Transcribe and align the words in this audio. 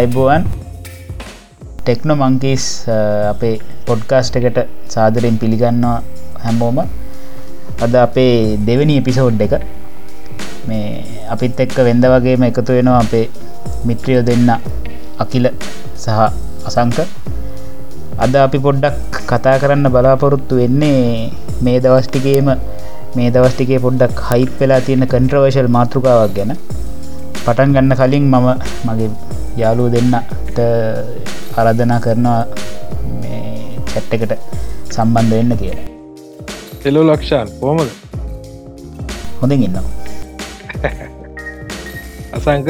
අයිබෝවන්. 0.00 0.42
ටෙක්නෝ 1.80 2.16
මංකිස් 2.20 2.64
අපේ 3.32 3.54
පොඩ්කාස්ට් 3.88 4.36
එකට 4.38 4.58
සාදරයෙන් 4.94 5.36
පිළිගන්නවා 5.42 5.96
හැමෝම. 6.44 6.78
අද 7.84 7.94
අපේ 8.04 8.34
දෙවනි 8.68 8.94
එපිසෝඩ් 9.00 9.42
එක. 9.46 9.54
මේ 10.68 10.86
අපිත් 11.34 11.60
එක්ක 11.64 11.76
වෙන්ද 11.88 12.04
වගේම 12.12 12.44
එකතු 12.48 12.76
වෙනවා 12.78 13.00
අපේ 13.04 13.24
මිත්‍රියෝ 13.88 14.24
දෙන්න 14.30 14.48
අකිල 15.24 15.46
සහ 16.04 16.20
අසංක. 16.68 16.98
අද 18.24 18.34
අපි 18.46 18.58
පොඩ්ඩක් 18.66 19.20
කතා 19.30 19.56
කරන්න 19.62 19.92
බලාපොරොත්තු 19.96 20.60
වෙන්නේ 20.62 21.02
මේ 21.66 21.78
දවස්ටිකේම 21.86 22.48
මේ 23.16 23.28
දවස්ටිකේ 23.36 23.84
පොඩ්ඩක් 23.86 24.22
හයිප් 24.30 24.54
වෙලා 24.62 24.80
තියෙන 24.86 25.04
කන්ට්‍රවර්ශල් 25.14 25.70
මාතෘකාවක් 25.78 26.32
ගැන. 26.38 26.52
පටන් 27.44 27.76
ගන්න 27.76 27.98
කලින් 28.00 28.24
මම 28.32 28.48
මගේ 28.88 29.10
යාලූ 29.62 29.88
දෙන්නට 29.94 30.58
අරධනා 31.60 32.00
කරනවා 32.04 32.40
චැට් 33.92 34.14
එකට 34.16 34.32
සම්බන්ධ 34.94 35.32
වෙන්න 35.32 35.56
කියලා. 35.60 35.86
එලෝ 36.84 37.04
ලක්ෂාන් 37.08 37.48
කෝමද 37.60 37.90
හොඳින් 39.40 39.64
ඉන්නවා. 39.66 39.86
අසංක? 42.36 42.68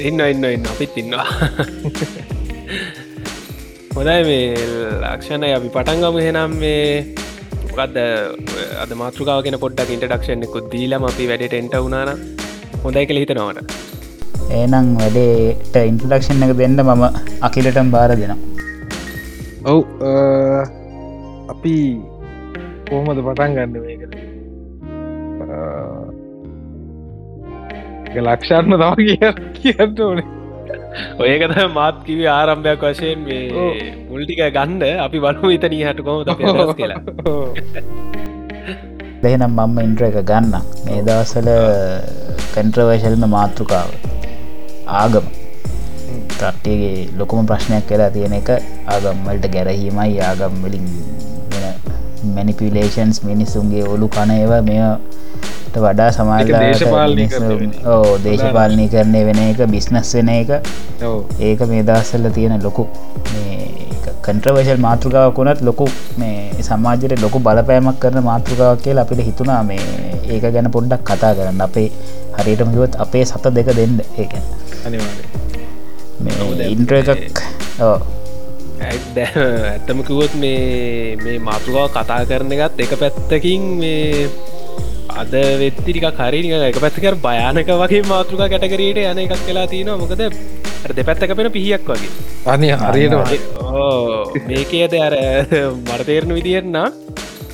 ඉන්න 0.00 0.20
ඉන්න 0.22 0.44
ඉන්න 0.50 0.70
අපිත් 0.72 0.96
ඉන්නවා. 1.02 1.26
හොදයි 3.96 4.20
මේ 4.28 4.46
ලක්ෂණය. 5.04 5.50
අපි 5.58 5.68
පටන්ගම 5.76 6.20
හෙනම් 6.26 6.58
මේ 6.62 6.88
මොකක්ද 7.64 7.98
අද 8.82 8.92
මාතෘකාවගෙන 9.00 9.58
පොඩ්ඩක් 9.62 9.94
ඉන්ටඩක්ෂන්ෙකුත් 9.94 10.70
දීලම 10.74 11.10
අපි 11.10 11.30
වැඩට 11.30 11.58
එන්ට 11.60 11.76
වුණන 11.78 12.10
හොඳයි 12.84 13.06
කළ 13.08 13.20
හිතනවට 13.22 13.83
ඒනම් 14.50 14.86
වැඩේට 15.00 15.76
ඉන්ටලක්ෂන් 15.90 16.44
එක 16.46 16.52
දෙන්න 16.58 16.76
මම 16.84 17.04
අකිලටම් 17.48 17.88
බාර 17.94 18.10
දෙනම් 18.22 18.40
ඔව් 19.64 19.80
අපි 21.54 21.74
කෝමද 22.88 23.18
පටන් 23.26 23.54
ගන්න 23.56 23.72
මේකට? 23.84 24.14
ලක්ෂාත්ම 28.24 28.74
තම 28.80 28.94
කිය 28.98 29.16
කියන්න 29.56 30.00
ඕනේ. 30.06 30.26
ඔයකත 31.18 31.56
මාත් 31.74 31.96
කිවි 32.06 32.26
ආරම්භයක් 32.34 32.82
වශයෙන් 32.90 33.24
මේ 33.28 33.68
මුල්ටික 34.10 34.42
ගන්ඩ 34.56 34.84
අපි 35.06 35.18
බලු 35.26 35.50
ඉතනී 35.56 35.84
හටකොම 35.88 36.18
කියලා. 36.80 37.00
දෙනම් 39.22 39.44
මම්ම 39.50 39.78
ඉන්ට්‍ර 39.86 40.04
එක 40.08 40.18
ගන්න 40.30 40.54
මේ 40.86 41.00
දවසල 41.08 41.48
කන්ට්‍රවර්ශල්ම 42.54 43.24
මාතෘකාව 43.36 43.88
ආගම. 44.86 45.26
තට්ටේගේ 46.38 47.08
ලොකුම 47.18 47.46
ප්‍රශ්නයක් 47.50 47.84
කියලා 47.88 48.10
තියෙන 48.16 48.34
එක 48.40 48.50
ආගම්වලට 48.94 49.46
ගැරහීමයි. 49.54 50.20
ආගම් 50.30 50.54
වලින් 50.64 50.86
මැනිපිලේෂන්ස් 52.36 53.18
මිනිස්සුන්ගේ 53.28 53.84
ඔලු 53.94 54.06
කනයව 54.16 54.52
මෙයට 54.68 55.76
වඩා 55.84 56.10
සමාජ 56.16 56.50
ඕ 57.94 58.10
දේශපාලනය 58.26 58.86
කරණය 58.92 59.20
වෙන 59.28 59.40
එක. 59.48 59.60
බිස්නස් 59.74 60.14
වෙන 60.18 60.30
එක 60.36 60.50
ඒක 61.48 61.60
මේ 61.72 61.82
දස්සල්ල 61.88 62.30
තියෙන 62.38 62.62
ලොකු 62.66 62.84
කන්ට්‍රවර්ශල් 64.26 64.80
මාතෘකාවක් 64.86 65.38
වුණත් 65.38 65.60
ලොකු 65.68 65.86
මේ 66.20 66.64
සමාජයට 66.68 67.20
ලොකු 67.24 67.38
බලපෑමක් 67.46 67.98
කරන 68.02 68.18
මාතෘකාවක් 68.30 68.84
කියල 68.84 68.98
අපිට 69.04 69.20
හිතුනා 69.28 69.62
මේ 69.70 69.82
ඒක 70.34 70.44
ගැන 70.54 70.70
පොඩ්ඩක් 70.76 71.04
කතා 71.10 71.32
කරන්න. 71.38 71.60
අපේ 71.68 71.88
හරියටම 72.36 72.70
කිවත් 72.76 72.94
අපේ 73.04 73.24
සත 73.24 73.44
දෙක 73.56 73.68
දෙන්න 73.80 73.98
ඒක 74.84 76.72
ඉන්ට්‍ර 76.74 76.94
එකක්. 77.00 77.10
ඇත්තම 78.84 79.98
කිවොත් 80.08 80.32
මේ 80.42 81.16
මේ 81.24 81.38
මාතෘකාව 81.48 81.88
කතා 81.94 82.22
කරන 82.30 82.52
එකත් 82.56 82.82
එක 82.84 82.92
පැත්තකින් 83.02 83.62
මේ 83.80 84.28
අද 85.20 85.32
වෙත්තිරික 85.62 86.06
කරිනික 86.18 86.52
එක 86.68 86.78
පැත්තිකර 86.84 87.14
භයානක 87.26 87.70
වගේ 87.82 88.02
මාතෘකා 88.12 88.48
කැටකරීට 88.52 88.98
යන 89.10 89.18
එකක් 89.24 89.34
කලා 89.48 89.66
තියෙනවා. 89.72 90.00
මොකද 90.02 90.22
දෙපැත්තක 90.98 91.32
පෙන 91.38 91.48
පිහියක් 91.56 91.84
වගේ. 91.90 92.10
අනි 92.52 92.68
හරියට 92.82 93.14
මේකේද 94.50 94.92
අර 95.06 95.14
මරතේරණ 95.88 96.36
විදිරන්න 96.38 96.78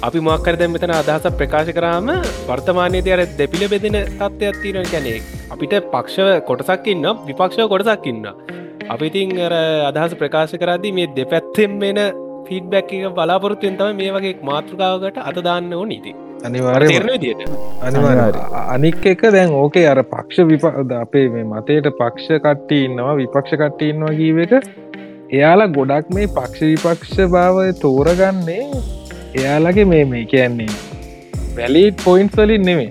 අපි 0.00 0.20
මක්කර 0.20 0.54
දැ 0.56 0.68
මෙතන 0.68 0.92
අදහස 0.92 1.26
ප්‍රකාශ 1.34 1.70
කරාම 1.72 2.06
වර්තමානයේද 2.46 3.08
අර 3.10 3.22
දෙපිල 3.34 3.62
බෙදෙන 3.66 3.96
තත්ත්වයක් 4.12 4.60
තියෙන 4.62 4.86
කැනෙ 4.86 5.12
අපිට 5.48 5.74
පක්ෂව 5.86 6.28
කොටසක්කින්න 6.42 7.08
විපක්ෂව 7.26 7.66
කොටසක්කින්න 7.68 8.30
අපිතින් 8.88 9.34
අර 9.40 9.54
අදහස 9.90 10.14
ප්‍රකාශ 10.14 10.54
කරදි 10.56 10.92
මේ 10.92 11.10
දෙපැත්තෙන් 11.12 11.74
වෙන 11.78 12.00
ෆීඩ්බැක් 12.46 12.94
එක 12.98 13.12
බලාපොරත්තුවෙන් 13.14 13.76
තම 13.78 13.98
මේ 13.98 14.14
වගේ 14.14 14.38
මාතෘකාවකට 14.42 15.18
අතදාන්න 15.22 15.68
ඕ 15.72 15.82
නීති 15.86 16.14
අනිවාර්ය 16.42 16.88
අනික් 18.68 19.04
එක 19.06 19.24
දැන් 19.30 19.52
ඕකේ 19.54 19.84
අර 19.86 20.00
පක්ෂ 20.04 20.48
විපද 20.48 20.94
අපේ 20.98 21.26
මේ 21.34 21.44
මතයට 21.46 21.90
පක්ෂ 21.98 22.40
කට්ටි 22.40 22.78
ඉන්නවා 22.86 23.18
විපක්ෂ 23.18 23.52
කට්ටි 23.54 23.90
ඉන්නවා 23.90 24.14
කීව 24.14 24.40
එක 24.46 24.56
එයාලා 25.32 25.68
ගොඩක් 25.70 26.08
මේ 26.12 26.32
පක්ෂ 26.32 26.66
විපක්ෂ 26.86 27.20
භාවය 27.28 27.68
තෝරගන්නේ 27.82 28.64
එයාලගේ 29.32 29.84
මේ 29.86 30.04
මේ 30.06 30.24
කියන්නේ 30.26 30.70
වැලිට 31.56 32.04
පොයින්ස් 32.04 32.36
වලින් 32.36 32.62
නෙමේ 32.62 32.90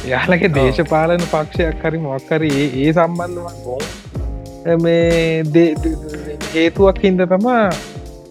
එයාලගේ 0.00 0.50
දේශපාලන 0.54 1.24
පක්ෂයක් 1.28 1.82
හරි 1.84 2.02
මොක්කර 2.04 2.42
ඒ 2.48 2.90
සම්බන්ධවන් 2.90 3.56
බෝ 3.64 3.80
මේ 4.78 5.64
හේතුවක් 6.52 7.00
හින්ද 7.02 7.24
තමා 7.32 7.64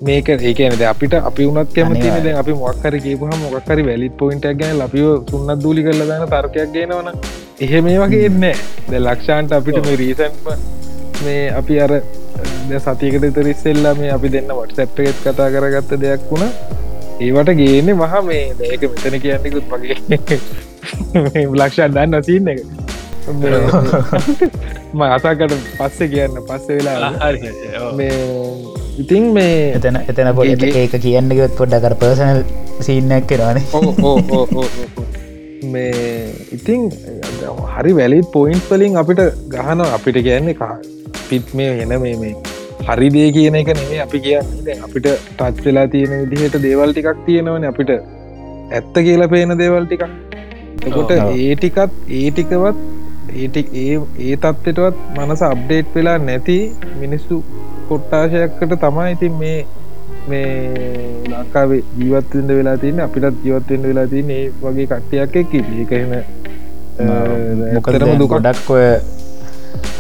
මේක 0.02 0.30
ඒකනද 0.32 0.84
අපිට 0.86 1.14
අපි 1.22 1.46
උනත් 1.46 1.74
කැමතින 1.74 2.18
ද 2.24 2.34
අපි 2.36 2.54
මොක්කර 2.56 2.94
කියපුහ 3.00 3.32
මොක්කරි 3.38 3.84
වැලිත් 3.84 4.18
පොයින්ට 4.18 4.50
ගැන 4.56 4.76
ලපිව 4.78 5.08
සුන්නත් 5.30 5.64
දූලි 5.64 5.84
කරල 5.84 6.04
දන 6.06 6.26
තර්කයක් 6.28 6.74
ගෙනවන 6.76 7.10
එහෙ 7.60 7.82
මේ 7.82 8.00
වගේ 8.00 8.26
එන්න 8.26 8.46
ද 8.88 9.02
ලක්ෂාන්ට 9.02 9.52
අපිට 9.54 9.80
මේ 9.86 9.98
රීසන්ම 9.98 10.52
මේ 11.22 11.42
අපි 11.54 11.80
අර 11.82 11.94
සතියකට 12.80 13.32
තරිස්සෙල්ලා 13.36 13.96
මේ 13.96 14.12
අපි 14.12 14.32
දෙන්න 14.32 14.54
වටසැප් 14.54 15.02
එකෙත් 15.02 15.26
කතා 15.26 15.50
කරගත්ත 15.52 15.98
දෙයක් 16.02 16.30
වුණ 16.32 16.46
ඒවට 17.22 17.56
ගේන්නේ 17.56 17.96
මහ 17.96 18.22
මේ 18.24 18.44
දැක 18.60 18.86
මෙතන 18.92 19.20
කියන්නෙකුත් 19.20 19.66
මගේ. 19.74 19.98
ලක්ෂන් 21.54 21.92
දන්න 21.94 22.18
නසින්න 22.18 22.54
එක. 22.54 22.62
ම 23.30 25.02
අසාකට 25.08 25.54
පස්ස 25.78 26.00
කියන්න 26.12 26.38
පස්ස 26.48 26.68
වෙලා 26.70 27.12
මේ 27.94 28.16
ඉතින් 28.98 29.26
මේ 29.34 29.58
එතන 29.74 30.00
එතන 30.04 30.32
පොඩ 30.36 30.64
ඒක 30.74 30.96
කියන්නගත් 31.00 31.56
පොඩ්ඩකර 31.60 31.96
පර්සනල් 32.02 32.42
සිීනක් 32.82 33.28
කරවානේ 33.30 33.66
මේ 35.66 36.06
ඉතිං 36.52 36.88
හරි 37.74 37.92
වැලිත් 37.96 38.32
පොයින්ස් 38.34 38.70
වලින් 38.72 38.98
අපිට 38.98 39.22
ගහන 39.50 39.86
අපිට 39.90 40.22
කියන්නේ 40.22 40.72
පිත් 41.30 41.54
මේ 41.54 41.72
හෙන 41.80 41.94
මේ 42.02 42.16
මේ 42.16 42.34
හරි 42.88 43.10
දේ 43.16 43.28
කියන 43.32 43.60
එක 43.62 43.74
නෙේ 43.74 44.00
අපි 44.06 44.20
කියන්නේ. 44.20 44.80
අපිට 44.86 45.08
ටච් 45.10 45.66
වෙලා 45.66 45.88
තියෙන 45.88 46.16
විදිහට 46.24 46.58
දේවල් 46.66 46.94
ටිකක් 46.94 47.22
තියෙනවන 47.28 47.70
අපිට. 47.72 47.92
ඇත්ත 48.72 48.96
කියලා 49.00 49.32
පේන 49.36 49.58
දේවල් 49.64 49.86
ටිකක්. 49.86 50.08
එකොට 50.88 51.12
ඒ 51.12 51.56
ටිකත් 51.56 51.92
ඒ 52.12 52.28
ටිකවත් 52.32 52.78
ඒටි 53.36 53.62
ඒ 53.76 53.96
ඒ 54.20 54.36
තත්ත්වටවත් 54.38 54.98
මනස 55.18 55.42
අප්ඩේට් 55.48 55.92
වෙලා 55.96 56.18
නැති 56.20 56.58
මිනිස්සු 57.02 57.44
කොට්ටාශයක්කට 57.90 58.74
තමා 58.84 59.08
ඉතින් 59.10 59.36
මේ 59.42 59.60
මේ 60.28 60.48
ලංකාවේ 61.32 61.82
ජීවත්වෙන්ද 62.00 62.52
වෙලා 62.60 62.78
තින්න 62.78 63.00
අපිටත් 63.00 63.46
ජීවත්වෙන්ට 63.46 63.88
වෙලා 63.90 64.08
තින්න 64.14 64.32
ඒ 64.32 64.44
වගේ 64.62 64.88
කට්ටියක් 64.88 65.38
එක් 65.42 65.56
ඒකහෙන 65.60 66.14
මොකදරම 67.76 68.14
දුකොඩක් 68.20 68.72
ඔය 68.72 68.86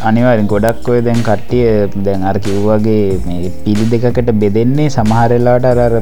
අනිවාරෙන් 0.09 0.47
ගොඩක් 0.51 0.87
ඔය 0.91 0.99
දැන් 1.05 1.21
කට්ටිය 1.27 2.03
දැන් 2.05 2.21
අර 2.29 2.37
කිව්වගේ 2.45 3.47
පිළි 3.63 3.85
දෙකට 3.93 4.29
බෙදෙන්නේ 4.43 4.89
සමහරලාට 4.95 5.65
අර 5.71 5.95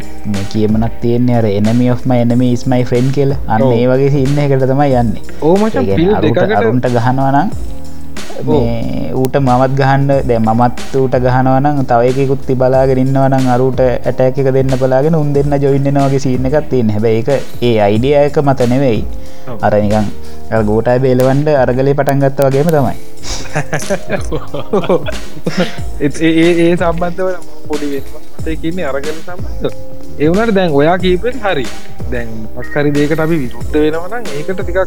කියමනක් 0.52 1.00
තියෙන්නේ 1.04 1.40
අර 1.40 1.48
එනම 1.54 1.82
ඔම 1.96 2.14
එනම 2.18 2.44
ස්මයි 2.64 2.84
ෆ්‍රෙන්් 2.90 3.08
කියල. 3.16 3.32
අන්න 3.54 3.66
ඒ 3.78 3.88
වගේ 3.92 4.12
සින්න 4.18 4.38
එකට 4.44 4.68
තමයි 4.74 4.94
යන්නේ. 5.02 5.24
ඕමට 5.50 5.80
අරුන්ට 6.60 6.88
ගහනවනම් 6.98 7.50
ඌට 9.22 9.36
මමත් 9.42 9.74
ගහන්ඩ 9.80 10.12
දැ 10.30 10.40
මමත් 10.46 10.96
ඌට 11.02 11.16
ගහනවනම් 11.26 11.80
තවයකුත් 11.92 12.42
ති 12.48 12.56
බලාගෙනන්නවනම් 12.62 13.48
අරුට 13.56 13.82
ඇටැක 13.88 14.38
එක 14.44 14.52
දෙන්න 14.58 14.78
බලාගෙන 14.84 15.18
උන් 15.22 15.34
දෙන්න 15.38 15.58
ජොයින්නනවාගේ 15.66 16.24
සින්න 16.26 16.50
එකත් 16.52 16.70
තියන්න. 16.74 16.94
හැබ 16.96 17.08
එක 17.14 17.30
ඒ 17.70 17.76
අයිඩියයක 17.88 18.38
මත 18.46 18.70
නෙවෙයි. 18.74 19.02
අරනිකං 19.68 20.08
ගෝටයි 20.70 21.00
බේලවන්ඩ 21.04 21.50
අරගලේ 21.64 21.98
පටන්ගත්ත 22.00 22.40
වගේම 22.48 22.70
තමයි 22.76 22.96
ඒ 26.00 26.76
සම්බන්ධව 26.76 27.30
පොඩි 27.68 27.88
වෙනකන්නේ 28.46 28.86
අරගල 28.86 29.12
සම්බන්ධ 29.18 29.76
එවනට 30.20 30.52
දැන් 30.54 30.72
ඔයා 30.74 30.98
කීපෙන් 30.98 31.36
හරි. 31.44 31.66
දැන් 32.12 32.30
පක්කරි 32.56 32.92
දේකට 32.92 33.20
අපි 33.20 33.38
විරුද්ධ 33.44 33.72
වෙනවනම් 33.76 34.26
ඒකට 34.34 34.60
ටිකක් 34.60 34.80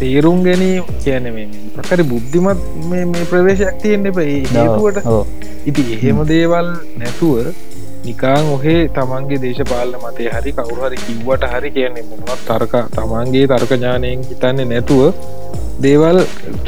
තේරුම් 0.00 0.38
ගැනීම 0.46 0.84
කියන 1.04 1.26
ප්‍රකරි 1.76 2.04
බුද්ධිමත් 2.12 2.60
මේ 2.90 3.24
ප්‍රවේශයක් 3.30 3.76
තියෙන්න්න 3.82 4.10
එපයි 4.12 4.36
හේතුවට 4.52 4.98
ඉති 5.66 5.82
එහෙම 5.96 6.18
දේවල් 6.32 6.68
නැතුව 6.96 7.36
නිකාං 8.06 8.50
ඔහේ 8.54 8.80
තමන්ගේ 8.96 9.40
දේශපාලන 9.44 9.94
මතය 10.02 10.24
හරි 10.34 10.52
කවුහරි 10.58 10.98
කිව්වට 11.04 11.44
හරි 11.52 11.70
කියන්නේ 11.76 12.04
මොනවත් 12.10 12.42
තර්ක 12.48 12.74
තමන්ගේ 12.96 13.46
තර්කඥානයෙන් 13.52 14.24
හිතන්නේ 14.30 14.66
නැතුව 14.72 15.02
දේවල් 15.84 16.18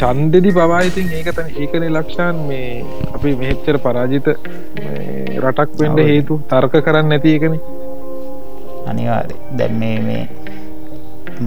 චන්දෙදි 0.00 0.50
පවායිතින් 0.58 1.12
ඒකතන 1.18 1.50
ඒකන 1.54 1.84
ලක්ෂාන් 1.90 2.38
මේ 2.48 2.70
අපි 3.14 3.34
මෙහෙච්චර 3.42 3.76
පරාජිත 3.84 4.26
රටක් 5.42 5.76
වෙන්ඩ 5.80 6.00
හේතු 6.10 6.40
තර්ක 6.52 6.74
කරන්න 6.86 7.12
නැති 7.12 7.36
එකන. 7.38 7.54
අනිවාර 8.86 9.28
දැම් 9.58 9.78
මේ 9.80 10.20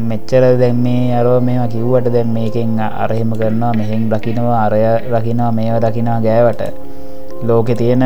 මෙච්චර 0.09 0.43
දැම් 0.61 0.79
මේ 0.85 1.15
අරෝ 1.19 1.39
මේම 1.41 1.63
කිව්වට 1.73 2.13
දැම් 2.15 2.29
මේකෙන් 2.37 2.79
අරහෙම 3.03 3.31
කරනවා 3.41 3.73
මෙහෙන් 3.73 4.05
රකිනවා 4.13 4.61
අරය 4.65 4.81
රකිනවා 5.13 5.51
මේව 5.51 5.75
රකිනා 5.85 6.19
ගෑවට 6.21 6.63
ලෝකෙ 7.41 7.75
තියෙන 7.75 8.03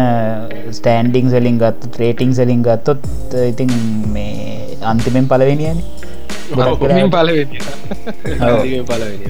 ස්ටෑන්ඩිං 0.71 1.30
සලින් 1.30 1.57
ගත්තු 1.57 1.88
ට්‍රේටිං 1.88 2.33
සලින් 2.33 2.62
ගත්තොත් 2.62 3.01
ඉතින් 3.44 3.71
මේ 4.13 4.77
අන්තිමෙන් 4.83 5.27
පලවෙනියන 5.27 5.80
පලවෙනි 6.51 7.09
පලවෙනි 8.85 9.25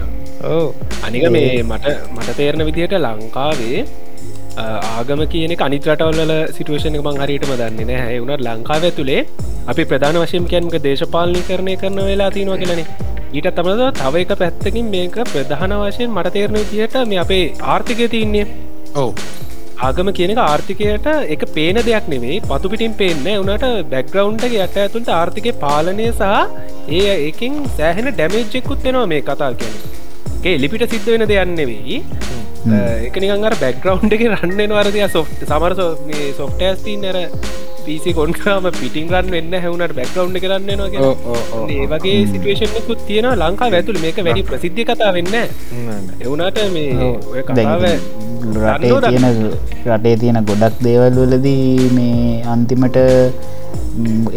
අනික 1.04 1.24
මේ 1.32 1.64
මට 1.64 1.94
මට 2.10 2.36
තේරණ 2.38 2.66
විදිහට 2.66 2.98
ලංකාවේ 3.00 3.86
ආගම 4.58 5.24
කියන 5.28 5.56
අනිත් 5.60 5.88
රටවල්ල 5.88 6.34
සිටුවේෂන 6.52 7.00
මං 7.00 7.24
හරිටම 7.24 7.54
දන්නේ 7.56 7.88
නෑ 7.92 8.20
වුණට 8.20 8.46
ලංකාව 8.48 8.90
ඇතුළේ 8.90 9.22
අපි 9.68 9.86
ප්‍රධාන 9.86 10.20
වශයෙන් 10.24 10.52
කැන්ක 10.52 10.76
දේශපාලනි 10.84 11.48
කරණය 11.48 11.78
කරන 11.78 12.04
වෙලා 12.04 12.30
තිනවා 12.32 12.60
කියලනේ 12.62 12.88
ඊට 13.34 13.48
තමද 13.52 13.88
තව 13.94 14.26
එක 14.26 14.36
පැත්තකින් 14.42 14.92
මේක 14.92 15.16
ප්‍රධාන 15.32 15.78
වශයෙන් 15.80 16.12
මට 16.12 16.34
තේරණ 16.36 16.60
විදිහට 16.62 17.00
මේ 17.08 17.24
අපේ 17.24 17.46
ආර්ථිකය 17.68 18.08
තියන්නේ. 18.08 18.46
ඔවු 18.96 19.14
ආගම 19.84 20.10
කියනක 20.18 20.40
ආර්ථිකයට 20.42 21.08
එක 21.36 21.42
පේන 21.56 21.80
දෙයක් 21.82 22.06
නෙවෙයි 22.12 22.38
පතු 22.44 22.72
පිටින් 22.74 22.94
පේන්න 22.96 23.26
උනට 23.34 23.66
බැක්ග්‍රවන්්ට 23.92 24.46
යට 24.50 24.78
ඇතුළට 24.78 25.12
ආර්ථික 25.14 25.50
පාලනය 25.60 26.06
සහ 26.10 26.94
ඒ 27.00 27.16
එකින් 27.26 27.58
සෑහෙන 27.74 28.08
ඩැමේජ්ජෙකුත් 28.10 28.86
වෙනවා 28.86 29.08
මේ 29.08 29.24
කතා 29.24 29.52
කියන 29.56 29.76
ඒ 30.44 30.56
ලිපිට 30.58 30.86
සිද්ධ 30.90 31.10
වෙන 31.10 31.26
දෙයන්නෙවෙයි 31.28 31.98
එකනිකන් 33.08 33.46
අර 33.46 33.58
බැක්ග්‍රවන්් 33.58 34.16
එක 34.16 34.26
රන්නෙන් 34.30 34.74
වරදය 34.74 35.04
සොෆ් 35.10 35.36
සමර 35.42 35.76
සොෆ්ටස්තිීන් 36.40 37.06
ඇර 37.10 37.20
පිසි 37.86 38.12
කොන්කාම 38.18 38.68
පිටිං 38.74 39.08
රන්න 39.12 39.32
වෙන්න 39.36 39.56
හැවුණට 39.64 39.96
බැක්ග්‍රවන්් 40.00 40.38
කරන්න 40.44 40.70
නවා 40.74 41.14
ඒ 41.70 41.86
වගේ 41.92 42.18
සිටුවේෂන්කුත් 42.32 43.02
තියෙන 43.08 43.30
ලංකා 43.36 43.72
ඇතුළ. 43.72 44.02
මේක 44.06 44.20
වැඩි 44.28 44.44
ප්‍රසිද්ධ 44.50 44.84
කතා 44.90 45.12
වෙන්න 45.18 45.36
එවුනාට 46.22 46.60
මේ 46.76 47.10
ඔය 47.32 47.42
කතාව 47.50 47.84
රටේ 47.86 48.94
තියෙන 49.04 49.28
රටේ. 49.88 50.16
තියෙන 50.18 50.40
ගොඩක් 50.52 50.80
දේවල් 50.88 51.20
වලදී 51.24 51.90
මේ 51.98 52.42
අන්තිමට 52.54 52.98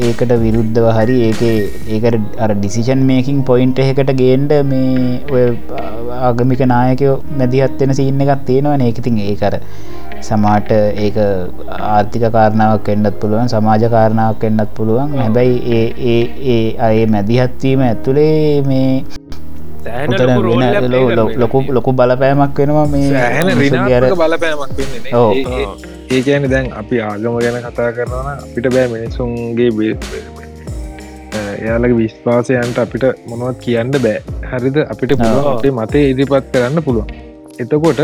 ඒකට 0.07 0.33
විරුද්ධව 0.43 0.87
හරි 0.97 1.17
ඒක 1.29 1.43
ඒකට 1.97 2.41
අර 2.45 2.51
ඩිසිෂන් 2.55 3.03
මේකින් 3.11 3.39
පොයින්ට 3.51 3.79
එකට 3.85 4.11
ගේන්ඩ 4.21 4.53
මේ 4.71 5.21
ඔය 5.35 5.45
ආගමික 6.21 6.63
නායකයෝ 6.73 7.15
මැදිහත්වෙන 7.41 7.95
සින්න 8.01 8.25
එකක් 8.25 8.43
තියෙනවා 8.49 8.77
ඒකතින් 8.89 9.23
ඒකර 9.27 9.55
සමාට 10.29 10.71
ඒක 10.73 11.17
ආර්ථික 11.89 12.25
කාරණාවක් 12.33 12.89
එන්නත් 12.95 13.19
පුළුවන් 13.21 13.49
සමාජ 13.49 13.85
කාරණාවක් 13.91 14.47
එන්නත් 14.49 14.71
පුළුවන්. 14.77 15.15
හැබැයි 15.19 15.57
ඒ 15.77 15.87
ඒ 16.07 16.23
ඒ 16.55 16.65
අය 16.81 17.07
මැදිහත්වීම 17.07 17.83
ඇතුළේ 17.83 18.63
මේ 18.63 18.91
ලොකු 21.37 21.65
ලොකු 21.71 21.93
බලපෑමක් 21.95 22.59
වෙනවා 22.59 22.87
මේ 22.87 23.09
බලපෑමක් 24.15 24.71
ඒ 26.09 26.21
කියන 26.23 26.51
දැන් 26.51 26.73
අපි 26.81 27.01
ආගම 27.03 27.39
ගැන 27.39 27.63
කතා 27.65 27.91
කරනවා 27.93 28.35
අපිට 28.39 28.73
බෑ 28.75 28.89
මිනිසුන්ගේ 28.89 29.71
එයාලගේ 31.57 31.99
විශ්වාසයන්ට 31.99 32.79
අපිට 32.79 33.05
මොනවත් 33.29 33.61
කියන්න 33.61 33.93
බෑ. 33.99 34.19
හරිද? 34.51 34.79
අපිට 34.87 35.13
පුළුවන් 35.19 35.51
අපේ 35.53 35.75
මතේ 35.79 36.05
ඉදිරිපත් 36.11 36.49
කරන්න 36.53 36.83
පුළුවන්. 36.83 37.07
එතකොට 37.61 38.01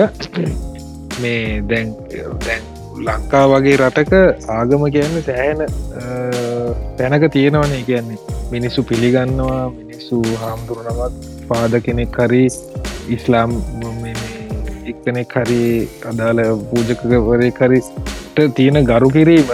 මේ 1.20 1.60
දැන් 1.70 1.88
දැන් 2.46 2.62
ලංකා 3.06 3.44
වගේ 3.52 3.76
රටක 3.80 4.12
ආගම 4.56 4.84
කියන්න 4.94 5.16
සෑහෙන 5.28 5.60
තැනක 6.98 7.24
තියෙනවනේ. 7.36 7.82
කියන්නේ 7.90 8.18
මිනිස්සු 8.54 8.82
පිළිගන්නවා 8.90 9.62
මිනිස්සු 9.70 10.22
හාමුදුරනවත් 10.42 11.14
පාද 11.50 11.74
කෙනෙක් 11.86 12.18
හරි 12.24 12.44
ඉස්ලාම් 13.16 13.54
එක්කනෙක් 14.92 15.34
හරි 15.40 15.62
අදාළ 16.10 16.42
පූජකවරය 16.70 17.50
කරිට 17.58 18.38
තියෙන 18.58 18.84
ගරු 18.90 19.08
කිරීම 19.16 19.50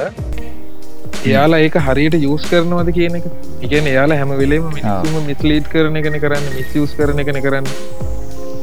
එයාලා 1.24 1.60
ඒක 1.66 1.76
හරියට 1.86 2.16
යස් 2.18 2.44
කරනවද 2.50 2.90
කියන 2.98 3.16
එක. 3.18 3.26
ඉගැන 3.66 3.86
එයාලා 3.92 4.18
හැම 4.20 4.32
වෙලේම 4.42 4.68
මිනිසුම 4.76 5.26
මිස්ලීට් 5.30 5.66
කරන 5.72 5.98
එකන 6.00 6.18
කරන්න 6.24 6.46
මිස්යස් 6.58 6.94
කරන 6.98 7.24
එකන 7.24 7.40
කරන්න 7.46 7.66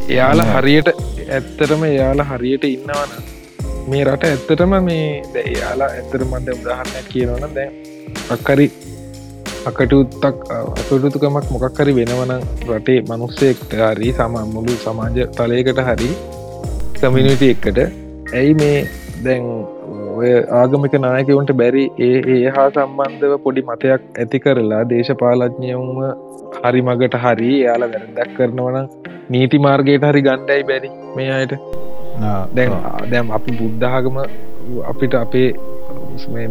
එයාලා 0.08 0.48
හරියට 0.56 0.90
ඇත්තටම 1.30 1.84
එයාලා 1.86 2.26
හරියට 2.28 2.66
ඉන්නවන 2.66 3.14
මේ 3.90 4.04
රට 4.04 4.28
ඇත්තටම 4.28 4.74
මේ 4.84 5.06
ද 5.30 5.44
එයාලා 5.44 5.88
ඇත්තර 5.94 6.26
මන්ද 6.26 6.54
උදාහරණයක් 6.56 7.08
කියනවන 7.14 7.56
දැ 7.56 7.70
අක්කරි 8.36 8.68
අකටුත්තක් 9.70 10.44
අකටුතුකමක් 10.58 11.48
මොකක්කරි 11.54 11.96
වෙනවන 11.96 12.34
රටේ 12.70 13.00
මනුස්සෙක්ට 13.10 13.74
හරි 13.82 14.12
සම 14.12 14.38
මුළු 14.52 14.76
සමාජ 14.84 15.18
තලයකට 15.34 15.82
හරි 15.90 16.12
කමිනිට 16.98 17.48
එක්කට 17.48 17.82
ඇයි 17.82 18.54
මේ 18.56 18.78
දැන් 19.24 19.50
ඔය 20.16 20.32
ආගමික 20.60 21.00
නායකවන්ට 21.02 21.58
බැරි 21.62 21.88
ඒ 22.02 22.16
ඒ 22.34 22.42
හා 22.52 22.70
සම්බන්ධව 22.72 23.42
පොඩි 23.44 23.66
මතයක් 23.66 24.06
ඇති 24.16 24.40
කරලා 24.40 24.84
දේශපාලඥයවුම 24.90 26.00
හරි 26.66 26.82
මගට 26.88 27.24
හරි 27.26 27.52
යාලා 27.62 27.92
වැරදක් 27.94 28.36
කරනවන 28.38 28.78
නීති 29.34 29.60
මාර්ගයට 29.68 30.08
හරි 30.10 30.22
ගණ්ඩයි 30.28 30.64
බැරි 30.72 30.92
මේ 31.18 31.32
අයට. 31.38 31.54
දැන් 32.56 32.74
දැම් 33.12 33.32
අපි 33.38 33.52
බුද්ධාගම 33.62 34.18
අපිට 34.92 35.16
අපේ 35.24 35.48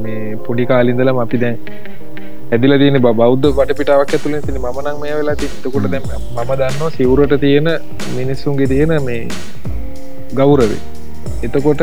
මේ 0.05 0.23
පොඩි 0.47 0.65
කාලින්දලම 0.71 1.21
අපි 1.25 1.39
දැන් 1.45 1.59
ඇදිල 2.53 2.75
තියෙන 2.83 3.01
බෞද්ධ 3.05 3.47
වට 3.59 3.79
පිටාවක් 3.79 4.17
ඇතුළ 4.17 4.41
තින 4.49 4.59
මනක් 4.63 4.97
මේ 5.03 5.15
වෙලා 5.19 5.37
තිතකොට 5.43 5.87
දැ 5.95 6.03
මම 6.09 6.51
දන්නවා 6.53 6.91
සිවුරට 6.97 7.37
තියෙන 7.45 7.71
මිනිස්සුන්ගේ 8.19 8.69
තියෙන 8.73 8.93
මේ 9.09 9.23
ගෞරවේ 10.41 10.83
එතකොට 11.45 11.83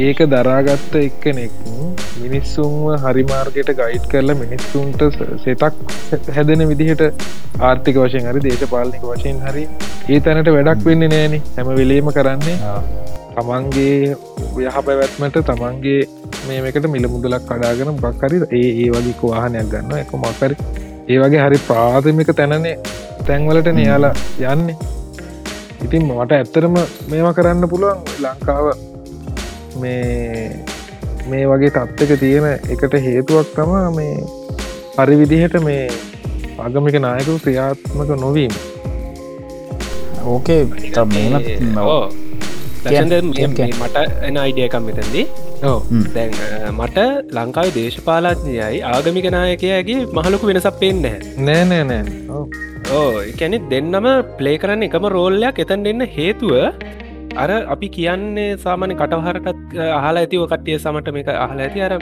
ඒක 0.00 0.20
දරාගත්ත 0.28 0.94
එක්කනෙක් 0.98 1.52
මිනිස්සුන්ව 2.20 3.04
හරිමාර්ගයට 3.04 3.70
ගයිඩ් 3.74 4.04
කරලා 4.12 4.36
මිනිස්සුන්ට 4.36 5.02
සෙතක් 5.44 5.78
හැදෙන 6.30 6.64
විදිහට 6.70 7.02
ආර්ථික 7.60 7.98
වශයෙන් 7.98 8.28
හරි 8.30 8.42
දේශපාලනික 8.42 9.04
වශයෙන් 9.04 9.40
හරි 9.42 9.64
ඒ 10.08 10.20
තැනට 10.20 10.50
වැඩක් 10.50 10.84
වෙන්න 10.84 11.06
නෑන 11.06 11.36
හැම 11.50 11.72
වෙලේම 11.72 12.10
කරන්නේ 12.10 12.56
තමන්ගේ 13.34 14.14
යහ 14.60 14.78
පැවැත්මට 14.80 15.40
තමන්ගේ 15.44 15.98
මේකට 16.60 16.88
මිල 16.88 17.08
මුදලක් 17.08 17.44
කඩාගෙන 17.48 17.92
බක්කරි 17.98 18.40
ඒ 18.52 18.70
ඒ 18.76 18.88
වගේ 18.90 19.18
වාහනයක් 19.24 19.68
ගන්න 19.72 19.98
එක 19.98 20.14
මක්කරි 20.16 20.56
ඒ 21.08 21.18
වගේ 21.18 21.44
හරි 21.44 21.60
ප්‍රාථමික 21.66 22.32
තැනනේ 22.34 22.78
තැන්වලට 23.26 23.70
නයාලා 23.74 24.14
යන්නේ 24.48 24.76
ඉතින් 25.84 26.02
මට 26.08 26.32
ඇත්තරම 26.32 26.76
මේවා 27.10 27.32
කරන්න 27.32 27.68
පුළුවන් 27.68 27.98
ලංකාව. 28.24 28.66
මේ 29.76 30.64
මේ 31.28 31.44
වගේ 31.46 31.70
තත්ත්ක 31.70 32.20
තියෙන 32.20 32.46
එකට 32.74 32.94
හේතුවක් 33.06 33.54
තමා 33.54 33.86
මේ 33.90 34.16
හරි 34.98 35.20
විදිහට 35.20 35.60
මේ 35.64 35.84
ආගමික 36.58 36.98
නායකු 37.00 37.38
ක්‍රියාත්මක 37.44 38.10
නොවීම. 38.20 38.54
ඕකේ 40.24 40.62
මේම 41.06 41.34
මට 43.78 43.96
එන 44.22 44.36
අයිඩියකම් 44.36 44.82
මෙතැදී 44.82 45.26
දැන් 46.14 46.32
මට 46.72 46.98
ලංකාව 47.36 47.70
දේශපාලඥයයි 47.74 48.82
ආගමික 48.86 49.26
නායකයගේ 49.30 50.00
මහලොකු 50.16 50.50
වෙනසක් 50.50 50.76
පෙන්න 50.80 51.02
නෑ 51.38 51.64
නෑ 51.64 51.84
නෑ 51.84 52.69
එකැනෙ 52.92 53.58
දෙන්නම 53.72 54.06
ප්ලේ 54.38 54.56
කරන්න 54.62 54.86
එකම 54.86 55.04
රෝල්ලයක් 55.14 55.58
එතන් 55.64 55.84
දෙන්න 55.86 56.06
හේතුව 56.16 56.54
අර 57.36 57.50
අපි 57.74 57.88
කියන්නේ 57.96 58.56
සාමාන්‍ය 58.64 58.96
කටවහරටත් 59.00 59.76
අහලා 59.98 60.22
ඇතිව 60.22 60.42
කට්ටිය 60.46 60.78
සමට 60.78 61.14
මේක 61.16 61.28
අහලා 61.36 61.66
ඇති. 61.66 61.80
අර 61.86 61.92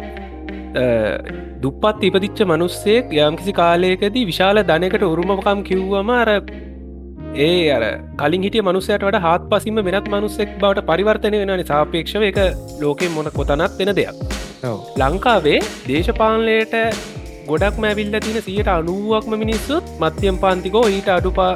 දුප්පත් 1.63 2.07
ඉපදිච්ච 2.09 2.41
මනුස්සෙක් 2.53 3.13
යම්කිසි 3.19 3.53
කාලයකදී 3.53 4.25
විශාල 4.31 4.63
ධනකට 4.63 5.05
උරුමකම් 5.13 5.61
කිව්වම 5.69 6.11
අර 6.17 6.31
ඒ 7.37 7.53
අර 7.77 7.85
කලින් 8.17 8.49
හිටිය 8.49 8.65
මනුස්සයට 8.69 9.07
වට 9.09 9.23
හත් 9.27 9.53
පසිම 9.53 9.85
වෙනත් 9.89 10.11
මනුස්සෙක් 10.15 10.57
බවට 10.63 10.87
පරිවර්තනය 10.91 11.43
වෙනනි 11.43 11.69
සාපේක්ෂව 11.73 12.27
එක 12.31 12.41
ලෝකෙ 12.81 13.07
මොන 13.17 13.31
කොතනත් 13.39 13.79
වෙන 13.81 13.95
දෙයක්. 14.01 14.17
ලංකාවේ 14.97 15.61
දේශපාලනයට 15.87 16.75
ගොඩක් 17.51 17.77
මැවිල්ල 17.83 18.17
තින 18.25 18.39
සියට 18.47 18.69
අනුවක්ම 18.73 19.33
මිනිස්සුත් 19.43 19.85
මධ්‍යම් 20.03 20.37
පාන්තිකෝ 20.43 20.85
ඊට 20.91 21.09
අඩුපා 21.15 21.51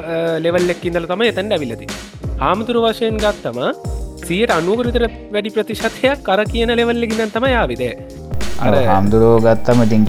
ලෙවල්ලෙක් 0.45 0.83
ඉඳල 0.89 1.07
තම 1.11 1.23
එතැන් 1.25 1.53
ඇවිලති 1.55 1.87
හාමුදුරු 2.41 2.81
වශයෙන් 2.85 3.17
ගත්තම 3.23 3.59
සියට 4.23 4.53
අනුකරතර 4.57 5.05
වැඩි 5.33 5.55
ප්‍රතිශතයක් 5.55 6.19
කර 6.27 6.41
කියන 6.51 6.73
ලෙවල්ල 6.79 7.05
ගින්න 7.09 7.33
තම 7.35 7.47
යාවිදේ 7.51 7.93
අර 8.61 8.75
හාමුදුරුවෝ 8.87 9.39
ගත්තම 9.39 9.81
ඉතින් 9.85 10.05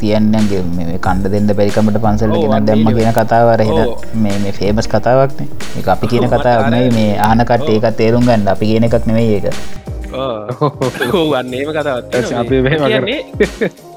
තියන්නගේ 0.00 0.62
මේ 0.70 0.98
කණ්ඩ 0.98 1.34
දෙන්න 1.34 1.52
බැරිකමට 1.52 1.98
පන්සල් 2.04 2.32
ගෙන 2.44 2.66
දැම්ම 2.68 2.88
කියන 2.98 3.12
කතාවර 3.18 3.62
හිට 3.68 4.08
මේ 4.22 4.38
මේ 4.44 4.54
ෆේමස් 4.54 4.88
කතාවක්න 4.94 5.52
එක 5.80 5.92
අපි 5.94 6.10
කියන 6.12 6.26
කතාවනේ 6.30 6.86
මේ 6.96 7.12
ආනකට 7.20 7.68
ඒක 7.68 7.86
තේරුම් 7.96 8.24
ගන්න. 8.24 8.48
අපි 8.54 8.72
කියන 8.72 8.88
එකක් 8.88 9.06
නෙවෙයි 9.06 9.36
ඒක. 9.36 9.46
වන්නේම 11.28 11.70
කතාවත් 11.72 12.04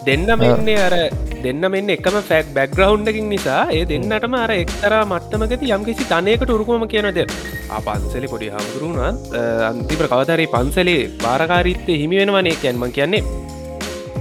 දෙන්න 0.05 0.25
මෙන්නේ 0.37 0.79
අර 0.79 0.95
දෙන්න 1.43 1.63
මෙන්න 1.67 1.89
එකම 1.89 2.15
ෆැක් 2.23 2.47
බැක්ග්‍රවන්්ඩකින් 2.55 3.27
නිසා 3.33 3.61
ඒ 3.71 3.83
දෙන්නටම 3.85 4.35
අර 4.35 4.51
එක්තර 4.53 4.93
මට්ටමකති 5.03 5.71
යම්කිසි 5.75 6.09
තනයකට 6.11 6.53
උරුකෝම 6.55 6.85
කියනද 6.87 7.19
පන්සලි 7.79 8.27
පොඩි 8.27 8.51
හමුදුරුණත් 8.55 9.37
අන්තිප්‍ර 9.69 10.07
කවතරේ 10.07 10.51
පන්සලේ 10.53 10.99
භාරකාරිත්තය 11.19 11.99
හිමි 12.01 12.21
වෙනවනේ 12.21 12.55
කියන්ම 12.57 12.85
කියන්නේ 12.91 13.23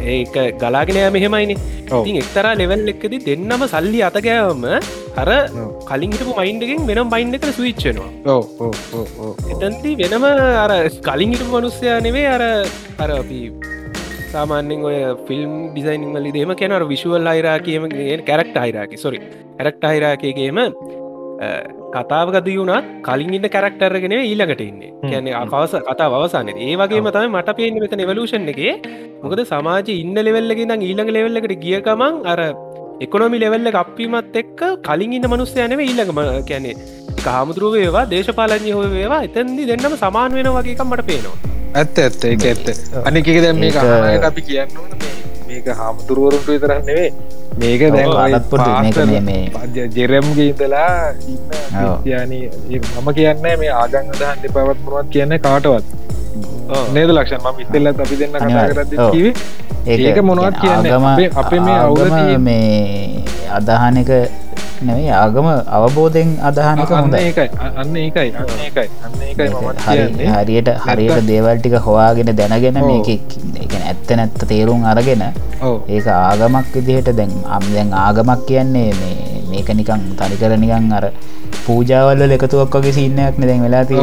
ඒක 0.09 0.37
ගලාගෙනය 0.57 1.03
මෙහෙමයිනි 1.11 1.57
ඉතින් 1.91 2.17
එක්තරා 2.17 2.55
ලෙවල් 2.55 2.89
එක්කද 2.89 3.15
දෙන්නම 3.23 3.63
සල්ලි 3.67 4.01
අතගෑවම 4.03 4.65
අර 5.17 5.31
කලින් 5.91 6.15
හිටපු 6.15 6.33
මයින්ඩකින් 6.33 6.89
වෙනම් 6.89 7.13
බයින්ඩ 7.15 7.39
කර 7.39 7.53
සවිච්චනවා 7.53 8.11
එතන්ති 9.53 9.93
වෙනම 10.03 10.27
අර 10.65 10.73
කලින් 11.03 11.35
හිටපු 11.35 11.53
මනුස්සයා 11.55 12.01
නෙවේ 12.01 12.27
අර 12.29 12.43
අර 12.99 13.11
අපි 13.17 13.41
සාමාන්‍යෙන් 14.33 14.89
ඔය 14.89 14.99
ෆිල්ම් 15.29 15.53
ඩිසයින් 15.69 16.05
වලි 16.15 16.33
දෙම 16.37 16.53
කැනර 16.55 16.83
විශුවල් 16.87 17.31
අයිරා 17.33 17.59
කියම 17.67 17.85
කැරක්ට 18.29 18.57
අයිරාකි 18.57 18.99
සොරි 19.05 19.21
ඇරක්ට 19.59 19.85
අයිරාකයගේම 19.85 20.61
කතාවගද 21.97 22.49
වුණත් 22.51 22.91
කලින් 23.03 23.35
ඉන්න 23.39 23.49
කැරක්ටර්ගෙන 23.49 24.15
ඊලකට 24.19 24.63
ඉන්නේ. 24.63 24.93
කියැන 25.03 25.31
අකවස 25.37 25.75
කතා 25.83 26.11
අවසාන 26.11 26.53
ඒ 26.57 26.75
වගේ 26.77 27.03
මතම 27.03 27.29
මට 27.33 27.57
පේන 27.59 27.79
මෙත 27.79 27.95
නිවලූෂන් 27.95 28.49
එක. 28.55 28.61
මොකද 29.23 29.45
සමාජ 29.45 29.93
ඉන්න 29.95 30.17
ලෙවෙල්ලගෙන 30.21 30.75
ඊළඟ 30.79 31.13
ලෙවෙල්ලකට 31.19 31.57
ගිය 31.65 31.79
ගමන් 31.83 32.19
අර 32.27 32.41
එකොනොමි 33.01 33.39
ලෙවෙල්ල 33.39 33.71
අපීමත් 33.75 34.37
එක්ක 34.37 34.61
කලින් 34.83 35.17
ඉන්න 35.19 35.31
මනුස්සයනව 35.31 35.81
ඊළඟම 35.81 36.21
කැනෙ 36.51 36.73
කාමුදුරුව 37.21 37.79
වේවා 37.79 38.09
දේශපාලඥය 38.11 38.77
හෝ 38.77 38.91
වේවා 38.91 39.25
එතැන්දි 39.29 39.71
දෙන්නම 39.71 39.97
සමාන 39.97 40.39
වෙන 40.39 40.53
වගේකම් 40.53 40.89
මට 40.91 41.09
පේනවා 41.11 41.52
ඇත්ත 41.81 41.99
ඇත්ත. 42.05 42.25
එක 42.25 42.45
ඇත්ත. 42.53 42.67
අනික 43.09 43.27
දැ 43.45 43.53
මේ 43.61 43.71
අපි 44.31 44.43
කියන්න 44.49 44.71
මේක 45.49 45.67
හාමුදුරුවරුන්ට 45.79 46.47
විතරක් 46.53 46.83
නෙවේ 46.89 47.11
මේක 47.63 47.83
දැ 47.95 49.21
මේ 49.29 49.45
ජෙරම්ගේ 49.97 50.49
ඉතලා 50.53 50.93
යාන 52.11 52.33
මම 52.33 53.09
කියන්න 53.19 53.43
මේ 53.63 53.73
ආගං 53.81 54.07
දහන්ට 54.21 54.45
පවත්මුවත් 54.57 55.09
කියන්න 55.17 55.33
කාටවත්. 55.47 55.85
නේද 56.95 57.11
ලක්ෂණ? 57.17 57.43
ම 57.55 57.59
ඉස්සෙල්ල 57.65 57.87
අපි 57.93 58.15
දෙන්න 58.21 58.35
කතා 58.43 58.65
කරද 58.71 58.93
කිවේ 59.13 59.35
ඒක 60.09 60.19
මොනවත් 60.31 60.57
කියන්න? 60.63 60.83
අපේ 61.43 61.61
මේ 61.67 61.79
අවුගම 61.87 62.17
මේ 62.49 63.25
අදහනක 63.59 64.11
නෙවේ 64.89 65.13
ආගම 65.15 65.47
අවබෝධයෙන් 65.79 66.31
අදහනක 66.49 66.91
හොඳ 66.95 67.15
ඒකයි. 67.15 67.49
අන්න 67.81 67.97
ඒකයි. 67.97 68.29
අන්න 68.37 68.53
ඒකයි. 68.67 68.89
අන්න 69.05 69.17
ඒකයි 69.21 69.49
හරියට 70.37 70.71
හරියට 70.85 71.27
දේවල් 71.27 71.57
ටික 71.59 71.77
හොයාගෙන 71.87 72.33
දැනගෙන 72.37 72.79
මේක 72.83 73.09
ඇත්ත 73.83 74.11
නැත්ත 74.19 74.43
තේරුම් 74.53 74.85
අරගෙන 74.85 75.23
ඒක 75.89 76.07
ආගමක් 76.17 76.75
විදිහට 76.77 77.13
දැන් 77.19 77.33
අම් 77.49 77.65
දැන් 77.75 77.93
ආගමක් 78.05 78.47
කියන්නේ 78.47 78.91
මේ 79.01 79.43
මේක 79.51 79.69
නිකං 79.81 80.03
තනිකර 80.21 80.57
නිකං 80.65 80.93
අර 80.93 81.05
පූජාවල්ල 81.67 82.37
එකතුවක් 82.39 82.79
වගේ 82.79 82.97
සින්නයක්න 82.99 83.49
දැන් 83.49 83.63
වෙලා 83.67 83.85
තිය 83.85 84.01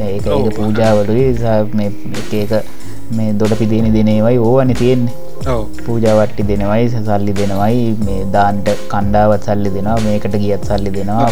ඒක 0.00 0.26
ඒක 0.26 0.54
පූජාවලුයි. 0.56 1.26
එක 2.32 2.52
මේ 3.18 3.32
දොඩ 3.40 3.54
පිදින 3.60 3.86
දෙනේවයි 3.96 4.38
ඕවන 4.48 4.70
තියෙන්නේ. 4.80 5.14
පූජාවට්ටි 5.86 6.42
දෙනවයි 6.50 6.84
සල්ලි 6.92 7.32
දෙනවයි 7.40 7.80
මේ 8.06 8.20
දාන්ට 8.34 8.68
කණ්ඩාවත් 8.92 9.46
සල්ලි 9.48 9.70
දෙනවා 9.76 9.96
මේකට 10.06 10.36
ගියත් 10.44 10.64
සල්ලි 10.70 10.90
දෙනවා 10.96 11.30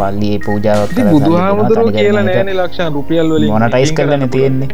පල්ලියේ 0.00 0.38
පූජාවක් 0.46 0.92
මොනටයිස් 3.54 3.92
කරලන 3.98 4.28
තියෙන්නේ? 4.36 4.68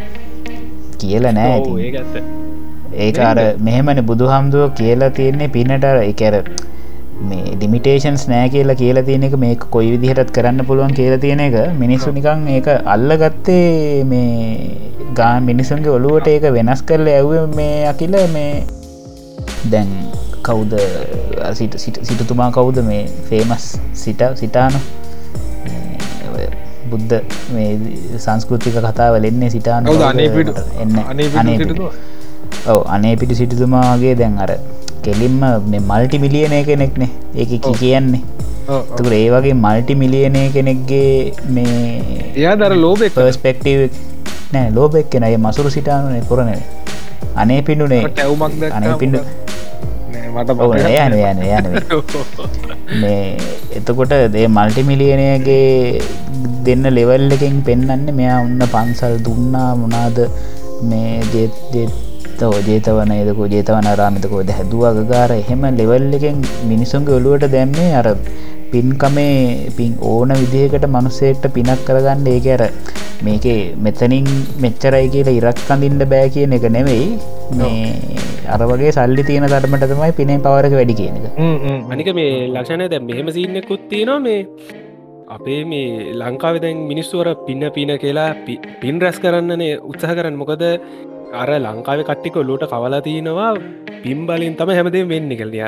කියල 1.01 1.25
නෑ 1.39 1.57
ඒක 3.07 3.19
අර 3.31 3.39
මෙහෙමන 3.69 4.01
බුදු 4.11 4.25
හාමුදුරුව 4.33 4.71
කියලා 4.81 5.11
තියෙන්නේ 5.19 5.49
පිනට 5.57 5.85
එකර 6.11 6.35
මේ 7.31 7.55
ඩිමිටේෂන්ස් 7.57 8.25
නෑ 8.31 8.49
කියලා 8.55 8.77
කියලා 8.81 9.05
තියෙන 9.09 9.27
එක 9.29 9.37
මේ 9.45 9.55
කොයි 9.77 9.91
විදිහටත් 9.95 10.33
කරන්න 10.37 10.67
පුළුවන් 10.71 10.95
කියලා 10.99 11.21
තියෙන 11.25 11.41
එක. 11.41 11.57
මිනිස්සු 11.83 12.13
නිකං 12.13 12.49
ඒක 12.57 12.69
අල්ල 12.95 13.17
ගත්තේ 13.23 14.05
මේ 14.05 14.33
ගා 15.21 15.35
මිනිසුන්ගේ 15.41 15.95
ඔලුවට 15.99 16.29
ඒක 16.35 16.49
වෙනස් 16.59 16.83
කරල 16.83 17.07
ඇව 17.15 17.31
මේ 17.55 17.87
අකිල 17.93 18.17
මේ 18.35 18.53
දැන් 19.71 19.95
කවුද 20.43 20.75
සිට 21.55 21.79
සිටතුමා 21.81 22.51
කවුද 22.59 22.83
මේ 22.91 23.07
ෆේමස් 23.31 23.65
සිට 24.05 24.23
සිටානු? 24.43 24.79
බුද්ධ 26.91 27.15
මේ 27.55 27.71
සංස්කෘතික 28.19 28.77
කතාවල 28.87 29.25
එන්නේ 29.25 29.51
සිටාන 29.51 29.87
එන්න 30.83 30.97
අනේ 32.97 33.15
පිටි 33.17 33.35
සිටිතුමාගේ 33.35 34.15
දැන් 34.21 34.37
අර 34.39 34.51
කෙලින්ම 35.07 35.39
මේ 35.73 35.85
මල්ටි 35.91 36.23
මිලියනය 36.25 36.65
කෙනෙක්නේ. 36.71 37.11
ඒක 37.37 37.55
කියන්නේ. 37.81 38.23
තුර 38.97 39.13
ඒ 39.13 39.29
වගේ 39.35 39.55
මල්ටි 39.65 39.95
මිලියනය 40.03 40.43
කෙනෙක්ගේ 40.57 41.09
මේ 41.55 41.73
එයා 42.35 42.59
දර 42.61 42.75
ලෝබ 42.85 43.01
පස්පෙක්ටව 43.17 43.83
නෑ 44.55 44.69
ලෝබෙක් 44.77 45.09
කෙන 45.13 45.27
අය 45.29 45.37
මසුරු 45.47 45.71
සිටානුනේ 45.77 46.23
පුරණන 46.31 46.63
අනේ 47.43 47.61
පිඩුනේ 47.69 48.05
ඇවමක් 48.25 48.63
අනේ 48.79 48.95
පිඩු 49.03 49.21
යන 50.35 51.15
යන 51.19 51.43
යන 51.49 51.67
මේ 53.03 53.19
එතකොට 53.79 54.15
දේ 54.35 54.47
මල්ටි 54.57 54.83
මිලියනයගේ 54.91 56.01
දෙන්න 56.67 56.89
ලෙවල් 56.99 57.29
එකෙන් 57.37 57.61
පෙන්න්න 57.69 58.09
මෙයා 58.21 58.41
උන්න 58.47 58.65
පන්සල් 58.75 59.17
දුන්නා 59.27 59.71
මොනාද? 59.83 60.19
මේ 60.91 61.21
ජෙත් 61.33 61.55
ජේතවනයදකෝ 62.43 63.47
ජේතවන 63.55 63.89
රාමිතකෝද 64.01 64.51
හැදුවගගාර 64.59 65.31
එහෙම 65.37 65.63
ලෙවල් 65.79 66.11
එකෙන් 66.19 66.39
මිනිසුන්ගේ 66.71 67.17
ඔලුවට 67.19 67.47
දැම්මේ 67.55 67.91
අර 68.01 68.09
පින්කමේ 68.73 69.71
පින් 69.79 69.93
ඕන 70.13 70.31
විදිහකට 70.41 70.87
මනුස්සේට 70.95 71.45
පිනක් 71.57 71.83
කරගන්න. 71.89 72.27
ඒක 72.35 72.47
අර 72.57 72.63
මේකේ 73.27 73.75
මෙතනින් 73.87 74.27
මෙච්චරයි 74.65 75.09
කියලා 75.15 75.39
ඉරක් 75.41 75.61
කඳින්ට 75.69 76.05
බෑ 76.13 76.29
කියන 76.37 76.57
එක 76.59 76.67
නෙවෙයි. 76.77 77.07
මේ 77.59 77.93
අර 78.55 78.61
වගේ 78.71 78.95
සල්ලි 78.99 79.23
තියෙන 79.29 79.47
තරමට 79.53 79.87
තමයි 79.93 80.13
පිනේ 80.21 80.39
පවරක 80.47 80.75
වැඩි 80.79 80.99
කියන 81.01 81.15
එක. 81.19 81.27
අනික 81.95 82.11
මේ 82.21 82.33
ලක්ෂණය 82.55 82.89
දැ 82.95 83.05
මෙහෙම 83.11 83.31
සින්නකුත් 83.37 83.87
තියෙනවා 83.93 84.21
මේ 84.27 84.41
අපේ 85.37 85.61
මේ 85.65 86.13
ලංකාව 86.21 86.57
දැන් 86.65 86.85
මිනිස්සුවර 86.91 87.29
පින්න 87.47 87.65
පින 87.77 87.93
කියලා 88.05 88.31
පින් 88.83 89.01
රැස් 89.05 89.19
කරන්නනේ 89.25 89.81
උත්සාහ 89.91 90.15
කරන්න. 90.19 90.37
මොකද 90.43 90.65
අර 91.43 91.51
ලංකාව 91.57 92.01
කට්ටික 92.03 92.37
ලෝට 92.43 92.65
කවලා 92.73 93.03
තියෙනවා 93.09 93.51
පිම්බලින් 94.03 94.57
තම 94.59 94.73
හැමදේ 94.79 95.05
වෙන්න 95.13 95.37
කල්ලිය 95.41 95.65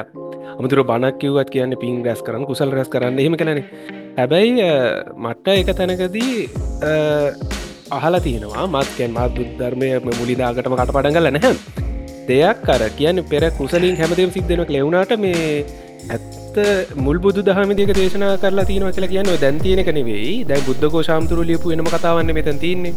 අමුතුර 0.52 0.82
බණක් 0.90 1.20
කිව්වත් 1.22 1.50
කියන්න 1.54 1.76
පින් 1.82 2.02
රැස් 2.06 2.22
කරන්න 2.26 2.48
කුසල් 2.50 2.74
රැස් 2.76 2.90
කරන්න 2.94 3.22
එහෙම 3.22 3.36
කළන 3.40 3.62
හැබැයි 4.18 4.68
මට්ට 5.24 5.48
එක 5.54 5.70
තැනකදී 5.78 6.34
අහලා 7.90 8.20
තියෙනවා 8.20 8.66
මත්කැන් 8.68 9.12
මාත් 9.12 9.34
බුද්ධර්මය 9.34 9.88
මුලිදාගටම 10.12 10.74
කට 10.74 10.92
පටන් 10.92 11.16
කල 11.16 11.28
නැහැ. 11.30 11.54
දෙයක් 12.28 12.62
කර 12.66 12.82
කියන්න 12.98 13.22
පෙර 13.30 13.44
කුසලින් 13.58 13.96
හැමදම් 13.96 14.30
සිද්ධනක් 14.36 14.70
ලෙවුණට 14.70 15.12
මේ 15.18 15.64
ඇත්ත 16.08 16.96
මුල් 16.98 17.18
බුදු 17.18 17.42
දහමදික 17.42 17.92
දේශනා 17.92 18.32
කරලා 18.38 18.66
තියන 18.68 18.84
කියලා 18.88 19.12
කියන්න 19.12 19.30
දැන් 19.42 19.58
තියෙන 19.58 19.82
කනෙවෙයි 19.84 20.34
දැ 20.44 20.60
බුද්ධකෝ 20.66 21.02
ශාම්තුරු 21.02 21.46
ලියපු 21.50 21.72
එනම 21.76 21.88
කතාවන්න 21.88 22.34
මෙතන් 22.38 22.58
තින්නේ 22.58 22.94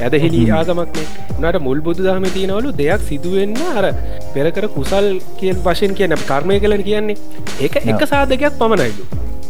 ඇදහිලි 0.00 0.42
ආගමක්නේ 0.52 1.06
නට 1.34 1.60
මුල් 1.60 1.80
බුදු 1.80 2.06
දහම 2.06 2.26
තියෙනවලු 2.30 2.74
දෙයක් 2.74 3.02
සිදුවෙන්න 3.08 3.56
අර 3.72 3.86
පෙරකර 4.34 4.66
කුසල් 4.70 5.08
කියෙන් 5.38 5.64
වශයෙන් 5.64 5.94
කියන 5.94 6.16
කර්මය 6.22 6.60
කලන 6.60 6.84
කියන්නේ. 6.84 7.18
ඒක 7.60 7.76
එක 7.84 8.06
සාධකයක් 8.06 8.60
පමණයිලු 8.60 9.04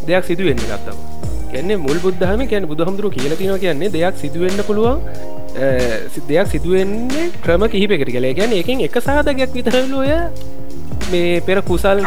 දෙයක් 0.06 0.24
සිදුවෙන්න 0.24 0.64
ගත්තම. 0.64 0.98
කියන්නේ 1.50 1.78
මුල් 1.78 1.98
බුද්ධහම 1.98 2.42
කියන 2.46 2.66
බුදුහමදුරු 2.66 3.10
කියල 3.10 3.32
තින 3.36 3.54
කියන්නේ 3.58 3.90
දෙයක් 3.90 4.16
සිදුවෙන්න 4.16 4.60
පුළුවන් 4.62 4.98
දෙයක් 6.24 6.48
සිදුවෙන්නේ 6.48 7.26
ක්‍රම 7.38 7.66
කිහිපෙකට 7.68 8.08
කළ 8.08 8.28
ගැන 8.34 8.54
එකින් 8.54 8.82
එක 8.82 8.96
සාධකයක් 9.00 9.50
විතරලුය 9.52 10.10
මේ 11.12 11.40
පෙර 11.40 11.58
කුසල් 11.62 12.02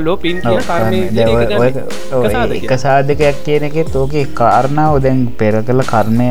ලෝ 0.00 0.16
පින් 0.16 0.36
එක 2.66 2.74
සාධකයක්. 2.78 3.36
කියන 3.44 3.64
එක 3.64 3.76
තෝකේ 3.92 4.26
කාරණාව 4.40 4.94
දැන් 5.06 5.20
පෙර 5.40 5.54
කළ 5.62 5.82
කර්ණය 5.92 6.28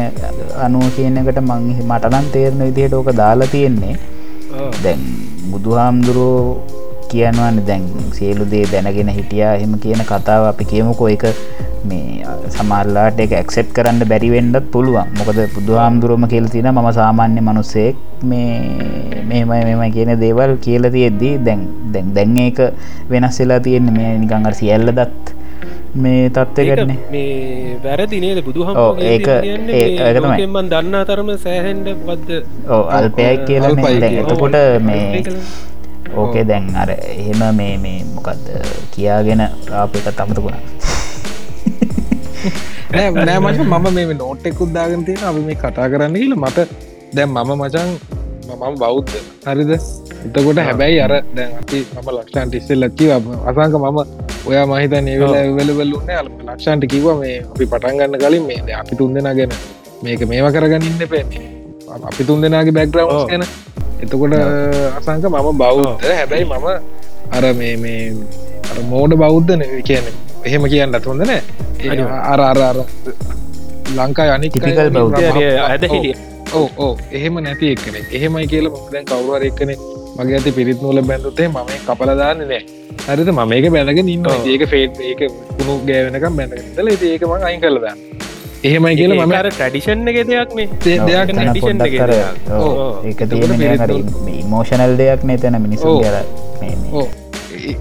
අනුව 0.66 0.86
කියනකට 0.96 1.42
මංහි 1.42 1.82
මටනන් 1.84 2.32
තේරණ 2.36 2.68
විදිහට 2.68 2.94
ඕක 2.94 3.10
දාලා 3.22 3.48
තියෙන්නේ. 3.48 3.96
දැන් 4.84 5.02
බුදුහාමුදුරුවෝ 5.52 6.81
කියනවන්න 7.12 7.66
දැන් 7.66 7.84
සියලු 8.18 8.46
දේ 8.54 8.66
දැනගෙන 8.72 9.10
හිටියා. 9.10 9.56
එහෙම 9.56 9.74
කියන 9.84 10.04
කතාව 10.12 10.48
අපි 10.52 10.66
කියමුකෝ. 10.66 11.10
එක 11.10 11.26
මේ 11.86 12.26
සමල්ලාට 12.56 13.20
එක 13.20 13.32
ඇක්සෙප් 13.34 13.74
කරන්න 13.74 14.04
බැරිවෙන්නත් 14.12 14.58
පුළුවන්. 14.72 15.12
මොකද 15.20 15.40
පුදු 15.56 15.78
හාමුදුරුවම 15.82 16.26
කියල 16.34 16.48
තින 16.48 16.70
ම 16.70 16.92
සාමාන්‍ය 16.92 17.42
මනුස්සෙක් 17.42 17.96
මේ 18.24 18.48
මෙමයි 19.30 19.64
මෙම 19.70 19.84
කියන 19.92 20.14
දේවල් 20.20 20.56
කියල 20.56 20.90
තියෙද්දී 20.92 21.38
දැන් 21.38 21.62
දැන් 21.94 22.14
දැන් 22.14 22.38
ඒක 22.38 22.60
වෙනස් 23.10 23.40
වෙලා 23.42 23.60
තියෙන්නේ. 23.60 23.96
මේ 23.98 24.18
නිකංගර 24.18 24.54
සියල්ල 24.54 24.92
දත් 24.92 25.38
මේ 25.96 26.30
තත්ත්වකටන 26.30 26.94
මේ 27.12 27.78
වැරදිනේද 27.84 28.40
බුදු 28.46 28.64
ඔව්, 28.64 29.00
ඒක- 29.00 29.28
ඒ- 29.28 29.98
ඒක 30.00 30.22
තමයි. 30.22 30.46
හමන් 30.46 30.70
දන්න 30.70 31.04
තරම 31.06 31.32
සෑහන්ඩ 31.38 31.88
වද්ද 32.08 32.30
ඕ 32.70 32.84
අල්පයක් 32.98 33.46
කියලා. 33.46 33.70
එතකොට 34.22 34.56
මේ 34.82 35.24
ඕකේ 36.16 36.46
දැන් 36.52 36.70
අර 36.76 36.90
එහෙම 36.92 37.42
මේ 37.56 37.76
මේ 37.78 37.98
මොකක්ද 38.16 38.48
කියාගෙන 38.94 39.42
අප 39.82 39.96
එක 39.96 40.08
තමතකුණා 40.20 40.64
නෑ 43.20 43.40
මච 43.40 43.60
මම 43.66 43.86
මේ 44.00 44.18
නෝට් 44.24 44.46
එකුත් 44.46 44.74
දාගෙන 44.74 45.06
තියෙන 45.06 45.30
අපි 45.34 45.46
මේ 45.50 45.58
කතා 45.58 45.92
කරන්න 45.92 46.18
කියල 46.22 46.36
මට 46.38 46.68
දැන් 47.14 47.30
මම 47.30 47.52
මචන් 47.60 47.90
මම 48.50 48.76
බෞද්ධ. 48.78 49.14
හරිද? 49.46 49.72
එතකොට 50.26 50.60
හැබැයි 50.60 51.00
අර 51.02 51.14
දැන් 51.36 51.52
අපි 51.62 51.80
මම 51.94 52.10
ලක්ෂන්ට 52.16 52.56
ඉස්සෙල් 52.56 52.80
ලච්චි 52.84 53.12
අසංක 53.12 53.76
මම 53.80 54.00
ඔයා 54.50 54.66
මහිත 54.66 54.94
නේවෙල 55.08 55.34
වෙලවල්ලුන්න 55.58 56.12
අල 56.20 56.28
ලක්ෂන්ට 56.48 56.86
කිව 56.94 57.08
මේ 57.22 57.38
අපි 57.44 57.66
පටන්ගන්න 57.66 58.20
කලින් 58.24 58.46
මේ 58.50 58.76
අපි 58.82 58.96
තුන් 58.96 59.14
දෙෙන 59.14 59.30
ගැන. 59.38 59.54
මේක 60.04 60.22
මේව 60.28 60.48
කරගන්න 60.56 60.88
ඉන්න 60.90 61.04
පේ 61.14 61.26
අපි 62.10 62.24
තුන් 62.24 62.42
දෙනාගේ 62.42 62.76
බැක්ග්‍රව් 62.78 63.08
ඔව්. 63.10 63.28
ගැන 63.32 63.46
එතකොට 64.04 64.34
අසංක 64.98 65.26
මම 65.30 65.50
බෞද්ධ. 65.64 66.06
හැබැයි 66.20 66.46
මම 66.52 66.68
අර 67.38 67.44
මේ 67.60 67.76
මේ 67.84 68.02
අර 68.72 68.78
මෝඩ 68.92 69.14
බෞද්ධන. 69.24 69.62
කියන 69.88 70.06
එහෙම 70.48 70.64
කියන්න 70.74 71.00
හොඳ 71.08 71.24
නෑ. 71.30 71.42
අර 72.32 72.40
අර 72.50 72.60
අර 72.70 72.78
ලංකායි 73.98 74.32
අය 74.36 74.50
Typical 74.58 74.90
බෞද්ධ. 74.98 75.24
ඇද 75.70 75.84
ඔව්. 75.84 75.94
හිටිය 75.94 76.16
ඕ 76.60 76.68
ඕ 76.86 76.94
එහෙම 77.18 77.42
නැති 77.48 77.74
එක්කන 77.76 77.96
එහෙමයි 78.18 78.48
කියල 78.54 78.70
දැන් 78.94 79.06
කවරුවර 79.12 79.44
එක්කන 79.50 79.74
මගේ 80.18 80.38
ඇති 80.38 80.52
පිරිත් 80.60 80.80
නූල 80.86 81.02
බැඳුතේ 81.10 81.48
මම 81.48 81.72
කපලදාන්න 81.88 82.42
නෑ. 82.52 82.62
හරිත 83.08 83.30
මම 83.36 83.52
ඒක 83.58 83.68
බැනගෙන 83.76 84.10
ඉන්න. 84.16 84.26
ඒක 84.54 84.64
ෆේට් 84.74 85.00
ඒක 85.12 85.22
කුණු 85.58 85.74
ගෑවෙනකම් 85.90 86.34
බැඳගතල 86.40 86.88
ඒක 86.94 87.24
මං 87.30 87.48
අයින් 87.50 87.62
කලදන්න 87.64 88.21
එහෙමයි 88.64 88.96
කියල 88.96 89.14
මම 89.16 89.32
අර 89.34 89.50
ටඩිෂන් 89.50 90.08
එක 90.08 90.28
දෙයක් 90.28 90.54
මේ 90.58 90.68
ඉමෝෂනල් 94.40 94.98
දෙයක් 94.98 95.24
නේ 95.24 95.38
තැන 95.38 95.62
මිනිසු 95.62 95.88
මේ- 96.62 96.78
මේ. 96.82 97.10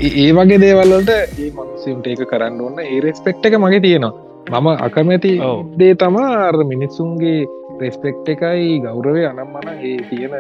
ඒ- 0.01 0.33
වගේ 0.33 0.59
දේවල්ලට 0.59 1.11
ඒ 1.13 1.51
මනුසුන්ට 1.51 2.07
ඒක 2.07 2.25
කරන්න 2.25 2.61
ඕන්න 2.61 2.81
ඒ 2.81 3.01
රෙස්පෙක්් 3.01 3.45
එක 3.45 3.59
මගේ 3.59 3.81
තියෙනවා. 3.81 4.13
මම 4.61 4.67
අකමැති. 4.81 5.39
දේ 5.77 5.95
තමා 5.95 6.49
අර 6.49 6.65
මිනිස්සුන්ගේ 6.65 7.47
රෙස්පෙක්් 7.81 8.29
එකයි 8.29 8.81
ගෞරවේ 8.81 9.27
අනම්මන 9.27 9.69
ඒ 9.83 9.99
තියෙන 10.11 10.31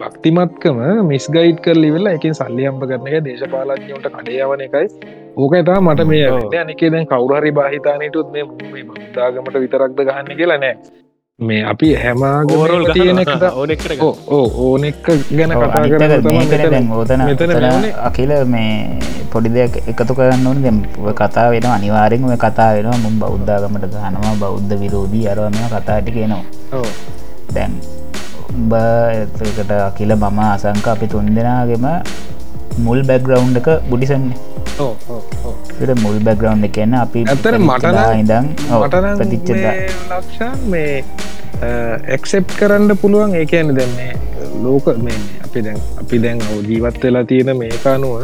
භක්තිමත්කම 0.00 1.06
මිස්ගයිඩ් 1.06 1.60
කරලි 1.60 1.90
වෙලා 1.90 2.12
එකින් 2.12 2.34
සල්ලි 2.34 2.66
අම්ප 2.66 2.82
කරන 2.82 3.08
එක 3.08 3.24
දේශපාලඥයට 3.24 4.06
කඩයවන 4.16 4.60
එකයි 4.60 4.88
ඕක 5.36 5.54
එතා 5.60 5.80
මට 5.80 6.00
මේ. 6.06 6.26
අනිකේ 6.64 6.90
දැන් 6.90 7.06
කවුරහරි 7.06 7.50
බාහිතානයටුත් 7.52 8.28
මේ 8.34 8.44
මේ 8.72 8.84
බෞද්ධාගමට 8.84 9.56
විතරක්ද 9.62 9.98
ගහන්න 10.08 10.36
කියලා 10.38 10.58
නෑ 10.64 10.76
මේ 11.38 11.62
අපි 11.70 11.88
හැමාග 12.02 12.52
ඕරල් 12.56 12.84
තියෙන 12.94 13.18
එක 13.18 13.32
ඕනෙක්ට 13.50 14.02
ඕ 14.06 14.14
ඕ 14.36 14.46
ඕන 14.64 14.84
එක 14.90 15.08
ගැන 15.30 15.54
කතා 15.54 15.82
මෙවුනේ. 16.70 17.92
අකිල 18.08 18.32
මේ 18.46 18.70
පොඩි 19.32 19.54
දෙයක් 19.56 19.74
එකතු 19.92 20.14
කරන්න 20.14 20.46
ඕන 20.46 20.62
දැම් 20.62 20.78
ඔය 21.02 21.14
කතා 21.22 21.48
වෙන 21.50 21.66
අනිවාරෙන් 21.72 22.30
ඔය 22.30 22.38
කතා 22.38 22.70
වෙනවා 22.76 23.02
මුම් 23.02 23.18
බෞද්ධාගමට 23.24 23.90
ගහනවා 23.90 24.34
බෞද්ධ 24.44 24.78
විරෝධී 24.82 25.26
අරවම 25.34 25.58
කතාට 25.74 26.14
කියනවා 26.16 26.42
ඔව්. 26.72 26.88
දැන් 27.54 27.72
එතකට 29.12 29.70
අකිල 29.82 30.16
මම 30.16 30.38
අසංක 30.46 30.86
අපි 30.88 31.06
තුන් 31.08 31.34
දෙනාගෙම 31.36 31.86
මුල් 32.78 33.00
බැග්‍රවන්් 33.02 33.56
එක 33.58 33.68
බුඩිසන්නේ. 33.90 34.53
මුල් 36.04 36.18
බැග්‍රවන්් 36.28 36.64
එකන්න 36.70 36.96
අපි 37.02 37.24
ඇත්තට 37.26 37.60
මට 37.60 37.94
ඉදන් 38.22 38.50
මටනම් 38.80 39.16
ප්‍රතිච්චද 39.20 40.42
මේ 40.72 41.04
එක්සෙප් 42.16 42.58
කරන්න 42.58 42.98
පුළුවන් 43.04 43.38
ඒ 43.40 43.46
කියන 43.54 43.76
දැන්නේ 43.78 44.12
ලෝක 44.66 44.92
මේ 45.06 45.20
අපි 45.46 45.64
දැන් 45.68 45.80
අපි 46.02 46.22
දැන් 46.26 46.44
ජීවත් 46.68 47.02
වෙලා 47.04 47.24
තියෙන 47.32 47.56
මේකානුව 47.62 48.14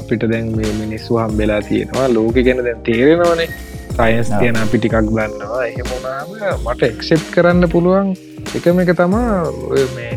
අපිට 0.00 0.24
දැන් 0.30 0.56
මේ 0.56 0.72
මිනිස්සු 0.80 1.18
හම්බෙලා 1.18 1.62
තියෙනවා. 1.62 2.06
ලෝක 2.14 2.34
ගැන 2.34 2.64
දැන් 2.64 2.80
තේරෙනවනේ. 2.82 3.48
සයින්ස්. 3.96 4.28
කියන 4.40 4.56
අපි 4.56 4.78
ටිකක් 4.78 4.96
දන්නවා. 5.00 5.62
එහෙමුණාම 5.66 6.28
මට 6.64 6.82
එක්සෙප් 6.82 7.22
කරන්න 7.34 7.68
පුළුවන් 7.68 8.12
එකම 8.54 8.82
එක 8.82 8.92
තමා 9.00 9.42
ඔය 9.70 9.86
මේ 9.96 10.12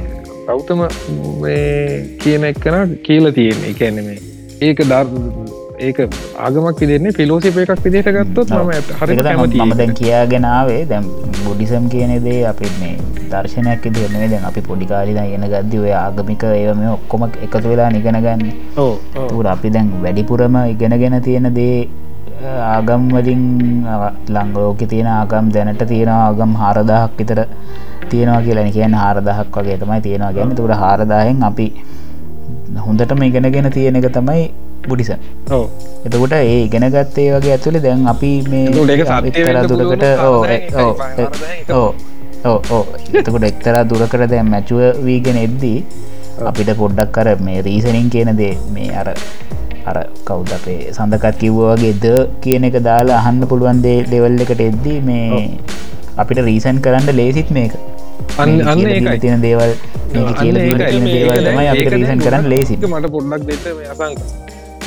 ගෞතම 0.47 0.83
මේ 1.41 2.17
කියන 2.23 2.49
එක්කන 2.51 2.97
කියල 3.07 3.31
තියෙන්නේ. 3.31 3.71
එකැන 3.71 4.03
මේ 4.07 4.19
ඒක 4.67 4.79
දර් 4.91 5.07
ඒක 5.87 5.99
ආගමක් 6.45 6.79
විදින්නේ 6.81 7.13
ෆිලෝසිප 7.17 7.57
එකක් 7.61 7.83
විදිහට 7.85 8.09
ගත්තොත්. 8.15 8.49
මම 8.55 8.71
හරි 9.01 9.15
මම 9.15 9.73
දැන් 9.79 9.93
කියාගෙනාවේ 9.99 10.81
දැම් 10.89 11.05
බුඩිසම් 11.43 11.85
කියන 11.93 12.11
දේ 12.25 12.41
අපි 12.49 12.71
මේ 12.81 12.97
දර්ශනයක් 13.31 13.85
දෙනේ 13.97 14.27
දැන් 14.33 14.43
අපි 14.49 14.61
පොඩිකාලිලා 14.67 15.25
ඉගෙන 15.29 15.45
ගද්දි 15.53 15.79
ඔය 15.83 15.93
ආගමික 16.01 16.43
ඒම 16.49 16.81
ඔක්කොම 16.97 17.23
එකතු 17.29 17.67
වෙලා 17.71 17.89
නිගෙන 17.95 18.19
ගන්න. 18.25 18.43
තුර 19.29 19.47
අපි 19.55 19.69
දැන් 19.75 19.87
වැඩිපුරම 20.03 20.57
ඉගෙනගෙන 20.73 21.15
තියෙන 21.27 21.47
දේ 21.59 21.77
ආගම් 22.73 23.05
වලින් 23.15 23.45
ලංගලෝක 24.35 24.83
තියෙන 24.93 25.09
ආගම් 25.19 25.53
දැනට 25.55 25.85
තියෙන 25.93 26.11
ආගම් 26.17 26.51
හාරදාහක් 26.63 27.15
විතර 27.21 27.41
තියෙනවා 28.09 28.41
කියලා. 28.47 28.71
කියන 28.77 28.93
හාරදහක් 29.03 29.55
වගේ 29.57 29.79
තමයි 29.83 30.01
තියෙනවා. 30.07 30.35
ගැන 30.37 30.55
තුර 30.59 30.71
හාරදාහෙන් 30.83 31.47
අපි 31.51 31.67
හොඳටම 32.79 33.23
ඉගෙනගෙන 33.23 33.71
තියෙන 33.71 33.99
එක 33.99 34.07
තමයි 34.11 34.43
බුඩිස 34.85 35.11
එතකොට 35.11 36.33
ඒ 36.33 36.57
ඉගෙනගත්තේ 36.59 37.27
වගේ 37.33 37.53
ඇතුළේ 37.55 37.81
දැන් 37.81 38.05
අපි 38.07 38.31
මේ 38.47 38.65
එක්තරා 38.97 39.63
දුරකට 39.63 40.05
ඕ 41.73 41.89
ඕ 42.45 42.83
එතකොට 43.13 43.43
එක්තරා 43.43 43.83
දුරකට 43.85 44.25
දැන් 44.27 44.49
මැචුව 44.49 44.81
වීගෙන 45.05 45.39
එද්දී 45.39 45.77
අපිට 46.45 46.71
පොඩ්ඩක් 46.75 47.11
කර 47.11 47.29
මේ 47.41 47.61
රීසනින් 47.61 48.09
කියන 48.09 48.31
දේ 48.37 48.55
මේ 48.71 48.89
අර 48.95 49.09
අර 49.85 49.97
කවුද 50.25 50.51
අපේ 50.51 50.79
සඳකත් 50.89 51.35
කිව්වගේ 51.41 51.93
ද 51.97 52.15
කියන 52.41 52.67
එක 52.69 52.77
දාලා 52.81 53.19
අහන්න 53.21 53.43
පුළුවන් 53.45 53.79
දේ 53.81 53.99
ලෙවල් 54.11 54.43
එකට 54.45 54.61
එද්දී 54.61 54.99
මේ 55.01 55.41
අපිට 56.17 56.41
රීසන් 56.41 56.79
කරන්න 56.79 57.09
ලේසිත් 57.13 57.51
මේක 57.51 57.73
අන්න 58.41 58.83
තියෙන 59.19 59.41
දේවල් 59.45 59.73
දේවල් 60.13 61.47
කරන්න 62.25 62.49
ලේසි 62.53 62.77
මට 62.83 63.11
පොඩ්ඩක් 63.15 63.47
දෙන්න 63.65 63.79
මේ 63.79 63.89
අසංක. 63.93 64.19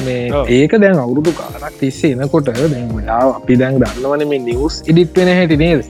මේ 0.01 0.21
ඔව්. 0.33 0.53
ඒක 0.59 0.77
දැන් 0.83 1.01
අවුරුදු 1.07 1.33
කාලක් 1.41 1.81
තිස්සේ 1.81 2.13
එනකොට 2.17 2.53
දැන් 2.53 2.95
ඔයා 2.99 3.25
අපි 3.33 3.59
දැන් 3.63 3.81
දන්නවන 3.81 4.31
මේ 4.31 4.47
නිවස් 4.47 4.79
ඉඩිට් 4.87 5.19
වෙන 5.19 5.33
හැටි 5.33 5.59
නේද? 5.65 5.85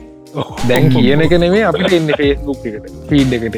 දැන් 0.69 0.89
කියන 0.89 1.23
එක 1.25 1.33
නෙමේ 1.43 1.63
අපිට 1.69 1.95
එන්න 1.99 2.11
ෆේස්බුක් 2.19 2.65
එකට. 2.69 2.87
ෆීඩ් 3.09 3.35
එකට 3.37 3.57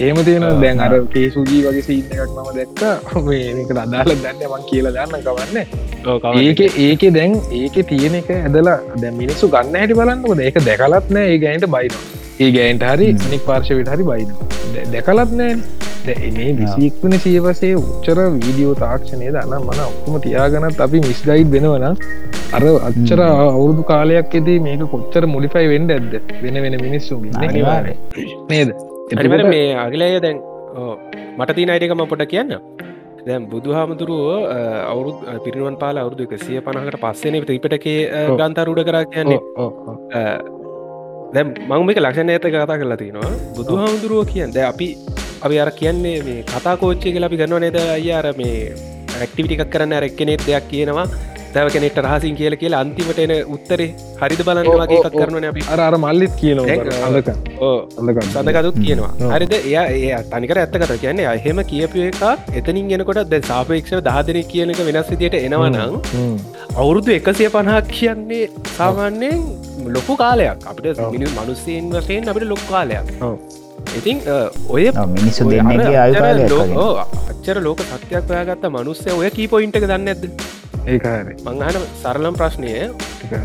ඒම 0.00 0.22
තියෙන 0.28 0.46
දැන් 0.62 0.84
අර 0.86 0.96
කේසුජී 1.14 1.60
වගේ 1.66 1.84
සීන 1.88 2.04
එකක් 2.14 2.36
මම 2.36 2.50
දැක්ක. 2.58 2.82
මේක 3.26 3.74
අදාල 3.76 4.14
දන්න 4.14 4.46
මං 4.48 4.64
කියලා 4.70 4.94
දන්න 4.96 5.26
කවන්න. 5.26 5.58
ඒක 6.44 6.60
ඒක 6.78 7.04
දැන් 7.18 7.36
ඒක 7.52 7.76
තියෙන 7.92 8.16
එක 8.22 8.32
ඇදලා 8.36 8.78
දැ 8.96 9.12
මිනිස්සු 9.20 9.52
ගන්න 9.56 9.80
හැටි 9.82 10.00
බලන්නකොද 10.00 10.42
ඒක 10.48 10.64
දැකලත් 10.70 11.14
නෑ 11.16 11.34
ඒ 11.34 11.38
ගෑන්ට 11.44 11.70
බයින 11.76 11.94
ඒ 12.44 12.50
ගෑන්ට 12.56 12.84
හරි. 12.92 13.08
අනික් 13.28 13.42
පාර්ශවිට 13.50 13.92
හරි 13.94 14.04
බයින. 14.10 14.30
දැකලත් 14.94 15.32
නෑ 15.40 16.14
එනේ 16.28 16.50
විසික්වන 16.60 17.14
සියවසේ 17.24 17.72
උච්චර 17.80 18.18
වීඩියෝ 18.36 18.74
තාක්ෂණය 18.82 19.30
දන්න 19.34 19.64
මන 19.66 19.80
ඔක්කොම 19.86 20.14
තියාගනත් 20.26 20.80
අපි 20.86 21.00
මිස්ගයිඩ් 21.06 21.50
වෙනවන 21.54 21.84
අර 22.56 22.62
අච්චර 22.90 23.20
අවුරුදු 23.24 23.82
කාලයක් 23.90 24.36
එදී 24.40 24.60
මේක 24.66 24.84
කොච්චර 24.94 25.24
මුලිෆයි 25.34 25.66
වෙන්ඩ 25.72 25.96
ඇද 25.96 26.14
වෙන 26.44 26.60
වෙන 26.64 26.76
අනිවාර්ය. 27.48 27.94
නේද? 28.52 28.70
මේ 29.54 29.66
අගලය 29.86 30.08
දැන් 30.26 30.38
මට 31.38 31.56
තින 31.58 31.74
අයිඩකම 31.74 32.04
පොට 32.12 32.24
කියන්න. 32.32 32.54
දැන් 33.26 33.50
බුදු 33.52 33.76
හාමුදුරුව 33.78 34.24
අවුරුදු 34.92 35.36
පිරිනුවන් 35.44 35.76
පාල 35.82 36.00
අවුරුදු 36.04 36.28
එක 36.28 36.34
සිය 36.46 36.64
පනකට 36.68 37.02
පස්සන 37.04 37.38
ත්‍රීපටකේ. 37.50 38.00
ගන්තරුඩ 38.40 38.82
කරා 38.88 39.04
කියන්නේ 39.12 39.40
ඔව්, 41.30 41.34
ඔව්, 41.34 41.34
ඔව්. 41.34 41.34
දැම් 41.34 41.48
මං 41.70 41.86
මේක 41.88 41.98
ලක්ෂණ 42.04 42.30
ඇත 42.36 42.46
කතා 42.52 42.78
කරලා 42.82 43.00
තිනවා. 43.02 43.32
බුදු 43.56 43.80
හාමුදුරුව 43.80 44.22
කියන් 44.32 44.50
ද 44.54 44.58
අපි 44.72 44.88
අපි 45.46 45.56
අර 45.64 45.70
කියන්නේ 45.80 46.18
මේ 46.28 46.42
කතා 46.52 46.76
කෝච්චය 46.82 47.08
කියලා 47.14 47.30
අපි 47.30 47.36
ගන්න 47.42 47.60
නේද? 47.66 47.76
අය 47.96 48.12
අර 48.20 48.26
මේ 48.40 48.54
ඇක්ටිවිටිකක් 49.20 49.70
කරන්න 49.74 49.92
ඇරක්කනෙත් 49.98 50.42
දෙයක් 50.48 50.66
කියනවා. 50.72 51.06
තව 51.54 51.70
කෙනෙට 51.74 51.96
රහසින් 52.02 52.34
කියල 52.38 52.54
කියලා 52.62 52.80
අන්තිමට 52.84 53.18
එන 53.22 53.32
උත්තරේ 53.54 53.86
හරිද 54.20 54.42
බලන්න 54.48 54.68
වගේ 54.72 54.98
එකක් 54.98 55.16
කරනන 55.20 55.46
අපි. 55.48 55.62
අර 55.88 55.94
මල්ලිත් 56.04 56.34
කියනවා 56.40 56.66
සඳකතුත් 58.34 58.76
කියනවා. 58.84 59.12
හරිද? 59.34 59.54
එයා 59.70 59.86
ඒ 59.96 60.20
තනිකර 60.34 60.58
ඇත්ත 60.62 60.76
කත 60.82 60.98
කියන්නේ 61.04 61.26
අහෙම 61.32 61.58
කියපු 61.72 62.04
එකක් 62.10 62.22
එතනින් 62.60 62.86
ගෙනකොට 62.92 63.22
දැ 63.32 63.42
සාපේක්ෂ 63.50 63.96
දහදන 64.08 64.38
කියන 64.52 64.70
එක 64.74 64.82
වෙනස් 64.90 65.10
විදියට 65.14 65.38
එනවනම් 65.40 65.98
අවුරුදු 66.80 67.10
එකසිය 67.18 67.48
පණහක් 67.56 67.90
කියන්නේ 67.98 68.44
සාමාන්‍යයෙන් 68.78 69.42
ලොකු 69.88 70.16
කාලයක්. 70.16 70.58
අපිට 70.66 71.02
මිනි 71.12 71.26
මනුස්සයෙන් 71.32 71.90
වශයෙන් 71.92 72.28
අපිට 72.28 72.48
ලොක් 72.52 72.62
කාලයක්. 72.68 73.06
ඉතින් 73.96 74.16
ඔය 74.68 74.84
අයුකාලය 74.86 76.44
අච්චර 77.30 77.58
ලෝක 77.60 77.80
සත්‍යයක් 77.82 78.30
ඔයාගත්ත 78.30 78.66
මනුස්සය 78.70 79.10
ඔය 79.12 79.30
කී 79.30 79.48
පොයින්ට 79.48 79.78
දන්න 79.82 80.08
ඇද 80.08 80.26
මංහන 81.46 81.86
සරලම් 82.02 82.34
ප්‍රශ්නය 82.34 82.74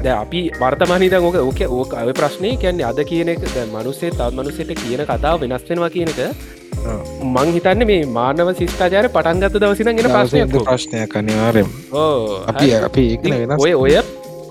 ද 0.04 0.08
අපි 0.13 0.41
වර්තමානීද 0.60 1.15
ඕක 1.19 1.39
ඕක 1.41 1.62
ඕක 1.69 1.95
අව 1.95 2.12
ප්‍රශ්නය 2.19 2.52
කියන්නේ 2.58 2.89
අද 2.89 3.00
කියන 3.06 3.34
එක 3.34 3.48
මනුස්සේ 3.71 4.12
තත් 4.12 4.32
මනුසයට 4.34 4.76
කියන 4.82 5.06
කතාව 5.06 5.41
වෙනස්වෙනවා 5.43 5.91
කියනක 5.95 6.19
මං 7.26 7.54
හිතන්න 7.56 7.88
මේ 7.91 8.06
මානව 8.17 8.52
සිස්ථාචාර 8.62 9.10
පටන්ගත්ත 9.10 9.60
දවසින 9.63 9.91
ගෙන 9.98 10.12
ප්‍රශ්නය 10.12 10.45
ප්‍රශ්නයක් 10.54 11.17
අනිවාරෙන් 11.21 11.74
අපි 12.54 12.69
අපි 12.82 13.06
ඔය 13.60 13.74
ඔය 13.76 13.98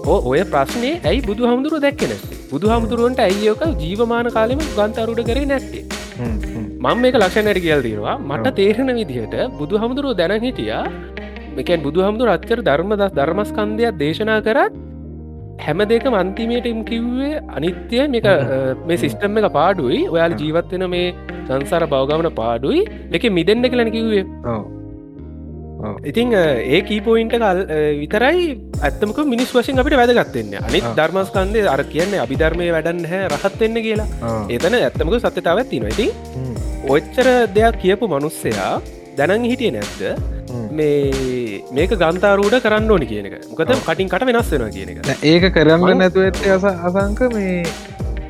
ඔය 0.06 0.40
ප්‍රශ්නය 0.52 0.90
ඇයි 1.08 1.20
බුදු 1.28 1.48
හමුදුරුව 1.50 1.80
දැක්කෙන 1.84 2.12
බුදු 2.52 2.66
හමුදුරුවන්ට 2.72 3.20
ඇයිෝක 3.26 3.62
ජීවමාන 3.82 4.26
කාලෙම 4.36 4.60
ගන්තරුඩ 4.78 5.20
කරේ 5.28 5.46
නැත්තේ? 5.52 5.84
මං 6.84 6.98
මේක 7.02 7.16
ලක්ෂණයට 7.20 7.60
කියල් 7.66 7.82
දීවා 7.86 8.16
මට 8.20 8.54
තේරෙන 8.58 8.92
විදිහට 8.98 9.36
බුදු 9.60 9.80
හමුදුරුව 9.82 10.16
දැන 10.20 10.34
හිටියා. 10.46 10.84
මේකැන් 11.56 11.84
බුදු 11.86 12.04
හමුදුර 12.06 12.28
අච්චර 12.36 12.58
ධර්ම 12.68 12.92
දස් 13.00 13.14
ධර්මස්කන්දයක් 13.18 13.98
දේශනා 14.02 14.38
කරත් 14.46 14.76
හැම 15.64 15.80
දෙක 15.92 16.06
මන්තිමයට 16.14 16.70
ඉම් 16.72 16.84
කිව්වේ 16.90 17.40
අනිත්‍යය 17.56 18.04
මේක 18.14 18.28
මේ 18.88 19.00
සිිස්ටම් 19.02 19.40
එක 19.40 19.48
පාඩුයි. 19.58 20.00
ඔයාල 20.14 20.32
ජීවත්වෙන 20.40 20.88
මේ 20.94 21.14
සංසාර 21.48 21.84
බවගමන 21.92 22.30
පාඩුයි. 22.40 22.80
එක 23.16 23.24
මිදෙන්න්න 23.38 23.70
කලන 23.72 23.94
කිව්වේ 23.96 24.24
ඉතිං 26.10 26.34
ඒ 26.40 26.80
කීපෝයින්ට 26.88 27.36
කල් 27.42 27.60
විතරයි 28.02 28.44
ඇත්තමක 28.88 29.18
මිනිස් 29.32 29.54
වශයෙන් 29.56 29.82
අපිට 29.82 29.96
වැදගත්වෙන්න 30.00 30.58
අනිත් 30.60 30.86
ධර්මස්කන්දය 30.98 31.64
අර 31.74 31.82
කියන්නේ 31.94 32.22
අභිධර්මය 32.24 32.68
වැඩන්න 32.76 33.08
හැ 33.12 33.22
රහත්වෙන්න 33.32 33.80
කියලා. 33.86 34.08
ඒතන 34.54 34.78
ඇත්තමක 34.80 35.16
සත්‍යතාවත් 35.24 35.70
තින 35.72 35.88
ඇති 35.90 36.06
ඔච්චර 36.96 37.28
දෙයක් 37.56 37.80
කියපු 37.84 38.10
මනුස්සයා 38.14 38.70
දැනන් 39.18 39.44
හිටිය 39.50 39.72
නැත්ද 39.76 40.02
මේ 40.78 41.62
මේක 41.78 41.92
ගන්තාරූඩ 42.02 42.56
කරන්න 42.64 42.94
ඕනි 42.94 43.10
කියනක 43.12 43.34
මොකද 43.50 43.74
කටින් 43.88 44.08
කට 44.12 44.30
වෙනස් 44.30 44.54
වෙනවා 44.54 44.72
කියන 44.76 44.88
එක. 44.92 44.98
ඒක 45.32 45.44
කරන්න 45.56 45.98
නැතුව 46.02 46.28
ඇත්තේ 46.28 46.54
අස 46.56 46.64
අසංක 46.88 47.20
මේ 47.36 47.58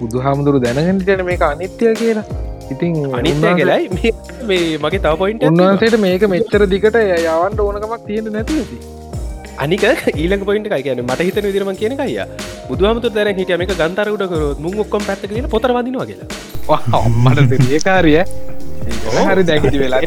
බුදු 0.01 0.25
හාමුදුරු 0.27 0.59
දැනගටිටන 0.64 1.25
මේක 1.31 1.43
අනිත්‍යය 1.51 1.95
කියලා 2.03 2.25
ඉතින් 2.70 2.92
අනිත්‍ය 3.18 3.55
කියලයි 3.61 4.12
මේ 4.48 4.61
මගේ 4.79 5.00
තව 5.00 5.14
පොයින්ට 5.22 5.46
උන්වහන්සේට 5.48 5.96
මේක 6.00 6.27
මෙච්චර 6.35 6.62
දිකට 6.66 6.98
යවන්ට 7.00 7.61
ඕනකමක් 7.61 8.07
තියෙන 8.09 8.31
නැති 8.33 8.59
ඇති 8.61 8.79
අනික 9.59 9.85
ඊලක 10.14 10.42
පොයින්ට 10.48 10.70
කයින 10.74 11.05
මට 11.05 11.20
හිතන 11.20 11.46
විදිරම 11.48 11.70
කියන 11.77 11.94
අය 11.98 12.16
බුදුහමතු 12.68 13.12
දැන 13.16 13.35
හිටිය 13.37 13.59
මේක 13.62 13.74
ගන්තරට 13.74 14.27
කර 14.33 14.42
මුං 14.64 14.81
ඔක්කොම් 14.85 15.07
පැත්ත 15.09 15.29
කියන 15.29 15.48
පොතර 15.48 15.70
වදිනවා 15.77 16.07
කියලා. 16.07 16.29
අම්මට 16.98 17.70
ඒකාරිය 17.70 18.20
හරි 19.27 19.42
දැකි 19.44 19.79
වෙලා 19.79 20.00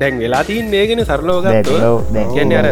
දැන් 0.00 0.18
වෙලා 0.18 0.42
තින් 0.44 0.74
ඒගෙන 0.74 1.04
සරලෝග 1.04 1.48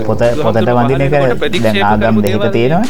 පොත 0.06 0.22
පොතට 0.42 0.58
එක 1.00 1.38
ප්‍රතික්ෂ 1.38 1.82
ආගම් 1.84 2.22
දෙක 2.22 2.46
තියෙනවා 2.52 2.84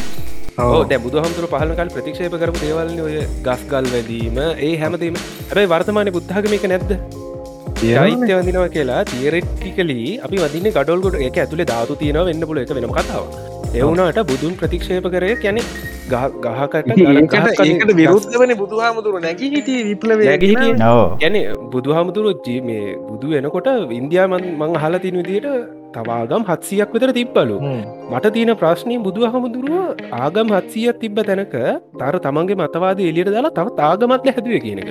දැ 0.84 0.98
බුදුහමතුර 0.98 1.46
පහලකල් 1.48 1.88
ප්‍රතික්ෂේප 1.94 2.34
කරපු 2.36 2.60
දේවල්න 2.60 3.00
ඔය 3.00 3.14
ගස්ගල් 3.42 3.86
වැදීම 3.88 4.36
ඒ 4.38 4.72
හැමදීම. 4.76 5.16
හැබයි 5.48 5.70
වර්තමානය 5.72 6.12
බුද්ධාගමික 6.12 6.66
නැද්ද? 6.72 6.92
චෛත්‍ය 7.80 8.30
වදිනවා 8.32 8.68
කියලා 8.68 9.00
තියරෙට්ටිකලී 9.06 10.12
අපි 10.20 10.38
වදින්න 10.44 10.70
ගඩොල්ගොඩ 10.70 11.18
එක 11.22 11.38
ඇතුළේ 11.38 11.68
ධාතු 11.72 11.98
තියෙනව 12.02 12.30
වෙන්න 12.30 12.46
පුල 12.50 12.62
එක 12.62 12.72
වෙනම 12.72 12.94
කතාව 12.98 13.24
එවුනාට 13.74 14.20
බුදුන් 14.24 14.56
ප්‍රතික්ෂේප 14.56 15.08
කරය 15.10 15.34
කැනෙ 15.36 15.62
ගහකට 16.08 17.94
විරුද්ධ 17.94 18.36
වන 18.40 18.54
බුදුහාමුදුරු 18.56 19.20
නැකි 19.20 19.52
හිටිය 19.54 19.80
විප්ලව 19.84 20.26
ගැන 21.20 21.38
බුදුහාමුදුරු 21.72 22.36
ජීමේ 22.46 22.84
බුදු 23.04 23.32
වෙනකොට 23.32 23.72
ඉන්දයාමන් 23.94 24.52
මං 24.52 24.78
හල 24.82 24.96
තින 24.98 25.18
විදියට 25.20 25.50
තවාගම් 25.96 26.42
හත්සියක් 26.50 26.94
විතර 26.94 27.10
තිබ්බලු. 27.18 27.56
මට 28.12 28.32
තියෙන 28.36 28.52
ප්‍රශ්නය 28.62 28.96
බුදු 29.06 29.30
හමුදුරුව 29.32 30.04
ආගම් 30.22 30.48
හත්සියක් 30.56 31.00
තිබ්බ 31.02 31.18
තැනක 31.30 31.56
තර 32.00 32.16
තමන්ගේ 32.26 32.60
මතවාද 32.62 33.00
එලියට 33.10 33.32
දාලා 33.36 33.56
තව 33.58 33.66
තාගමත්ල 33.80 34.34
හැදුව 34.36 34.58
කියන 34.66 34.82
එක. 34.84 34.90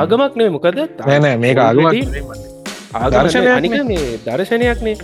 ආගමක් 0.00 0.36
නේ 0.42 0.50
මොකද? 0.56 0.78
නෑ 1.08 1.36
මේක 1.44 1.58
ආගම 1.68 1.86
ආදර්ශනයනික 2.94 3.74
මේ 3.90 4.04
දර්ශනයක්නේ 4.26 4.96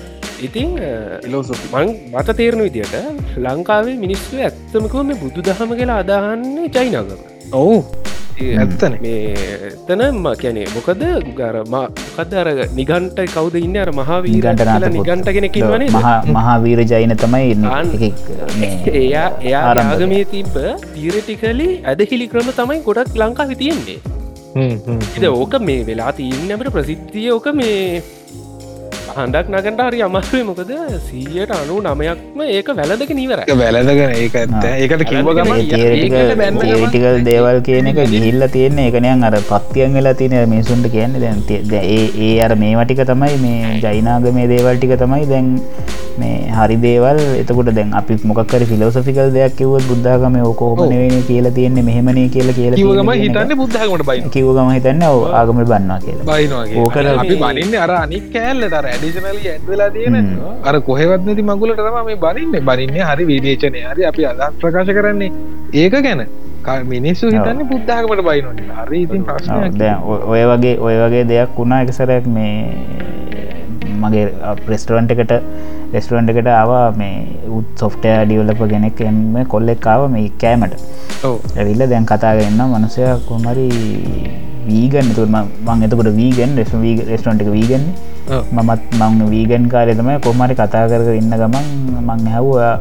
ඉතිං 0.46 0.70
මං 1.72 1.88
මත 2.12 2.29
තේරණ 2.38 2.62
විදියට 2.66 2.94
ලංකාවේ 3.44 3.96
මිනිස්සු 4.05 4.40
ඇත්තමකව 4.46 5.03
මේ 5.11 5.20
බුදු 5.22 5.44
දහම 5.48 5.70
කියලා 5.79 5.98
අදාහන්නේ 6.05 6.72
චයිනාගම. 6.77 7.20
ඔවු 7.61 7.77
ඇත්තන 8.35 8.94
එතනම 9.03 10.25
කියැනේ 10.40 10.66
මොකද? 10.75 11.03
ගරම 11.37 11.75
කදර 12.16 12.49
නිගන්ට 12.75 13.20
කවද 13.35 13.62
ඉන්න? 13.62 13.77
අර 13.77 13.90
මහාවීගන්ට 13.92 14.90
නිගන්ට 14.97 15.31
කෙනෙක් 15.37 15.59
වනේ 15.66 15.90
මහාවීර 16.31 16.83
ජයින 16.92 17.14
තමයි 17.16 17.55
එයා 18.94 19.29
එයා 19.42 19.62
ආගමේ 19.85 20.25
තිබ්බ 20.25 20.59
තීරටිකලි 20.94 21.68
ඇදහිලි 21.85 22.29
ක්‍රම 22.29 22.51
තමයි 22.59 22.83
ගොඩක් 22.88 23.14
ලංකා 23.23 23.49
විතියෙන්නේ 23.53 23.99
ඉද 25.16 25.25
ඕක 25.31 25.55
මේ 25.61 25.87
වෙලා 25.87 26.12
තියන්නට 26.12 26.70
ප්‍රසිද්ධිය 26.77 27.31
ඕක 27.31 27.49
මේ 27.55 28.03
හන්ඩක් 29.16 29.48
නගට 29.53 29.83
හරි 29.87 29.98
අමස්වේ 30.07 30.42
මොකද 30.48 30.70
සීයට 31.07 31.53
අනු 31.57 31.77
නමයක්ම 31.85 32.40
ඒක 32.46 32.68
වැලදක 32.79 33.11
නීවර 33.18 33.40
වැලදගෙන 33.61 34.14
ඒක 34.14 34.37
ඒකට 34.37 35.05
කිවගම 35.11 35.53
ඒටිකල් 35.55 37.18
දේවල් 37.29 37.59
කියන 37.68 37.90
එක 37.92 38.00
ගිහිල්ල 38.14 38.46
තියෙන 38.55 38.81
එකනයන් 38.87 39.27
අර 39.29 39.37
පත්තියන් 39.50 39.98
වෙලා 39.98 40.14
තියෙන 40.20 40.50
මිනිසුන්ට 40.55 40.88
කියන්න. 40.94 41.14
දැන් 41.20 41.42
ඒ 41.83 42.00
ඒ 42.27 42.33
අර 42.46 42.53
මේවටික 42.64 43.03
තමයි 43.12 43.37
මේ 43.44 43.74
ජයිනාග 43.85 44.27
මේ 44.38 44.50
දේවල් 44.55 44.77
ටික 44.79 44.96
තමයි 45.05 45.31
දැන් 45.33 45.48
මේ 46.20 46.37
හරි 46.57 46.77
දේවල්. 46.85 47.18
එතකොට 47.40 47.70
දැන් 47.79 47.92
අපි 48.00 48.18
මොකක්කර 48.31 48.62
ෆිලෝසෆිකල් 48.70 49.31
දෙයක් 49.37 49.57
කිවත් 49.61 49.88
බුද්ධාගම 49.90 50.38
ඕකෝමනවෙන 50.42 51.24
කියලා 51.31 51.55
තියන්නේ 51.59 51.85
මෙහෙමනේ 51.88 52.29
කියලා 52.37 52.57
කියලා 52.59 53.16
හිතන්න 53.24 53.55
බුද්ධගමට 53.62 54.07
බයි 54.11 54.33
කිවගම 54.37 54.72
හිතන්න 54.77 55.05
ආගම 55.09 55.61
බන්නවා 55.62 55.98
කියලා. 56.07 57.18
අපි 57.24 57.37
බනින්න 57.44 57.77
අර 57.85 57.92
අනික් 57.98 58.27
කෑල්ලට 58.33 58.79
ඩිෂනල 58.94 59.38
ඇඩ්වෙලා 59.44 59.90
තියෙන 59.90 60.33
අර 60.64 60.81
කොහෙවත් 60.88 61.29
නැති 61.29 61.46
මගුලට 61.50 61.85
තම 61.85 62.00
මේ 62.09 62.18
බනින්න. 62.24 62.59
බනින්න 62.70 63.05
හරි 63.11 63.31
විදේචනය 63.33 63.87
හරි 63.90 64.11
අපි 64.11 64.27
අදත් 64.33 64.59
ප්‍රකාශ 64.61 64.92
කරන්නේ. 64.98 65.33
ඒක 65.74 66.03
ගැන. 66.09 66.27
මිනිස්සු 66.64 67.29
හිතන්න 67.29 67.66
පුද්ධාකමට 67.68 68.22
බයිනොට 68.24 68.61
හරි 68.79 69.03
ඉතින් 69.03 69.24
ප්‍රශ්න 69.24 69.53
ඔය 70.33 70.42
වගේ 70.50 70.77
ඔය 70.81 70.94
වගේ 71.03 71.24
දෙයක් 71.27 71.57
වුණා 71.57 71.81
එකසරයක් 71.85 72.27
මේ 72.27 73.34
මගේ 74.05 74.25
ප්‍රෙස්ටරන්ට 74.67 75.14
එකට 75.14 75.35
රෙස්ටරන්ට 75.95 76.33
එකට 76.35 76.51
ආවා 76.55 76.87
මේ 77.01 77.19
උත් 77.59 77.85
සොෆ්ටය 77.85 78.14
ඩියවලප 78.25 78.64
ගෙනෙක් 78.73 79.05
එම 79.11 79.21
කොල්ලෙක්කාව 79.55 80.09
මේ 80.17 80.33
කෑමට. 80.43 80.75
ඇවිල්ල 81.59 81.87
දැන් 81.93 82.11
කතාගන්න 82.11 82.67
මනුසය 82.73 83.07
කොමරි 83.29 83.69
වීගන්න 84.68 85.14
තුරම 85.18 85.38
මං 85.38 85.87
එතකොට 85.87 86.11
වීගෙන් 86.20 86.53
රෙස් 86.61 86.74
රෙස්ටරන්ට 87.12 87.46
එක 87.46 87.50
වීගන්නේ 87.57 88.42
මමත් 88.59 89.00
මං 89.00 89.24
වීගන් 89.33 89.66
කාරය 89.72 89.96
තමයි 90.03 90.20
කොමරි 90.27 90.61
කතා 90.61 90.85
කර 90.92 91.09
ඉන්න 91.22 91.35
ගමන් 91.42 91.66
මං 92.05 92.31
හැව්වා 92.35 92.74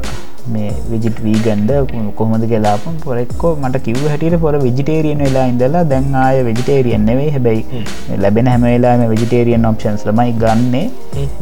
මේ 0.52 0.70
විජිට 0.90 1.18
වීගන්ඩ 1.24 1.70
කොහොමද 2.16 2.44
කියලාපන් 2.50 2.96
පොරෙක්කෝ 3.04 3.52
මට 3.62 3.80
කිව් 3.86 4.00
හැටියට 4.12 4.36
පොර 4.42 4.56
විජිටේරියන් 4.64 5.22
වෙලා 5.26 5.44
ඉඳලා 5.52 5.84
දැන් 5.92 6.10
ආය 6.24 6.42
වෙජිටේරියන් 6.48 7.06
නෙවෙයි. 7.08 7.30
හැබැයි 7.36 8.18
ලැබෙන 8.24 8.50
හැමවෙලාම 8.52 9.04
වෙජිටේරියන් 9.12 9.64
ඔප්ෂන්ස් 9.70 10.04
ලමයි 10.10 10.34
ගන්නේ 10.42 10.86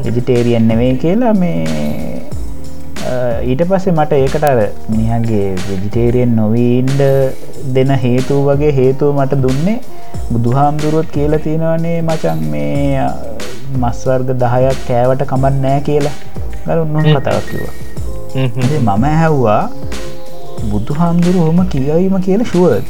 වෙජිටේරියන් 0.07 0.69
නෙවෙයි 0.73 1.01
කියලා 1.05 1.35
මේ 1.43 2.22
ඊට 3.45 3.63
පස්සේ 3.65 3.93
මට 3.93 4.13
ඒකට 4.13 4.45
අර 4.45 4.61
මිනිහගේ 4.89 5.47
වෙජිටේරියන් 5.69 6.35
නොවීන්ඩ 6.37 7.03
දෙන 7.77 7.95
හේතු 8.05 8.41
වගේ 8.45 8.73
හේතුව 8.73 9.15
මට 9.15 9.41
දුන්නේ 9.43 9.79
බුදුහාමුදුරුවත් 10.33 11.11
කියලා 11.11 11.39
තියෙනවනේ 11.39 11.97
මචන් 12.03 12.45
මේ 12.51 13.07
මස්වර්ග 13.79 14.37
දහයක් 14.37 14.85
කෑවට 14.89 15.25
කමත් 15.25 15.57
නෑ 15.61 15.81
කියලා. 15.81 16.17
ගල 16.67 16.79
උන්හ 16.79 17.07
කතාවක් 17.15 17.47
කිවා 17.51 17.75
මම 18.97 19.05
හැව්වා 19.13 19.63
බුදු 20.71 20.95
හාමුදුරු 20.95 21.39
හොම 21.41 21.63
කියවීම 21.67 22.15
කියල 22.21 22.45
ශුවද 22.45 22.85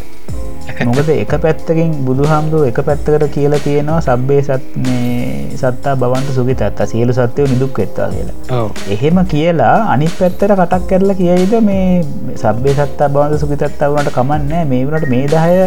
මොකද 0.86 1.08
එක 1.10 1.32
පැත්තකින් 1.44 1.90
බුදු 2.06 2.24
හාමුදුරුව 2.30 2.68
එක 2.70 2.78
පැත්තකට 2.86 3.24
කියලා 3.34 3.60
තියෙනවා 3.64 4.00
සබ්බේ 4.00 4.42
සත් 4.42 4.62
මේ 4.84 5.56
සත්තා 5.60 5.94
බවන්ත 5.96 6.34
සුගිතත්තා 6.36 6.86
සියලු 6.86 7.12
සත්‍යය 7.12 7.46
නිදුක් 7.52 7.78
වෙත්තා 7.78 8.08
කියලා. 8.14 8.66
එහෙම 8.94 9.18
කියලා 9.32 9.76
අනිත් 9.94 10.14
පැත්තට 10.20 10.46
කටක් 10.50 10.86
කරලා 10.90 11.18
කියයිද 11.20 11.54
මේ 11.68 12.04
සබ්බේ 12.44 12.74
සත්තා 12.78 13.08
බවන්ත 13.08 13.40
සුගිතත්තා 13.42 13.90
වනට 13.94 14.14
කමන්නෑ 14.18 14.64
මේ 14.72 14.86
වනට 14.86 15.10
මේ 15.14 15.26
දහය 15.34 15.58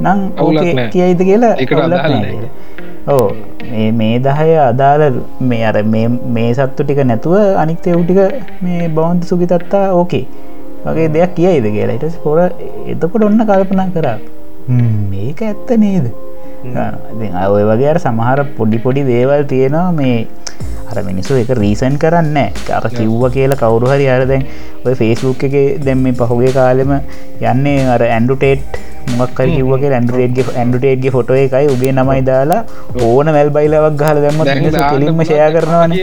නං 0.00 0.20
ඕක 0.46 0.60
කියයිද 0.94 1.20
කියලා 1.28 1.54
ඕ 3.08 3.28
මේ 4.00 4.16
දහය 4.26 4.50
අදාළ 4.64 5.20
මේ 5.52 5.62
අර 5.70 5.76
මේ 6.36 6.50
සත්තු 6.54 6.82
ටික 6.82 7.04
නැතුව 7.12 7.36
අනික්තය 7.64 7.96
උටික 8.00 8.20
මේ 8.64 8.88
බවන්ත 8.88 9.30
සුගිතත්තා 9.32 9.86
ඕකේ. 9.92 10.24
වගේ 10.84 11.12
දෙයක් 11.14 11.32
කියයිද 11.36 11.66
කියලා. 11.76 12.00
ඉට 12.00 12.18
පොර 12.24 12.38
එතකොට 12.92 13.22
ඔන්න 13.28 13.40
කල්පනා 13.48 13.88
කරා 13.94 14.18
මේක 14.68 15.40
ඇත්ත 15.42 15.70
නේද? 15.78 16.10
ඔය 17.48 17.64
වගේ 17.64 17.94
සමහර 17.98 18.40
පොඩි 18.56 18.78
පොඩි 18.78 19.04
දේවල් 19.04 19.44
තියෙනවා 19.46 19.92
මේ 19.92 20.26
අර 20.90 21.02
මිනිසු 21.02 21.36
එක 21.36 21.50
රීසන් 21.54 21.96
කරන්න 21.96 22.36
අර 22.70 22.84
කිව්ව 22.90 23.24
කියලා 23.30 23.60
කවුරු 23.62 23.88
හරි 23.88 24.06
අර 24.08 24.22
දැන් 24.26 24.44
ඔය 24.84 24.94
ෆේස්බුක් 24.94 25.44
එක 25.44 25.56
දැම් 25.84 26.04
මේ 26.04 26.18
පහුගේ 26.20 26.52
කාලෙම 26.52 26.92
යන්නේ 27.44 27.86
අර 27.86 28.02
ඇන්ඩුටේට් 28.08 28.78
මොක්කර 29.16 29.48
කිව්වගේ 29.48 29.92
ඇන්ඩුටේට්ගේ 29.92 30.56
ඇන්ඩුටේට්ගේ 30.56 31.14
ෆොටෝ 31.16 31.38
එකයි 31.38 31.68
උගේ 31.68 31.92
නමයි 31.94 32.22
දාලා 32.22 32.60
ඕන 33.02 33.32
වැල් 33.36 33.50
බයිලවක් 33.50 33.96
ගහල 33.96 34.22
දැම්ම 34.24 34.44
කෙලින්ම 34.90 35.24
ෂය 35.24 35.40
කරනවාන 35.56 35.96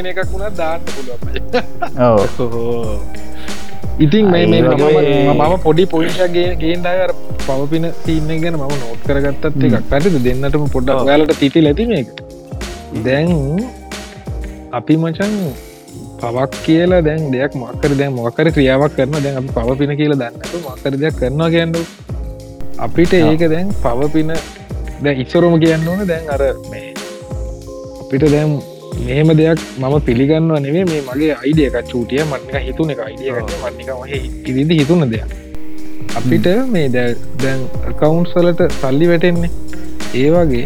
ඉතින් 3.99 4.25
මේ 4.27 4.45
මම 4.45 5.53
පොඩි 5.63 5.83
පොයින්ටගේ 5.87 6.47
ගේන්ඩාර 6.57 7.11
පවපින 7.41 7.85
තිීන්න 8.05 8.41
ගැන 8.41 8.55
මම 8.55 8.73
නෝට් 8.81 9.01
කරගත්තත් 9.07 9.45
එකක්. 9.45 9.75
පැටිද 9.89 10.17
දෙන්නටම 10.23 10.65
පොඩ්ඩක් 10.69 11.07
යාලට 11.07 11.35
තිටි 11.39 11.61
ලැති 11.61 11.85
මේ 11.85 12.03
දැන් 13.03 13.29
අපි 14.71 14.97
මචන් 14.97 15.33
පවක් 16.19 16.51
කියලා 16.65 17.01
දැන් 17.01 17.31
දෙයක් 17.31 17.55
මක්කර 17.55 17.93
දැන් 17.95 18.13
මොකර 18.13 18.47
ක්‍රියාවක් 18.51 18.93
කරන 18.97 19.15
දැන් 19.19 19.37
අපි 19.37 19.49
පවපින 19.57 19.95
කියලා 19.95 20.19
දන්නට 20.23 20.53
මක්කර 20.65 20.93
දෙයක් 20.97 21.15
කරනවා 21.15 21.49
ගැන්නු 21.49 21.81
අපිට 22.79 23.13
ඒක 23.15 23.43
දැන් 23.49 23.67
පවපින 23.83 24.31
දැ 25.03 25.15
ඉස්සරෝම 25.23 25.55
කියන්න 25.59 25.87
ඕන 25.87 26.07
දැන් 26.07 26.25
අර 26.29 26.41
මේ 26.71 26.89
අපිට 28.01 28.25
දැම් 28.27 28.51
මෙහෙම 29.07 29.29
දෙයක් 29.39 29.59
මම 29.81 29.95
පිළිගන්න 30.07 30.51
නෙවේ 30.65 30.85
මේ 30.91 31.01
මගේ 31.07 31.33
අයිඩියක 31.41 31.75
චූටිය. 31.91 32.21
මටක 32.31 32.55
හිතුන 32.67 32.93
එක 32.93 33.01
අයිඩිය 33.07 33.31
මටක 33.63 33.89
ඉදිදි 34.49 34.79
හිතුන 34.81 35.09
දෙයක්. 35.13 35.35
අපිට 36.19 36.47
මේ 36.73 36.87
දැන් 36.95 37.61
කවුන්ස් 38.01 38.31
වලට 38.37 38.61
සල්ලි 38.79 39.11
වැටෙන්නේ. 39.11 39.51
ඒ 40.21 40.29
වගේ 40.35 40.65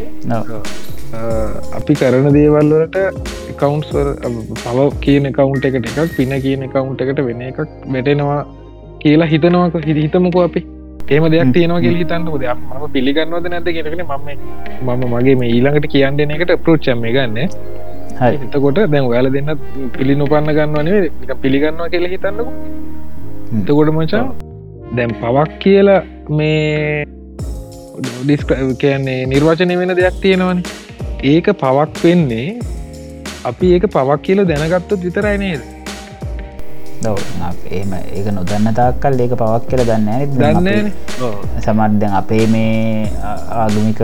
අපි 1.77 1.93
කරන 2.01 2.27
දේවල්වලට 2.37 2.97
කවුන්ස් 3.61 3.87
පව 4.63 4.87
කියන 5.05 5.31
කවුන්ට 5.37 5.69
එකට 5.69 5.87
එකක් 5.91 6.17
පින 6.17 6.35
කියන 6.47 6.67
කවුන්ට 6.75 7.05
එකට 7.05 7.21
වෙන 7.29 7.41
එකක් 7.51 7.63
වැටෙනවා 7.95 8.41
කියලා 9.03 9.31
හිතනවක 9.31 9.75
හිතමකෝ 10.01 10.43
අපි. 10.49 10.61
ඒම 11.15 11.25
දෙයක් 11.33 11.51
තියෙනවා 11.55 11.81
කියල 11.83 11.95
හිතන්නක 11.99 12.35
දෙයක් 12.41 12.59
ම 12.79 12.81
පිළිගන්නවද 12.95 13.45
නැද 13.53 13.69
කියෙන 13.75 13.87
මම 14.07 14.27
මම 14.87 15.03
මගේ 15.13 15.35
මේ 15.41 15.49
ඊළඟට 15.53 15.87
කියන්න 15.93 16.33
එකට 16.35 16.51
ප්‍රෝච්චම 16.65 17.01
ගන්න 17.15 17.37
එතකොට 18.27 18.79
දැන් 18.93 19.05
ඔයාල 19.09 19.29
දෙන්න 19.35 19.51
පිළි 19.97 20.15
නොපන්න 20.21 20.51
ගන්නවනේ 20.57 21.35
පිළිගන්නවා 21.43 21.89
කියල 21.93 22.07
හිතන්නකු. 22.13 22.51
එතකොට 23.59 23.91
මචා 23.97 24.25
දැම් 24.97 25.11
පවක් 25.21 25.59
කියලා 25.63 26.01
මේ 26.39 27.05
ඩිස්ක 28.23 28.51
කියන්නේ 28.83 29.25
නිර්වචනය 29.25 29.79
වෙන 29.81 29.95
දෙයක් 29.99 30.21
තියෙනවනේ. 30.25 30.63
ඒක 31.23 31.47
පවක් 31.63 32.03
වෙන්නේ 32.03 32.47
අපි 33.45 33.73
ඒක 33.75 33.85
පවක් 33.95 34.19
කියල 34.21 34.41
දැනගත්තොත් 34.51 35.01
විතරයි 35.07 35.37
නේද 35.37 35.61
එම 37.71 37.91
ඒක 37.93 38.27
නොදන්න 38.33 38.69
තාක්කල් 38.73 39.19
ඒක 39.19 39.33
පවක් 39.33 39.69
කියල 39.69 39.83
දන්න 39.83 40.33
දන්න 40.33 40.89
සමත් 41.59 41.99
දැන් 42.01 42.13
අපේ 42.13 42.45
මේ 42.47 43.07
ආගමික 43.55 44.01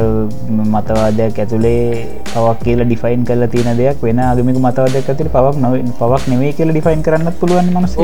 මතවාදයක් 0.69 1.39
ඇතුළේ 1.39 2.05
පවක් 2.25 2.57
කියල 2.63 2.85
ඩිෆයින් 2.85 3.25
කල 3.25 3.47
තියන 3.47 3.71
දෙයක් 3.77 4.01
වෙන 4.01 4.21
ආගමික 4.21 4.59
මතවාදයක් 4.59 5.09
ඇතුළ 5.09 5.29
පවක් 5.29 5.55
නොව 5.57 5.75
පවක් 5.99 6.23
නෙවේ 6.27 6.53
කියල 6.53 6.71
ඩිෆයින් 6.71 7.03
කරන්න 7.03 7.33
පුළුවන් 7.41 7.73
මනස 7.73 7.97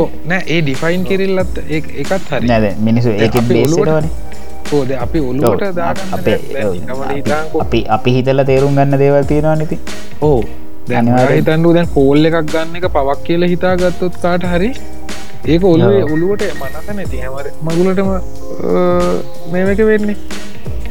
ඒ 0.47 0.61
ඩිෆයින් 0.61 1.03
කිරල්ලත් 1.03 1.63
ඒකත් 1.69 2.29
හරි. 2.29 2.47
නැද 2.47 2.67
මිනිසු 2.79 3.15
ඒක 3.17 3.39
බේසටවනේ 3.43 4.11
ඕද 4.71 4.91
අපි 4.97 5.19
ඔලුවට 5.21 5.79
අපේ 6.11 6.39
අපි 7.59 7.79
අපි 7.89 8.09
හිතල 8.11 8.43
තේරුම් 8.45 8.75
ගන්න 8.75 8.99
දේවල් 8.99 9.25
තියෙනවා 9.25 9.55
නති 9.57 9.79
ඕ 10.21 10.41
දැනහිතන්ඩු 10.91 11.73
දැන් 11.77 11.89
කෝල් 11.95 12.29
එකක් 12.29 12.37
ගන්න 12.53 12.77
එක 12.79 12.87
පවක් 12.95 13.19
කියල 13.27 13.47
හිතා 13.53 13.73
ගත්තොත් 13.81 14.17
කාට 14.23 14.45
හරි? 14.53 14.71
ඒක 15.53 15.63
ඔල්ුවේ 15.71 16.03
ඔලුවට 16.13 16.43
මනස 16.59 16.89
නැති 16.97 17.21
හැමර 17.23 17.47
මගුලටම 17.67 18.09
මේක 19.53 19.81
වෙන්නේ. 19.91 20.17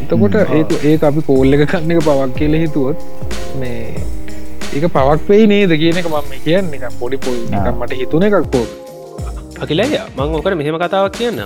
එතකොට 0.03 0.37
ඒ 0.41 0.63
ඒ 0.91 0.97
අපි 1.11 1.27
කෝල් 1.31 1.59
එක 1.59 1.65
කන්න 1.73 1.97
එක 1.97 2.03
පවක් 2.09 2.31
කියල 2.41 2.57
හිතුවොත් 2.65 2.99
මේ 3.63 3.81
ඒක 4.75 4.87
පවක් 4.97 5.29
වෙයි 5.33 5.47
නේද 5.53 5.77
කියන 5.83 6.03
එක 6.03 6.09
මම 6.13 6.33
කියන්න. 6.47 6.75
එක 6.77 6.85
පොඩි 7.01 7.23
පොයි 7.27 7.41
මට 7.81 8.01
හිතුන 8.03 8.29
එකක් 8.29 8.51
කෝ 8.55 8.67
අකිලය 9.65 9.89
මං 10.17 10.37
ඕකට 10.37 10.57
මෙහෙම 10.63 10.79
කතාවක් 10.85 11.17
කියන්න. 11.21 11.41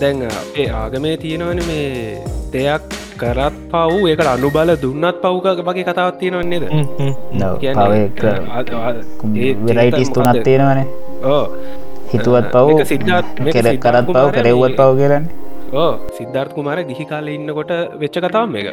දැන් 0.00 0.22
ඒ 0.60 0.68
ආගමේ 0.82 1.16
තියෙනවන 1.24 1.60
මේ 1.70 2.20
දෙයක් 2.52 2.94
කරත් 3.22 3.56
පව්. 3.72 3.92
ඒකට 4.10 4.28
අනු 4.34 4.48
බල 4.56 4.70
දුන්නත් 4.84 5.18
පව්ක 5.24 5.46
වගේ 5.68 5.86
කතාවත් 5.88 6.16
තියෙනවන්නේද 6.20 6.64
වෙරයිටස් 9.66 10.10
තුනත් 10.16 10.38
තියෙනවන. 10.46 10.80
ඕ 11.32 11.44
හිතුවත් 12.12 12.46
පව් 12.54 12.66
කෙර 13.54 13.66
කරත් 13.84 14.06
පව් 14.08 14.26
කරෙව්වත් 14.36 14.76
පව් 14.80 14.90
කියලන්න 15.00 15.26
ඕ 15.74 15.92
සිද්ධර්ථ 16.18 16.52
කුමාර 16.56 16.78
ගිහි 16.90 17.04
කාල 17.12 17.28
ඉන්නකොට 17.36 17.72
වෙච්ච 18.02 18.18
කතාව 18.24 18.56
එක 18.60 18.68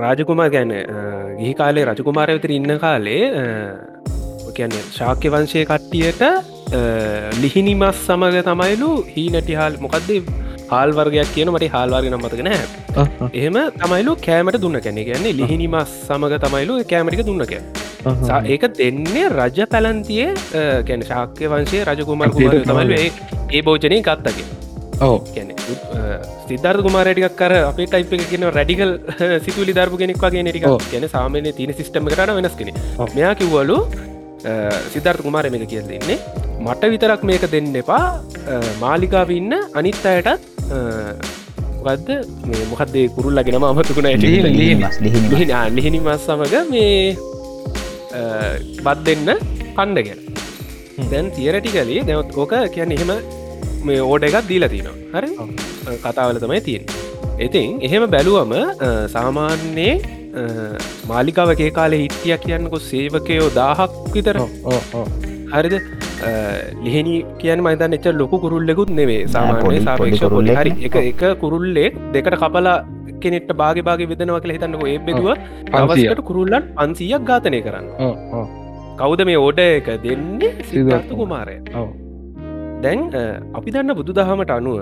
රාජකුමාර 0.00 0.48
ගැන 0.54 0.72
ගිහි 1.40 1.52
කාලේ 1.60 1.84
රජකුමාරය 1.90 2.32
විතර 2.38 2.52
ඉන්න 2.58 2.72
කාලේ 2.84 3.24
කියන්න 4.56 4.74
ශාක්‍ය 4.96 5.28
වංශය 5.34 5.60
කට්ටියට 5.70 6.22
ලිහිනි 7.42 7.74
මස් 7.74 7.98
සමඟ 8.06 8.38
තමයිලු 8.48 8.90
හීනටි 9.14 9.54
හාල් 9.60 9.78
මොකක්දේ 9.84 10.20
හාල් 10.70 10.92
වර්ගයක් 10.92 11.30
කියන 11.34 11.50
මට 11.52 11.70
හාල්වාර්ග 11.74 12.08
නම්මතක 12.10 12.42
නෑ 12.46 12.60
එහෙම 13.32 13.58
තමයිලු 13.80 14.14
කෑමට 14.26 14.58
දුන්න 14.64 14.80
කැනෙ 14.86 15.02
කියන්නේ 15.08 15.34
ලිහිනි 15.40 15.68
මස් 15.72 15.92
සමඟ 16.06 16.36
තමයිලු 16.44 16.78
කෑමටික 16.92 17.22
දුන්නක 17.28 17.54
ඒක 18.48 18.64
දෙන්නේ 18.80 19.26
රජ 19.30 19.60
පැලන්තියේ 19.74 20.28
කැන 20.88 21.06
ශාක්‍ය 21.10 21.52
වංශය 21.52 21.84
රජකුමර 21.88 22.30
කුමාර 22.36 22.58
තමයිලු 22.70 22.98
ඒ 23.50 23.62
භෝජනය 23.68 24.00
ගත්තගේ 24.08 24.46
ඕ 25.00 25.16
කියන 25.32 25.50
සිද්ධර් 26.48 26.76
කුමාරටික් 26.86 27.36
කර 27.36 27.52
අපේ 27.62 27.88
ටයිප 27.88 28.14
එක 28.16 28.28
කියන 28.32 28.46
රැඩිකල් 28.58 28.92
සිතුලි 29.46 29.74
දර්පු 29.78 30.00
කෙනෙක් 30.02 30.22
වගේ 30.24 30.44
නිටික 30.48 30.68
කියන 30.92 31.08
සාමන 31.16 31.50
තින 31.58 31.74
සිිටම 31.80 32.12
කරන 32.14 32.36
වෙනස් 32.38 32.56
කෙන 32.60 32.72
මෙයා 33.16 33.34
කිව්වලු 33.40 33.78
සිද්ධර්ථ 34.92 35.22
කුමාරම 35.26 35.58
එක 35.58 35.66
කියල් 35.72 35.86
දෙන්නේ 35.92 36.18
මට 36.60 36.90
විතරක් 36.92 37.22
මේක 37.24 37.44
දෙන්න 37.52 37.76
එපා. 37.82 38.04
මාලිකාව 38.80 39.30
ඉන්න 39.32 39.52
අනිත් 39.74 40.06
අයටත් 40.06 40.59
ගත්ද 40.70 42.08
මේ 42.48 42.62
මොකක්දේ 42.70 43.04
කුරුල්ලගෙනම 43.16 43.64
අමතුකුණ 43.70 44.08
ලිහිනි 45.76 46.00
මස් 46.06 46.20
සමඟ 46.26 46.70
මේ 46.72 47.16
බත් 48.86 48.98
දෙන්න 49.08 49.28
කණ්ඩගෙන 49.76 50.20
දැන් 51.12 51.26
තියරටි 51.36 51.70
කලේ 51.76 52.06
දැවත් 52.10 52.38
ඕක 52.44 52.54
කියන්න 52.76 52.96
එහෙම 52.96 53.12
මේ 53.88 54.00
ඕඩ 54.10 54.28
එකත් 54.28 54.46
දීලා 54.50 54.72
තිනවා 54.74 54.96
හරි? 55.14 55.30
කතාවල 56.04 56.38
තමයි 56.44 56.60
තියෙන් 56.68 56.84
ඉතින් 57.46 57.70
එහෙම 57.88 58.02
බැලුවම 58.14 58.52
සාමාන්‍යයේ 59.14 59.94
මාලිකාවගේ 61.10 61.70
කාලේ 61.78 62.00
හිටිය 62.04 62.36
කියන්නකො 62.44 62.78
සේවකයෝ 62.90 63.48
දාහක් 63.60 63.94
විතර. 64.14 64.36
හරිද 65.52 65.74
ලිහෙනි 66.84 67.14
කියන් 67.40 67.62
මයිතන් 67.66 67.96
එච්ච 67.96 68.08
ලොකු 68.20 68.38
කුරුල්ලෙකුත් 68.44 68.90
නෙවේ 69.00 69.20
සාමානය 69.34 69.80
සාපේක්ෂ 69.88 70.24
පොලි 70.36 70.56
හරි 70.60 70.72
එක 70.88 70.96
එක 71.02 71.22
කුරුල්ලෙක් 71.42 72.00
දෙකට 72.16 72.36
කපලා 72.42 72.76
කෙනෙට 73.22 73.52
බාග 73.62 73.78
බාග 73.88 74.00
විදනවා 74.12 74.40
කළ 74.42 74.54
හිතන්නක. 74.56 74.84
ඒ 74.92 74.98
බෙදුව 75.06 75.28
අවසකට 75.80 76.22
කුරුල්ලන් 76.30 76.64
අන්සීයක් 76.84 77.22
ඝාතනය 77.30 77.60
කරන්න. 77.66 77.86
කවුද 79.00 79.24
මේ 79.30 79.40
ඕඩ 79.46 79.60
එක 79.66 79.90
දෙන්නේ? 80.04 80.52
සිදර්තු 80.70 81.20
කුමාරය. 81.20 81.56
දැන් 82.84 83.00
අපි 83.58 83.68
දන්න 83.74 83.96
බුදු 84.00 84.16
දහමට 84.18 84.52
අනුව 84.58 84.80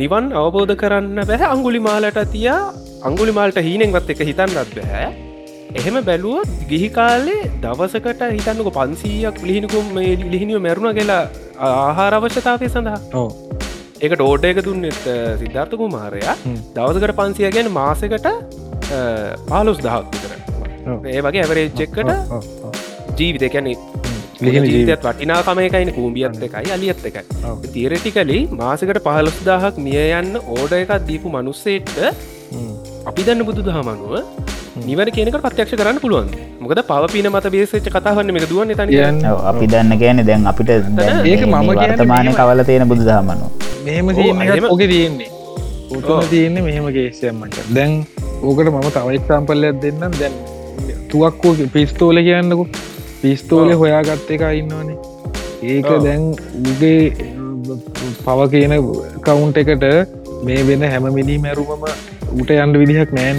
නිවන් 0.00 0.24
අවබෝධ 0.42 0.74
කරන්න 0.82 1.18
බැහැ 1.30 1.48
අංගුලි 1.54 1.80
මාලට 1.88 2.20
තියා 2.34 2.60
අංගුලි 3.08 3.32
මාල්ට 3.38 3.58
හීනෙන්වත් 3.68 4.14
එක 4.14 4.22
හිතන්නත් 4.30 4.76
බැහැ 4.76 5.08
එහෙම 5.76 5.96
බැලුවොත් 6.08 6.48
ගිහි 6.70 6.88
කාලේ 6.98 7.50
දවසකට 7.64 8.22
හිතන්නක 8.36 8.70
පන්සීයක් 8.78 9.36
ලිහිනිකුම් 9.48 9.86
ලිහිනිියෝ 10.32 10.62
මැරුණ 10.66 10.96
කියලා 10.98 11.22
ආහාර 11.68 12.12
අවශ්‍යතාවය 12.18 12.70
සඳහා. 12.74 13.26
එක 14.06 14.12
ටෝඩ 14.14 14.44
එක 14.50 14.62
දුන්නෙත් 14.68 15.02
සිද්ධාර්ථ 15.42 15.76
කුමාරයා. 15.82 16.36
දවසකට 16.76 17.14
පන්සිය 17.20 17.50
ගැන 17.56 17.70
මාසකට 17.78 18.28
පාලොස් 19.50 19.78
දහක් 19.86 20.04
විතර. 20.12 20.32
ඒ 21.14 21.20
වගේ 21.26 21.44
ඇවරේච්චෙක්කට 21.44 22.10
ජීවිත. 23.18 23.46
කැනෙ 23.54 23.72
ජීවිතත් 24.40 25.06
වටිනාකම 25.06 25.60
එකයින 25.66 25.92
කූම්ියත් 25.98 26.42
එකයි 26.48 26.72
අලියත් 26.76 27.06
එකයි. 27.10 27.24
තීරටිකලි 27.74 28.40
මාසකට 28.62 29.02
පහලොස් 29.06 29.40
දාහක් 29.50 29.84
මිය 29.86 30.04
යන්න 30.20 30.40
ඕඩ 30.56 30.72
එකක් 30.82 30.94
දීපු 31.08 31.28
මනුස්සේට 31.36 31.96
අපි 33.10 33.22
දන්න 33.26 33.44
බුදු 33.48 33.64
දහමනුව 33.68 34.14
නිවර 34.86 35.08
කියනක 35.16 35.36
පත්‍යක්ෂ 35.44 35.74
කරන්න 35.80 35.98
පුළුවන්. 36.04 36.28
මොකද 36.62 36.80
පවපින 36.90 37.28
මත 37.32 37.46
බේසච්ච 37.54 37.88
කතාවන්න 37.96 38.36
එක 38.40 38.46
දුවන්න 38.52 38.74
තන 38.80 39.26
අපි 39.52 39.66
දන්න 39.72 39.92
ගැන 40.02 40.22
දැන් 40.28 40.46
අපිට 40.52 40.70
ඒක 40.74 41.42
මම 41.46 41.72
වර්තමානය 41.80 42.30
කවල 42.38 42.60
තියෙන 42.70 42.86
බුදු 42.92 43.02
දහමනු 43.10 43.46
මෙහෙම 43.86 44.70
ඕක 44.72 44.82
තියෙන්නේ 44.92 45.30
උතුම 45.96 46.20
තියෙන්නේ. 46.32 46.62
මෙහෙම 46.68 46.86
ගේෂයමට 46.96 47.58
දැන් 47.76 47.92
ඕකට 48.42 48.68
මම 48.74 48.88
තවයි 48.96 49.20
සම්පල්ලයක් 49.28 49.80
දෙන්නම්. 49.84 50.12
දැන් 50.20 50.34
තුවක්කෝ 51.10 51.52
පිස්තෝල 51.76 52.16
කියන්නකු. 52.28 52.64
පිස්තෝල 53.22 53.70
හොයාගත්ත 53.82 54.30
එක 54.36 54.42
ඉන්නවනේ. 54.60 54.98
ඒක 55.72 55.88
දැන් 56.04 56.22
උගේ 56.70 57.00
පව 58.26 58.38
කියන 58.52 58.74
කවුන්ට 59.26 59.58
එකට 59.62 59.84
මේ 60.46 60.60
වෙන 60.68 60.82
හැම 60.92 61.06
මිනි 61.16 61.36
මැරුමම 61.44 61.86
උට 62.40 62.50
යන්ඩ 62.56 62.76
විදිහක් 62.82 63.10
නෑන 63.18 63.38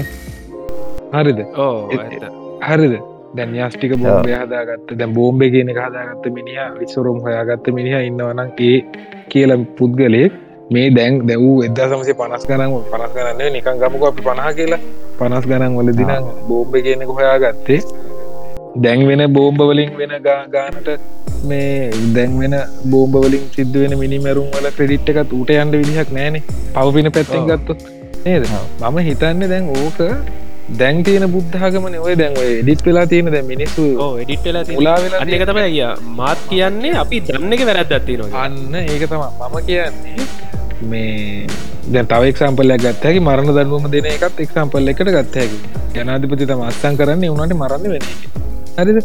හරිද? 1.14 1.40
හරිද? 2.70 2.94
දැන් 3.38 3.56
යාස්ටික 3.60 3.94
බෝම්බය 4.04 4.34
හදාගත්ත 4.42 4.92
දැ 5.00 5.10
බෝම්බ 5.18 5.42
කියන 5.56 5.72
හදාගත්ත 5.78 6.26
මිනිහ 6.38 6.60
විස්සරුම් 6.80 7.18
හොයාගත්ත 7.26 7.68
මිනිහ 7.78 7.96
ඉන්නවනම් 8.10 8.50
ඒ 8.68 8.78
කියල 9.32 9.52
පුද්ගලෙක් 9.78 10.34
මේ 10.76 10.88
දැන් 10.98 11.20
දැවූ 11.30 11.56
එදා 11.68 11.88
සමසේ 11.92 12.18
පනස් 12.22 12.48
ගනන් 12.50 12.76
පනස් 12.92 13.14
කරන්න 13.16 13.54
නිකන් 13.56 13.80
ගමක 13.84 14.04
අපි 14.12 14.26
පණහ 14.28 14.50
කියලා. 14.60 14.82
පනස් 15.20 15.46
ගනන් 15.52 15.78
වල 15.80 15.92
දින 16.00 16.12
බෝම්බ 16.50 16.76
කියනෙක 16.88 17.14
හොයාගත්තේ. 17.20 17.80
දැන් 18.84 19.08
වෙන 19.10 19.24
බෝම්බවලින් 19.38 19.96
වෙන 20.02 20.14
ගානට 20.56 20.90
මේ 21.52 21.72
දැන් 22.18 22.36
වෙන 22.42 22.56
බෝම්බවලින් 22.92 23.48
සිද්ධ 23.56 23.80
වෙන 23.84 23.96
මිනිමැරුම් 24.04 24.52
වල 24.58 24.70
ක්‍රඩිට් 24.78 25.10
එකත් 25.14 25.34
ඌට 25.38 25.56
යන්ඩ 25.56 25.80
විදිහක් 25.82 26.12
නෑනේ 26.18 26.44
පවපින 26.76 27.12
පැත්තෙන් 27.16 27.50
ගත්තු 27.50 27.74
නේද? 28.26 28.46
මම 28.82 29.02
හිතන්න 29.10 29.50
දැන් 29.54 29.74
ඕක 29.80 30.00
දැන් 30.78 31.04
තියෙන 31.04 31.26
බුද්ධාගමන 31.32 31.96
ඔය 32.00 32.16
දැන් 32.16 32.38
එඩිට් 32.42 32.86
වෙලා 32.86 33.06
තියෙන 33.06 33.32
දැ 33.32 33.44
මිනිස්සු 33.44 33.86
එඩිට් 34.24 34.46
වෙලා 34.46 34.64
ලා 34.82 35.24
එක 35.30 35.46
තම 35.46 35.62
අය 35.62 35.82
මාත් 36.16 36.46
කියන්නේ 36.50 36.94
අපි 37.04 37.24
දන්න 37.28 37.58
එක 37.58 37.66
වැරද්දත්තිනවා 37.66 38.44
අන්න 38.44 38.80
ඒක 38.84 39.06
තම 39.06 39.26
මම 39.42 39.58
කියන්නේ 39.66 40.30
මේ 40.84 41.48
දැ 41.90 42.04
තව 42.06 42.32
එක්සම්පල්ලයක් 42.32 42.82
ගත්තහැකි 42.82 43.22
මරණ 43.22 43.56
දනුවම 43.58 43.92
දෙන 43.92 44.10
එකත් 44.10 44.40
එක්සම්පල් 44.40 44.92
එකට 44.94 45.10
ගත්තහැකි 45.10 45.60
ජනාධිපති 45.96 46.46
තම 46.46 46.62
අත්සං 46.64 46.96
කරන්නේ. 46.96 47.30
උනට 47.30 47.54
මරන්න 47.54 47.86
වෙන 47.94 48.04
හරිද? 48.78 49.00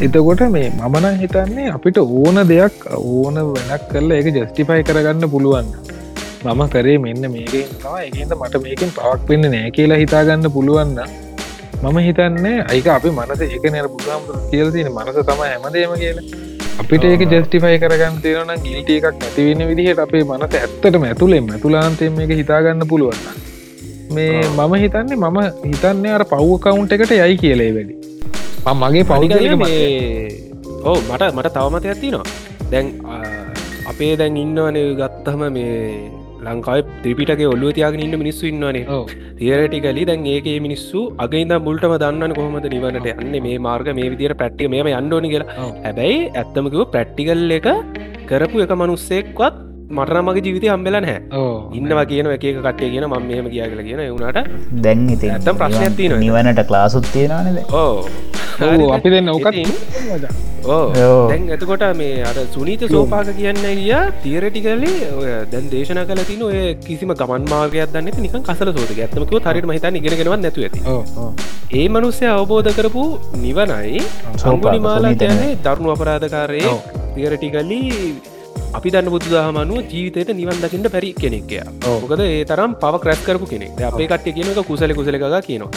එතකොට 0.00 0.42
මේ 0.50 0.68
මමනං 0.72 1.18
හිතන්නේ 1.22 1.70
අපිට 1.70 1.98
ඕන 1.98 2.38
දෙයක් 2.48 2.86
ඕන 2.94 3.42
වෙනක් 3.48 3.88
කරලා 3.90 4.20
එක 4.22 4.28
ජස්ටිෆයි 4.36 4.86
කරගන්න 4.88 5.30
පුළුවන් 5.30 5.66
මම 6.44 6.62
කරේ 6.72 6.98
මෙන්න 7.02 7.24
මේකෙන් 7.34 7.68
තම 7.82 7.98
එකද 8.04 8.32
මට 8.36 8.62
මේකින් 8.64 8.90
පවක් 8.96 9.28
වෙන්න 9.30 9.46
නෑ 9.54 9.68
කියලා 9.76 9.98
හිතාගන්න 10.00 10.48
පුළුවන්න 10.54 10.98
මම 11.82 11.98
හිතන්නේ 12.06 12.56
අයික 12.70 12.88
අපි 12.94 13.10
මනස 13.10 13.42
එක 13.48 13.64
නර 13.70 13.88
පුගම් 13.94 14.24
කියල 14.50 14.68
තින 14.74 14.88
මනස 14.90 15.18
තම 15.28 15.40
හැමදේම 15.42 15.94
කියලා. 16.02 16.24
අපිට 16.80 17.04
ඒක 17.04 17.22
ජස්ටිෆයි 17.32 17.78
කරගන්න 17.82 18.18
තියෙන 18.24 18.52
ගිල්ට 18.64 18.90
එකක් 18.96 19.06
නැතිවෙන්න 19.22 19.62
විදිහට 19.70 20.02
අපේ 20.04 20.22
මනස 20.28 20.54
ඇත්තටම 20.60 21.04
ඇතුළෙන් 21.08 21.50
ඇතුලාන්තයෙන් 21.56 22.14
මේක 22.18 22.32
හිතාගන්න 22.40 22.86
පුළුවන්න 22.92 23.20
මේ 24.16 24.40
මම 24.48 24.74
හිතන්නේ 24.84 25.18
මම 25.20 25.38
හිතන්නේ 25.70 26.14
අර 26.18 26.24
පව්ව 26.32 26.58
කවුන්් 26.64 26.88
එකට 26.96 27.12
යයි 27.18 27.36
කියලේ 27.42 27.70
වැඩි. 27.76 27.94
මගේ 28.82 29.04
පෞගලික 29.04 29.62
ඕ 30.84 30.98
මට 31.08 31.22
මට 31.36 31.54
තවමත 31.54 31.84
ඇතිනවා 31.92 32.26
දැන් 32.72 32.86
අපේ 33.90 34.12
දැන් 34.16 34.36
ඉන්නවන 34.36 34.78
ගත්තහම 35.00 35.42
මේ 35.56 35.78
ලංකායි 36.46 36.82
ත්‍රිපිටගේ 37.02 37.48
ඔල්ලුව 37.54 37.72
තියාගෙන 37.78 38.04
ඉන්න 38.06 38.16
මිනිස්සු 38.22 38.44
ඉන්නවනේ. 38.50 38.84
තිරටිකලි 39.40 40.04
දැන් 40.10 40.28
ඒකේ 40.34 40.58
මිනිස්සු 40.66 41.02
අගේද 41.24 41.52
මුල්ටම 41.66 41.94
දන්න 42.04 42.36
කොහොමද 42.38 42.68
නිවනට 42.74 43.10
යන්න? 43.14 43.34
මේ 43.46 43.58
මාර්ග 43.66 43.90
මේ 43.98 44.12
විදිර 44.14 44.34
පැට්ටිය 44.42 44.72
මේම 44.74 44.90
යන්නඩෝනි 44.94 45.32
කියලා. 45.34 45.68
හැබැයි 45.86 46.18
ඇත්තමකිව 46.42 46.82
ප්‍රට්ටිකල් 46.94 47.58
එක 47.58 47.68
කරපු 48.30 48.64
එක 48.64 48.74
මනුස්සෙක්වත් 48.82 49.60
මටනමගේ 49.90 50.44
ජීවිතය 50.46 50.68
හම්බෙල 50.72 50.96
නැහැ. 51.00 51.18
ඉන්නවා 51.78 52.04
කියන 52.10 52.26
එක 52.34 52.44
කටේ 52.58 52.90
කියන 52.92 53.06
ම 53.06 53.16
මෙහම 53.30 53.48
කියා 53.54 53.70
කල 53.72 53.82
කියන 53.88 54.00
වුණට 54.10 54.38
දැන් 54.84 55.08
ඉති 55.16 55.30
ඇතම් 55.30 55.58
ප්‍රශ්නයක්තින 55.62 56.18
නිවනට 56.20 56.62
ක්ලාසුත් 56.70 57.06
තියෙනවානද 57.12 57.60
ඕ 57.74 58.92
අපි 58.96 59.10
දෙන්න 59.14 59.28
ඕකත් 59.28 59.58
ඕ 60.66 60.80
දැන් 61.28 61.48
ඇතකොට 61.50 61.84
මේ 62.00 62.22
අර 62.30 62.36
සුනීත 62.54 62.84
සෝපාක 62.88 63.30
කියන්න 63.38 63.62
ගිය 63.62 63.94
තීරටිකලේ 64.24 65.10
ඔය 65.12 65.30
දැන් 65.52 65.70
දේශන 65.74 66.02
කල 66.10 66.22
තින 66.30 66.42
ඔය 66.48 66.60
කිසිම 66.86 67.14
ගමන් 67.14 67.48
මාර්ගයක් 67.52 67.94
දන්න 67.94 68.22
නික 68.26 68.36
කසල 68.42 68.72
සෝද 68.76 68.92
ඇත්තමකව 68.96 69.40
හරිට 69.46 69.68
මහිතන් 69.70 69.98
ඉගෙනගෙනවත් 70.00 70.42
නැතු 70.44 70.66
ඇති. 70.66 70.80
ඒ 71.72 71.86
මනුස්සය 71.88 72.28
අවබෝධ 72.30 72.70
කරපු 72.78 73.04
නිවනයි 73.44 74.04
සංගුලි 74.36 74.80
මාලා 74.88 75.14
කියන්නේ 75.14 75.56
දරුණු 75.64 75.94
අපරාධකාරයේ 75.96 76.76
තියරටිකල්ලි 77.14 77.80
අපි 78.76 78.88
දන්න 78.92 79.08
බුදුදහමනුව 79.14 79.80
ජීවිතයට 79.92 80.30
නිවන් 80.38 80.60
දකිට 80.62 80.86
පැරි 80.94 81.10
කෙනෙක්ය 81.22 81.56
ඕකද 81.86 82.20
ඒ 82.26 82.44
තරම් 82.50 82.72
පව 82.82 82.94
ක්‍රැස් 83.02 83.20
කරපු 83.26 83.46
කෙනෙක්. 83.50 83.70
අපේ 83.90 84.06
කට්ටිය 84.10 84.32
කියනක 84.36 84.60
කුසල 84.68 84.92
කුසලක 84.98 85.24
කියනවා. 85.48 85.70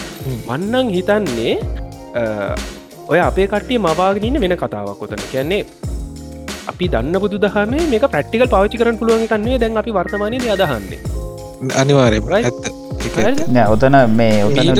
මන්නං 0.50 0.88
හිතන්නේ 0.96 1.56
ඔය 3.12 3.20
අපේ 3.30 3.48
කට්ටිය 3.54 3.80
මවාගෙනන්න 3.86 4.40
වෙන 4.44 4.56
කතාවක් 4.62 4.96
කොතන 5.02 5.24
කියන්නේ 5.32 5.64
අපි 6.72 6.86
දන්න 6.94 7.16
බුදු 7.24 7.38
දහමේ 7.46 7.90
මේක 7.92 8.06
ප්‍රට්ටිකල් 8.14 8.48
පවිචි 8.54 8.82
කරන 8.82 9.00
පුළුවන් 9.02 9.28
කන්නේ 9.32 9.60
දැන් 9.62 9.82
අපි 9.82 9.92
වර්තමානය 9.98 10.38
අදහන්නේ. 10.56 11.00
අනිවාරය 11.76 12.20
ඔතන 13.74 13.96
මේ 14.20 14.38
ඔතන 14.48 14.72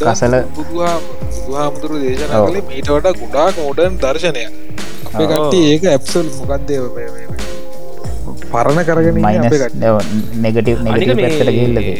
කසල 0.00 0.34
බුදුහාමුදුරු 0.56 2.02
දේශනා 2.02 2.42
කලේ 2.46 2.64
මීට 2.68 2.90
වඩා 2.94 3.14
ගොඩාක් 3.20 3.54
මෝඩන් 3.60 3.94
දර්ශනය 4.02 4.44
අපේ 5.10 5.26
කට්ටිය 5.28 5.64
ඒක 5.72 5.84
ඇප්සල් 5.88 6.26
මොකක්දේ 6.40 6.78
පරණ 8.52 8.80
කරගෙන 8.84 9.16
නෙගටව 10.42 10.80
නෙගට 10.86 11.14
පැත්තට 11.16 11.50
ගල්ලගේ 11.50 11.94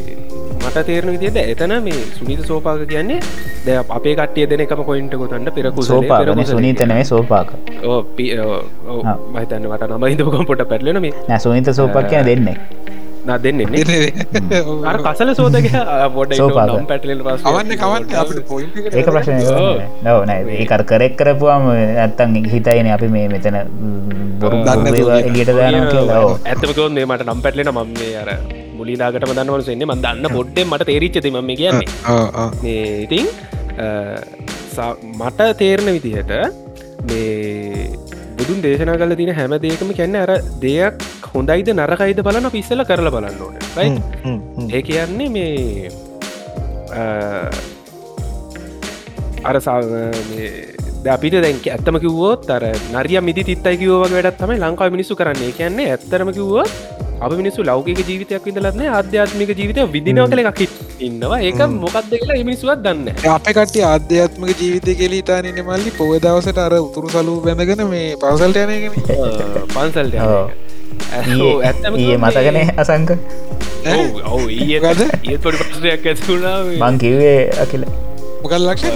මට 0.61 0.83
තේරණ 0.87 1.13
විදිද 1.15 1.37
එතන 1.43 1.73
මේ 1.85 2.01
සුනිත 2.17 2.41
සෝපාක 2.45 2.83
කියන්නේ 2.87 3.21
ද 3.65 3.77
අපේ 3.91 4.15
කට්ටිය 4.15 4.47
දෙන 4.51 4.63
එකම 4.65 4.83
කොයින්ට 4.85 5.15
කොතන්න 5.15 5.51
පෙරකු 5.57 5.83
සෝපා 5.83 6.21
සුනීතනවේ 6.45 7.05
සෝපාක 7.05 7.49
මහිතන්න 9.35 9.67
වට 9.67 9.91
නම 9.91 10.05
හිදකම් 10.07 10.45
පොට 10.47 10.63
පැටලන 10.71 11.01
මේ. 11.01 11.15
නැසුනිත 11.29 11.73
සෝපක් 11.73 12.09
කිය 12.11 12.23
දෙන්නේ 12.25 12.57
දෙන්නේ 13.45 13.67
කසල 15.05 15.31
සෝදක 15.41 15.67
පොඩ 16.17 16.33
සෝපාක. 16.41 16.71
පැටලෙන් 16.93 17.21
පස් 17.27 17.43
අවන්න 17.51 17.73
කවන්න 17.83 18.05
අපට 18.23 18.41
පොයින්ට 18.53 18.97
ඒක 19.01 19.09
ප්‍රශ්න 19.15 19.37
නව 20.05 20.17
නෑ 20.31 20.41
ඒකර 20.61 20.83
කරෙක් 20.93 21.15
කරපුවාම 21.21 21.69
ඇත්තන් 21.75 22.39
හිතයින 22.55 22.89
අපි 22.97 23.09
මේ 23.17 23.27
මෙතන 23.35 23.57
බොරු 24.43 24.57
ඔව්. 26.21 26.33
ඇත්තමකව 26.51 26.89
මේ 26.97 27.07
මට 27.11 27.23
නම් 27.29 27.41
පැටලෙන 27.45 27.71
මම 27.75 27.89
මේ 28.01 28.13
අර 28.23 28.31
මුලිදාගට 28.81 29.25
දන්නවලසෙන්නේ 29.29 29.91
මන් 29.91 30.01
දන්න 30.05 30.27
පොඩ්ඩේ 30.37 30.65
මට 30.71 30.89
තේරිච්චති 30.91 31.31
ම 31.31 31.51
කියන්නේ? 31.61 31.89
මේ 32.63 32.85
ඉතින් 33.07 33.27
මට 35.21 35.41
තේරණ 35.61 35.91
විදිහට 35.97 36.33
මේ 37.11 37.89
බුදුන් 38.51 38.63
දේශනා 38.63 38.99
කල 38.99 39.15
තින 39.15 39.31
හැම 39.33 39.53
දේකම 39.63 39.91
කැන්න 39.95 40.17
අර 40.17 40.31
දෙයක් 40.63 41.03
හොඳයිද 41.33 41.69
නරකයිද 41.73 42.19
බලන 42.21 42.47
පිස්සල 42.51 42.83
කරල 42.85 43.09
බලන්න 43.09 43.39
ඕන. 43.41 43.55
ඒ 44.71 44.83
කියන්නේ 44.83 45.29
මේ 45.29 45.91
අ, 46.93 47.05
අර 49.45 49.57
සා 49.61 49.79
මේ 50.31 50.49
ද 51.01 51.07
අපිට 51.09 51.37
දැක 51.39 51.67
ඇත්තම 51.69 51.99
කිව්වෝත් 52.05 52.51
අර 52.51 52.65
නරිය 52.95 53.21
මිදි 53.23 53.45
තිත්තයි 53.45 53.77
කිවෝව 53.79 54.11
වැඩත් 54.11 54.41
තමයි 54.43 54.59
ලංකාව 54.59 54.91
මිනිසු 54.93 55.15
කරන්නේ. 55.15 55.53
කියන්නේ 55.53 55.91
ඇත්තරම 55.93 56.33
කිව්වොත් 56.33 56.71
අප 57.25 57.33
මිනිස්සු 57.41 57.65
ලෞකික 57.69 57.99
ජීවිතයක් 58.09 58.45
විඳලත්න 58.49 58.83
අධ්‍යාත්මික 58.99 59.51
ජීවිතය 59.59 59.83
විදිනව 59.95 60.25
කළ 60.33 60.41
එකක් 60.43 60.61
ඉන්නවා. 61.07 61.39
ඒක 61.49 61.61
මොකක්ද 61.83 62.13
කියලා 62.13 62.45
මිනිසුවත් 62.49 62.81
දන්න 62.87 63.09
අප 63.35 63.49
කට 63.59 63.85
අධ්‍යාත්මක 63.91 64.51
ජීවිතය 64.63 64.95
කෙලීතානන්න 65.01 65.61
මල්ලි 65.69 65.93
පොව 65.99 66.13
දවසට 66.25 66.61
අර 66.67 66.75
උතුරු 66.79 67.13
සලූ 67.15 67.37
බැඳගෙන 67.47 67.85
මේ 67.93 68.09
පවසල්ට 68.23 68.59
යනගෙන 68.65 68.95
පන්සල්ට 69.75 70.15
ඇත්තම 71.69 71.95
ඊයේ 72.01 72.19
මතකනේ 72.25 72.67
අසංක? 72.83 73.11
ඔව 74.33 74.43
ඒ 74.49 75.39
පොඩි 75.45 75.59
පසයක් 75.63 76.11
ඇතිුණා 76.13 76.57
මං. 76.81 76.99
කිව්වේ 77.05 77.39
අකිල 77.65 77.89
මොකල් 78.43 78.63
ලක්ෂ 78.67 78.87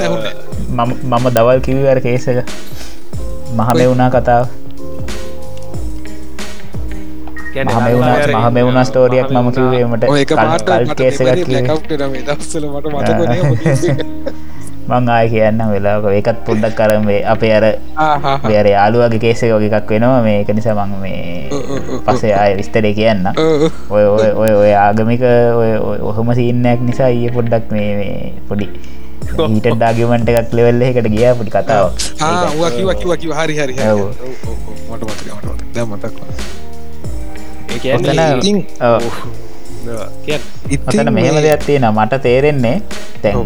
මම 0.70 0.91
මම 1.12 1.27
දවල් 1.37 1.64
කිව්වර 1.68 1.99
කේසක 2.07 2.39
මහමෙ 3.59 3.85
වුණා 3.91 4.11
කතාව 4.11 4.64
මහමවුණ 7.55 8.35
මහමවුණ 8.35 8.85
ස්ටෝරියක් 8.85 9.31
මම 9.31 9.49
කිවීමට 9.55 10.05
පාට 10.35 10.69
මං 14.85 15.09
ආය 15.09 15.27
කියන්න 15.33 15.61
වෙලාක 15.73 16.05
ඒකත් 16.13 16.39
පොඩ්ඩක් 16.47 16.75
කරමේ 16.79 17.21
අපේ 17.33 17.53
අර 17.59 17.65
බේර 18.45 18.67
යාලුවගේ 18.69 19.21
කේසක 19.23 19.49
වගේ 19.49 19.71
එකක් 19.79 19.91
වෙනවා. 19.91 20.21
මේක 20.27 20.51
නිසා 20.57 20.75
මං 20.77 20.91
මේ 21.01 21.49
පසේ 22.07 22.35
ආය 22.41 22.53
විස්තරේ 22.59 22.93
කියන්න. 22.99 23.25
ඔය 23.91 24.05
ඔය 24.17 24.29
ඔය 24.43 24.53
ඔය 24.63 24.73
ආගමික 24.77 25.25
ඔය 25.61 25.71
ඔහොම 26.11 26.35
සින්නයක් 26.41 26.81
නිසා 26.89 27.09
ඒ 27.09 27.31
පොඩ්ඩක් 27.37 27.73
මේ 27.77 27.91
මේ 28.01 28.19
පොඩි 28.49 28.69
ඊට 29.47 29.69
ඩාගමට 29.73 30.29
එකක් 30.35 30.53
ලෙවල්ල 30.59 30.83
එකට 30.91 31.09
ගිය 31.15 31.33
පොඩි 31.39 31.55
කතාව 31.57 31.87
හරි 33.41 33.55
හරි. 33.57 33.75
මට 34.91 35.03
මතක 35.89 36.64
ඔතන 40.89 41.12
මෙහෙම 41.12 41.37
දෙයක් 41.37 41.64
තියෙන 41.66 41.87
මට 41.91 42.22
තේරෙන්නේ 42.22 42.77
තැන් 43.22 43.37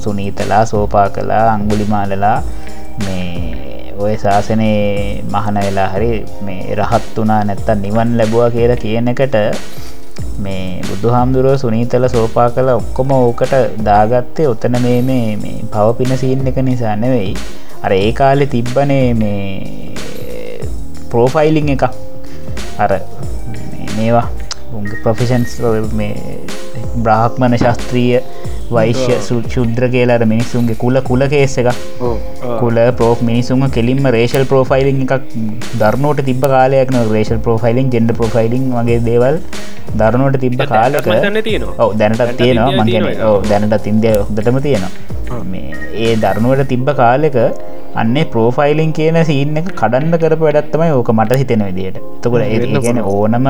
සුනීතලා 0.00 0.64
සෝපා 0.66 1.08
කලා 1.10 1.44
අංගුලිමාලලා 1.54 2.38
මේ 3.06 3.94
ඔය 3.98 4.14
ශාසනයේ 4.16 5.22
මහන 5.24 5.56
වෙලා 5.60 5.88
හරි 5.88 6.12
මේ 6.42 6.74
රහත් 6.74 7.16
වනා 7.16 7.40
නැත්තන් 7.44 7.82
නිවන් 7.82 8.18
ලැබවා 8.18 8.50
කියලා 8.50 8.82
කියන 8.84 9.08
එකට 9.08 9.36
මේ 10.38 10.80
බුදු 10.88 11.12
හාමුදුරුව 11.14 11.56
සුනීතල 11.56 12.06
සෝපා 12.08 12.48
කළ 12.50 12.70
ඔක්කොම 12.72 13.12
ඕකට 13.12 13.52
දාගත්තේ 13.84 14.48
ඔතන 14.48 14.78
මේ 14.82 15.00
මේ 15.02 15.26
මේ 15.36 15.58
පව 15.72 15.96
පින 15.98 16.12
සීන් 16.18 16.46
එක 16.46 16.58
නිසා 16.62 16.96
නෙවෙයි. 16.96 17.34
අර 17.82 17.92
ඒ 17.92 18.12
කාලෙ 18.12 18.46
තිබ්බනේ 18.46 19.06
මේ 19.14 19.94
ප්‍රෝෆයිලිං 21.10 21.68
එක 21.68 21.84
අර 22.78 22.90
මේවා 23.96 24.26
උන්ගේ 24.72 25.02
ප්‍රොෆිෂන්ස් 25.02 25.52
බ්‍රාහ්මණ 26.96 27.56
ශස්ත්‍රීය 27.56 28.20
වෛශ්‍ය 28.70 29.14
සු- 29.20 29.42
ශුද්‍ර 29.48 29.84
කියලාට 29.88 30.24
මිනිස්සුන්ගේ 30.26 30.76
කුල 30.76 31.00
කුල 31.00 31.22
කේස 31.28 31.58
එක 31.58 31.68
කුල 32.60 32.76
පෝ 32.92 33.16
මිනිසුම 33.22 33.62
කෙලින්ම 33.70 34.06
රේෂල් 34.08 34.44
ප්‍රෝෆයිලිං 34.44 35.02
එකක් 35.06 35.34
දරනෝට 35.78 36.24
තිබ 36.24 36.40
කාලයක්න 36.46 36.96
රේෂල් 37.12 37.38
ප්‍රෝෆයිලිං 37.38 37.90
ජෙන්ඩ 37.90 38.12
ප්‍රෝෆයිලිං 38.12 38.64
වගේ 38.72 38.98
දේවල් 39.00 39.36
දරනෝට 39.96 40.38
තිබ්බ 40.40 40.56
කාලක 40.68 41.06
ඔව 41.78 41.90
දැනටත් 41.98 42.22
තියෙනවා. 42.38 42.70
තියෙනවා 42.86 43.28
ඕ 43.28 43.40
දැනටත් 43.42 43.86
ඉන්දිය 43.86 44.16
හොදටම 44.20 44.58
තියෙනවා. 44.60 44.92
මේ 45.44 45.70
ඒ 46.04 46.16
දරුණුවට 46.16 46.68
තිබ්බ 46.68 46.88
කාලෙක 46.96 47.36
අන්නේ 48.00 48.24
ප්‍රෝෆයිලිං 48.32 48.92
කියන 48.98 49.18
සීන් 49.30 49.56
එක 49.60 49.68
කඩන්න 49.80 50.16
කරප 50.22 50.42
වැඩත්තමයි 50.46 50.92
ඕක 50.98 51.10
මට 51.12 51.38
හිතෙන 51.40 51.64
විදියට. 51.68 51.98
තකොට 52.22 52.44
ඒ 52.44 52.80
ගැන 52.86 53.00
ඕනම 53.04 53.48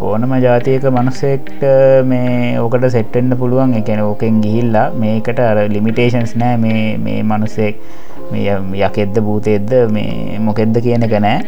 ඕනම 0.00 0.32
ජාතියක 0.46 0.84
මනුස්සෙක්ට 0.96 1.62
මේ 2.10 2.56
ඕකට 2.62 2.88
සෙට්ටෙන්න්න 2.96 3.38
පුළුවන්. 3.42 3.76
එකන 3.80 4.02
ඕකෙන් 4.08 4.40
ගිහිල්ලා 4.44 4.86
මේකට 5.04 5.40
අර 5.48 5.62
ලිමිටේෂන්ස් 5.74 6.34
නෑ. 6.42 6.56
මේ 6.64 6.96
මේ 7.06 7.22
මනුස්සෙක් 7.22 7.76
යකෙද්ද 8.88 9.22
භූතෙද්ද 9.28 9.72
මේ 9.96 10.42
මොකෙද්ද 10.48 10.82
කියන 10.88 11.08
එක 11.08 11.16
නෑ. 11.20 11.38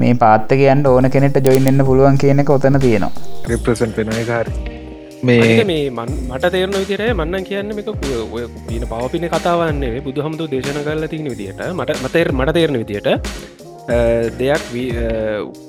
මේ 0.00 0.18
පාත්ත 0.24 0.52
කියන්න 0.60 0.86
ඕන 0.86 1.10
කෙනෙට 1.16 1.40
ජොයින්න්න 1.48 1.86
පුළුවන් 1.88 2.20
කියන 2.24 2.44
එක 2.44 2.56
ඔතන 2.58 2.80
තියෙනවා. 2.80 3.16
රිප්‍රසන්් 3.48 3.96
පෙන 3.96 4.14
හරි 4.16 4.79
මේ 5.22 5.64
මේ 5.64 5.90
මට 5.90 6.50
තේරන 6.54 6.74
විදිර 6.74 7.02
මන්න 7.12 7.44
කියන්න 7.44 7.72
එක 7.72 7.88
පින 8.68 8.84
පවපින 8.90 9.26
කතාවන්නේ 9.28 10.02
බුදු 10.06 10.26
හමුතු 10.26 10.50
දේශන 10.52 10.78
කරල 10.86 11.06
තින 11.08 11.26
විදිට 11.32 11.64
මට 11.70 11.98
මතේර 12.04 12.28
මට 12.32 12.54
තේරන 12.58 12.78
විදියට 12.82 13.08
දෙයක් 14.38 14.62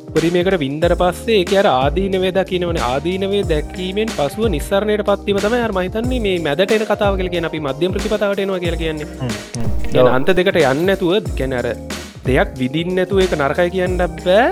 උපරිමයකට 0.10 0.58
වින්දර 0.64 0.93
පස්සේ 1.02 1.41
එක 1.43 1.54
අර 1.62 1.68
ආදීනවේ 1.70 2.32
දකිනවන 2.38 2.80
ආදීනවේ 2.82 3.43
දැක්කීමෙන් 3.52 4.14
පසුව 4.18 4.47
නිස්සරණයට 4.56 5.04
පත්වීම 5.10 5.39
තම 5.45 5.56
අර 5.60 5.74
මහිතන්නේ 5.78 6.22
මේ 6.28 6.38
මැදට 6.47 6.76
එන 6.78 6.86
කතාව 6.91 7.18
කියල 7.20 7.32
කිය 7.34 7.43
අපි 7.49 7.62
මධ්‍යම 7.68 7.95
ප්‍රතිපතාවට 7.95 8.43
එනවා 8.45 8.62
කියල 8.64 8.78
කියන්නේ. 8.84 9.08
අන්ත 10.16 10.32
දෙකට 10.39 10.62
යන්න 10.64 10.93
ඇතුව 10.95 11.32
කැන 11.39 11.58
අර 11.60 11.68
දෙයක් 12.28 12.56
විදින්නඇතුව 12.62 13.24
එක 13.26 13.36
නරකයි 13.39 13.70
කියන්න 13.76 13.99
බෑ. 14.26 14.47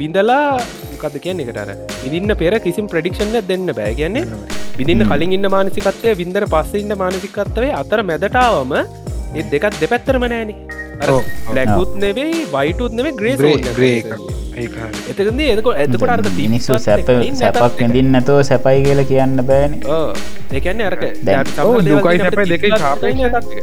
විඳලා 0.00 0.44
කද 1.02 1.22
කියන්න 1.26 1.42
එකට 1.44 1.60
අර 1.64 1.70
විදින්න 2.02 2.34
පෙර 2.42 2.54
කිසිම් 2.66 2.86
ප්‍රඩික්ෂණ 2.94 3.36
දෙන්න 3.50 3.68
බෑ. 3.78 3.92
කියන්නේ 4.00 4.24
විදින්න 4.78 5.06
කලින් 5.10 5.36
ඉන්න 5.38 5.50
මානසිකත්වය 5.56 6.16
වින්දර 6.22 6.46
පස්ස 6.54 6.82
ඉන්න 6.82 6.98
මානසිකත්වේ 7.04 7.70
අතර 7.82 8.02
මැදටාවම 8.10 8.74
ඒ 9.38 9.44
දෙකත් 9.54 9.80
දෙපැත්තරම 9.82 10.26
නෑන. 10.34 10.52
ලැකුත් 11.56 11.92
නෙවෙයි 12.04 12.44
වයිටුත් 12.54 12.92
නෙවේ 12.98 13.16
ග්‍රේ 13.20 13.36
ග්‍රේ 13.78 13.96
එතකද 15.10 15.40
එතක 15.46 15.68
ඇතකොට 15.74 16.10
අර්ග 16.10 16.28
මිනිස්සු 16.38 16.78
සැප 16.78 17.06
සැපක් 17.40 17.78
විඳින් 17.80 18.10
නැතව 18.12 18.40
සැපයි 18.44 18.82
කියල 18.84 19.00
කියන්න 19.04 19.36
බෑන. 19.44 19.72
ඒකන්න 20.52 20.80
අරක 20.82 21.02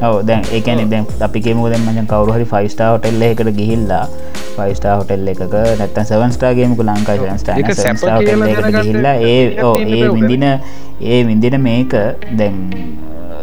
ඔව්, 0.04 0.18
දැන් 0.24 0.44
ඒකැන 0.52 0.90
දැන් 0.90 1.06
අපිකේම 1.22 1.62
දැන් 1.66 1.86
මචන් 1.86 2.08
කවරුහරි 2.08 2.46
ෆයිස්ටා 2.48 2.90
හොටෙල්ල 2.94 3.22
එකට 3.24 3.52
ගිහිල්ලා 3.58 4.04
ෆයිස්ටා 4.58 4.96
හොටෙල් 4.98 5.28
එකක 5.28 5.42
නැත්තන් 5.80 6.06
සවන්ස්ටාගේමකු 6.06 6.84
එකට 7.62 7.82
දැනගන්න 8.46 8.78
ගිහිල්ලා 8.78 9.16
ඒ 9.26 9.42
ඒ 9.96 10.06
විඳින 10.16 10.46
ඒ 11.04 11.20
විඳින 11.26 11.58
මේක 11.62 11.94
දැන් 12.38 12.56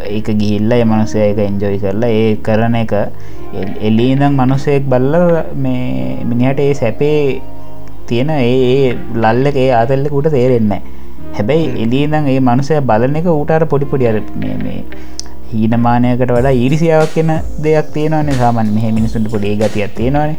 ඒක 0.08 0.28
ගිහිල්ල 0.36 0.72
එමනුසය 0.74 1.18
එක 1.22 1.38
එන්ජොයි 1.40 1.78
කරලා 1.80 2.10
ඒ 2.12 2.30
කරන 2.42 2.74
එක 2.76 2.92
එල්ලීදම් 3.54 4.32
මනුසයෙක් 4.34 4.84
බල්ල 4.86 5.14
මේ 5.56 6.24
මිනිහට 6.24 6.60
ඒ 6.60 6.74
සැපේ 6.74 7.42
තියෙන 8.06 8.30
ඒ 8.32 8.96
ලල්ලක 9.14 9.56
ඒ 9.56 9.70
ආතල්ලකුට 9.72 10.28
තේරෙන්න 10.30 10.72
හැබැයි 11.36 11.66
එලීදම් 11.84 12.28
ඒ 12.28 12.38
මනුසය 12.40 12.80
බලන 12.82 13.18
එක 13.20 13.28
ඌටර 13.30 13.64
පොඩිපොඩි 13.66 14.08
අර 14.08 14.18
මේ 14.36 14.78
හීනමානයකට 15.52 16.30
වඩා 16.30 16.54
ඊරිසියාවක් 16.54 17.12
කියන 17.14 17.32
දෙයක් 17.64 17.88
තියෙනවනේ 17.94 18.36
සාමන් 18.36 18.72
මෙහ 18.76 18.86
මිනිසුන්ට 18.90 19.28
පොඩේ 19.34 19.54
ගතියක් 19.56 19.92
තියෙනවානේ. 19.98 20.38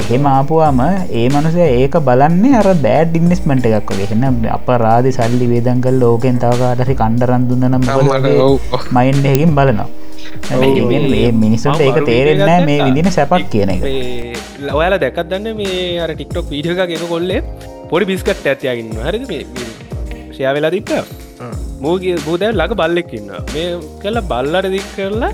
එහෙම 0.00 0.26
ආපුවාම 0.26 0.82
ඒ 1.12 1.26
මනුසය 1.30 1.62
ඒක 1.62 1.96
බලන්නේ 2.08 2.58
අර 2.60 2.68
බෑඩ් 2.84 3.16
ඉන්වස්මට 3.20 3.70
එකක් 3.70 3.94
වගේ. 3.94 4.10
එන්න 4.18 4.44
අප 4.50 4.68
රාධි 4.84 5.16
සල්ලි 5.18 5.48
වේදංකල් 5.52 5.98
ලෝකෙන් 6.04 6.42
තවකාටසි 6.44 7.00
කණ්ඩරන්දුන්න 7.00 7.66
නම් 7.70 7.88
මයින්ඩයකින් 8.92 9.56
බලනවා 9.56 9.99
හැබැයි 10.48 10.76
ඒ 10.76 10.88
කියන්නේ 10.90 11.10
මේ 11.14 11.32
මිනිස්සුන්ට 11.42 11.82
ඒක 11.86 11.98
තේරෙන්න 12.10 12.68
මේ 12.68 12.78
විදින 12.86 13.10
සැපක් 13.16 13.48
කියන 13.54 13.72
එක. 13.74 13.82
ලවයාල 14.66 14.96
දැකත් 15.04 15.26
දන්න 15.32 15.58
මේ 15.60 15.80
අර 16.04 16.10
ටික්ටොක් 16.12 16.52
වීඩියක 16.52 16.82
එක 16.86 17.04
කොල්ලේ 17.12 17.40
පොඩි 17.90 18.10
බිස්කට් 18.12 18.48
ඇතියගන්න 18.52 19.02
හරිද? 19.06 19.26
මේ 19.30 19.42
ෂය 20.30 20.54
වෙලා 20.56 20.72
දික්ක. 20.76 20.90
මූගේ 21.84 22.16
බූදැ 22.26 22.52
ලඟ 22.52 22.76
බල්ලෙක්කින්න 22.80 23.30
මේ 23.54 23.68
කල්ල 24.02 24.22
බල්ලට 24.32 24.72
දික් 24.76 24.88
කරලා 24.96 25.30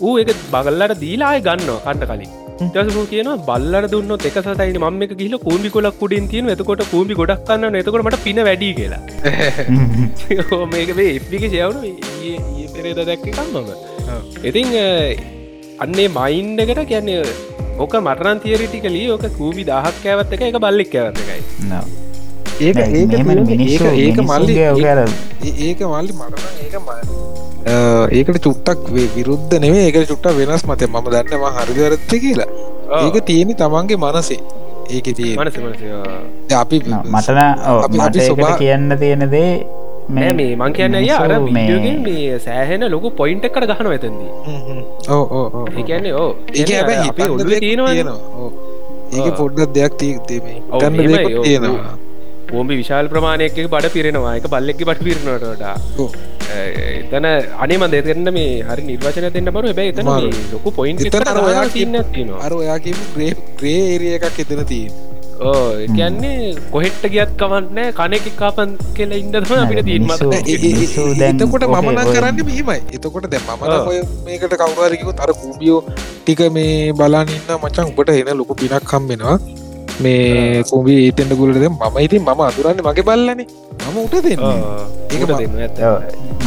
ඌ 0.00 0.14
එක 0.22 0.30
බගල්ලට 0.54 1.00
දීලාය 1.02 1.42
ගන්න 1.48 1.74
කණ්ඩ 1.86 2.08
කලින්. 2.12 2.30
ටසපු 2.62 3.02
කියන 3.12 3.30
බල්ලර 3.46 3.84
දුන්න 3.92 4.16
එක 4.30 4.38
සතයින 4.38 4.80
ම 4.84 5.04
එක 5.06 5.14
ගිල 5.20 5.36
කූම්ි 5.46 5.70
කොලක් 5.76 6.00
කුඩින් 6.02 6.26
තියන 6.32 6.50
එතකොට 6.54 6.84
කූම්ි 6.94 7.18
ගොඩක් 7.20 7.46
කන්න 7.48 7.80
එතකොට 7.82 8.06
මට 8.06 8.24
පින 8.26 8.42
වැඩි 8.48 8.72
කියලා. 8.80 9.02
මේක 10.74 10.92
මේ 10.98 11.14
එප්ික 11.18 11.46
සයවුණු 11.54 11.94
පෙරේද 12.74 13.00
දැක්ක 13.08 13.26
කම්මම 13.30 13.89
ඉතිං 14.44 14.68
අන්නේ 15.78 16.08
මයින්ඩ 16.10 16.60
එකට 16.64 16.82
කියන්නේ 16.86 17.22
ඕක 17.78 17.94
මටරන් 18.00 18.38
තියරිටිකලී 18.40 19.06
ඕක 19.10 19.24
කූමි 19.36 19.64
දහක් 19.64 19.96
කෑවත් 20.04 20.32
එක 20.32 20.42
එක 20.44 20.58
බල්ලෙක් 20.58 20.94
ඇවත්තකයි 20.96 21.40
No. 21.70 21.80
ඒක 22.60 22.76
ඒක 22.76 23.12
ඒක- 23.66 24.00
ඒක 24.00 24.18
මල්ලි 24.22 24.54
ඒක 25.66 25.80
මල්ලි 25.88 26.12
මටන 26.14 26.48
ඒක 26.60 26.74
ම- 26.78 26.90
අ, 27.66 27.74
ඒකට 28.10 28.38
චුට්ටක් 28.40 28.82
වේ- 28.90 29.10
විරුද්ධ 29.14 29.54
නෙවේ 29.58 29.84
ඒක 29.86 29.96
චුට්ට 30.08 30.28
වෙනස් 30.38 30.64
මතය 30.64 30.86
ම 30.86 30.96
දන්නම 31.06 31.44
හරිදරත්ත 31.56 32.12
කියලා. 32.16 32.48
ඒක 33.00 33.16
තියෙන 33.24 33.54
තමන්ගේ 33.54 33.96
මනසේ. 33.98 34.40
ඒක 34.90 35.06
තිය 35.16 35.32
මනස 35.36 35.56
මනස 37.06 37.28
අපි 37.84 37.98
මටන 37.98 38.20
මට 38.44 38.58
කියන්න 38.58 38.96
තියෙන 38.98 39.22
දේ 39.30 39.50
නෑ 40.08 40.32
මේ 40.32 40.56
මං 40.56 40.72
කියන්න 40.72 40.94
අය 40.94 41.08
අර 41.10 41.32
මිනිස්සු 41.40 42.00
මේ- 42.02 42.38
සෑහෙන 42.40 42.82
ලොකු 42.90 43.10
පොයින්ට 43.12 43.44
එකට 43.44 43.66
ගහන 43.70 43.86
ඇතදී 43.88 44.30
ඕ 45.08 45.24
ඕ 45.30 45.46
ඕ. 45.54 45.64
ඒකන්නේ 45.76 46.12
ඕ. 46.14 46.30
ඒක. 46.54 46.66
පොඩ්ඩක් 49.36 49.72
දෙයක් 49.74 49.92
ඔව්, 50.70 50.80
ගන්න. 50.82 51.42
තියෙනවා. 51.44 51.94
ඕම්බි 52.52 52.74
විශාල් 52.76 53.08
ප්‍රමාණයක 53.08 53.56
බඩ 53.70 53.92
පිරෙනවා. 53.92 54.34
එක 54.36 54.46
බල්ලෙක්කි 54.48 54.84
බට 54.84 55.02
පිරනටට 55.04 55.98
ඔව්. 55.98 56.10
එතන 56.50 57.26
අනේම 57.58 57.82
දෙතන්න 57.90 58.32
මේ 58.32 58.62
හරි 58.62 58.82
නිර්වචන 58.82 59.26
දෙන්න 59.32 59.50
බරු. 59.50 59.66
හැබයි 59.68 59.88
එතන 59.92 60.06
ලොකු 60.52 60.70
පොයින්් 60.72 60.96
එතන 61.00 61.28
අර 61.28 61.38
ඔයා 61.40 61.64
තින්න 61.68 61.92
කියපු- 61.92 62.14
තිනවා 62.14 62.40
අර 62.42 62.52
ඔයාගේ 62.52 62.94
ග්‍රේ 63.14 63.32
ග්‍රේ 63.58 63.78
ඒරිය 63.92 64.14
එකක් 64.18 64.38
එතන 64.38 64.64
තිීන් 64.64 64.90
ඕ 64.92 65.09
කියන්නේ 65.96 66.54
කොහෙට්ට 66.72 67.04
ගියත් 67.14 67.30
කවන්න 67.40 67.78
කනෙක 67.98 68.26
කාපන් 68.40 68.70
කියල 68.96 69.12
ඉන්නදම 69.18 69.52
අපිට 69.54 69.88
දැන් 71.20 71.40
එතකොට 71.40 71.64
මමන 71.68 71.98
කරන්න 72.14 72.36
මෙහිමයි. 72.50 72.78
එතකොට 72.96 73.26
දැ. 73.32 73.40
ඔය 73.90 73.98
මේකට 74.26 74.54
කවුරාරකිව 74.62 75.10
තර 75.20 75.32
කූබියෝ 75.40 75.80
ටික 76.24 76.40
මේ 76.56 76.92
බලානින්න 76.92 77.50
මචන් 77.56 77.86
උපට 77.92 78.10
එන 78.20 78.36
ලොකු 78.40 78.54
පිනක් 78.60 78.84
කම්බෙනවා 78.92 79.36
මේ 80.04 80.62
කුඹි 80.70 80.92
ඒතෙන්ට 81.06 81.34
ගුලට 81.40 81.56
මම 81.70 81.96
ඉතින් 82.06 82.22
මම 82.22 82.40
අතුරන්න 82.48 82.80
මගේ 82.88 83.04
බල්ලන. 83.08 83.40
මම 83.86 83.98
උට 84.04 84.14
දෙන්න. 84.24 84.40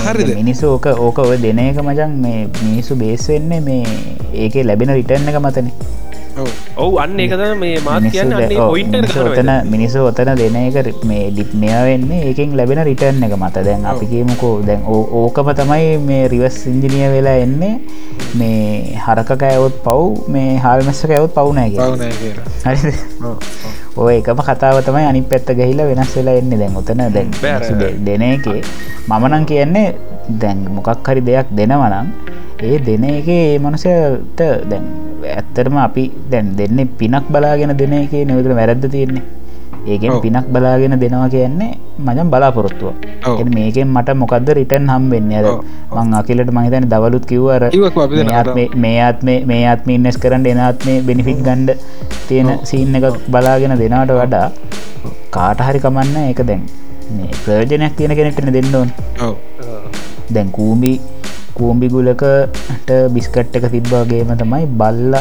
හරිද? 0.05 0.29
මිනිස්සු 0.37 0.65
ඕක 0.75 0.85
ඕක 1.07 1.17
ඔය 1.23 1.37
දෙන 1.37 1.59
එක 1.59 1.77
මචන් 1.81 2.11
මේ 2.23 2.39
මිනිස්සු 2.61 2.93
බේස් 3.01 3.25
වෙන්නේ 3.29 3.61
මේ 3.67 3.83
ඒක 4.43 4.55
ලැබෙන 4.69 4.93
රිටර්න 4.97 5.29
එක 5.31 5.37
මතන 5.41 5.67
ඔවු 6.83 6.97
අන්න 7.03 7.19
ඒකද 7.19 7.43
මේ 7.61 7.79
මාත් 7.85 8.05
කියන්න 8.13 8.33
ඔතන 9.25 9.51
මිනිස්සු 9.73 10.05
ඔතන 10.09 10.31
දෙන 10.39 10.55
එක 10.61 10.89
මේ 11.09 11.29
ඩිප්නය 11.31 11.69
වෙන්නේ 11.87 12.21
ඒකෙන් 12.29 12.55
ලැබෙන 12.59 12.81
රිටර්න 12.89 13.23
එක 13.27 13.35
මත. 13.37 13.65
දැන් 13.67 13.85
අපි 13.91 14.05
කියමුකෝ 14.13 14.55
දැන් 14.69 14.81
ඕකම 14.87 15.53
තමයි 15.59 15.97
මේ 16.09 16.23
රිවස් 16.33 16.57
ඉංජිනිය 16.73 17.11
වෙලා 17.15 17.37
එන්නේ. 17.45 17.75
මේ 18.39 18.97
හරකකඇවොත් 19.05 19.75
පව් 19.85 20.27
මේ 20.35 20.59
පවුනෑගේ 21.35 21.89
හරි 22.65 22.93
ඔව්, 23.21 23.25
ඔව්. 23.25 23.37
ඔය 24.05 24.15
එකම 24.17 24.41
කතාව 24.49 24.81
තමයි 24.87 25.05
අනි 25.11 25.21
පැත්ත 25.21 25.53
ගහිලා 25.59 25.87
වෙනස් 25.91 26.15
වෙලා 26.17 26.35
එන්නේ 26.41 26.59
දැන් 26.63 26.77
ඔතන. 26.81 27.01
දැන් 27.13 27.29
දෙන 28.05 28.21
එකේ 28.33 28.61
මමනං 29.07 29.45
කියන්නේ 29.45 29.87
දැන් 30.41 30.67
මොකක් 30.75 31.07
හරි 31.07 31.21
දෙයක් 31.29 31.47
දෙනවනම් 31.57 32.07
ඒ 32.63 32.77
දෙන 32.87 33.03
එක 33.03 33.27
ඒ 33.27 33.59
මනසට 33.59 34.41
දැන් 34.71 34.85
ඇත්තරම 35.33 35.77
අපි 35.77 36.03
දැන් 36.31 36.55
දෙන්න 36.55 36.77
පිනක් 36.99 37.25
බලාගෙන 37.29 37.77
දෙන 37.77 37.93
එක 37.93 38.13
නවතුර 38.27 38.53
වැරද්ද 38.55 38.85
තියෙන්නේ. 38.89 39.23
ඒකෙන්. 39.87 40.11
පිනක් 40.21 40.47
බලාගෙන 40.47 40.95
දෙනවා 40.99 41.29
කියන්නේ 41.29 41.71
මජම් 41.99 42.29
බලාපොරොත්තුව 42.31 42.93
මේකෙන් 43.49 43.87
මට 43.87 44.09
මොකක්ද 44.15 44.49
රිටන් 44.49 44.87
හම් 44.89 45.09
වෙන්න? 45.09 45.31
ඔව්, 45.45 45.63
මං 45.95 46.13
අකිලට 46.13 46.51
මහිතන 46.51 46.85
දවලුත් 46.89 47.25
කිව්වර 47.25 47.63
මේ 48.23 48.35
ආත්මේ- 48.35 48.71
මේ 48.75 49.01
ආත්මේ 49.01 49.39
මේ 49.45 49.65
ආත්ම 49.67 49.89
ඉන්නස් 49.89 50.17
කරන්න 50.17 50.45
එනත්මේ 50.45 51.01
බෙනිෆිට් 51.01 51.41
ගණ්ඩ 51.43 51.77
තියෙන 52.27 52.49
සීන් 52.63 52.95
එකක් 52.95 53.19
බලාගෙන 53.27 53.75
දෙනාට 53.77 54.11
වඩා 54.11 54.47
කාට 55.29 55.59
හරි 55.61 55.79
කමන්න 55.79 56.29
එක 56.29 56.41
දැන්. 56.45 56.63
මේ 57.17 57.29
ප්‍රයෝජනයක් 57.45 57.95
තියෙන 57.97 58.15
කෙනෙටන 58.15 58.53
දෙන්න 58.53 58.75
ඕන්. 58.75 58.89
ඔව්. 59.21 59.35
දැන් 60.31 60.49
කූම්බි 60.51 60.99
කූම්බි 61.57 61.87
ගුලකට 61.95 62.91
බිස්කට් 63.15 63.57
එක 63.59 63.65
තිබ්බාගේම 63.75 64.33
තමයි 64.41 64.65
බල්ල 64.81 65.15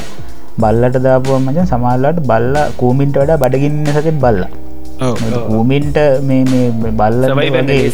බල්ලට 0.63 0.97
දාපුුව 1.07 1.39
මචන් 1.45 1.71
සමාල්ලට 1.73 2.19
බල්ල 2.31 2.57
කූමින්ට 2.81 3.17
වඩා 3.21 3.41
බඩගින්න 3.43 3.87
සතෙ 3.97 4.13
බල්ල. 4.25 4.43
කූමින්ට 5.51 5.97
මේ 6.29 6.65
බල්ල 7.01 7.23
වගේ. 7.39 7.93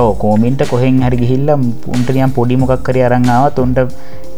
ඕ 0.00 0.10
කෝමින්ට 0.22 0.62
කොහෙන් 0.70 1.02
හරි 1.06 1.18
ගිහිල්ල 1.22 1.50
උන්ටනියම් 1.94 2.32
පොඩි 2.38 2.56
මොකක්කරි 2.62 3.04
අරංාව 3.08 3.44
තුන්ට 3.58 3.78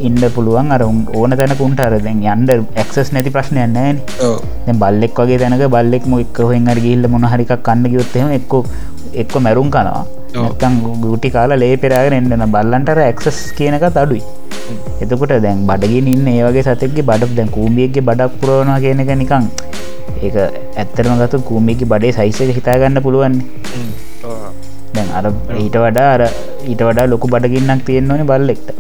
ඉන්ඩ 0.09 0.25
පුළුවන්. 0.37 0.69
අර 0.75 0.83
උන් 0.91 0.99
ඕන 1.19 1.37
තැනකුන්ට 1.41 1.81
අර 1.87 1.95
දැන් 2.07 2.21
යන්ඩ 2.35 2.51
එක්සස් 2.83 3.11
නැති 3.15 3.35
ප්‍රශ්නය 3.37 3.67
නෑන 3.77 3.99
ඔව්. 4.29 4.37
දැන් 4.67 4.79
බල්ලෙක් 4.83 5.19
වගේ 5.23 5.41
තැනක 5.43 5.67
බල්ලෙක්ම 5.77 6.15
එක් 6.25 6.41
හොෙන් 6.51 6.71
අර 6.75 6.79
ගිල්ල 6.87 7.05
මොනහරිකක් 7.15 7.55
කන්න 7.69 7.91
ගයොත්තෙම 7.95 8.31
එක්ක 8.39 8.55
එක්ක 9.15 9.35
මැරුම් 9.47 9.71
කනවා. 9.71 10.05
නැත්තං 10.35 10.77
ගුටි 11.03 11.31
කාලා 11.31 11.61
ලේ 11.63 11.75
පෙරාගෙන 11.77 12.17
එන්නන 12.19 12.47
බල්ලන්ටර 12.55 13.01
එක්සස් 13.07 13.41
කියනකත් 13.59 14.01
අඩුයි. 14.03 14.23
එතකොට 15.03 15.35
දැන් 15.45 15.67
බඩගෙන 15.67 16.09
ඉන්න 16.15 16.29
ඒවගේ 16.29 16.65
සතෙක්ගේ 16.69 17.07
බඩ 17.11 17.37
දැන් 17.39 17.51
කූම්ියගේ 17.57 18.07
බඩක් 18.09 18.41
පුරවනවා 18.41 18.81
කියනක 18.85 19.13
නිකං 19.23 19.47
ඒක 20.21 20.37
ඇත්තරම 20.77 21.15
ගතු 21.23 21.41
කූමිකි 21.49 21.91
බඩේ 21.93 22.13
සයිසක 22.13 22.55
හිතාගන්න 22.59 23.03
පුළුවන් 23.07 23.37
දැන් 24.95 25.11
අර 25.19 25.27
ඊට 25.57 25.77
වඩා 25.85 26.09
අර 26.15 26.23
ඊට 26.67 26.83
වඩා 26.89 27.07
ලොකු 27.07 27.29
බඩගින්නක් 27.29 27.85
තියෙන්න්නවන 27.85 28.25
බල්ලෙක්ට 28.27 28.71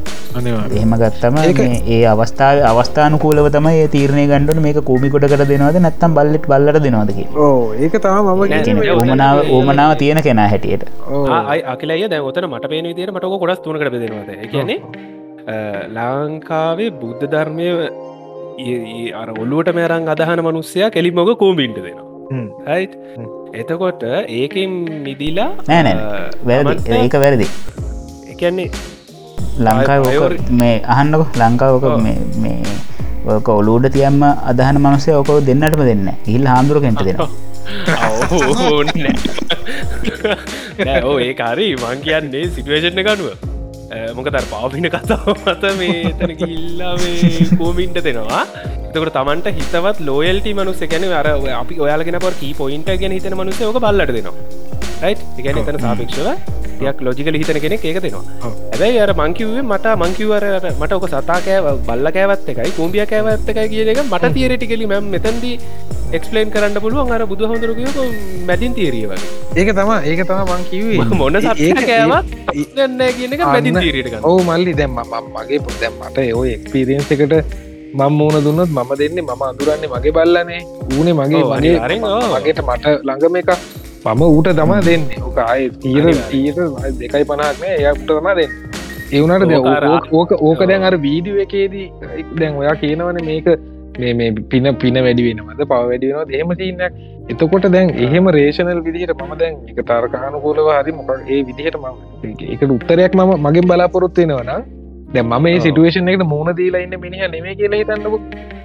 එහෙම 0.73 0.93
ගත්තම 0.95 1.37
මේ 1.61 1.79
ඒ 1.89 2.01
අවස්ථාව 2.07 2.59
අවස්ථානකූලව 2.71 3.47
තමයි 3.51 3.79
ඒ 3.83 3.89
තීරණය 3.95 4.25
ගණඩුන 4.31 4.61
මේක 4.67 4.79
කූමිකොට 4.85 5.27
කර 5.33 5.45
දෙනවද 5.45 5.79
නැත්තම් 5.87 6.15
බල්ලෙට 6.19 6.47
බල්ලට 6.47 6.83
දෙනවාදක 6.87 7.19
ඕ 7.39 7.73
ඒක 7.77 7.97
තම. 7.99 8.29
නෑ, 8.45 8.91
ඕමනාව 8.95 9.39
ඕමනාව 9.51 9.97
තියෙන 10.03 10.23
කෙනා 10.23 10.49
හැටියට. 10.49 10.85
ආයි 11.39 11.63
අකිලය 11.75 11.99
දැන් 12.09 12.29
ඔතන 12.31 12.47
මට 12.51 12.71
පේන 12.75 12.91
විදියට 12.91 13.15
මටක 13.15 13.41
ගොඩස් 13.43 13.65
තුනකට 13.65 13.91
බෙදෙනවාද 13.97 14.31
කියන්නේ 14.53 14.79
ලාංකාවේ 15.97 16.91
බුද්ධ 17.01 17.27
ධර්මය 17.27 17.69
අර 19.17 19.29
ඔල්ලුවට 19.35 19.75
මෑරං 19.75 20.09
අදහන 20.15 20.43
මනුස්සයා 20.47 20.91
කෙලිමොග 20.91 21.31
කෝමින්ට 21.39 21.79
දෙනවා 21.79 22.07
හ්ම්. 22.31 22.49
හයි. 22.69 22.85
එතකොට 23.55 24.03
ඒකෙන් 24.30 24.72
මිදිලා 25.05 25.51
නෑ 25.68 25.82
නෑ 25.82 25.96
වැරදි. 26.44 26.74
ඒක 26.92 27.14
වැරදි. 27.14 27.46
එකන්නේ 28.30 28.70
අයෝරි- 30.07 30.40
මේ 30.53 30.74
අහන්නක. 30.86 31.26
ලංකාවක. 31.36 31.84
මේ 32.38 32.57
ඕක 33.26 33.48
ඔලූඩ 33.51 33.86
තියම්ම 33.88 34.22
අදහන 34.22 34.78
මනසේ 34.78 35.14
ඕකව 35.14 35.40
දෙන්නටම 35.46 35.82
දෙන්න 35.84 36.07
ඉල් 36.26 36.46
හාමුදුරුකෙන්ට 36.46 37.05
දෙෙන 37.05 37.18
නෑ. 37.18 37.30
ඕ 41.05 41.16
ඒ 41.20 41.32
හරි. 41.42 41.68
මං 41.76 41.98
කියන්නේ 42.03 42.44
සිටුවේෂණ 42.48 43.03
ගනුව 43.03 43.30
මොක 44.14 44.28
තර 44.28 44.46
පාපින 44.51 44.86
කතාව 44.88 45.26
මත 45.36 45.64
මේ 45.78 46.12
තන 46.18 46.32
ගිල්ලා 46.36 46.94
මේ 46.96 47.48
කෝමින්ට 47.59 47.98
දෙනවා 48.05 48.44
එතකට 48.91 49.11
තමන්ට 49.16 49.49
හිතවත් 49.57 49.99
ලෝයල්ටි 50.07 50.53
මනුස 50.59 50.80
ගැන 50.93 51.05
අර 51.18 51.26
අපි 51.59 51.74
ඔයාලගෙන 51.84 52.16
පර 52.24 52.34
කී 52.41 52.55
පොයින්ට 52.61 52.88
ගැන 53.03 53.12
හිතන 53.16 53.36
මනුස 53.41 53.61
ෝක 53.66 53.78
බල්ලට 53.84 54.12
දෙනවා. 54.16 54.34
රයි් 55.03 55.14
එකන 55.51 55.61
එතන 55.62 55.78
සාපේක්ෂව 55.84 56.28
යක් 56.88 56.99
ලෝජිකල 57.07 57.38
හිතන 57.41 57.61
කෙනෙක් 57.64 57.84
ඒක 57.91 58.01
දෙනවා. 58.07 58.24
ඇබැයි 58.72 58.99
අර 59.05 59.12
මංකිවේ 59.20 59.62
මට 59.62 59.95
මංකිවර 60.03 60.47
මට 60.80 60.99
ඔක 60.99 61.07
සතා 61.12 61.38
කෑව 61.47 61.68
බල්ල 61.91 62.11
කෑවත් 62.18 62.51
එකයි 62.55 62.74
කූම්ිය 62.80 63.07
කෑවත් 63.12 63.55
එකයි 63.55 63.68
කියන 63.74 63.93
එක 63.95 64.03
මට 64.05 64.32
තියරටිකලි 64.38 64.91
මෙම් 64.95 65.09
මෙතැන්දී 65.14 65.55
එක්ස්පලේන් 66.18 66.53
කරන්න 66.57 66.82
පුළුවන් 66.84 67.14
අර 67.16 67.22
බුදු 67.32 67.53
හොඳරකයක 67.55 68.03
මැදින් 68.51 68.76
තීරිය 68.80 69.07
වගේ 69.14 69.62
ඒක 69.62 69.74
තමා 69.80 70.03
ඒක 70.11 70.26
තම 70.34 70.55
මං 70.59 70.68
කිවේ 70.74 71.11
මොන 71.22 71.43
කෑවත් 71.47 72.36
ගන්න 72.76 73.03
කියන 73.18 73.38
එක 73.38 73.49
මැදින් 73.55 73.82
ගන්න. 73.86 74.22
ඔවු 74.28 74.45
මල්ලි 74.53 74.78
දැම් 74.82 75.03
ම 75.09 75.34
මගේ 75.38 75.64
පො 75.66 75.80
දැම් 75.80 76.01
මට 76.05 76.30
ඔය 76.43 76.49
එක්ස්පිරියන්ස 76.59 77.18
එකට 77.18 77.68
මං 77.95 78.12
මූුණ 78.12 78.45
දුන්නත් 78.45 78.70
මම 78.70 78.91
දෙන්නේ 78.99 79.22
මම 79.22 79.43
අදුරන්නේ 79.43 79.91
මගේ 79.95 80.12
බල්ලනේ. 80.12 80.61
ඌනේ 80.97 81.12
මගේ 81.12 81.43
ඔව්. 81.43 81.53
මගේට 82.34 82.61
මට 82.62 82.86
ළඟම 83.05 83.36
එක 83.36 83.51
මම 84.07 84.22
ඌට 84.22 84.49
තමා 84.53 84.80
දෙන්න. 84.80 85.03
ඕක 85.22 85.38
අය 85.45 85.68
තීර. 85.82 86.07
තීර 86.30 86.55
දෙකයි 87.01 87.24
පනහක්නෑ 87.24 87.74
එයට 87.82 88.07
තමා 88.07 88.34
දෙන්න. 88.34 88.53
ඒවනට 89.12 89.66
අර- 89.66 89.88
ඕක 90.12 90.32
ඕක 90.41 90.61
දැන් 90.66 90.82
අර 90.82 90.97
වීඩිය 90.97 91.43
එකේදී 91.43 91.86
දැන් 92.38 92.57
ඔයා 92.57 92.74
කියනවන 92.74 93.22
මේක 93.24 93.47
මේ 93.99 94.14
මේ 94.14 94.30
පින 94.51 94.74
පින 94.76 94.95
වැඩි 95.05 95.22
වෙනවද? 95.28 95.62
පව 95.62 95.80
වැඩි 95.86 96.12
වෙනවද? 96.12 96.34
එහෙම 96.34 96.53
සින්නක් 96.55 96.82
එතකොට 97.30 97.66
දැන් 97.72 97.91
එහෙම 97.97 98.28
රේෂනල් 98.30 98.80
විදිහට 98.80 99.14
මම 99.18 99.32
දැන් 99.38 99.57
එක 99.70 99.80
තරකානුකූලව 99.86 100.68
හරි 100.76 100.93
මොක 100.93 101.11
ඒ 101.28 101.41
විදිහට 101.43 101.76
ම 101.76 101.86
එකට 102.53 102.70
උත්තරයක් 102.70 103.14
මම 103.14 103.32
මගේ 103.47 103.62
බලාපොරොත්තු 103.62 104.20
වෙනවනම් 104.22 104.62
දැ 105.15 105.25
ඔව්. 105.57 105.61
සිටුවේෂන් 105.67 106.11
එකට 106.13 106.25
මුණ 106.33 106.51
දීලා 106.61 106.83
ඉන්න 106.87 106.97
මිනිහ 107.05 107.23
නෙමේ 107.35 107.55
කියලා 107.61 107.81
හිතන්නක? 107.83 108.15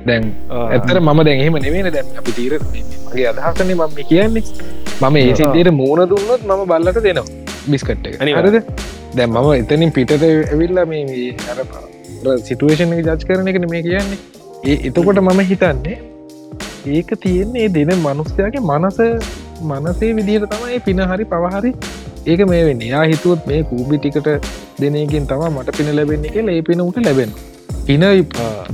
දැන්. 0.07 0.25
ඇත්තර 0.63 0.99
මම 1.01 1.21
දැන් 1.27 1.43
එහෙම 1.43 1.57
නෙවෙන 1.67 1.91
දැන් 1.97 2.11
අපි 2.21 2.31
තීර 2.39 2.53
මගේ 2.65 3.27
අදහසන්නේ 3.31 3.77
මම 3.79 3.97
කියන්නේ. 4.11 4.43
මම 5.01 5.15
ඒ 5.21 5.33
සිද්ධියට 5.41 5.71
මූුණ 5.81 6.09
දුන්නොත් 6.11 6.43
මම 6.49 6.63
බල්ලට 6.71 6.99
දෙනවා 7.07 7.25
බිස්කට් 7.73 8.07
එක. 8.09 8.19
හරිද? 8.39 8.57
දැන් 9.17 9.29
මම 9.35 9.51
එතනින් 9.61 9.91
පිටට 9.97 10.25
ඇවිල්ලා 10.31 10.85
මේ 10.91 11.03
මේ 11.11 11.29
අර 11.53 12.37
සිටුවේෂන් 12.49 12.93
එක 12.97 13.01
ජච් 13.07 13.31
කරන 13.31 13.49
එකන 13.53 13.67
මේ 13.73 13.81
කියන්නේ. 13.87 14.19
ඒ 14.69 14.77
එතකොට 14.89 15.23
මම 15.23 15.41
හිතන්නේ 15.51 15.97
ඒක 16.97 17.09
තියෙන්නේ 17.25 17.67
දෙන 17.77 17.91
මනුස්්‍යයාගේ 18.05 18.63
මනස 18.71 18.99
මනසේ 19.71 20.11
විදිහට 20.19 20.53
තමයි 20.53 20.79
පින 20.87 21.01
හරි 21.11 21.25
පවහරි 21.33 21.71
ඒක 22.31 22.41
මේ 22.51 22.63
වෙන්න. 22.69 22.85
යා 22.93 23.03
හිතුවත් 23.13 23.51
මේ 23.51 23.61
කූබි 23.71 23.97
ටිකට 23.97 24.29
දෙනකින් 24.81 25.27
තම 25.27 25.43
මට 25.51 25.77
පින 25.77 25.95
ලැබෙන්නේ 25.95 26.31
එක 26.31 26.49
ඒ 26.49 26.61
පින 26.61 26.81
උට 26.81 26.97
ලැබෙන 27.05 27.31
පින 27.85 28.03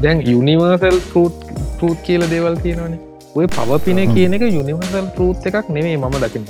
දැන් 0.01 0.21
යුනිවර්සල් 0.31 0.97
ටරූත් 0.99 1.97
කියල 2.05 2.23
දේවල් 2.29 2.55
තියෙනවනේ. 2.55 2.99
ඔය 3.35 3.45
පව 3.47 3.79
පින 3.85 4.13
කියන 4.13 4.33
එක 4.33 4.41
යුනිවර්සල් 4.41 5.07
ටරූත් 5.07 5.45
එකක් 5.45 5.69
නෙවේ 5.69 5.97
මම 5.97 6.17
දකින 6.21 6.45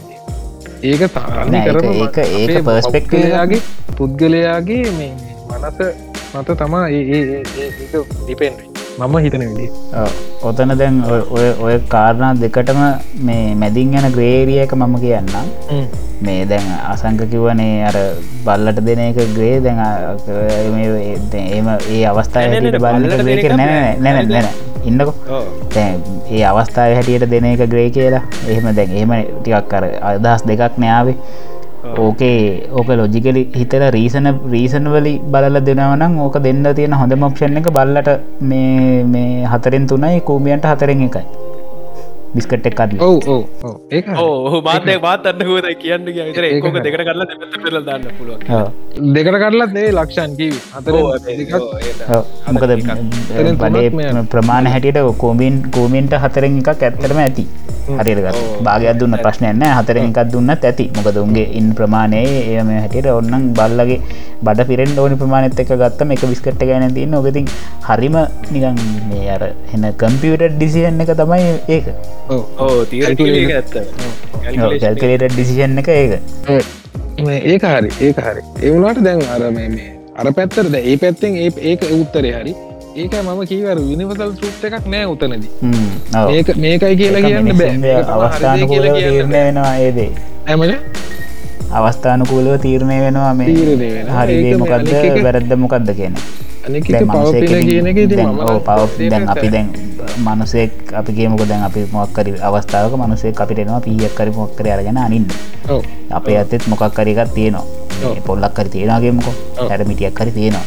ඒක 0.83 1.01
තාරණය 1.13 1.51
නෑ, 1.51 1.67
ඒක- 1.93 2.65
එක. 2.95 3.61
පුද්ගලයාගේ 3.97 4.91
මේ 4.91 5.13
මනස 5.49 5.79
මත 6.35 6.57
තමා 6.57 6.89
ඒ 6.89 7.43
ඩිපෙන්ඩ 8.25 8.70
මම 8.99 9.15
හිතන 9.17 9.43
විදි. 9.49 9.67
ඔතන 10.43 10.71
දැන් 10.77 10.95
ඔය- 11.05 11.57
ඔය 11.59 11.75
කාරණා 11.87 12.33
දෙකටම 12.33 12.79
මේ 13.23 13.55
මැදින් 13.55 13.93
යන 13.93 14.07
ග්‍රේරිය 14.11 14.59
එක 14.59 14.73
මම 14.73 14.95
කියන්නම්. 14.95 15.35
මේ 16.21 16.45
දැන් 16.45 16.67
අසංක 16.89 17.21
කිවනේ 17.31 17.83
අර 17.83 17.95
බල්ලට 18.45 18.79
දෙන 18.81 18.99
එක 18.99 19.15
ග්‍රේ 19.35 19.59
දැන් 19.59 19.79
අ- 19.79 20.15
මේ 20.75 21.17
දැන් 21.31 21.47
ඒම 21.47 21.67
ඒ 21.89 22.05
අවස්ථාව 22.05 22.43
නෑ, 22.43 22.49
නෑ, 22.49 22.61
හැටියට 22.61 22.81
නෑ, 22.81 22.93
බල්ලට 22.93 23.23
ග්‍රේ 23.23 23.35
නෑ 23.49 23.95
නෑ 23.97 24.13
නෑ. 24.13 24.25
නෑ 24.25 24.41
නෑ 24.41 24.53
ඉන්නකො. 24.85 25.13
ඒ 26.31 26.43
අවස්ථාව 26.43 26.93
හැටියට 26.93 27.29
දෙන 27.29 27.45
එක 27.45 27.63
ග්‍රේ 27.69 27.89
කියලා. 27.89 28.21
එහෙම 28.47 28.75
දැන් 28.75 28.91
එහෙම 28.91 29.11
ටිකක් 29.41 29.69
කර 29.69 29.83
අදහස් 30.01 30.43
දෙකක් 30.45 30.77
නෑාවේ. 30.77 31.15
ඕකේ 31.97 32.69
ඕක 32.71 32.89
ලොජිකලි 32.91 33.43
හිතල 33.55 33.83
රීසන 33.89 34.27
රීසන 34.51 34.87
වලි 34.87 35.13
බලල 35.27 35.57
දෙනවනම් 35.61 36.19
ඕක 36.19 36.37
දෙන්න 36.39 36.63
තියෙන 36.75 36.93
හොඳ 36.93 37.15
මොක්ෂන් 37.15 37.57
එක 37.57 37.69
බල්ලට 37.69 38.09
මේ 38.41 39.03
මේ 39.05 39.45
හතරෙන් 39.45 39.87
තුනයි 39.87 40.19
කූමියන්ට 40.21 40.65
හතරෙන් 40.65 41.07
එකයි. 41.07 41.40
බිස්කට් 42.35 42.67
එක් 42.69 42.75
කඩල 42.79 42.99
ඔව් 43.07 43.15
ඔව් 43.33 43.41
ඔව්. 43.67 43.75
ඒක 43.91 44.05
ඕ 44.23 44.61
මාතය 44.67 44.93
මාත 45.05 45.25
අන්නකෝද 45.31 45.67
කියන්න 45.81 46.05
විතර 46.07 46.43
ඒක. 46.49 46.63
දෙකට 46.85 47.03
කරලා 47.07 47.25
පෙරල 47.63 47.79
දන්න 47.87 48.05
පුළුවන් 48.17 48.41
දෙකට 49.17 49.37
කරලත් 49.43 49.71
නේ 49.77 49.89
ලක්ෂන් 49.97 50.31
කීවි. 50.39 50.59
අතර 50.77 50.93
මෙයා. 53.97 54.23
ප්‍රමාණ 54.35 54.71
හැටියට 54.73 55.01
කෝමෙන් 55.23 55.55
කෝමෙන්ට 55.75 56.13
හතරෙන් 56.23 56.57
එකක් 56.61 56.71
ඇත්තරම 56.87 57.19
ඇති. 57.25 57.45
හරිරගත් 57.99 58.37
භාගයක් 58.65 58.97
දුන්න 59.01 59.15
ප්‍රශ්නයන්න 59.23 59.63
හතරෙන් 59.77 60.05
එකක් 60.09 60.19
දුන්නත් 60.33 60.63
ඇති. 60.69 60.85
මොකද 60.97 61.17
උන්ගේ 61.23 61.47
ඉන් 61.59 61.67
ප්‍රමාණයේ 61.79 62.41
එයම 62.53 62.69
හැටියට 62.77 63.11
ඔන්නන් 63.17 63.51
බල්ලගේ 63.59 63.99
බඩ 64.45 64.67
පිරෙන් 64.69 64.91
ඕනි 65.03 65.15
ප්‍රමාණත් 65.21 65.59
එක 65.63 65.71
ගත්තම 65.81 66.09
එක 66.15 66.23
විස්කට්ට 66.31 66.63
ගැන 66.69 66.93
තින්න 66.97 67.13
ඔගතින් 67.19 67.47
හරිම 67.89 68.15
නිකන් 68.53 68.77
මේ 69.09 69.27
අර 69.35 69.43
එන්න 69.49 69.85
කම්පියට 70.01 70.43
ඩිසියන් 70.55 71.01
එක 71.05 71.11
තමයි 71.21 71.51
ඒක 71.75 71.85
කැල්කලේට 74.79 75.23
ඩිසිෂන් 75.29 75.77
එක 75.81 75.89
ඒක. 75.89 76.13
මේ 77.21 77.39
ඒක 77.45 77.63
හරි 77.67 77.89
ඒක 78.01 78.17
හරි. 78.21 78.41
ඒවුණට 78.61 79.03
දැන් 79.03 79.23
අර 79.35 79.43
මේ 79.51 79.69
මේ 79.69 79.89
අර 80.15 80.31
පැත්තරද 80.33 80.75
ඒ 80.81 80.97
පැත්තෙන් 80.97 81.35
ඒ 81.37 81.49
ඒක 81.71 81.87
උත්තරේ 81.91 82.33
හරි. 82.33 82.53
ඒක 82.95 83.13
මම 83.19 83.41
කීවර 83.47 83.77
විනිවසල් 83.81 84.31
සුට් 84.35 84.63
එකක් 84.69 84.87
නෑ 84.87 85.05
උතනද. 85.07 85.45
හ්ම්, 85.61 85.87
ඔව්. 86.15 86.27
ඒක 86.31 86.47
මේකයි 86.57 86.95
කියලා 86.97 87.21
කියන්න 87.25 87.45
මිනිස්සුන්ගේ 87.45 87.95
අවස්ථානුකූලව 88.15 88.95
තීරණය 88.97 89.33
වෙනවා 89.37 89.73
ඒදේ 89.79 90.09
ඇමල 90.47 90.73
අවස්ථානුකූලව 91.79 92.53
තීරණය 92.61 92.97
වෙනවා 93.01 93.33
මේ 93.33 93.47
මේ 94.33 94.55
මොකක්ද 94.57 94.91
වැරද්ද 95.23 95.53
මොකක්ද 95.57 95.89
කියන 95.99 96.15
දැන් 99.09 99.29
අපි. 99.33 99.47
දැන් 99.49 99.67
මනුසෙක් 100.25 100.93
අපි 100.93 101.11
කියමුක 101.13 101.43
දැන් 101.47 101.63
අපි 101.69 101.85
මොක්කරි 101.91 102.33
අවස්ථාවක 102.49 102.93
මනුසේ 103.03 103.33
අපිටෙනවා 103.37 103.81
පියක් 103.81 104.13
කරි 104.17 104.31
මොක්කර 104.31 104.67
අරගෙන 104.75 104.97
අනින්න. 104.97 105.25
අපේ 106.11 106.37
ඇතෙත් 106.37 106.67
මොකක් 106.67 106.85
කරිකත් 106.93 107.33
තියෙනවා. 107.33 107.65
පොල්ලක් 108.27 108.53
කරි 108.53 108.69
තියෙනගේමකො. 108.69 109.31
හැට 109.69 109.87
මිටියක් 109.87 110.13
කරි 110.13 110.31
තියෙනවා. 110.31 110.65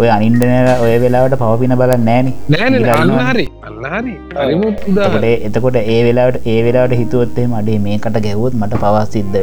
ඔය 0.00 0.08
අනින්ඩන 0.08 0.68
ඔය 0.84 0.92
වෙලාවට 1.02 1.36
පවපින 1.40 1.74
බල 1.80 1.92
නෑන 2.08 2.28
උදා 4.90 5.20
එතකොට 5.48 5.76
ඒ 5.82 6.00
වෙලාට 6.06 6.46
ඒ 6.46 6.60
වෙලාට 6.66 6.94
හිතුවොත්තේ 7.00 7.46
මඩේ 7.52 7.78
මේකට 7.86 8.18
ගැවුවොත් 8.26 8.54
මට 8.60 8.80
පවස් 8.82 9.10
සිද්ධ 9.16 9.38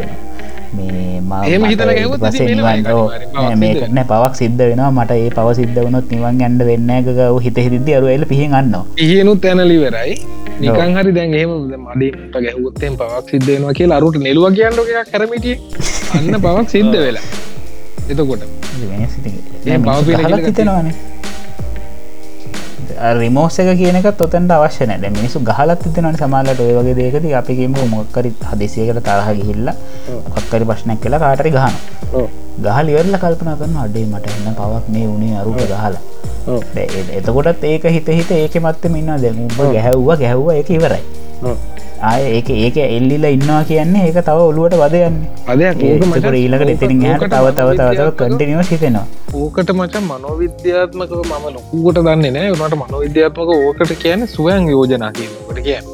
මේ 0.74 1.19
ම- 1.19 1.43
එහෙම 1.43 1.61
මට 1.61 1.69
හිතලා 1.69 1.93
ගැහුවොත් 1.93 2.19
ඊට 2.19 2.28
පස්සේ 2.28 2.45
ඉතින් 2.45 2.57
වෙනවා 2.57 2.76
නිවන්- 2.76 2.88
ඒක 2.88 2.95
ඔව්. 2.95 3.11
අනිවාර්යෙන්. 3.36 3.93
නෑ, 3.93 4.03
පවක් 4.03 4.36
සිද්ධ 4.36 4.51
සිද්ධ 4.53 4.61
වෙනවා. 4.61 4.91
මට 4.91 5.11
ඒ 5.11 5.30
පව 5.30 5.53
සිද්ධ 5.53 5.80
වනොත් 5.80 6.11
නිවන් 6.11 6.41
ඇන්ඩ 6.41 6.61
වෙන්න 6.61 6.89
එකක 6.89 7.43
හිත 7.43 7.57
හිදදි 7.57 7.93
අරු 7.93 8.07
එල 8.07 8.26
පිහෙන් 8.26 8.53
අන්නවා. 8.53 8.86
ඉහනුත් 8.97 9.45
ඇනලිවරයි 9.45 10.15
නිකන් 10.59 10.97
හරි 10.97 11.11
දැන් 11.11 11.34
එහෙම 11.34 11.49
මඩිට 11.88 12.34
ගැහුවත්තෙන් 12.34 12.97
පවක් 12.97 13.30
සිද්ධයනවා 13.30 13.74
කියලා 13.74 13.97
අරුට 13.97 14.15
නෙලුව 14.15 14.53
කියන්නක 14.53 15.09
කරමිටිය. 15.11 15.57
අන්න 16.15 16.41
පවක් 16.41 16.69
සිද්ධ 16.69 16.97
වෙලා. 16.97 17.21
එතකොට. 18.09 18.41
පව 19.84 20.45
හිතෙනවානේ 20.45 21.12
රිමෝස 23.03 23.59
එක 23.59 23.69
කියනක 23.77 24.05
තොතන්ට 24.17 24.51
අවශ්‍ය 24.55 24.85
නෑ 24.87 25.09
මිනිසු 25.11 25.39
ගහලත් 25.41 25.81
තිතනට 25.85 26.19
සමාලට 26.19 26.59
ඔය 26.59 26.71
වගේ 26.77 26.95
දේකද 26.95 27.25
අපිගේම 27.35 27.75
මොක්කරි 27.91 28.31
හදිසියකට 28.49 29.01
තරහ 29.03 29.27
ගිහිල්ල 29.39 29.67
ඔක්කරි 30.31 30.63
ප්‍රශ්නයක් 30.63 31.01
කියලා 31.03 31.19
කාටරි 31.19 31.51
ගහන 31.51 31.75
ගහල 32.59 32.93
ඉවරල 32.93 33.17
කල්පන 33.17 33.51
කරන 33.59 33.75
අඩේ 33.83 34.05
මට 34.05 34.31
එන්න 34.31 34.55
පවක් 34.55 34.95
මේ 34.95 35.07
වුණේ 35.07 35.35
අරුට 35.41 35.59
ගහලා. 35.65 36.01
එතකොටත් 37.17 37.63
ඒක 37.65 37.89
හිත 37.89 38.07
හිත 38.09 38.31
ඒක 38.31 38.55
මත්තම 38.63 38.95
ඉන්න 38.95 39.13
දැ 39.17 39.35
උඹ 39.35 39.59
ගැහැව්වා 39.67 40.17
ගැහ්ව 40.17 40.47
එක 40.55 40.69
ඉවරයි 40.69 41.03
ආය 42.09 42.23
ඒක 42.35 42.49
ඒක 42.55 42.77
එල්ලිල 42.85 43.25
ඉන්නවා 43.29 43.61
කියන්නේ 43.69 44.03
ඒක 44.07 44.17
තව 44.27 44.39
ඔලුවට 44.49 44.75
වදයන්නේ 44.81 45.69
ඒකට 45.89 46.37
ඊලකට 46.41 46.71
එතිරින් 46.73 47.03
හට 47.09 47.29
තව 47.33 47.45
තව 47.57 47.69
තව 47.97 48.07
කටිනිව 48.19 48.61
හිතෙනවා. 48.71 49.05
ඕකට 49.41 49.69
මචන් 49.77 50.03
මනෝවිද්‍යාත්මකව 50.11 51.21
මම 51.23 51.45
ලොකුකට 51.55 51.99
දන්නේ 52.07 52.31
නෑ. 52.35 52.49
වනට 52.53 52.79
මනෝවිද්‍යාත්මක 52.81 53.51
ඕකට 53.57 53.93
කියන 54.03 54.27
සුවයන් 54.33 54.67
යෝජනා 54.73 55.11
කියනකට 55.17 55.61
කියන්න. 55.67 55.85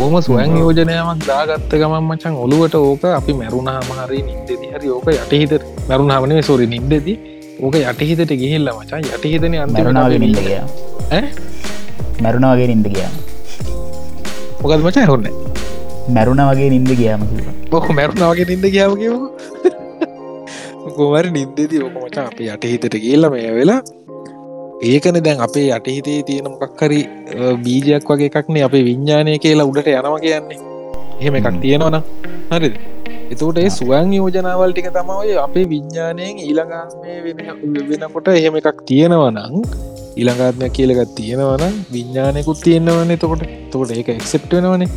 ඕම 0.00 0.14
සුවයන් 0.26 0.52
යෝජනයමක් 0.58 1.24
දාගත්ත 1.28 1.72
ගමන් 1.80 2.04
මචන් 2.08 2.34
ඔලුවට 2.44 2.74
ඕක 2.80 3.04
අපි 3.14 3.32
මැරුණහම 3.40 3.88
හරි 4.00 4.20
නින්දෙදි 4.28 4.68
හරි 4.74 4.92
ඕක 4.96 5.08
යටහිත 5.14 5.64
මැරුණාමනේ 5.88 6.42
සොරි 6.50 6.66
නින්දෙදී 6.74 7.16
ඕක 7.62 7.80
යටහිතට 7.80 8.36
ගිහිල්ල 8.42 8.70
මචන් 8.74 9.08
යටහිතන 9.14 9.58
අන්තිමට 9.64 10.44
කිය 10.44 10.60
මැරුණාවගේ 12.22 12.68
නින්ද 12.74 12.88
කියම 12.94 13.27
මොකද 14.60 14.82
මචා 14.84 15.06
හොන්න 15.06 15.26
මැරුණ 16.14 16.42
වගේ 16.48 16.70
නින්ද 16.74 16.90
ගියාම 17.00 17.22
බොහ 17.72 17.86
මැරුණාවගේ 17.98 18.48
නින්ද 18.50 18.66
කියාව 18.74 18.94
කිව 19.02 19.14
කොමර 20.96 21.26
නින්දෙදී 21.36 21.82
ඕක 21.86 21.96
මචා 21.98 22.26
අප 22.30 22.38
යටහිතට 22.46 22.96
කියල්ල 23.04 23.28
මේ 23.34 23.50
වෙලා 23.58 23.80
ඒකන 24.82 25.18
දැන් 25.20 25.40
අපේ 25.40 25.66
යටහිතේ 25.70 26.18
තියෙන 26.22 26.48
මොකක්හරි 26.52 27.00
බීජයක් 27.64 28.10
වගේ 28.10 28.30
එකක්නේ 28.30 28.62
අපේ 28.62 28.82
විඤ්ඥානය 28.88 29.38
කියලා 29.38 29.68
උඩට 29.70 29.90
යනවා 29.92 30.20
කියන්නේ. 30.20 30.58
එහෙම 31.20 31.34
එකක්. 31.38 31.48
තියෙනවන 31.62 31.96
හරි 32.52 32.70
එතකොට 33.32 33.58
ඒ 33.58 33.70
සුවන් 33.70 34.12
යෝජනාවල් 34.12 34.72
ටික 34.72 34.90
තමයි 34.96 35.34
අපේ 35.46 35.66
විඤ්ඥානයෙන් 35.72 36.38
ඊළඟාත්මය 36.44 37.12
වෙනකොට 37.90 38.28
එහෙම 38.34 38.58
එකක් 38.60 38.78
තියෙනවනං 38.90 39.62
ඊළඟාත්මයක් 40.18 40.72
කියලගත් 40.76 41.10
තියෙනවන 41.14 41.64
විඤ්ඥානයකුත් 41.92 42.60
තියෙන්නවන 42.64 43.14
එතකොට. 43.14 43.42
තකොට 43.70 43.92
ඒක 43.94 44.08
එක්සෙප්ට 44.10 44.54
වෙනවනේ. 44.56 44.88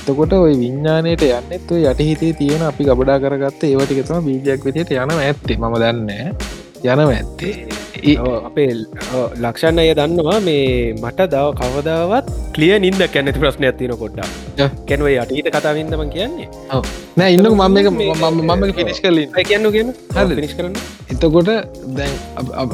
එතකොට 0.00 0.32
ඔය 0.34 0.54
විඤ්ඥානයට 0.62 1.24
යන්නෙත් 1.28 1.72
ඔය 1.74 1.82
යටහිතේ 1.90 2.32
තියෙන 2.40 2.62
අපි 2.62 2.86
ගබඩා 2.88 3.18
කරගත්ත 3.22 3.66
ඒවටිකතම 3.68 4.22
බීජයක් 4.28 4.64
විදියට 4.66 4.94
යන 4.96 5.12
ඇත්තේ. 5.16 5.58
ම 5.58 5.76
දන්න 5.76 6.10
යනව 6.84 7.10
ඇත්තේ. 7.10 7.68
අපේ 8.46 8.72
ලක්ෂණ 9.40 9.78
අය 9.78 9.94
දන්නවා 9.94 10.40
මේ 10.40 10.92
මට 11.02 11.20
දව 11.20 11.54
කවදාවත් 11.54 12.24
කලිය 12.54 12.78
නින්ද 12.78 13.02
කැනෙති 13.12 13.38
ප්‍රශ්නයක් 13.40 13.78
තියන 13.78 13.90
කොඩ්ඩා. 13.90 14.24
කැනව 14.88 15.08
යටීත 15.08 15.48
කතාවින්දම 15.56 16.08
කියන්නේ. 16.08 16.48
නෑ 17.16 17.32
ඉන්න 17.32 17.48
මම 17.48 17.76
එක 17.78 17.90
මේ- 17.90 18.14
මම 18.32 18.72
පිනිස් 18.74 19.00
අය 19.34 19.44
කියන්න 19.44 19.66
හරිද? 20.14 20.34
පිනිස් 20.34 20.54
කරන්න. 20.54 20.72
එතකොට 21.10 21.46
දැන් 21.96 22.10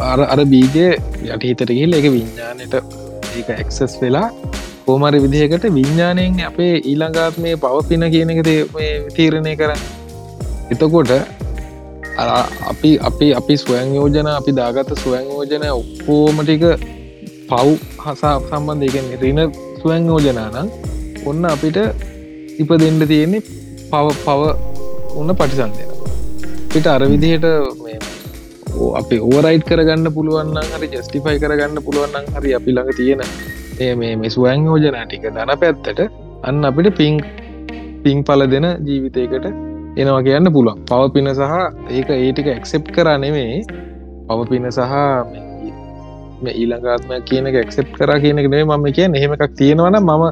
අර 0.01 0.21
අර 0.21 0.45
බීජය 0.45 0.97
යටහිතට 1.35 1.69
ගිහිල් 1.69 1.95
එක 1.95 2.05
විඤ්ඥානයට 2.05 2.75
ඒක 3.39 3.51
එක්සස් 3.61 3.99
වෙලා 4.03 4.31
කෝමරි 4.87 5.19
විදිහකට 5.19 5.65
විඤ්ඥානයෙන් 5.65 6.41
අපේ 6.47 6.75
ඊළඟාත්මය 6.85 7.55
පවපින 7.57 8.11
කියන 8.11 8.31
එක 8.31 8.45
තේ- 8.45 8.67
මේ 8.75 9.09
තීරණය 9.17 9.57
කරන්න. 9.57 9.81
එතකොට 10.71 11.11
අපි 12.17 12.99
අපි 13.01 13.33
අපි 13.33 13.55
ස්වයං 13.57 13.95
යෝජන 13.95 14.27
අපි 14.29 14.53
දාගත 14.53 14.91
ස්වයං 14.97 15.25
යෝජනය 15.27 15.69
ඔක්කෝමටික 15.73 16.65
පව් 17.49 17.69
හසා 18.05 18.35
සම්බන්ධයගෙන් 18.43 19.07
රින 19.21 19.41
ස්වයං 19.81 20.07
යෝජනානම් 20.07 20.69
ඔන්න 21.27 21.45
අපිට 21.47 21.79
ඉප 22.59 22.71
දෙන්න 22.77 23.01
තියෙන්නේ 23.07 23.41
පව 23.91 24.07
පව 24.21 24.41
උන්න 25.17 25.35
පටිසන්දය 25.35 25.85
පිට 26.69 26.87
අර 26.87 27.03
විදිහට 27.05 27.47
මේ 27.81 27.99
ඕ- 28.75 28.95
අපි 28.97 29.17
ඕරයිට් 29.23 29.65
කරගන්න 29.65 30.13
පුළුවන්න 30.13 30.57
හරි 30.73 30.89
ජස්ටිෆයි 30.95 31.39
කරගන්න 31.39 31.81
පුළුවන්න 31.83 32.25
හරි 32.35 32.55
අපි 32.55 32.71
ළඟ 32.73 32.93
තියෙන 32.95 33.21
ඒ 33.79 33.95
මේ 33.95 34.17
මේ 34.17 34.31
ස්වයං 34.31 34.65
යෝජනා 34.67 35.05
ටික 35.07 35.25
දන 35.31 35.51
පැත්තට 35.57 36.01
අන්න 36.43 36.65
අපිට 36.65 36.93
පිං 36.95 37.21
පිං 38.05 38.19
පල 38.23 38.47
දෙන 38.47 38.67
ජීවිතයකට 38.85 39.47
එනවා 39.97 40.23
කියන්න 40.23 40.49
පුළුවන්. 40.53 40.79
පවපින 40.87 41.29
සහ 41.31 41.43
ඒක 41.91 42.09
ඒටික 42.13 42.47
එක්සෙප් 42.49 42.85
කරා 42.95 43.17
නෙමේ 43.19 43.63
පවපින 44.29 44.65
සහ 44.71 44.81
මේ- 45.27 45.75
මේ 46.43 46.55
ඊළඟාත්මයක් 46.55 47.25
කියන 47.25 47.47
එක 47.47 47.57
එක්සෙප් 47.57 47.89
කර 47.93 48.11
කියන 48.21 48.39
එක 48.39 48.49
නේ 48.51 48.65
මම 48.65 48.87
කිය 48.91 49.07
එහෙම 49.11 49.33
එකක් 49.37 49.45
තියෙනවන 49.55 49.97
මම 50.01 50.25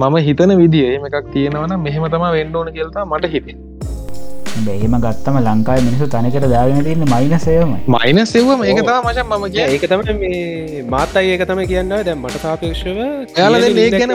මම 0.00 0.14
හිතන 0.18 0.52
විදිිය. 0.58 0.86
එහෙම 0.90 1.04
එකක් 1.06 1.26
තියෙනවන 1.32 1.72
මෙහෙම 1.80 2.04
තම 2.06 2.24
වෙන්න 2.32 2.56
ඕන 2.56 2.70
කියල්තා 2.72 3.04
මට 3.06 3.30
හිතේ 3.34 3.56
බැහිම 4.66 4.94
ගත්තම 4.98 5.36
ලංකායි 5.40 5.82
මිනිසු 5.82 6.06
තනිකට 6.08 6.46
දාගෙන 6.50 6.82
තින්න 6.84 7.04
මයිනසයම 7.06 7.70
මයින 7.88 8.18
සෙව්වම 8.26 8.60
ඒක 8.64 8.80
තා 8.84 9.00
මචන් 9.02 9.26
මම 9.28 9.44
කිය 9.52 9.66
ඒක 9.68 9.84
තම 9.86 10.00
මේ 10.20 10.82
මාත් 10.84 11.16
අයි 11.16 11.30
ඒක 11.30 11.44
තම 11.46 11.60
කියන්න. 11.64 11.88
දැම් 12.00 12.18
මට 12.20 12.40
සාපේක්ෂව 12.42 12.98
ඒ 13.36 13.70
නින්දක් 13.70 13.98
ගැන 14.00 14.12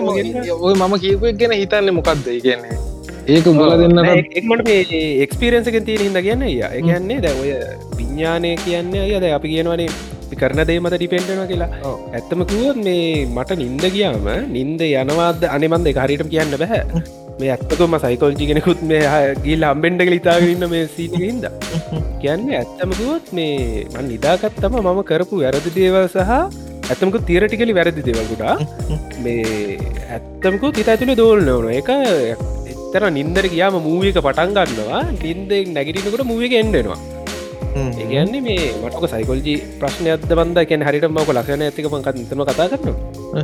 ඔය 0.61 0.73
මම 0.75 0.93
කියපුක් 0.99 1.39
ගැන 1.39 1.55
හිතන්න 1.55 1.93
මොකක්ද 1.93 2.27
කියන්නේ 2.39 2.75
ඒක 3.25 3.45
උඹල 3.47 3.71
දෙන්නට 3.79 4.35
එක්මට 4.39 4.63
මේ 4.67 5.11
එක්ස්පිරන්සක 5.25 5.77
තිය 5.87 5.99
හිද 6.01 6.17
කියන්න 6.25 6.43
ය 6.45 6.57
එකන්නේ 6.69 7.21
දැ 7.23 7.35
ඔය 7.41 7.51
විඤ්ඥානය 7.97 8.51
කියන්න 8.63 8.91
අයද 8.99 9.25
අපි 9.37 9.51
කියනවනේ 9.53 9.87
කරන 10.41 10.61
දේ 10.67 10.79
මත 10.81 10.97
ඩිපෙන්ටන 10.97 11.43
කියලා. 11.51 11.69
ඇත්තම 12.11 12.43
කිවොත් 12.51 12.79
මේ 12.87 13.25
මට 13.27 13.57
නින්ද 13.61 13.85
ගියාම 13.95 14.27
නින්ද 14.55 14.81
යනවාද? 14.81 15.45
අනෙමන්ද 15.55 15.87
හරිටම 15.99 16.31
කියන්න 16.33 16.57
බැහැ 16.61 16.83
මේ 17.39 17.53
ඇත්තකම 17.55 17.95
සයිකෝල්ජි 18.03 18.49
කෙනෙකුත් 18.51 18.81
මේ 18.91 19.05
ගිල් 19.45 19.63
අම්බෙන්ඩ 19.71 20.03
ලිතාගන්න 20.13 20.67
මේ 20.73 20.83
සීටහින්ද 20.97 21.47
කියන්න 22.23 22.51
ඇත්තමකුවොත් 22.59 23.31
මේ 23.39 23.87
මන් 23.93 24.05
නිදාකත්තම 24.11 24.77
මම 24.83 25.01
කරපු 25.11 25.43
වැරදි 25.43 25.75
දේවල් 25.79 26.07
සහ 26.07 26.33
ඇත්තමකු 26.89 27.23
තීරටිකලි 27.29 27.77
වැරදි 27.79 28.03
දෙවකුටා 28.09 28.57
මේ 29.23 29.79
ඇත්තමකු 30.17 30.75
තිත 30.77 30.91
ඇතුළේ 30.93 31.19
දෝල් 31.21 31.41
නොන 31.49 31.71
එක 31.79 31.89
එතර 32.93 33.09
නින්දර 33.17 33.45
කියාම 33.53 33.75
මූවික 33.87 34.17
පටන් 34.25 34.53
ගන්නවා. 34.57 35.01
නින්දෙක් 35.23 35.67
නැගිටිනකට 35.75 36.23
මූවික 36.31 36.53
එන්ඩෙනවා 36.61 36.99
ඒගන්නේ 37.75 38.41
මේ 38.47 38.65
මටක 38.81 39.05
සයිකොල්ජි 39.13 39.53
ප්‍රශ්නය 39.81 40.09
අද 40.15 40.25
බන්ද 40.39 40.65
කැන 40.69 40.85
හරිට 40.87 41.07
මක 41.09 41.29
ලක්ෂණ 41.37 41.63
ඇතික 41.67 41.87
පකත් 41.93 42.25
තම 42.31 42.43
කතා 42.49 42.67
කරන 42.71 42.97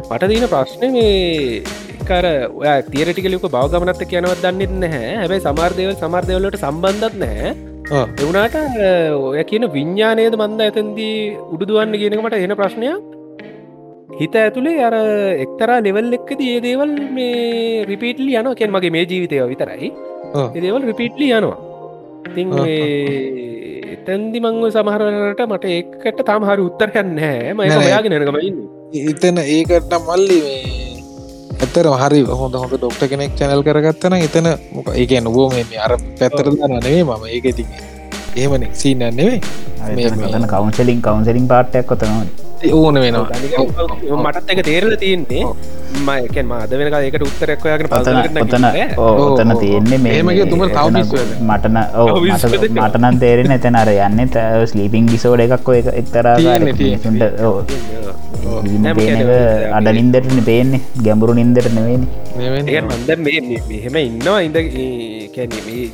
මට 0.09 0.29
දීන 0.31 0.45
ප්‍රශ්න 0.53 0.83
මේ 0.95 1.63
කර 2.09 2.25
ඔය 2.59 2.75
තීරටිකලික 2.93 3.47
බවගමනත්ත 3.55 4.03
කියනවත් 4.11 4.45
දන්නෙත් 4.45 4.73
නැහැ. 4.83 5.09
හැබයි 5.21 5.41
සමාර්දයව 5.47 5.89
සමාර්දයවලට 6.03 6.61
සම්බන්ධත් 6.61 7.17
නැහැ. 7.23 7.51
එවුනාට 8.21 8.55
ඔය 9.29 9.43
කියන 9.51 9.65
විඤ්ඥානයද 9.77 10.37
මන්ද 10.41 10.67
ඇතන්දී 10.67 11.15
උඩුදුවන්න 11.53 11.97
කියනකට 12.01 12.37
එන 12.45 12.55
ප්‍රශ්නයක් 12.61 13.08
හිත 14.09 14.35
ඇතුළේ 14.35 14.81
අර 14.87 14.95
එක්තරා 15.45 15.79
ලෙවල් 15.85 16.13
එක්කද 16.17 16.41
ඒ 16.41 16.59
දේවල් 16.65 16.93
මේ 17.15 17.85
රිපිටලි 17.89 18.33
යන 18.39 18.47
කෙන් 18.59 18.71
මගේ 18.75 18.91
මේ 18.95 19.05
ජීවිතය 19.05 19.37
විතරයි. 19.51 19.89
ඒදේවල් 20.55 20.83
රිපිටලි 20.89 21.27
යනවා. 21.31 21.57
ඉතිං 22.29 22.49
එතැන්දි 23.95 24.39
මංව 24.41 24.65
සමහරට 24.75 25.41
මට 25.45 25.65
ඒකට 25.75 26.25
තාම 26.29 26.43
හරි 26.49 26.65
උත්තරයන්න 26.69 27.13
නෑ 27.19 27.53
ම 27.53 27.61
යාගෙන 27.85 28.17
නකමඉන්න 28.17 28.57
එතන 29.11 29.37
ඒකට 29.45 29.93
මල්ලි 30.07 30.39
මේ 30.47 30.59
ඇතර 31.61 31.87
හරි 32.01 32.19
හොඳ 32.41 32.59
හොඳ 32.63 32.75
ඩොක්ට 32.75 33.05
කෙනෙක් 33.13 33.37
චැනල් 33.39 33.63
කරගත්තන 33.67 34.17
එතන 34.19 34.49
මොක 34.75 34.91
ඒක 34.95 35.15
නොබෝ 35.21 35.47
මේ 35.55 35.81
අර 35.85 35.93
පැත්තර 36.19 36.53
නේ 36.57 36.99
මම. 37.03 37.25
ඒක 37.29 37.47
ති 37.57 37.65
ඒමන 38.35 38.69
සීනන්නේ 38.73 39.33
තන 39.79 40.45
කවන්සලින් 40.53 41.01
කවන්සලින් 41.07 41.49
පාට්ටයක් 41.53 41.89
කොතනවා 41.91 42.48
ඕන 42.79 42.95
වෙනවා. 43.03 43.27
මටත් 44.23 44.49
එක 44.53 44.61
තේරල 44.69 44.91
තියන්නේ. 45.03 45.43
මයකෙන් 46.07 46.45
මාද 46.51 46.71
වෙනක 46.79 46.95
ඒකට 46.99 47.23
උත්තරක් 47.27 47.63
යාගෙන 47.71 47.87
පතන 47.93 48.65
ඔතන 49.25 49.51
තියෙන්නේ 49.63 49.99
මේමගේ 50.05 50.45
තුම 50.51 50.61
මටන 50.65 51.77
මටනන් 52.77 53.15
තේරෙන 53.23 53.51
එතන 53.57 53.79
අර 53.81 53.89
යන්න. 53.95 54.19
ස්ලීපිං 54.71 55.05
ගිසෝඩ 55.13 55.41
එකක් 55.45 55.69
ඔය 55.73 55.79
එක්තරා 56.01 56.35
අඩ 59.77 59.87
නින්දරන 59.99 60.39
පේන්නේ. 60.49 60.81
ගැඹුරු 61.05 61.33
නින්දර 61.39 61.65
නෙවෙන 61.77 62.03
මන්ද 62.89 63.09
මෙහෙම 63.25 63.95
ඉන්නවා 64.03 64.39
ඉඳ 64.47 64.57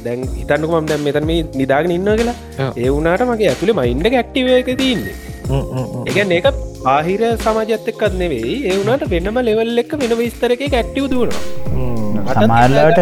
දැන් 0.06 0.20
හිතන්නකුම 0.38 0.86
දැම් 0.92 1.02
මෙතන 1.08 1.26
මේ 1.30 1.42
නිදාගෙන 1.62 1.96
ඉන්න 1.98 2.10
කියලා. 2.20 2.38
ඒ 2.82 2.90
වුනාට 2.96 3.24
මගේ 3.30 3.50
ඇතුළේ 3.54 3.78
මයින්ඩ 3.80 4.08
ඇක්ටිව 4.20 4.48
එක 4.60 4.70
තියන්නේ 4.82 5.16
ඒගැන් 5.50 6.32
ඒක 6.38 6.48
පාහිර 6.86 7.22
සමාජත් 7.46 7.90
එක්කත් 7.92 8.14
නෙවෙයි. 8.22 8.56
ඒවුනට 8.72 9.06
වෙනම 9.14 9.38
ලෙවල් 9.50 9.84
එක් 9.84 9.92
වෙන 10.02 10.18
විස්තරක 10.22 10.62
ඇක්ටව 10.70 11.06
දුවනවා 11.14 11.95
සමාරලාට 12.28 13.00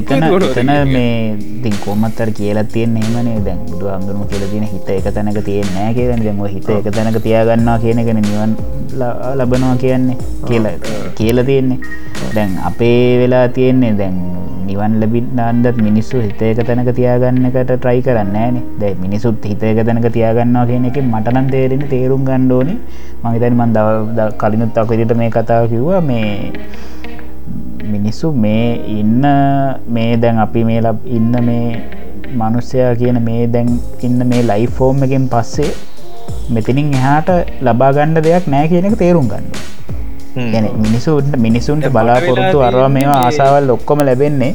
එතන 0.00 0.24
එතන 0.28 0.72
මේ 0.90 1.10
දින් 1.64 1.76
කොමත්තර 1.84 2.30
කියලා 2.38 2.66
තියෙන් 2.66 2.96
ඒමනේ 2.96 3.40
දැන් 3.40 3.60
බුදු 3.70 3.88
අන්දුරම 3.88 4.22
කියල 4.30 4.46
තින 4.52 4.66
හිත 4.72 4.88
එක 4.96 5.10
තැනක 5.10 5.40
තියෙන් 5.48 5.94
කියලන 5.96 6.24
දැන්ව 6.26 6.46
හිත 6.48 6.70
එක 6.70 6.88
තැනක 6.90 7.18
තියාගන්නවා 7.26 7.78
කියනගෙන 7.78 8.22
නිවන් 8.22 8.56
ලබනවා 9.34 9.76
කියන්නේ 9.76 10.18
කියලා 10.46 10.76
කියල 11.14 11.44
තියෙන්නේ. 11.44 11.78
දැන් 12.34 12.52
අපේ 12.64 13.18
වෙලා 13.20 13.46
තියෙන්නේ 13.48 13.92
දැන් 13.98 14.16
නිවන් 14.66 14.92
ලබින්නන්දත් 15.00 15.78
මිනිස්සු 15.86 16.22
හිතේක 16.26 16.60
තැනක 16.68 16.90
තියාගන්නකට 16.98 17.70
ට්‍රයි 17.70 18.00
කරන්න 18.06 18.36
ෑන 18.36 18.56
දැ 18.80 18.92
මිනිසුත් 19.02 19.44
හිතේක 19.50 19.80
තැනක 19.88 20.06
තියාගන්නවා 20.16 20.64
කියන 20.70 20.86
එක 20.90 20.98
මටනන් 21.02 21.50
තේරෙන 21.54 21.84
තේරුම් 21.92 22.22
ගණ්ඩෝනි 22.28 22.74
මහිතන් 23.24 23.58
මන් 23.60 23.76
කලිනුත් 24.42 24.80
අකරිට 24.82 25.14
මේ 25.20 25.30
කතාව 25.36 25.68
කිව්වා 25.72 26.00
මේ 26.00 26.28
මිනිස්සු 27.92 28.28
මේ 28.44 28.66
ඉන්න 28.92 29.24
මේ 29.88 30.12
දැන් 30.16 30.38
අපි 30.38 30.64
මේ 30.64 30.80
ඉන්න 31.18 31.34
මේ 31.42 31.66
මනුස්සයා 32.34 32.94
කියන 32.94 33.18
මේ 33.22 33.42
දැන් 33.46 33.70
ඉන්න 34.02 34.20
මේ 34.26 34.42
ලයි 34.42 34.66
ෆෝර්ම් 34.76 35.04
එකෙන් 35.06 35.26
පස්සේ 35.28 35.70
මෙතිනින් 36.50 36.90
එහාට 36.94 37.30
ලබාගණ්ඩ 37.62 38.24
දෙයක් 38.24 38.46
නෑ 38.46 38.68
කියන 38.68 38.90
එක 38.90 38.96
තේරුම් 38.98 39.28
ගන්න. 39.28 39.46
ගැන 40.52 40.66
මිනිසුන්ට 40.76 41.36
මිනිසුන්ට 41.38 41.86
බලාපොරොත්තු 41.88 42.64
අරවා 42.68 42.88
මේවා 42.88 43.20
ආසාවල් 43.20 43.70
ඔක්කොම 43.70 44.00
ලැබෙන්නේ 44.00 44.52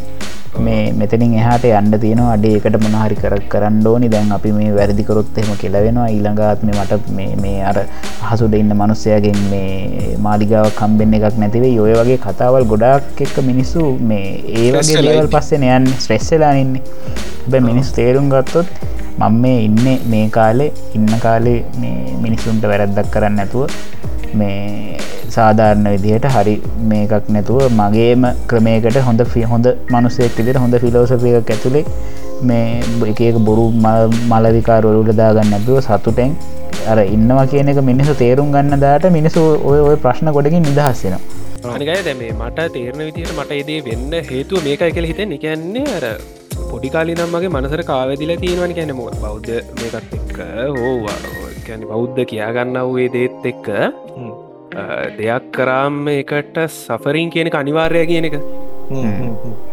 මේ 0.65 0.91
මෙතනින් 0.99 1.33
එහට 1.41 1.65
අන්ඩ 1.79 1.95
තියෙන 2.03 2.21
අඩේකට 2.33 2.75
මොනහරි 2.85 3.15
කර 3.21 3.35
කරන්න 3.53 3.87
ඕනි. 3.91 4.07
දැන් 4.13 4.31
අපි 4.37 4.51
මේ 4.57 4.71
වැරදිකරොත් 4.77 5.37
එහෙම 5.41 5.57
කෙලවෙනවා 5.63 6.07
ඊළඟාත්ම 6.15 6.71
මට 6.75 6.99
මේ 7.43 7.59
අර 7.71 7.77
හසුද 8.29 8.53
ඉන්න 8.61 8.73
මනුස්සයගෙන් 8.81 9.39
මේ 9.51 10.15
මාලිගාව 10.27 10.69
කම්බෙන්න 10.79 11.17
එකක් 11.19 11.37
නැතිවේ 11.43 11.73
ඔය 11.85 11.93
වගේ 11.99 12.19
කතාවල් 12.25 12.65
ගොඩක් 12.73 13.23
එක්ක 13.27 13.37
මිනිස්සු 13.51 13.83
මේ 14.11 14.27
ඒවගේ 14.63 15.03
ලවල් 15.03 15.29
පස්සෙන 15.35 15.67
යන්න. 15.75 15.87
ස්ට්‍රෙස්සලාඉන්නේ 16.03 16.83
බැ 17.51 17.61
මිනිස් 17.69 17.91
තේරුම් 17.99 18.27
ගත්තොත් 18.33 18.67
මං 19.21 19.39
මේ 19.43 19.59
ඉන්න 19.67 19.87
මේ 20.11 20.25
කාලේ 20.37 20.71
ඉන්න 20.97 21.09
කාලේ 21.25 21.59
මේ 21.81 22.17
මිනිස්සුන්ට 22.25 22.67
වැරැද්දක් 22.71 23.09
කරන්න 23.15 23.39
නැතුව 23.39 23.71
මේ 24.33 24.97
සාධාරණ 25.29 25.89
විදිහට 25.95 26.27
හරි 26.27 26.55
මේකක් 26.85 27.29
නැතුව 27.29 27.59
මගේම 27.71 28.25
ක්‍රමයකට 28.47 28.99
හොඳ 29.01 29.23
ෆි 29.25 29.43
හොඳ 29.45 29.67
මනුසෙක් 29.89 30.37
විදිට 30.37 30.57
හොඳ 30.57 30.77
ෆිලෝසපික 30.77 31.51
ඇතුළේ 31.51 31.85
මේ 32.43 32.81
එකක 33.07 33.41
බොරු 33.41 33.65
මලවිකාරවලුට 34.31 35.11
දාගන්න 35.15 35.53
ඇතුව 35.53 35.81
සතුටැන් 35.81 36.37
අර 36.87 36.99
ඉන්නවා 37.07 37.45
කියන 37.47 37.69
එක 37.69 37.81
මිනිසු 37.83 38.15
තේරුම් 38.15 38.51
ගන්න 38.51 38.79
දාට 38.79 39.09
මිනිසු 39.11 39.43
ඔය 39.65 39.79
ඔය 39.81 39.95
ප්‍රශ්න 39.97 40.31
ගොඩකින් 40.31 40.63
නිදහස්සෙනවා 40.63 41.37
අනිකය 41.67 41.99
දැම 42.01 42.23
මට 42.39 42.67
තේරණ 42.71 43.05
විදිහට 43.05 43.35
මට 43.35 43.51
ඒදේ 43.53 43.79
වෙන්න 43.83 44.19
හේතුව 44.25 44.63
මේකයි 44.63 44.91
කළ 44.91 45.09
හිත 45.11 45.21
නිකන්නේ 45.27 45.85
අර 45.97 46.07
පොඩිකාලි 46.63 47.15
නම්මගේ 47.15 47.51
මනසර 47.51 47.83
කාවදිල 47.83 48.33
තියෙනවන 48.37 48.73
කැන 48.73 48.95
මො 48.95 49.11
බෞද්ධ 49.17 49.53
මේකත් 49.75 50.17
එක්ක 50.17 50.41
හෝවා 50.73 51.38
කැන 51.69 51.87
බෞද්ධ 51.91 52.21
කියාගන්න 52.31 52.79
වූේ 52.89 53.09
දේත් 53.17 53.49
එක්ක 53.51 53.67
දෙයක් 55.19 55.45
කරාම් 55.57 55.99
එකට 56.15 56.57
සෆරින් 56.67 57.29
කියනක 57.35 57.59
අනිවාර්ය 57.61 58.05
කියන 58.11 58.29
එක. 58.29 58.37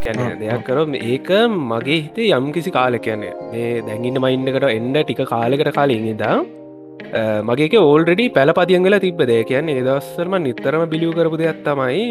කැන 0.04 0.20
දෙයක් 0.42 0.64
කරොම 0.68 0.94
ඒක 1.12 1.30
මගේ 1.70 2.00
හිතේ 2.04 2.32
යම් 2.38 2.50
කිසි 2.56 2.74
කාල 2.78 2.98
කියන්නේ. 3.06 3.34
මේ 3.52 3.70
දැඟින්න 3.88 4.22
මයින්ඩකට 4.24 4.68
එන්ඩ 4.78 4.98
ටික 5.02 5.22
කාලෙකට 5.32 5.72
කාලින් 5.78 6.10
ඉදා 6.14 6.36
මගේක 7.48 7.78
ඕල්ඩඩි 7.84 8.26
පැලපතියන් 8.36 8.86
වෙලා 8.88 9.04
තිබ 9.06 9.22
දේ. 9.30 9.42
කියන්නේ 9.52 9.86
දස්සරම 9.88 10.36
නිතරම 10.48 10.84
බිලියු 10.92 11.16
කරපු 11.18 11.42
දෙයක් 11.44 11.64
තමයි. 11.68 12.04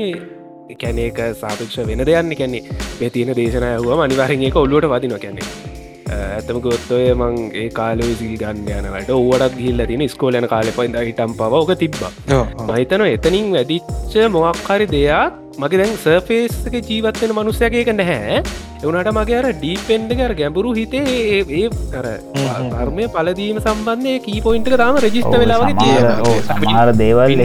කැනක 0.82 1.20
සාපක්ෂ 1.42 1.78
වෙන 1.90 2.02
දෙයන්න 2.10 2.32
කැන්නේ 2.40 2.64
මේ 3.00 3.10
තියෙන 3.16 3.34
දේශනයහුවම 3.40 4.00
අනිවාරෙන් 4.06 4.46
එක 4.48 4.56
ඔල්ලුවට 4.62 4.88
වදින 4.94 5.14
කැන්නේ 5.24 5.50
ඇතම 6.08 6.60
ගොත්තොය 6.62 7.06
මං 7.14 7.38
ඒ 7.53 7.70
කාල 7.78 8.01
සිල් 8.20 8.36
ගන්න 8.41 8.91
යනට 8.91 9.10
ඕඩක් 9.12 9.56
ගිල්ල 9.58 9.86
තින 9.88 10.03
ස්කෝලන 10.08 10.47
කාල 10.47 10.70
පයිද 10.76 10.99
හිටම් 10.99 11.34
පව 11.39 11.62
ඕක 11.62 11.74
තිබ්බ. 11.80 11.97
මහිතන 12.68 13.06
එතනින් 13.08 13.49
වැඩිච්ච 13.56 14.14
මොක්හරි 14.36 14.88
දෙයක් 14.93 15.41
මගේ 15.58 15.82
දැන් 15.82 15.97
සර්ෆේස්ක 15.97 16.78
ජීවත්වෙන 16.84 17.36
මනුස්සයකක 17.38 17.91
නැහැ. 17.93 18.43
එවනට 18.84 19.12
මගේ 19.18 19.39
අර 19.39 19.49
ඩීපෙන්ඩගර 19.53 20.36
ගැඹුරු 20.39 20.76
හිතේ 20.78 21.18
ඒ 21.32 21.64
අර 21.99 22.08
ධර්මය 22.70 23.10
පලදීම 23.10 23.60
සම්බන්ධය 23.64 24.16
කී 24.28 24.45
පොයින්ට 24.45 24.72
තාම 24.78 25.01
රජිස්ට 25.01 25.41
වෙලාවගේ 25.43 25.97
සමාර 26.51 26.95
දේවල් 27.01 27.36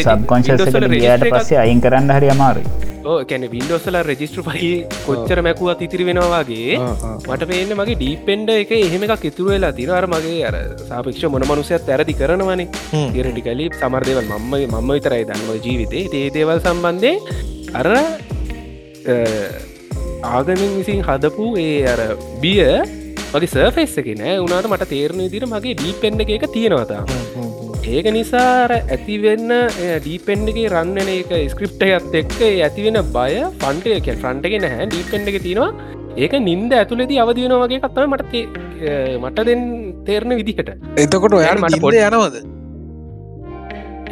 සබ්කොංශ 0.00 0.52
ට 0.56 1.32
පස්සේ 1.32 1.62
අයින් 1.64 1.86
කරන්න 1.86 2.18
හරි 2.18 2.30
අමාරුයි 2.30 2.85
කැන 3.30 3.44
වින්ඩෝසල 3.54 3.96
රෙජිස්ට්‍ර 4.08 4.42
පහි 4.46 4.70
කොච්චර 5.06 5.38
මැකුවත් 5.46 5.82
ඉතිරි 5.86 6.04
වෙනවාගේ 6.08 6.78
මට 7.28 7.48
පේන්න 7.50 7.74
මගේ 7.80 7.98
ඩීපෙන්ඩ 8.00 8.50
එක 8.54 8.72
එහෙම 8.78 9.04
එකක් 9.06 9.24
ඉතුරු 9.30 9.50
වෙලා 9.52 9.72
තිනර 9.78 10.06
මගේ 10.14 10.40
අර 10.48 10.56
සාපක්ෂ 10.88 11.24
මොන 11.34 11.46
මනුසයත් 11.50 11.90
ඇරදි 11.94 12.14
කරනවනේ. 12.20 12.68
ඉරටිකලි 13.20 13.66
සමර්දේවල් 13.80 14.28
මම්ම 14.32 14.54
මම 14.72 14.90
විතරයි 14.96 15.24
දන්ව 15.30 15.58
ජීවිතේ. 15.66 16.04
ඒ 16.20 16.28
දේවල් 16.36 16.60
සම්බන්ධය 16.66 17.12
අර 17.80 17.88
ආගමින් 20.36 20.72
විසින් 20.78 21.02
හදපු 21.08 21.46
ඒ 21.66 21.76
අර 21.92 22.00
බිය 22.42 22.64
මගේ 23.34 23.52
සර්ෆෙස් 23.54 23.94
එක 24.02 24.10
නෑ. 24.22 24.34
උනාට 24.46 24.70
මට 24.72 24.90
තේරණ 24.94 25.30
දිර 25.36 25.46
මගේ 25.52 25.78
ඩීපෙන්ඩ 25.78 26.26
එක 26.38 26.50
තියෙනවතා 26.56 27.02
ඒක 27.86 28.06
නිසාර 28.14 28.70
ඇතිවෙන්න 28.76 29.50
ඩීපෙන්ඩගේ 30.04 30.70
රන්නන 30.70 31.10
එක 31.12 31.30
ස්ක්‍රප්ටයත් 31.52 32.14
එක්ක 32.20 32.38
ඇතිවෙන 32.66 32.98
බය 33.16 33.34
ෆන්ටය 33.60 34.14
ෆ්‍රන්ට් 34.22 34.48
එක 34.48 34.54
නැහැ 34.64 34.86
ඩීපෙන්ඩ 34.90 35.30
එක 35.30 35.38
තියෙනවා. 35.44 35.70
ඒක 36.16 36.34
නින්ද 36.48 36.72
ඇතුලෙදි 36.74 37.20
අවදියෙන 37.24 37.54
වගේ 37.62 37.80
කත්තම 37.84 38.14
මට 38.16 38.34
මට 39.22 39.46
දෙන් 39.48 39.62
තේරණ 40.06 40.34
විදිහට. 40.40 40.70
එතකොට 41.02 41.36
ඔයාට 41.38 41.62
මට 41.62 41.80
පොඩ 41.84 41.98
යනවද? 42.00 42.38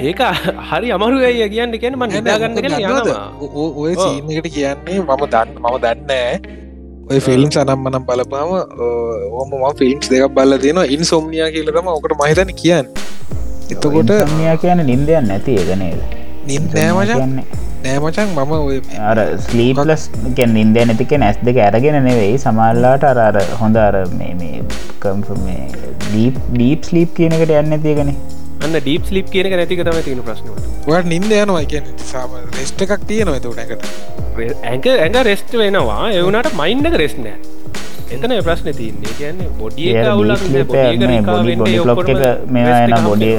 ඒක 0.01 0.23
හරි 0.71 0.93
අමරුගය 0.97 1.49
කියන්න 1.55 1.75
කියන 1.83 1.99
මට 1.99 2.15
නිදාගන්න 2.19 2.55
ඔය 3.83 3.95
සීනකට 3.97 4.49
කියන්නේ 4.55 5.01
මම 5.01 5.25
දන්න 5.27 5.59
මම 5.63 5.77
දන්න 5.83 6.47
ඔය 7.11 7.19
ෆිල්ම් 7.21 7.51
සනම් 7.51 7.83
මනම් 7.89 8.07
බලපාම 8.07 8.55
ඕම 9.33 9.51
ම 9.55 9.67
ෆිල්ම්ස් 9.83 10.15
දෙක 10.15 10.31
බල්ල 10.39 10.59
තියෙන 10.63 10.81
ඉන් 10.89 11.03
සොම්නියා 11.05 11.51
කියලතම 11.57 11.91
ඔකට 11.95 12.17
මහිතන 12.23 12.55
කියන්න 12.63 12.95
එතකොට 13.67 14.15
මිය 14.33 14.55
කියන 14.59 14.83
නින්දයන් 14.85 15.29
නැති 15.31 15.59
ඒගනේද 15.61 16.01
නින් 16.49 16.65
නෑමචන් 17.85 18.31
මම 18.35 18.53
ඔය 18.57 18.77
අර 19.09 19.19
ස්ලීපලස් 19.47 20.05
ගැන් 20.37 20.55
ඉන්ද 20.57 20.79
නැතික 20.83 21.13
නැස් 21.23 21.41
දෙක 21.49 21.59
ඇරගෙන 21.65 21.99
නෙවෙයි 22.07 22.39
සමල්ලාට 22.39 23.05
අර 23.11 23.19
අර 23.25 23.37
හොඳ 23.61 23.81
අර 23.87 23.97
මේ 24.21 24.55
දීප් 26.13 26.39
දීප් 26.55 26.89
ස්ලීප් 26.89 27.13
කියනකට 27.19 27.53
යන්න 27.61 27.77
තියගෙන 27.87 28.13
අන්න 28.61 28.77
ඩීප් 28.77 29.05
ස්ලිප් 29.11 29.29
කියන 29.35 29.51
නැතික 29.53 29.85
තම 29.89 30.01
තියෙන 30.07 30.23
ප්‍රශ්නට 30.29 30.89
වට 30.89 31.13
නින්ද 31.13 31.37
යනවා 31.41 31.65
කියන 31.73 31.91
සාම 32.13 32.39
රෙස්ට 32.59 32.87
එකක් 32.87 33.05
තියෙනවා 33.11 33.41
එතනකට 33.41 33.83
ඇක 34.65 34.87
ඇඟ 34.95 35.21
රෙස්ට් 35.31 35.53
වෙනවා. 35.55 36.01
එවුනට 36.13 36.57
මයින්ඩක 36.61 36.97
රෙස්් 37.03 37.17
නෑ 37.19 37.37
එතන 38.09 38.35
ප්‍රශ්න 38.41 38.69
තියන්නේ. 38.73 39.15
කියන්නේ 39.19 39.49
බොඩිය 39.59 39.93
බොඩි 41.93 42.15
මේ 42.51 42.77
එන 42.85 42.95
බොඩිය 43.05 43.39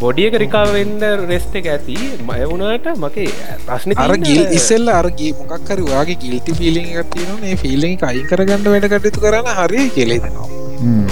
බොඩියක 0.00 0.34
රිකාවෙන්ඩ 0.42 1.02
රෙස්ට 1.24 1.54
එක 1.60 1.66
ඇති. 1.74 1.96
මයවුණට 2.22 2.88
මකේ 2.98 3.28
ප්‍රශ්න 3.66 3.94
අර 3.98 4.16
ගිල් 4.18 4.42
ඉස්සෙල්ල 4.52 4.88
අරගේ 4.92 5.30
මොකක්කර 5.40 5.78
වාගේ 5.84 6.18
ගිල්ති 6.24 6.56
ෆිලිං 6.60 6.88
එකතින 6.94 7.30
මේ 7.42 7.60
ෆිලිං 7.62 7.94
අයින් 8.10 8.26
කරගන්න 8.30 8.66
වැඩ 8.68 8.90
කටයුතු 8.94 9.24
කරන්න 9.26 9.52
හරි 9.60 9.86
කෙලෙදෙනවා 9.96 10.48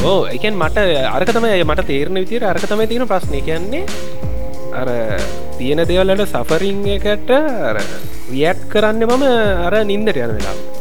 ඕ 0.05 0.19
එකන් 0.29 0.57
මට 0.57 0.79
අරකතම 1.11 1.47
මට 1.65 1.87
තේරණ 1.87 2.21
විතිර 2.23 2.47
අරකතම 2.47 2.83
තියෙන 2.87 3.07
ප්‍රශ්නය 3.07 3.41
කියන්නේ 3.43 3.85
අර 4.75 4.89
තියෙන 5.59 5.83
දෙවල්ලට 5.85 6.27
සෆරිං 6.27 6.83
එකට 6.97 7.33
රියට් 8.33 8.69
කරන්න 8.73 9.09
මම 9.09 9.25
අර 9.67 9.75
නින්දට 9.85 10.17
යන 10.17 10.37
වෙලා 10.37 10.80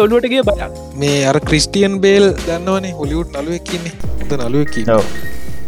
ඔලුවටගේ 0.00 0.42
බය 0.42 0.54
මේ 0.96 1.18
අර 1.26 1.38
ක්‍රිස්ටියන් 1.40 2.00
බේල් 2.00 2.26
දන්නවනේ 2.38 2.92
හොලිවුට් 2.92 3.30
නලුවක්කින්නේ 3.34 3.94
ද 4.28 4.30
නලුවකි 4.40 4.84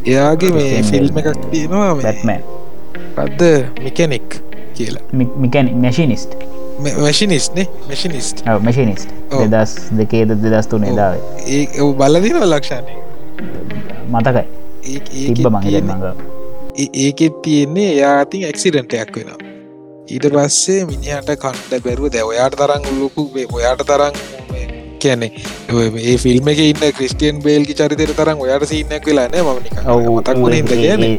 එයාගේ 0.07 0.53
මේ 0.53 0.83
ෆිල්ම් 0.83 1.19
එකක් 1.19 1.29
තියෙනවා 1.51 1.95
බැත්මෑ 1.97 2.41
පද්ද 3.17 3.43
මිකනෙක් 3.83 4.39
කියලා 4.75 5.05
මිකැන 5.37 5.69
මැශිනිස්ට 5.77 6.33
මැශිනිස්නේ 6.79 7.67
මැශිනිස්ට 7.87 8.45
මැශිනිස්ට 8.61 9.11
දෙදස් 9.53 9.77
දෙකේද 9.99 10.35
දෙදස් 10.45 10.67
තුනේ 10.69 10.97
දාව 10.97 11.15
ඒ 11.49 11.93
බලදින 11.95 12.41
ලක්ෂණය 12.45 12.95
මතකයි 14.09 14.45
මඟ 15.45 16.05
ඒකෙත් 16.97 17.43
තියෙන්නේ 17.43 17.93
එයාතින් 17.93 18.45
ඇක්සිඩන්ටයක් 18.45 19.17
වෙනවා 19.17 19.58
ඊට 20.09 20.27
පස්සේ 20.33 20.83
මිනිහට 20.87 21.31
කණ්ඩ 21.37 21.85
බැරුව 21.85 22.13
දැවයාට 22.13 22.59
තරං 22.59 22.85
උල්ලොකු 22.91 23.23
ඔයාට 23.51 23.83
තරං 23.85 24.15
කියන්නේ 24.99 25.31
ඒ 26.03 26.15
ෆිල්ම් 26.23 26.49
එක 26.53 26.61
ඉන්න 26.63 26.85
ක්‍රිස්ටියන් 26.93 27.41
බේල්ගි 27.45 27.75
චරිතයට 27.81 28.13
තරම් 28.19 28.41
ඔයාට 28.45 28.65
සිීනයක් 28.71 29.09
වෙලාන 29.09 29.37
ම 29.39 29.51
මතක් 29.55 29.83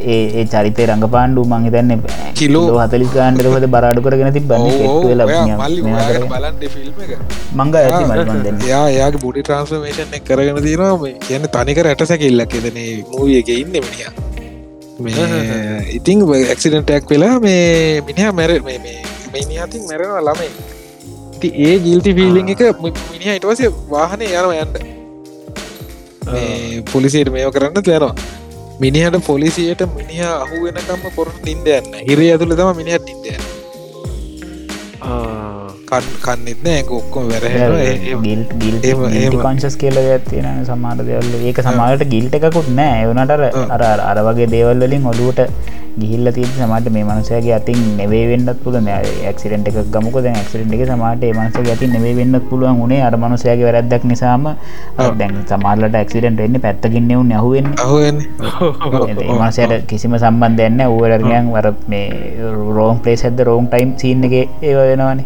ඒ 0.10 0.46
චරිතය 0.54 0.88
රඟ 0.88 1.06
පාණ්ඩු 1.16 1.44
මං 1.50 1.68
තන්න 1.70 2.02
කිලෝ. 2.34 2.64
හතලි 2.80 3.10
ගාන්ඩරහද 3.16 3.68
බරාඩු 3.68 4.06
කරගෙන 4.06 4.34
ති 4.34 4.44
බන්න 4.44 4.66
මංග 7.56 7.76
යා 8.70 8.88
යාගේ 8.92 9.24
බුඩි 9.26 9.44
ට්‍රන්ස්මේෂන් 9.44 10.18
එක 10.20 10.26
කරගෙන 10.26 10.64
තිනවා 10.64 11.14
කියන්න 11.28 11.48
තනික 11.56 11.86
රැටසැකිල්ලක් 11.88 12.58
එදන 12.62 12.82
මූවිය 13.12 13.40
එක 13.44 13.54
ඉන්න 13.56 13.72
මිනිිය 13.78 14.29
ඉතිං 15.97 16.26
ඇක්සිඩන්ටයක් 16.30 17.10
වෙලා 17.10 17.39
මේ 17.39 18.02
මිනිහා 18.02 18.32
මැර 18.32 18.52
මේ 18.62 18.80
මිනිහතින් 19.34 19.84
මැරෙනවා 19.88 20.22
ළමයි. 20.22 20.50
ති 21.41 21.47
ඒ 21.66 21.76
ගිල්ති 21.80 22.14
ෆිල්ලිං 22.14 22.50
එක 22.50 22.64
මිනිහ 22.84 23.36
ඉටවස 23.36 23.62
වාහනය 23.89 24.26
යනව 24.34 24.56
යන්න. 24.56 24.97
පොලිසියට 26.93 27.32
මේෝ 27.32 27.52
කරන්න 27.52 27.84
තයනවා 27.84 28.16
මිනිහට 28.80 29.26
පොලිසියට 29.28 29.82
මිනිහ 29.95 30.22
අහු 30.26 30.64
වෙනකම්ම 30.66 31.08
කොරට 31.16 31.39
නින්දයන්න 31.45 31.95
හිර 32.10 32.20
ඇතුළ 32.26 32.56
තම 32.56 32.76
මිනිහට 32.78 33.10
නින්දයන්න 33.10 33.43
කන්නෙත් 36.26 36.60
නෑ. 36.66 36.82
ඔක්කොම 37.00 37.30
වැරහ 37.32 37.46
පංශස් 39.46 39.76
කියල 39.82 39.98
ඇත්තින 40.04 40.48
සමාට 40.70 41.02
දෙවල්ල 41.10 41.34
ඒක 41.50 41.60
සමාට 41.68 42.04
ගිල්ට 42.14 42.40
එකකුත් 42.40 42.70
නෑ. 42.80 43.04
එවනට 43.06 43.32
අර 43.76 43.84
අර 44.12 44.20
වගේ 44.30 44.50
දේවල්ලින් 44.56 45.10
ඔලුවට 45.14 45.42
ගිහිල්ල 46.02 46.32
ති 46.36 46.43
සමට 46.45 46.88
මේ 46.95 47.04
මනුසයගේ 47.04 47.54
අතින් 47.58 47.80
නෙවේ 48.00 48.24
වෙන්නත් 48.32 48.60
පුල 48.64 48.76
ක්සිඩට 49.36 49.68
එක 49.70 49.78
ගමක 49.93 50.16
ක්සිඩට 50.47 50.74
එක 50.76 50.84
සමට 50.88 51.24
මනස 51.36 51.58
ඇති 51.64 51.88
නෙවේ 51.95 52.14
වෙන්නත් 52.20 52.45
පුළුවන් 52.50 52.82
උනේ 52.86 53.02
අර 53.08 53.16
මනුසයගේ 53.18 53.66
වැරදක් 53.68 54.04
නිසාම. 54.12 54.47
දැන් 55.20 55.36
සමාල්ලට 55.50 55.97
ක්සිඩට 56.10 56.39
එන්න 56.45 56.60
පැත්තකින්න 56.66 57.12
වුන් 57.12 57.32
යහුවෙන් 57.32 57.68
මනසයට 59.39 59.86
කිසිම 59.89 60.18
සම්බන්ධයන්න 60.18 60.82
ඌරගයන් 60.88 61.52
වර 61.56 61.68
මේ 61.88 62.08
රෝම් 62.78 63.00
පලේස් 63.04 63.26
ඇද 63.26 63.39
රෝම් 63.50 63.68
ටයිම් 63.68 63.93
සින්න 63.97 64.24
එක 64.24 64.36
ඒ 64.62 64.76
වෙනවාන. 64.76 65.24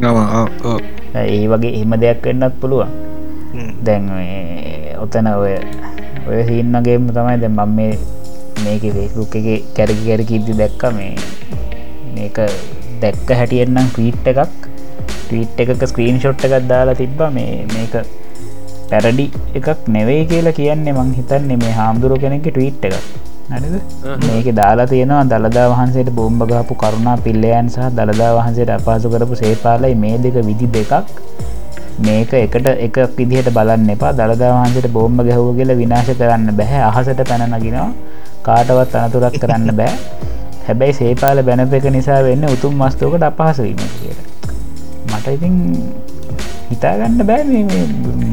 ඒ 1.15 1.47
වගේ 1.47 1.73
එහෙම 1.77 1.93
දෙයක් 2.03 2.25
වෙන්නත් 2.25 2.59
පුළුවන්. 2.61 2.89
දැන් 3.85 4.09
ඔතන 5.03 5.27
ඔය 5.29 5.55
ඔය 6.27 6.41
සින්නගේම 6.47 7.07
තමයි 7.15 7.37
දැ 7.41 7.49
මම 7.49 7.71
මේ 7.77 7.97
මේක 8.65 8.83
ෆෙස්බුක් 8.97 9.35
එක 9.39 9.47
කැරකි 9.77 10.03
කැරකිද්දි 10.09 10.53
දැක්ක 10.61 10.83
මේ 10.97 11.13
මේක 12.15 12.37
දැක්ක 13.01 13.29
හැටියෙන්නම් 13.39 13.89
ටීට් 13.89 14.27
එකක්. 14.31 14.69
ටීට් 15.23 15.61
එකක 15.63 15.83
ස්ක්‍රීන් 15.91 16.19
ෂොට් 16.19 16.45
එකක් 16.47 16.67
දාලා 16.71 16.99
තිබ්බ 17.01 17.21
මේ 17.37 17.65
මේක 17.73 17.95
පැරඩි 18.91 19.25
එකක් 19.59 19.89
නෙවෙයි 19.95 20.23
කියලා 20.31 20.57
කියන්නේ 20.59 20.95
මං 20.95 21.11
හිතන්නේ 21.19 21.59
මේ 21.63 21.73
හාමුදුරුව 21.79 22.23
කෙනෙක 22.23 22.47
ටීට් 22.49 22.87
එකක්. 22.89 22.97
නද 23.51 23.65
මේක 24.27 24.47
දාලා 24.59 24.87
තියෙනවා 24.91 25.23
දළදා 25.31 25.67
වහන්සේට 25.71 26.11
බෝම්භගාපු 26.19 26.79
කරුණා 26.83 27.17
පිල්ලයන් 27.25 27.67
සහ 27.73 27.89
දළදා 27.97 28.31
වහන්සේට 28.37 28.75
අපහසු 28.77 29.13
කරපු 29.13 29.41
සේපාලයි 29.43 29.95
මේ 30.03 30.15
දෙක 30.25 30.39
විදි 30.49 30.69
දෙකක්. 30.75 30.93
මේක 31.99 32.31
එකට 32.35 32.67
එක 32.77 32.97
විදිහට 33.17 33.49
බලන්න 33.57 33.89
එපා. 33.89 34.13
දළදා 34.13 34.51
වහන්සට 34.55 34.87
බෝම්භ 34.97 35.23
ගැහව 35.27 35.49
කියල 35.59 35.71
විනාශ 35.81 36.11
කරන්න 36.19 36.49
බැහැ 36.59 36.83
අහසට 36.89 37.21
පැනනගෙනවා 37.31 37.89
කාටවත් 38.47 38.95
අනතුරක් 39.01 39.35
කරන්න 39.43 39.75
බෑ. 39.79 39.93
හැබැයි 40.67 40.95
සේපාල 41.01 41.43
බැනප 41.49 41.73
එක 41.79 41.85
නිසා 41.97 42.21
වෙන්න 42.27 42.45
උතුම් 42.55 42.73
මස්තෝකට 42.81 43.25
අපහසවීම 43.29 43.81
කියට 43.93 44.21
මට 45.11 45.33
ඉතින් 45.37 45.55
හිතාගන්න 46.69 47.23
බෑ 47.29 47.43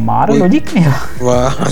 මාර 0.09 0.29
ලොජික් 0.43 0.71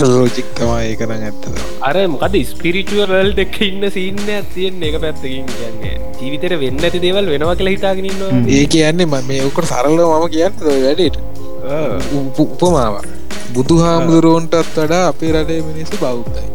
ලෝජික් 0.03 0.49
තමා 0.57 0.81
ඒකන 0.89 1.13
ඇත්ත 1.17 1.47
අර 1.89 1.95
මොකද 2.15 2.35
ස්පිරිචුවරල් 2.51 3.31
දෙක 3.39 3.57
ඉන්න 3.69 3.89
සින්න 3.97 4.21
ඇතියෙන් 4.37 4.83
එක 4.89 4.99
පැත්තකින් 5.05 5.47
කියන්නේ. 5.55 5.95
ජීවිතර 6.19 6.55
වෙන්න 6.63 6.85
ඇති 6.85 7.03
දේවල් 7.05 7.31
වෙනවා 7.33 7.55
කියලා 7.59 7.75
හිතාගෙනන්න 7.77 8.53
ඒ 8.57 8.65
කියන්නේ 8.75 9.09
ම 9.11 9.17
මේ 9.31 9.41
ඔකට 9.49 9.71
සරල්ල 9.71 10.05
මම 10.07 10.27
කියන්න 10.35 10.55
වැඩට? 10.65 11.17
උපමාව 12.43 12.95
බුදු 13.53 13.75
හාමුදුරුවන්ටත් 13.83 14.75
වඩා 14.77 15.03
අපේ 15.11 15.31
රටේ 15.35 15.61
මිනිස්සු 15.69 15.97
බෞද්ධයි 16.03 16.47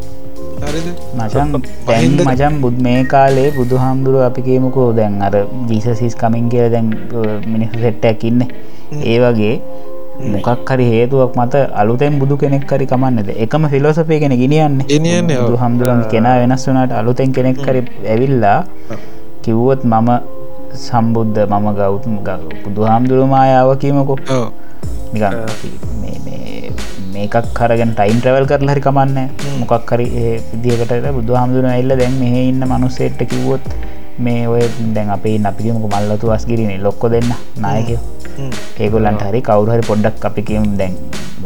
මචන් 0.74 1.48
පැහින්ද 1.86 2.18
මචන් 2.26 2.54
බුද් 2.62 2.76
මේ 2.86 3.00
කාලේ 3.12 3.48
බුදු 3.56 3.76
හාමුදුරුව 3.82 4.22
අපි 4.28 4.42
කියමුකෝ 4.48 4.88
දැන් 4.98 5.22
අර 5.22 5.34
ජීසසිස් 5.70 6.14
කමින් 6.22 6.46
කිය 6.52 6.66
දැන් 6.74 6.88
මිනිස්සු 7.52 7.78
සෙට්ටයක් 7.84 8.24
ඉන්න. 8.30 8.40
ඒ 9.04 9.18
වගේ 9.22 9.54
මොකක් 10.34 10.70
හරි 10.70 10.86
හේතුවක් 10.92 11.34
මත 11.36 11.54
අලුතෙන් 11.74 12.18
බුදු 12.18 12.36
කෙනෙක් 12.36 12.66
කරි 12.66 12.86
කමන්නද? 12.86 13.30
එකම 13.44 13.68
ෆිලෝසපය 13.72 14.18
කෙන 14.22 14.34
ගෙනියන්න. 14.42 14.78
හාමුදුරුවන් 15.62 16.04
කෙනා 16.12 16.36
වෙනස් 16.42 16.66
වනාට 16.68 16.92
අලුතෙන් 16.92 17.32
කෙනෙක් 17.32 17.58
කරි 17.66 17.82
ඇවිල්ලා 18.06 18.58
කිව්වොත් 19.42 19.82
මම 19.84 20.10
සම්බුද්ධ 20.86 21.40
මම 21.46 21.66
ගෞතුම් 21.80 22.14
බුදු 22.64 22.80
හාමුදුරුවමායාව 22.90 23.70
කියීමකෝ. 23.78 24.18
නිකන් 25.12 25.34
මේකක් 27.14 27.50
කරගෙන 27.58 27.92
ටයිම් 27.94 28.20
ට්‍රවල් 28.20 28.46
කරල 28.50 28.70
හරි 28.72 28.84
කමන්න 28.86 29.18
මොකක් 29.60 29.92
හරි 29.92 30.06
විදිකට 30.52 31.10
බුදු 31.18 31.38
හාමුදුරුව 31.38 31.74
එල්ල 31.74 31.92
දැන් 32.00 32.16
මෙහ 32.22 32.34
ඉන්න 32.42 32.62
මනුස්සේට්ට 32.70 33.28
කිව්වොත් 33.32 33.66
මේ 34.18 34.42
ඔය 34.46 34.62
දැන් 34.96 35.10
අපේ 35.10 35.36
අපිකමක 35.50 35.86
මල්ලතු 35.94 36.32
වස්ගිරන 36.32 36.72
ලොක්කො 36.82 37.08
දෙන්න 37.14 37.30
නායකය. 37.64 37.96
ඒගොල්ලන්ට 38.78 39.24
හරි 39.28 39.40
කවුරහරි 39.48 39.84
පොඩ්ඩක් 39.90 40.28
අපි 40.30 40.42
කියම් 40.50 40.68
දැන් 40.80 40.94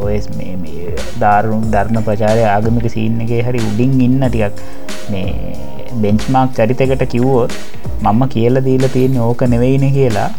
ඔයස් 0.06 0.26
මේ 0.36 0.94
ධාරුම් 1.22 1.62
ධර්ම 1.72 1.98
ප්‍රචාරය 2.08 2.44
ආගමික 2.48 2.86
සිීන්නගේ 2.94 3.40
හරි 3.46 3.60
උඩින් 3.68 3.94
ඉන්න 4.06 4.20
ටිකක් 4.26 4.62
මේ 5.12 5.32
බෙන්ච්මාක් 6.02 6.50
චරිතකට 6.58 7.04
කිව්වෝත් 7.14 7.52
මම 8.04 8.22
කියල 8.34 8.56
දීල 8.68 8.84
තියෙන 8.96 9.18
ඕක 9.26 9.42
නෙවෙයින 9.54 9.86
කියලා 9.96 10.30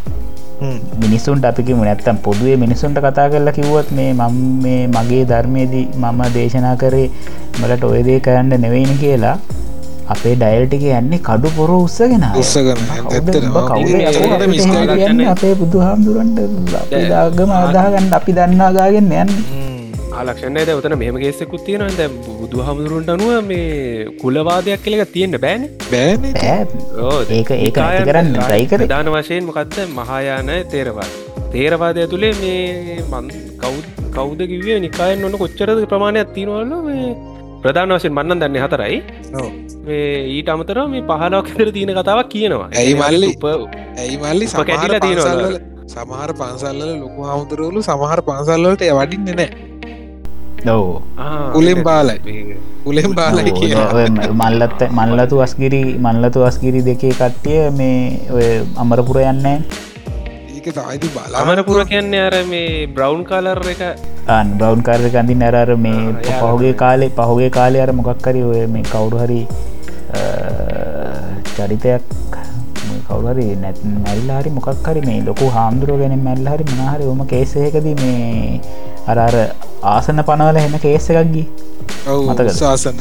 මිනිසුන්ට 0.98 1.46
අපිකිම 1.46 1.80
නැත්තම් 1.82 2.18
පොදුවේ 2.20 2.58
මිනිසුන්ට 2.58 3.00
කතා 3.00 3.28
කරලා 3.30 3.54
කිව්වත් 3.54 3.92
මේ 3.92 4.12
මම 4.14 4.36
මේ 4.64 4.82
මගේ 4.90 5.24
ධර්මයේදී 5.26 5.86
මම 5.96 6.22
දේශනා 6.34 6.76
කරේ 6.76 7.08
මලට 7.60 7.84
ඔයදේ 7.86 8.20
කරන්න 8.20 8.62
නෙවෙයින 8.62 8.94
කියලා 8.98 9.38
අපේ 10.08 10.36
ඩයිල්ටික 10.36 10.84
යන්නේ 10.92 11.22
කඩු 11.22 11.50
පොර 11.52 11.72
උත්සගෙන 11.72 12.24
අපේ 15.30 15.54
බුදු 15.56 15.80
හාමුදුරන්ට 15.80 16.40
දාගම 17.10 17.52
අදාගන්න 17.58 18.14
අපි 18.14 18.32
දන්නාගාගෙන් 18.34 19.12
යන්න 19.14 19.69
ආලක්ෂණය 20.12 20.62
ද 20.66 20.74
උතන 20.74 20.96
මෙම 20.98 21.18
ගේෙසකුත් 21.22 21.62
තියෙන 21.66 21.84
ද 21.92 22.08
බුදු 22.40 22.64
හමුදුරුන්ට 22.68 23.12
අනුව 23.14 23.32
මේ 23.50 24.06
කුලවාදයක් 24.22 24.82
කෙළෙක 24.86 25.12
තියෙන්ට 25.16 25.38
බෑන. 25.46 25.68
බෑන. 25.92 26.26
ඒක 27.30 27.52
ඇති 27.52 27.72
කරන්න. 28.10 28.34
ට්‍රයිකර 28.38 28.86
දාන 28.94 29.12
වශයෙන් 29.16 29.46
මොකක්ද 29.50 29.78
මහායාන 30.00 30.52
තේරවාද. 30.74 31.12
තේරවාදය 31.54 32.08
තුළේ 32.14 32.34
මේ 32.42 33.00
මන් 33.04 33.32
කවු් 33.62 33.78
කෞද 34.18 34.42
කිවේ 34.52 34.80
නිකායෙන් 34.86 35.26
ඔන්න 35.26 35.40
කොච්චරද 35.44 35.86
ප්‍රමාණයක් 35.94 36.36
තිනවල්ල 36.38 36.76
මේ 36.90 37.16
ප්‍රධාන 37.64 37.96
වශයෙන් 37.98 38.16
මන්නන් 38.18 38.44
දන්න 38.44 38.62
හතරයි. 38.66 38.98
ඊට 40.36 40.54
අමතර 40.56 40.84
මේ 40.94 41.08
පහලක් 41.10 41.56
කර 41.56 41.74
තියෙන 41.78 41.96
කතාවක් 41.98 42.30
කියනවා. 42.36 42.70
ඇයි 42.76 42.96
මල්ලි? 42.96 43.34
ඇයි 43.98 44.18
මල්ලි? 44.26 44.54
කැටිල 44.62 45.00
තියෙනවා 45.00 45.78
සමහර 45.90 46.32
පන්සල්ල 46.40 46.82
ලොකු 47.00 47.22
හමුදුරවලු 47.28 47.82
සමහර 47.86 48.20
පන්සල්ලට 48.28 48.84
වඩින්න 48.98 49.36
නෑ 49.38 49.69
දෝ 50.66 51.02
උලෙන් 51.56 51.84
බාලයි 51.84 52.58
උලෙන් 52.86 53.14
බාලයි 53.16 53.52
කිය 53.52 53.76
මල්ලත් 54.42 54.82
මල්ලතු 54.92 55.42
අස්ගිරි 55.42 55.82
මල්ලතු 55.98 56.44
අස්ගිරි 56.44 56.82
දෙකේ 56.82 57.14
කට්ටිය 57.14 57.62
මේ 57.72 58.00
ඔය 58.32 58.48
අමරපුර 58.76 59.20
යන්න 59.24 59.48
ඒක 59.48 60.68
තායිති 60.76 61.10
බලා 61.16 61.44
අමරපුර 61.44 61.80
කියන්නේ 61.86 62.24
අර 62.28 62.36
මේ 62.52 62.88
බ්‍රවන්් 62.90 63.24
කාලර් 63.24 63.62
එක 63.74 63.84
බ්‍රවන්් 64.54 64.82
කාර්ය 64.82 65.12
කඳි 65.16 65.36
නැරර 65.36 65.72
මේ 65.78 66.34
පහුගේ 66.42 66.74
කාලේ 66.84 67.12
පහුගේ 67.20 67.52
කාලය 67.60 67.84
අර 67.86 67.92
මොකක්කරි 68.00 68.44
ඔය 68.44 68.64
මේ 68.76 68.86
කවුරු 68.86 69.24
හරි 69.24 69.42
චරිතයක් 71.56 72.04
කවුරරි 73.08 73.48
නැත් 73.56 73.80
මැල්ලාරි 73.98 74.50
මොකක්හරි 74.52 75.02
මේ 75.02 75.20
ලොකු 75.22 75.48
හාමුදුරුව 75.50 76.02
ගැන 76.02 76.16
මැල්හරි 76.28 76.70
මනාහරි 76.72 77.12
ඔම 77.14 77.22
කේසයකද 77.26 77.88
මේ 77.96 78.62
අරර 79.08 79.36
ආසන 79.86 80.24
පනවල 80.24 80.58
හෙන 80.60 80.80
කේස 80.80 81.10
එකක්ගී 81.12 81.46
මතක 82.08 82.56
ශාසන 82.56 82.98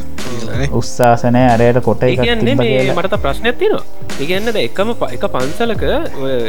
උත්සාසනය 0.72 1.42
අරයට 1.46 1.80
කොට 1.82 2.04
කියන්නේ 2.18 2.54
මට 2.94 3.18
ප්‍රශ්නයක් 3.18 3.58
තිනවා 3.58 3.84
ඉගන්නද 4.18 4.56
එකම 4.58 4.88
එක 5.08 5.24
පන්සලක 5.28 5.84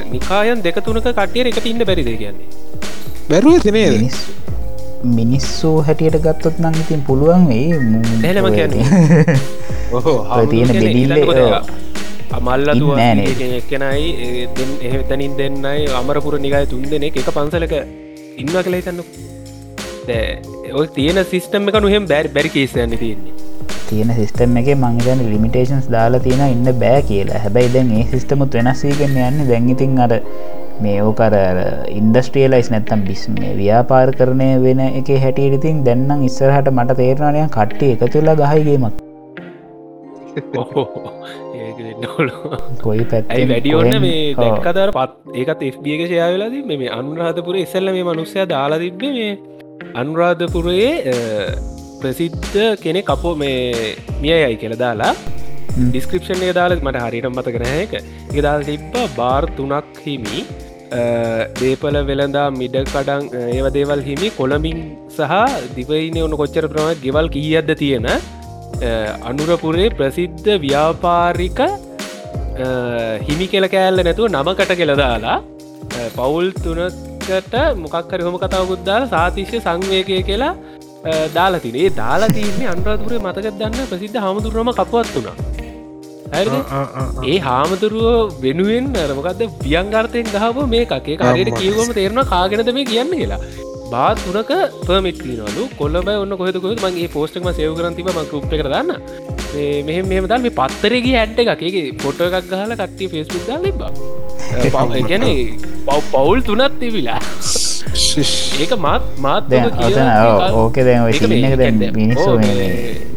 නිකායන් 0.10 0.62
දෙක 0.62 0.78
තුනක 0.82 1.10
කටිය 1.12 1.44
එකට 1.46 1.66
ඉන්න 1.66 1.84
බැරිද 1.84 2.10
කියන්නේ? 2.14 2.48
බැරුව 3.30 3.60
තිනේ 3.62 4.10
මිනිස්සු 5.14 5.74
හැටියට 5.82 6.18
ගත්තොත් 6.20 6.58
නම් 6.60 6.80
ඉතින් 6.84 7.04
පුළුවන් 7.04 7.46
වෙයි. 7.48 7.78
නැලම 8.20 8.50
තියෙන 10.50 10.70
බෙඩිල්ල 10.76 11.14
අමල්ලතු 12.32 12.94
එක්කනයි 13.52 14.08
එතනින් 14.92 15.34
දෙන්නයි 15.38 15.90
අමරපුර 15.96 16.40
නිගයි 16.40 16.66
තුන් 16.68 16.86
දෙනෙ 16.88 17.12
එක 17.14 17.22
පන්සලක 17.32 17.76
ඉන්න 18.38 18.56
කළ 18.58 18.76
හිතන්න 18.76 19.04
ඔය 20.74 20.88
තියෙන 20.96 21.24
සිිස්ටම් 21.26 21.70
එක 21.72 21.80
නොහෙම 21.82 22.08
බැර් 22.08 22.30
බැරි 22.30 22.50
කේසයන්න 22.50 22.98
තියන්නේ. 22.98 23.34
තියෙන 23.90 24.14
සිිස්ටම් 24.16 24.58
එක 24.62 24.72
මංගන 24.76 25.26
ලිමිටේන්ස් 25.26 25.90
දාලා 25.90 26.22
තියෙන 26.22 26.46
ඉන්න 26.48 26.74
බෑ 26.84 27.02
කියලා. 27.04 27.44
හැබැයි 27.46 27.76
දැන් 27.76 27.92
ඒ 27.98 28.08
සිිස්ටමුත් 28.14 28.58
වෙනස්සීගන්න 28.60 29.22
යන්න 29.28 29.46
දැන්ඉතින් 29.50 30.00
අර 30.06 30.18
මේ 30.82 31.00
ඕකර 31.04 31.34
ඉන්ඩස්ට්‍රියලයිස් 31.92 32.70
නැත්තම් 32.74 33.02
බිස් 33.08 33.24
මේ 33.34 33.52
ව්‍යාපාර 33.58 34.12
කරණය 34.20 34.50
වෙන 34.64 34.82
එක 34.86 35.12
හැටියටිතින් 35.26 35.84
දැන්නම් 35.88 36.26
ඉස්සරහට 36.30 36.72
මට 36.74 36.98
තේරණනය 37.02 37.46
කට්ටිය 37.50 37.92
එක 37.96 38.06
තුල්ලා 38.14 38.36
ගහයිගේමක් 38.42 38.96
කොයි 42.84 43.06
පැත්යි 43.12 43.50
වැඩියෝන්න 43.52 44.02
මේ 44.06 44.24
දැක්කතර 44.36 44.96
පත් 44.98 45.38
ඒකත් 45.42 45.64
එFBක 45.70 46.02
ශයාවෙලාද 46.12 46.58
මේ 46.72 46.92
අනුරාධපුර 46.98 47.60
ඉස්සල්ල 47.64 47.94
මේ 47.98 48.08
මනුස්සය 48.10 48.46
දාලා 48.54 48.82
තිබ්බ 48.84 49.04
මේ 49.10 49.32
අනුරාධපුරයේ 50.02 50.94
ප්‍රසිද්ධ 52.02 52.58
කෙනෙ 52.84 53.02
කපෝ 53.10 53.36
මේ 53.42 53.96
මියයි 54.24 54.56
කියල 54.62 54.76
දාලා 54.84 55.14
ඩිස්ක්‍රපෂන් 55.92 56.42
දාල 56.60 56.76
මට 56.78 57.04
හරිට 57.06 57.30
මත 57.32 57.48
කරන 57.56 57.70
එක 57.84 57.94
දාල් 58.48 58.66
තිබ්බ 58.70 58.96
බාර් 59.20 59.44
තුනක් 59.58 60.00
හිමි. 60.06 60.40
දේපල 61.62 61.98
වෙළඳා 62.10 62.48
මිඩ 62.60 62.76
කඩන් 62.94 63.24
ඒව 63.58 63.68
දේවල් 63.78 64.02
හිමි. 64.10 64.30
කොළඹින් 64.40 64.80
සහ 65.18 65.34
දිවයින 65.78 66.18
ඔන්න 66.26 66.38
කොච්චර 66.42 66.66
ප්‍රම 66.74 66.90
ගෙවල් 67.06 67.30
කීයද්ද 67.36 67.72
තියෙන 67.82 68.08
අනුරපුරේ 69.32 69.90
ප්‍රසිද්ධ 70.00 70.50
ව්‍යාපාරික 70.66 71.62
හිමි 73.28 73.48
කෙල 73.54 73.68
කෑල්ල 73.76 74.06
නැතුව 74.08 74.28
නමකට 74.36 74.72
කෙලදාලා 74.82 75.38
පවුල් 76.18 76.50
තුනකට 77.30 77.56
මොකක්කර 77.78 78.20
හොම 78.22 78.36
කතාවකුද්දාල 78.38 79.08
සාතිශ්‍ය 79.08 79.58
සංවේකය 79.60 80.20
කියලා 80.24 80.54
දාලා 81.34 81.62
තිනේ 81.62 81.90
දාලා 81.94 82.30
තියන්නේ 82.30 82.68
අන්රාතුරේ 82.68 83.22
මතක 83.22 83.54
දන්න 83.54 83.90
ප්‍රසිද්ධ 83.90 84.20
හමුදුරම 84.20 84.72
කපුවත් 84.74 85.14
වුණා 85.16 85.36
ඒ 87.26 87.38
හාමුදුරුව 87.40 88.36
වෙනුවෙන් 88.42 88.92
අරමකක්ද 88.98 89.42
වියංගර්තයෙන් 89.64 90.32
ගහව 90.36 90.68
මේ 90.68 90.86
එකේ 90.90 91.18
කාරයට 91.18 91.58
කියවම 91.58 91.92
තේරෙන 91.94 92.24
කාගෙනද 92.28 92.72
මේ 92.72 92.86
කියන්න 92.86 93.16
කියලා 93.16 93.42
බා 93.92 94.10
තුනක 94.18 94.52
පමිට්නලු 94.82 95.64
කොල්ලබ 95.78 96.10
ඔන්න 96.14 96.36
කොහෙදකොත් 96.36 96.84
මගේ 96.86 97.10
පෝස්ටක්ම 97.10 97.50
සයවකරන්තිම 97.54 98.10
ම 98.12 98.20
කෘප්ට 98.26 98.54
කරන්න 98.56 98.90
මෙහෙම 99.88 100.10
මෙහම 100.12 100.28
දල් 100.28 100.44
මේ 100.46 100.56
පත්තරගේ 100.56 101.16
ඇඩ්ඩ 101.18 101.54
එකගේ 101.56 101.86
පොට 102.00 102.22
එකක් 102.28 102.50
ගහල 102.52 102.76
කට්ටිය 102.76 103.10
ෆෙස්බුක් 103.10 103.48
දා 103.48 103.60
ලිබා 103.62 103.92
ගැන 105.06 105.26
පව් 105.86 106.00
පවුල් 106.12 106.44
තුනත් 106.44 106.80
තිවිලා 106.80 107.22
ඒක 108.60 108.74
මත් 108.78 109.04
මාත් 109.20 109.54
ඕක 110.56 110.78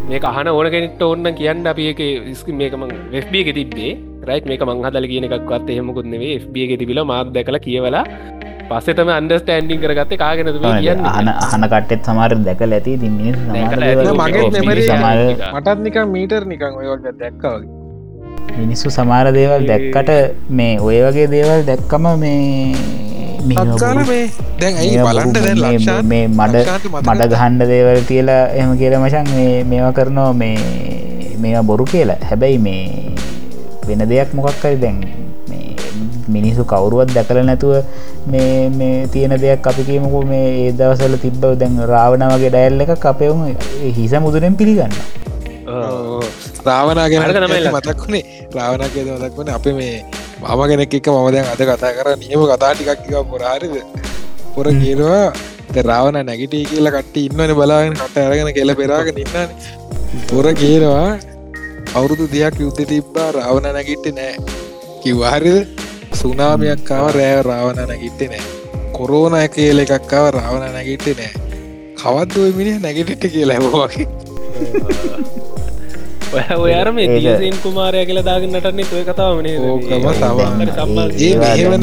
මේ 0.08 0.22
අහන 0.26 0.48
ඕන 0.50 0.70
කෙනෙක්ට 0.70 1.04
ඔන්න 1.04 1.34
කියන්න 1.34 1.68
අපි 1.68 1.90
එක 1.90 2.00
ස්කි 2.36 2.54
මේකම 2.54 2.88
එක 3.42 3.52
තිබේ 3.52 3.92
රයි් 4.24 4.40
මේක 4.46 4.64
මංහදල 4.64 5.06
කියන 5.08 5.28
එකක්වත් 5.28 5.70
එහෙමකුත් 5.70 6.08
FB 6.36 6.64
එක 6.66 6.74
තිබිල 6.80 7.02
මාත් 7.04 7.34
දැකල 7.36 7.58
කියවලා 7.60 8.04
පස්සෙතම 8.70 9.08
අන්ඩස්ටෑන්ඩිං 9.18 9.78
කරගත්ත 9.84 10.12
කාගෙන 10.22 10.48
කියන්න? 10.54 11.04
අහන 11.12 11.28
අහන 11.34 11.62
කට්ටෙත් 11.72 12.02
සමාර 12.08 12.30
දැකල 12.48 12.72
ඇති. 12.78 12.92
ති 13.02 13.08
මටත් 15.56 15.78
නික 15.86 15.96
මීටර් 16.16 16.42
නිකං 16.52 16.72
ඔයක 16.80 17.06
දැක්කාවගේ 17.22 17.80
මිනිස්සු 18.58 18.88
සමාර 18.98 19.26
දේවල් 19.38 19.62
දැක්කට 19.70 20.10
මේ 20.58 20.74
ඔය 20.88 20.98
වගේ 21.06 21.28
දේවල් 21.34 21.60
දැක්කම 21.70 22.04
මේ 22.22 22.74
තත්කාල 23.42 23.98
මේ. 24.10 24.26
මඩ 26.28 26.56
මඩ 27.06 27.22
ගහන්ඩ 27.32 27.62
දේවල් 27.72 28.00
කියලා 28.10 28.44
එම 28.60 28.70
කියල 28.80 28.94
මචන් 29.00 29.26
මේ 29.36 29.54
මේවා 29.70 29.94
කරනවා 29.98 30.32
මේ 30.42 30.58
මේවා 31.42 31.64
බොරු 31.70 31.84
කියලා. 31.94 32.20
හැබැයි 32.28 32.58
මේ 32.66 32.84
වෙන 33.88 34.02
දෙයක් 34.12 34.30
මොකක්කරි 34.38 34.76
දැන් 34.84 34.98
මිනිසු 36.28 36.64
කවරුවත් 36.64 37.14
දැකල 37.14 37.42
නැතුව 37.42 37.74
මේ 38.26 38.68
මේ 38.70 39.06
තියෙන 39.08 39.34
දෙයක් 39.40 39.66
අපි 39.66 39.82
කියමුකු 39.84 40.22
මේ 40.26 40.46
ඒ 40.58 40.72
දවසල 40.72 41.16
තිබ්බව 41.24 41.58
දැන් 41.58 41.78
රාවණ 41.86 42.26
වගේ 42.34 42.50
ඩැල්ල 42.50 42.84
එක 42.86 43.06
අපයවම 43.06 43.40
හිස 43.98 44.14
මුදුරෙන් 44.20 44.56
පිළිගන්න 44.56 44.94
රාවනාගෙන 46.64 47.22
මතක් 47.72 47.98
වුණේ? 47.98 48.24
රාවනකේද 48.54 49.08
මතක් 49.08 49.36
වන 49.38 49.50
අප 49.50 49.66
මේ 49.72 49.96
මම 50.42 50.62
කෙනෙක් 50.68 50.94
එක 50.94 51.06
මම 51.08 51.28
දැන් 51.30 51.46
අද 51.52 51.62
කතා 51.62 51.92
කර 51.96 52.08
නියම 52.18 52.44
කතා 52.44 52.72
ටිකක් 52.74 53.10
පොරාරිද 53.30 53.74
පොර 54.54 54.66
කියනවා 54.72 55.32
රාවන 55.82 56.18
නැගිටී 56.22 56.64
කියලා 56.66 56.94
කට 56.94 57.16
ඉන්නවන 57.18 57.54
බලාගෙන 57.54 57.94
කට 57.94 58.16
අරගෙන 58.20 58.50
කෙල 58.52 58.74
පෙරාගෙන 58.74 59.22
ඉන්නන 59.24 59.50
පොර 60.28 60.46
කියනවා 60.54 61.06
අවුරුදු 61.92 62.26
දෙයක් 62.26 62.58
යුද්ධ 62.60 62.82
තිබ්බා 62.90 63.28
රාවන 63.32 63.66
නැගිට්ට 63.68 64.14
නෑ. 64.14 64.34
කිවහරිද 65.02 65.56
සුනාමියක්කාව 66.14 67.06
රෑ 67.16 67.42
රාවන 67.42 67.78
නැගිට්ටේ 67.82 68.28
නෑ. 68.28 68.44
කොරෝන 68.92 69.34
කියල 69.54 69.78
එකක්කාව 69.78 70.26
රාවන 70.36 70.64
නැගිට්ටේ 70.72 71.14
නෑ. 71.14 71.32
කවත්දුව 71.98 72.56
මිනි 72.56 72.72
නැගිටිට 72.78 73.24
කියලා 73.32 73.58
හැවවාගේ 73.58 74.06
ඔයාරම 76.58 76.98
ඒසින් 76.98 77.56
කුමාරය 77.62 78.06
කියල 78.06 78.20
දාගන්නටන්නේ 78.24 78.86
තුව 78.86 79.04
කතාවනේ 79.04 79.56
ඕකම 79.60 80.08
සම 80.12 80.38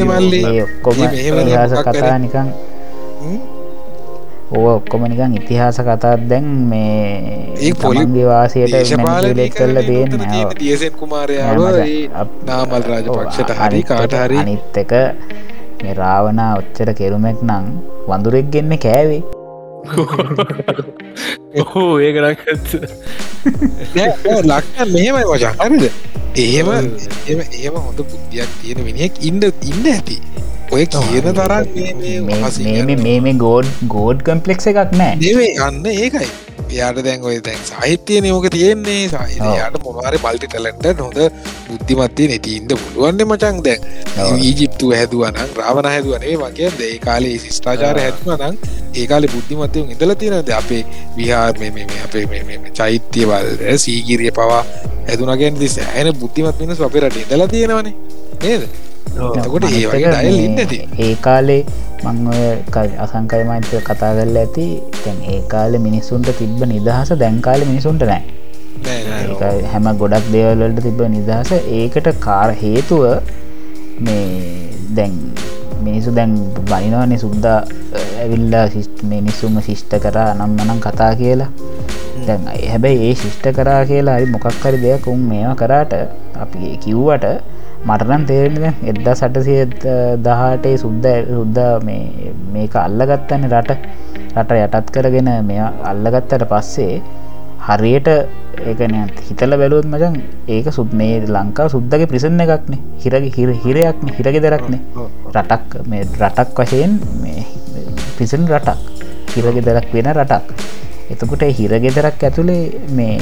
මල්ලි. 0.08 0.42
ඔක්කොම 0.64 0.98
කතා 1.86 2.18
නිකන් 2.20 2.48
ඕ 4.50 4.70
ඔක්කොම 4.72 5.04
නිකන් 5.06 5.34
ඉතිහාස 5.38 5.78
කතාත් 5.80 6.22
දැන් 6.26 6.46
මේ 6.70 7.74
පොලිගේ 7.78 8.26
වාසයට 8.26 8.74
ශපාලෙක් 8.84 9.54
කල්ල 9.54 9.78
දෙන්න 9.84 10.24
දියසෙන් 10.58 10.94
කුමාරයාව 10.94 11.60
නාමල් 12.48 12.84
රාජ 12.84 13.06
පක්ෂට 13.08 13.52
හරි 13.60 13.82
කාට 13.84 14.16
හරි. 14.16 14.38
අනිත් 14.40 14.80
එක 14.84 14.94
මේ 15.82 15.94
රාවනා 15.94 16.52
ඔච්චර 16.58 16.90
කෙරුමෙක් 16.94 17.44
නං 17.46 17.68
වඳුරෙක් 18.08 18.50
ගෙන්න්න 18.50 18.80
කෑවේ. 18.80 19.22
ඔහෝ 21.62 21.94
ඒකරක්ත් 22.00 22.68
ලක්ක 24.44 24.76
මෙහෙමයි 24.88 25.26
වචන්. 25.26 25.56
හරිද? 25.62 25.86
එහෙම 26.38 26.70
එම 27.28 27.40
ඒම 27.54 27.76
හොඳ 27.78 28.02
බුද්ධියක් 28.02 28.50
තියෙන 28.62 28.82
මිනිියෙක් 28.84 29.22
ඉන්න 29.24 29.46
ඉන්න 29.64 29.88
ඇති 29.88 30.18
ඔය 30.72 30.86
කියන 30.86 31.28
තරම් 31.38 33.00
මේ 33.06 33.18
මේ 33.22 33.34
ගෝඩ් 33.44 33.68
ගෝඩ් 33.94 34.20
කම්පලෙක්ස 34.28 34.70
එකක් 34.72 34.92
නෑ. 35.00 35.16
නෙවේ 35.22 35.52
යන්න 35.68 35.86
ඒකයි. 35.92 36.28
යාට 36.72 37.00
දැන් 37.06 37.24
ඔය 37.26 37.38
දැන් 37.46 37.62
සාහිත්‍යය 37.70 38.20
නෝක 38.26 38.46
තියෙන්නේ 38.56 38.98
සාහිතයාට 39.14 39.78
මොනවාර 39.86 40.18
පල්ටි 40.26 40.50
ටලට 40.52 41.02
හොඳ 41.02 41.18
බුද්ධිමත්තේ 41.70 42.28
නැතින්ද 42.32 42.74
පුළුවන්න 42.82 43.26
මචන් 43.26 43.62
දැන්. 43.68 43.88
ඊජිප්තු 44.40 44.92
හැදුවනන් 44.94 45.56
රාවන 45.62 45.90
හැදුවනේ 45.92 46.36
වගේ 46.44 46.70
ඒ 46.90 47.00
කාලේ 47.08 47.34
ශිෂ්ඨාචාර 47.46 48.02
හැත්වනන් 48.04 48.60
ඒකාල 48.96 49.28
බුද්ධිමත්තය 49.34 49.86
ඉඳල 49.96 50.16
තියෙනද 50.24 50.54
අපේ 50.60 50.84
විහාර 51.18 51.56
අපේ 52.04 52.60
චෛත්‍යවල් 52.82 53.50
සීගිරිය 53.86 54.36
පවා 54.38 54.62
හැදුනගෙන් 55.08 55.60
දිස 55.64 55.80
ඇන 55.88 56.14
බුද්ධිමත් 56.22 56.62
වෙන 56.62 56.78
අපේ 56.90 57.04
රට 57.04 57.26
ඉඳල 57.26 57.48
තියෙනවනේ. 57.56 57.96
නේද 58.44 58.70
එතකොට 59.18 59.66
ඒ 59.66 59.86
ඒ 61.00 61.14
කාලේ 61.22 61.62
මං 62.06 62.18
අසංකය 63.00 63.42
මෛත්‍ය 63.44 63.82
කතා 63.82 64.12
කරල 64.14 64.38
ඇති. 64.38 64.68
තැන් 64.96 65.18
ඒ 65.28 65.42
කාල 65.48 65.80
මිනිස්සුන්ට 65.80 66.30
තිබ්බ 66.40 66.62
නිදහස 66.66 67.12
දැන්කාල 67.16 67.66
මිනිසුන්ට 67.66 68.04
නෑ. 68.04 68.24
හැම 69.66 69.90
ගොඩක් 69.98 70.32
දේවල්වලට 70.32 70.82
තිබ්බ 70.82 71.02
නිදහස. 71.10 71.52
ඒකට 71.74 72.10
කාර 72.20 72.50
හේතුව 72.54 73.06
මේ 74.00 74.26
දැන් 74.92 75.14
මිනිසු 75.82 76.12
දැන් 76.12 76.34
බනිනවනේ 76.64 77.18
සුද්දා 77.18 77.60
ඇවිල්ලා 78.20 78.66
මිනිස්සුම 79.06 79.62
ශිෂ්ට 79.62 79.94
කරා 80.00 80.34
නම් 80.34 80.58
මනම් 80.58 80.80
කතා 80.80 81.14
කියලා. 81.16 81.52
දැන් 82.28 82.44
හැබැයි 82.66 83.08
ඒ 83.08 83.16
ශිෂ්ට 83.16 83.46
කරා 83.56 83.82
කියලා 83.86 84.18
හරි 84.18 84.34
මොකක්හරි 84.36 84.82
දෙයක් 84.82 85.08
උන් 85.08 85.24
මේවා 85.30 85.56
කරාට 85.56 85.94
අපි 86.44 86.78
කිව්වට 86.84 87.26
මටනම් 87.88 88.24
තේරෙන 88.30 88.76
එද්දා 88.92 89.16
සටසිය 89.16 89.62
දහටේ 90.26 90.76
සුද්ද 90.84 91.06
සුද්ද 91.30 91.60
මේක 92.54 92.76
අල්ලගත්තන 92.86 93.48
රට. 93.50 93.80
රට 94.36 94.52
යටත් 94.66 94.92
කරගෙන 94.96 95.30
මෙ 95.48 95.58
අල්ලගත්තට 95.92 96.46
පස්සේ 96.52 97.02
හරියට 97.68 98.10
ඒකන 98.70 98.96
හිතල 99.28 99.56
බැලුවත් 99.62 99.88
මචන් 99.92 100.16
ඒක 100.56 100.68
සුත් 100.78 100.92
මේ 101.02 101.22
ලංකා 101.36 101.70
සුද්දගේ 101.76 102.10
ප්‍රිසන්න 102.12 102.44
එකක්නේ. 102.46 102.82
හිරගේ 103.04 103.32
හිර 103.38 103.50
හිරයක්න 103.66 104.12
හිරගෙ 104.18 104.40
දෙරක්නේ. 104.46 104.82
රටක් 105.36 105.88
මේ 105.88 106.04
රටක් 106.22 106.60
වශයෙන් 106.60 107.00
පිසන් 108.18 108.44
රටක්. 108.52 108.80
හිරගෙ 109.34 109.62
දෙරක් 109.70 109.90
වෙන 109.96 110.12
රටක්. 110.18 110.48
එතකොට 111.12 111.44
හිරගෙදරක් 111.58 112.24
ඇතුළේ 112.28 112.64
මේ 112.98 113.18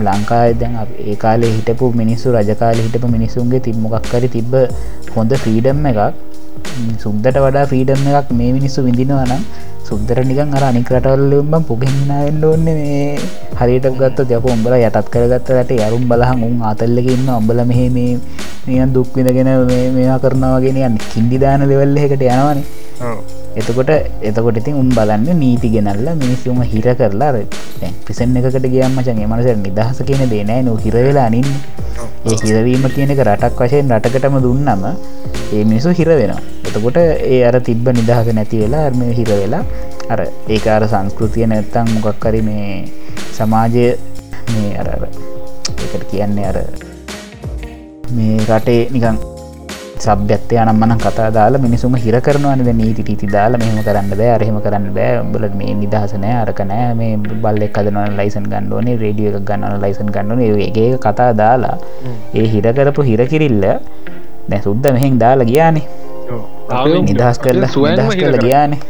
ලංකායි 0.00 0.54
දැන් 0.60 0.76
ඒ 1.04 1.16
කාලේ 1.22 1.52
හිටපු 1.56 1.92
මිනිස්සු 2.00 2.32
රජකාල 2.36 2.78
හිටපු 2.86 3.08
මිනිසුන්ගේ 3.16 3.60
තිබ්මොකක්කරි 3.66 4.28
තිබ්බ 4.36 4.54
හොඳ 5.16 5.32
ෆ්‍රීඩම් 5.42 5.84
එකක්. 5.90 6.00
සුද්දට 7.02 7.36
වඩා 7.44 7.66
ෆ්‍රීඩම් 7.70 8.08
එකක් 8.10 8.30
මේ 8.38 8.52
මිනිස්සු 8.56 8.86
විඳිනවනම් 8.86 9.42
සුද්දර 9.88 10.18
නිකන් 10.30 10.54
අර 10.56 10.64
අනික 10.70 10.90
රටවල්ලම්බම් 10.94 11.68
පුගෙන්න්නවෙන්න 11.70 12.44
ඕන්න 12.50 12.64
මේ. 12.64 13.18
හරිට 13.60 13.86
ගත්ත 14.00 14.38
යක 14.38 14.48
උඹල 14.54 14.78
යටත් 14.78 15.12
කරගත්තට 15.14 15.76
යරුම් 15.78 16.08
බලහන් 16.12 16.46
උන් 16.48 16.56
අතල්ලකින්න 16.70 17.28
ඔඹල 17.38 17.62
මෙහෙ 17.70 17.86
මේ 17.98 18.18
නියන් 18.66 18.96
දුක්විදගෙන 18.96 19.52
මේවා 19.68 20.18
කරනවාගෙන 20.24 20.82
යන්න. 20.88 20.98
කින්ඩිදාන 21.12 21.68
දෙවල්ල 21.68 22.04
එකට 22.06 22.28
යනවානේ. 22.32 22.66
එතකොට 23.54 23.90
එතකොට 24.22 24.56
ඉතින් 24.56 24.74
උම් 24.74 24.88
බලන්න 24.90 25.28
නීති 25.36 25.68
ගෙනල්ල 25.68 26.08
මිනිස්සුම 26.16 26.60
හිර 26.64 26.86
කරලා 26.94 27.32
පිසන් 28.06 28.36
එකකට 28.38 28.66
ගියම් 28.66 28.96
මචන් 28.96 29.22
මනස 29.26 29.48
නිදහස 29.58 30.00
කියන 30.02 30.24
දේනෑ 30.28 30.62
නො 30.62 30.76
හිරවෙලා 30.78 31.26
අනින් 31.26 31.48
ඒ 32.24 32.36
හිරවීම 32.42 32.84
කියනක 32.90 33.20
රටක් 33.20 33.60
වශයෙන් 33.60 33.90
රටකටම 33.90 34.36
දුන්නම 34.40 34.84
ඒ 35.52 35.64
මිනිසු 35.64 35.90
හිර 35.92 36.08
වෙනවා. 36.10 36.40
එතකොට 36.66 36.98
ඒ 36.98 37.40
අර 37.44 37.56
තිබ්බ 37.60 37.88
නිදහස 37.90 38.30
නැති 38.32 38.62
වෙලා 38.62 38.84
අර්ම 38.88 39.02
හිර 39.10 39.28
වෙලා 39.32 39.64
අර 40.08 40.20
ඒකාර 40.48 40.86
සංස්කෘතිය 40.86 41.46
නැත්තං 41.46 41.92
මොකක්කරි 41.96 42.40
මේ 42.42 42.70
සමාජය 43.32 43.84
මේ 44.52 44.72
අරර 44.78 45.04
එකට 45.84 46.08
කියන්නේ 46.10 46.48
අර 46.48 46.58
මේ 48.12 48.38
රටේ 48.48 48.80
නිකං 48.90 49.20
සබ්‍යත්ය 50.04 50.56
අනම්මන 50.62 50.92
කතා 51.02 51.28
දාලා 51.36 51.62
මිනිසුම 51.64 51.94
හිර 52.04 52.16
කරනවනද 52.26 52.70
නීති 52.80 53.02
ටීති 53.02 53.26
දාලා 53.34 53.60
මෙහම 53.62 53.78
කරන්න 53.88 54.08
බෑ. 54.20 54.30
අරහෙම 54.36 54.56
කරන්න 54.64 54.86
බෑ. 54.96 55.12
බලට 55.34 55.54
මේ 55.60 55.74
නිදහසනෑ 55.82 56.34
අරකනෑ 56.42 56.86
මේ 57.00 57.12
බල්ලෙක් 57.44 57.78
අදනවන 57.80 58.16
ලයිසන් 58.20 58.46
ගන්නඩෝනේ 58.52 58.96
රේඩිය 59.02 59.28
එක 59.30 59.38
ගන්නන 59.50 59.76
ලයිසන් 59.84 60.10
ගන්නන 60.16 60.42
ඒගේ 60.46 60.88
කතා 61.06 61.30
දාලා 61.42 61.76
ඒ 62.40 62.46
හිර 62.54 62.66
කරපු 62.78 63.06
හිරකිරිල්ල 63.10 63.64
දැ 64.50 64.60
සුද්ද 64.66 64.86
මෙහෙන් 64.98 65.20
දාලා 65.24 65.50
ගියානේ. 65.52 65.86
නිදහස් 67.10 67.38
කරලා 67.46 67.72
නිදහස් 67.90 68.14
කරල 68.22 68.38
ගියානේ. 68.46 68.80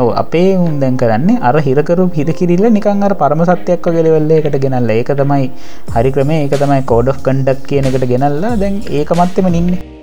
ඔව 0.00 0.08
අපේ 0.22 0.50
උන් 0.64 0.74
දැන් 0.82 0.98
කරන්නේ 1.02 1.38
අර 1.48 1.56
හිරකරු 1.68 2.10
හිරකිරිල්ල 2.18 2.66
නිකං 2.78 3.06
අර 3.06 3.14
පරම 3.22 3.42
සත්‍යයක් 3.52 3.88
ගෙලවෙල්ල 3.96 4.34
එකට 4.40 4.58
ගෙනල්ල. 4.66 4.90
ඒක 4.98 5.14
තමයි 5.22 5.46
හරි 5.94 6.12
ක්‍රමේ. 6.16 6.42
ඒක 6.44 6.58
තමයි 6.64 6.82
කෝඩ් 6.92 7.14
of 7.14 7.24
කන්ඩක් 7.28 7.64
කියන 7.70 7.88
එකට 7.90 8.12
ගෙනල්ලා. 8.12 8.58
දැන් 8.62 8.84
ඒක 9.00 9.10
මත්තම 9.20 9.48
නින්නේ 9.56 9.99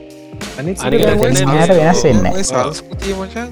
සංස්කෘතිය 2.43 3.13
මචන් 3.15 3.49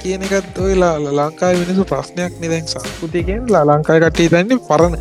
කියන 0.00 0.22
එකත් 0.22 0.58
ඔය 0.58 0.74
ලංකායි 0.76 1.58
වෙනසු 1.62 1.84
ප්‍රශ්නයක් 1.86 2.38
නිදැන් 2.40 2.64
සංස්කෘතියකෙන් 2.66 3.42
ලංකායි 3.48 4.00
කටේ 4.04 4.28
තන්නේ 4.30 4.58
පරණ. 4.68 4.94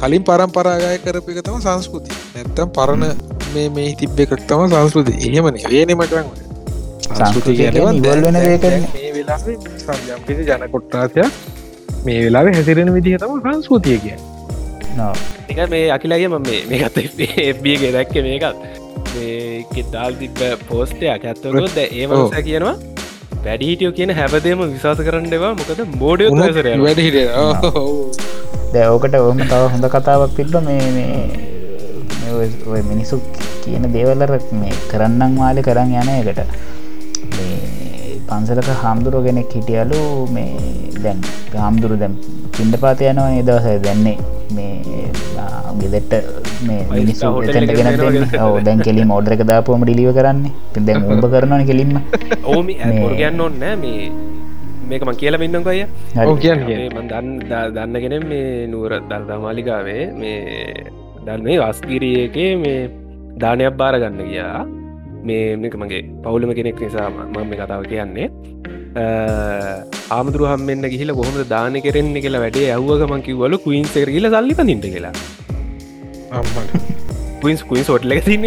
කලින් 0.00 0.22
පරම්පරාගය 0.24 0.98
කරපික 0.98 1.38
තම 1.40 1.58
සංස්කෘති 1.60 2.10
නැත්තම් 2.34 2.70
පරණ 2.70 3.04
මේ 3.54 3.68
මේ 3.70 3.94
තිබ්බ 3.94 4.18
එකක් 4.18 4.32
තම 4.44 4.62
සංස්කෘති 4.68 5.12
එහෙමන 5.20 5.58
වේන 5.66 5.92
මටන් 5.94 6.26
සංස්කෘති 7.10 7.52
ඉවල් 7.60 8.22
වෙන 8.24 8.38
යම්කිසි 10.10 10.42
ජන 10.44 10.66
කොට්ටාසය 10.72 11.26
මේ 12.04 12.18
වෙලාව 12.18 12.52
හැසිරෙන 12.52 12.94
විදිහ 12.96 13.18
තම 13.18 13.38
සංස්කෘතිය 13.46 13.98
කිය 13.98 14.16
එක 15.48 15.70
මේ 15.70 15.84
අකිලගේ 15.90 16.28
ම 16.30 16.38
මේකත් 16.68 16.98
එබියගේ 17.46 17.92
දැක්ක 17.92 18.16
මේකත් 18.22 18.81
දාල් 19.92 20.18
තිබ 20.22 20.42
පෝස්ටයක් 20.68 21.28
ඇත්තකොත් 21.30 21.78
ඒමස 21.84 22.36
කියනවා 22.48 22.74
වැඩිහිටියෝ 23.44 23.94
කියන 23.98 24.12
හැබදේම 24.18 24.66
විශවාස 24.66 25.00
කරන්නවා 25.08 25.54
මොකද 25.60 25.80
මෝඩ 26.02 26.28
වැඩිහිට 26.86 27.18
දැෝකට 28.74 29.16
ඔහම 29.22 29.40
තව 29.44 29.62
හොඳ 29.72 29.88
කතාවක් 29.94 30.36
තිබ්බ 30.36 30.54
මේ 30.68 31.50
ඔය 32.72 32.80
මිනිස්සු 32.82 33.16
කියන 33.64 33.84
දේවල්ලර 33.96 34.32
මේ 34.60 34.76
කරන්නම් 34.92 35.34
වාලි 35.40 35.64
කරන්න 35.68 35.92
යන 36.02 36.10
එකට. 36.12 36.40
පන්සලක 38.28 38.70
හාමුදුරුව 38.82 39.26
කෙනෙක් 39.28 39.52
හිටියලු 39.56 40.00
මේ 40.36 40.52
දැන් 41.04 41.20
හාමුදුරු 41.56 41.98
දැම් 42.02 42.14
පින්ඩ 42.56 42.76
පාත 42.84 43.04
යනවා 43.10 43.30
නිදවස 43.34 43.68
දැන්නේ. 43.86 44.16
මේ 44.56 45.04
ගෙදෙට්ට 45.80 46.41
මිනිස්සු 46.68 47.30
එතට 47.44 47.72
ගෙන 47.78 47.88
දැන් 48.66 48.82
කෙලින් 48.88 49.14
ෝඩර 49.16 49.34
එක 49.36 49.44
දාපුම 49.50 49.84
ඩිලිව 49.84 50.10
කරන්න. 50.18 50.44
පිදැ 50.74 50.96
උඹ 51.12 51.26
කරනන 51.34 51.64
කෙලින්ම. 51.70 51.94
ඕම 52.54 52.72
ගන්න 53.20 53.40
ඔන්න 53.46 53.62
මේ 53.82 54.10
මේක 54.90 55.04
මං 55.06 55.18
කියල 55.22 55.38
ඉන්නම් 55.48 55.64
කොය 55.68 55.80
දන්න 57.12 57.30
දන්නගෙන 57.76 58.28
මේ 58.32 58.66
නුවර 58.74 58.94
දර්දා 59.10 59.40
මාලිකාවේ 59.46 60.04
මේ 60.20 60.38
දන්න 61.26 61.42
මේ 61.48 61.58
වස්කිරියගේ 61.64 62.52
මේ 62.64 62.78
දානයක් 63.44 63.76
බාරගන්න 63.82 64.22
ගියා. 64.30 64.62
මේ 65.28 65.56
මේක 65.62 65.74
මගේ 65.82 66.02
පවුලම 66.24 66.52
කෙනෙක් 66.58 66.80
නිසා 66.84 67.08
මම 67.10 67.38
මේ 67.50 67.60
කතාව 67.60 67.84
කියන්නේ. 67.92 68.28
ආමුදුරහම් 70.16 70.64
මෙන්න 70.70 70.84
ගිහිල 70.94 71.12
කොහොම 71.18 71.36
දාන 71.54 71.76
කරෙන්නේ 71.86 72.24
කියලා 72.24 72.42
වැඩේ 72.44 72.66
ඇව්වගමන් 72.74 73.22
කිව්වල 73.28 73.56
කුයින්සේර 73.66 74.08
කියල 74.14 74.28
සල්ලි 74.34 74.58
පනිට 74.60 74.86
කියලා. 74.94 75.14
කුයින්ස් 77.42 77.62
කුයින් 77.70 77.84
සොට්ල 77.88 78.12
සින්න 78.26 78.44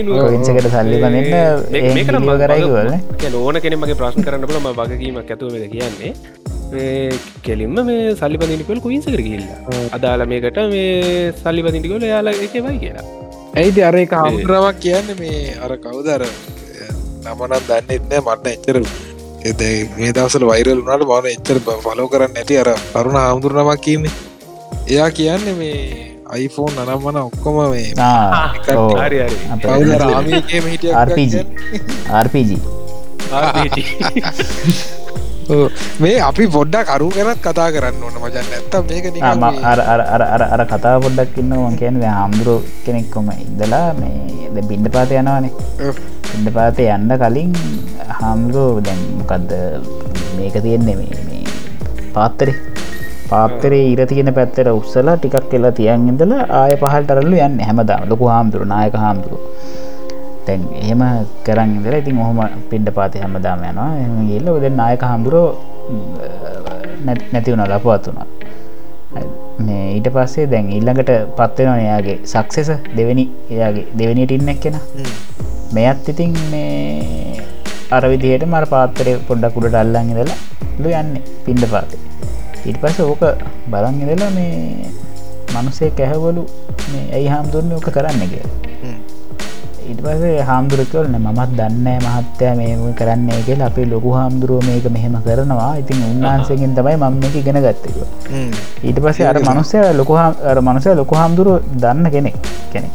කට 0.57 0.69
සල්ලි 0.73 0.97
පඳන්න 1.03 2.39
කරයිවල 2.41 3.35
ඕන 3.41 3.61
කෙනෙමගේ 3.65 3.97
ප්‍රශ්න 4.01 4.25
කරන්න 4.27 4.47
පුලම 4.51 4.67
වගකීමක් 4.79 5.31
ඇතුවද 5.35 5.65
කියන්නේ. 5.73 6.11
කෙලින්ම 7.47 7.75
මේ 7.89 8.15
සල්ලි 8.21 8.41
පදිනිකල් 8.41 8.81
කුයින්සකර 8.85 9.21
කියල්ලා 9.27 9.81
අදාල 9.97 10.25
මේකට 10.31 10.59
මේ 10.73 11.31
සල්ලි 11.41 11.65
පදිනිකොල 11.67 12.05
යාලා 12.11 12.35
එකවයි 12.47 12.77
කියලා. 12.83 13.05
ඇයිති 13.59 13.83
අර 13.89 13.97
එක 14.03 14.15
හමුරාවක් 14.21 14.79
කියන්න 14.85 15.11
මේ 15.21 15.41
අර 15.67 15.75
කවුදර 15.85 16.25
නමනත් 17.25 17.61
දන්න 17.69 17.93
එන්න 17.97 18.23
මටන 18.23 18.49
එච්චර. 18.55 18.77
මේ 19.97 20.11
දවසල 20.17 20.47
වෛරල් 20.51 20.81
වුණට 20.81 21.07
බවන 21.11 21.31
එච්චර 21.35 21.61
ෆලෝ 21.85 22.09
කරන්න 22.13 22.41
ඇති 22.41 22.61
අර 22.63 22.73
තරුණ 22.93 23.21
හමුදුරනමක් 23.21 23.85
කියන්නේ 23.87 24.13
එයා 24.87 25.09
කියන්න 25.19 25.47
මේ 25.61 26.14
අයිෆෝන් 26.25 26.75
අනම්මන 26.75 27.17
ඔක්කොම 27.19 27.55
මේ 36.01 36.17
අපි 36.19 36.49
පොඩ්ඩක් 36.49 36.89
කරු 36.89 37.09
ගැනත් 37.13 37.39
කතා 37.39 37.69
කරන්න 37.69 38.01
ඕන. 38.01 38.17
මචන් 38.17 38.45
නැත්ත 38.49 38.73
මේක 38.89 39.05
අර 40.49 40.65
කතා 40.65 40.97
පොඩ්ඩක් 40.99 41.37
ඉන්න 41.37 41.55
වන් 41.55 41.77
කියන 41.77 42.01
හාමුදුරුව 42.01 42.65
කෙනෙක්කොම 42.81 43.29
ඉදලා 43.37 43.93
මේ 43.93 44.61
බින්ඩ 44.63 44.89
පාත 44.89 45.13
යනවානේ. 45.13 45.53
පිඩ 46.25 46.49
පාතය 46.51 46.89
යන්න 46.89 47.11
කලින් 47.17 47.53
හාමුදුරෝ 48.11 48.81
දැන් 48.81 48.99
මොකක්ද 49.17 49.51
මේක 50.37 50.57
තියෙන්නේ 50.59 50.95
මේ 50.95 51.45
පාත්තරේ 52.13 52.74
පාත්තරේ 53.31 53.83
ඉර 53.93 54.01
තියෙන 54.11 54.31
පැත්තර 54.37 54.69
උත්සලා 54.79 55.17
ටිකක් 55.17 55.49
කියලා 55.51 55.75
තියන් 55.79 56.07
ඉඳල 56.11 56.33
ආය 56.61 56.73
පහල්ටරල්ලු 56.83 57.37
යන්න 57.47 57.59
හැමදා 57.67 57.99
ලොකු 58.11 58.31
හාමුදුරු 58.33 58.65
නායක 58.73 58.95
හාමුදුරු 59.03 59.39
තැන් 60.47 60.63
එහෙම 60.81 61.01
කරන්න 61.45 61.71
ඉදර 61.79 61.95
ඉතින් 62.01 62.21
ඔහොම 62.23 62.39
පින්ඩ 62.71 62.89
පාති 62.97 63.23
හැමදාම 63.23 63.63
යනවා. 63.69 63.89
එම 64.03 64.15
ගල්ල 64.29 64.49
ඔද 64.55 64.65
නායක 64.81 65.03
හාමුදුරෝ 65.09 65.47
නැතිවුණ 67.33 67.65
ලපවත් 67.67 68.05
වුණා. 68.07 68.27
මේ 69.65 69.83
ඊට 69.95 70.09
පස්සේ 70.15 70.47
දැන් 70.53 70.69
ඉල්ළඟට 70.77 71.11
පත්වෙනවා 71.37 71.77
එයාගේ 71.85 72.17
සක්සෙස 72.33 72.69
දෙවැනි 72.97 73.25
එයාගේ 73.55 73.85
දෙවැනිට 73.99 74.35
ඉන්නක් 74.37 74.59
කෙන 74.65 74.77
මෙයත් 75.75 76.09
ඉතින් 76.13 76.33
මේ 76.51 77.45
අරවිදියට 77.97 78.45
මර 78.51 78.65
පාත්තරය 78.73 79.13
පොඩ්ඩකුඩට 79.29 79.81
අල්ලන්න 79.83 80.11
ඉදලා 80.15 80.39
ලු 80.83 80.89
යන්න 81.01 81.13
පින්ඩ 81.45 81.65
පාතේ. 81.73 82.01
ඉට 82.65 82.77
පස්ස 82.81 82.99
ඕක 83.01 83.23
බලන් 83.71 84.01
ඉදලා 84.03 84.31
මේ 84.37 84.89
මනුසේ 85.53 85.91
කැහවලු 85.97 86.43
මේ 86.91 87.05
ඇයි 87.11 87.27
හාමුදුරන 87.27 87.71
ඕක 87.71 87.87
කරන්න 87.95 88.25
කිය 88.31 88.45
ඉට 89.85 89.99
පස 90.01 90.23
හාමුදුරකවලන 90.47 91.15
මමත් 91.17 91.51
දන්න 91.57 91.87
මහත්තය 92.05 92.47
මේම 92.59 92.81
කරන්නේ 92.99 93.41
කියල. 93.47 93.61
අපි 93.61 93.85
ලොකු 93.85 94.09
හාමුදුරුව 94.17 94.65
මේක 94.65 94.85
මෙහෙම 94.89 95.17
කරනවා. 95.25 95.71
ඉතින් 95.81 96.01
උන්වහන්සේගෙන් 96.11 96.73
තමයි 96.77 96.95
මම 96.97 97.19
මේක 97.21 97.35
ගෙන 97.47 97.59
ගත්තක 97.65 97.97
ඊට 98.83 98.99
පස්සේ 98.99 99.27
අර 99.31 99.37
මනුස්සය 99.41 99.77
ලොකුහා 99.93 100.61
මනුසය 100.61 100.95
ලොකු 101.01 101.15
හාමුදුරුව 101.15 101.61
දන්න 101.75 102.07
කෙනෙක් 102.15 102.37
කෙනෙක්. 102.73 102.93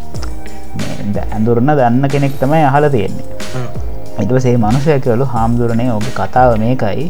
ඇඳුරන්න 1.31 1.71
දන්න 1.73 2.05
කෙනෙක් 2.09 2.35
තමයි 2.43 2.65
අහල 2.71 2.85
තියෙන්නේ 2.89 3.80
එටසේ 4.23 4.57
මනුසය 4.57 4.97
කියලු 5.05 5.25
හාමුදුරනය 5.35 5.87
ඔබ 5.97 6.07
කතාව 6.19 6.51
මේකයි. 6.63 7.05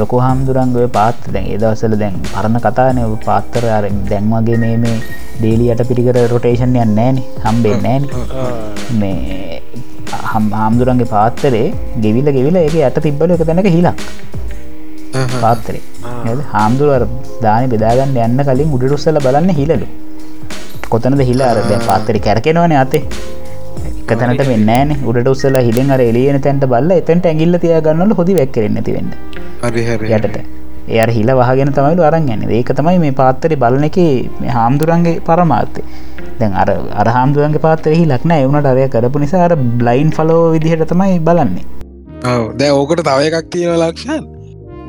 ලොකු 0.00 0.16
හාමුදුරන්ගය 0.24 0.84
පාත් 0.96 1.20
දැන් 1.34 1.46
ඒදවසල 1.52 1.94
දැන් 2.02 2.14
පරණ 2.28 2.58
කතානය 2.66 3.02
පාත්තර 3.26 3.64
අර 3.76 3.84
දැන් 4.10 4.30
වගේ 4.32 4.58
මේ 4.64 4.76
මේ 4.84 4.96
ඩේලියට 5.38 5.82
පිරිකර 5.90 6.18
රොටේෂන් 6.32 6.76
යන්න 6.76 6.94
නෑන 6.98 7.18
හම්බේ 7.44 7.76
නෑන 7.84 8.04
මේ 9.00 9.62
හාමුදුරන්ගේ 10.54 11.12
පාත්තරේ 11.14 11.66
ගෙවිල 12.04 12.30
ගෙවිල 12.38 12.60
එක 12.62 12.76
ඇට 12.80 13.02
තිබ්බල 13.06 13.34
එක 13.36 13.44
තැනක 13.48 13.70
හිලක්. 13.76 14.00
පාත්තරේ 15.42 15.82
හාමුදුරුවර 16.54 17.04
දානි 17.44 17.72
බෙදාගන්න 17.74 18.16
යන්න 18.28 18.46
කලින් 18.48 18.74
උඩරුස්සල 18.78 19.20
බලන්න 19.26 19.52
හිලලු. 19.60 19.88
කොතනද 20.88 21.22
හිලා 21.28 21.52
අර 21.52 21.84
පාත්තරි 21.86 22.18
කැරකෙනවන 22.26 22.74
අතේ 22.80 23.02
එක 24.12 24.22
තැනට 24.22 24.46
මෙන්නෑන 24.52 24.96
උඩට 25.10 25.30
උස්සලා 25.34 25.66
හිලෙන් 25.68 25.94
අර 25.96 26.00
එලියන 26.08 26.40
තැන්ට 26.46 26.66
බල්ල 26.72 26.96
එතැන්ට 27.00 27.28
ඇගිල්ල 27.32 27.60
තිය 27.64 27.76
ගන්නල 27.86 28.16
හොදි 28.20 28.38
වැක්කරන්න 28.40 28.82
තිවෙන්න 28.88 29.10
යටට. 30.16 30.38
එය 30.92 31.00
හිල 31.18 31.30
වහගෙන 31.40 31.70
තමයිලු 31.76 32.02
අරන් 32.08 32.26
ගැන්න 32.30 32.56
ඒක 32.60 32.72
තමයි 32.78 32.98
මේ 33.04 33.18
පාත්තරි 33.20 33.56
බලන 33.64 33.84
එක 33.88 33.98
හාමුදුරන්ගේ 34.56 35.20
පරමාත්තේ 35.28 35.84
දැන් 36.40 36.54
අර 36.62 36.68
අර 37.00 37.08
හාමුදුරන්ගේ 37.16 37.64
පාත්තර 37.66 37.94
හිලක්න 38.00 38.34
එවුණට 38.38 38.70
අරය 38.72 38.86
කරපු 38.94 39.22
නිසා 39.24 39.42
අර 39.48 39.54
බ්ලයින් 39.80 40.10
ෆලෝ 40.16 40.42
විදිහට 40.54 40.86
තමයි 40.92 41.18
බලන්නේ. 41.28 41.66
දැ 42.60 42.70
ඕකට 42.78 43.04
තව 43.08 43.28
එකක් 43.28 43.50
තියෙන 43.52 43.78
ලක්ෂන්. 43.82 44.24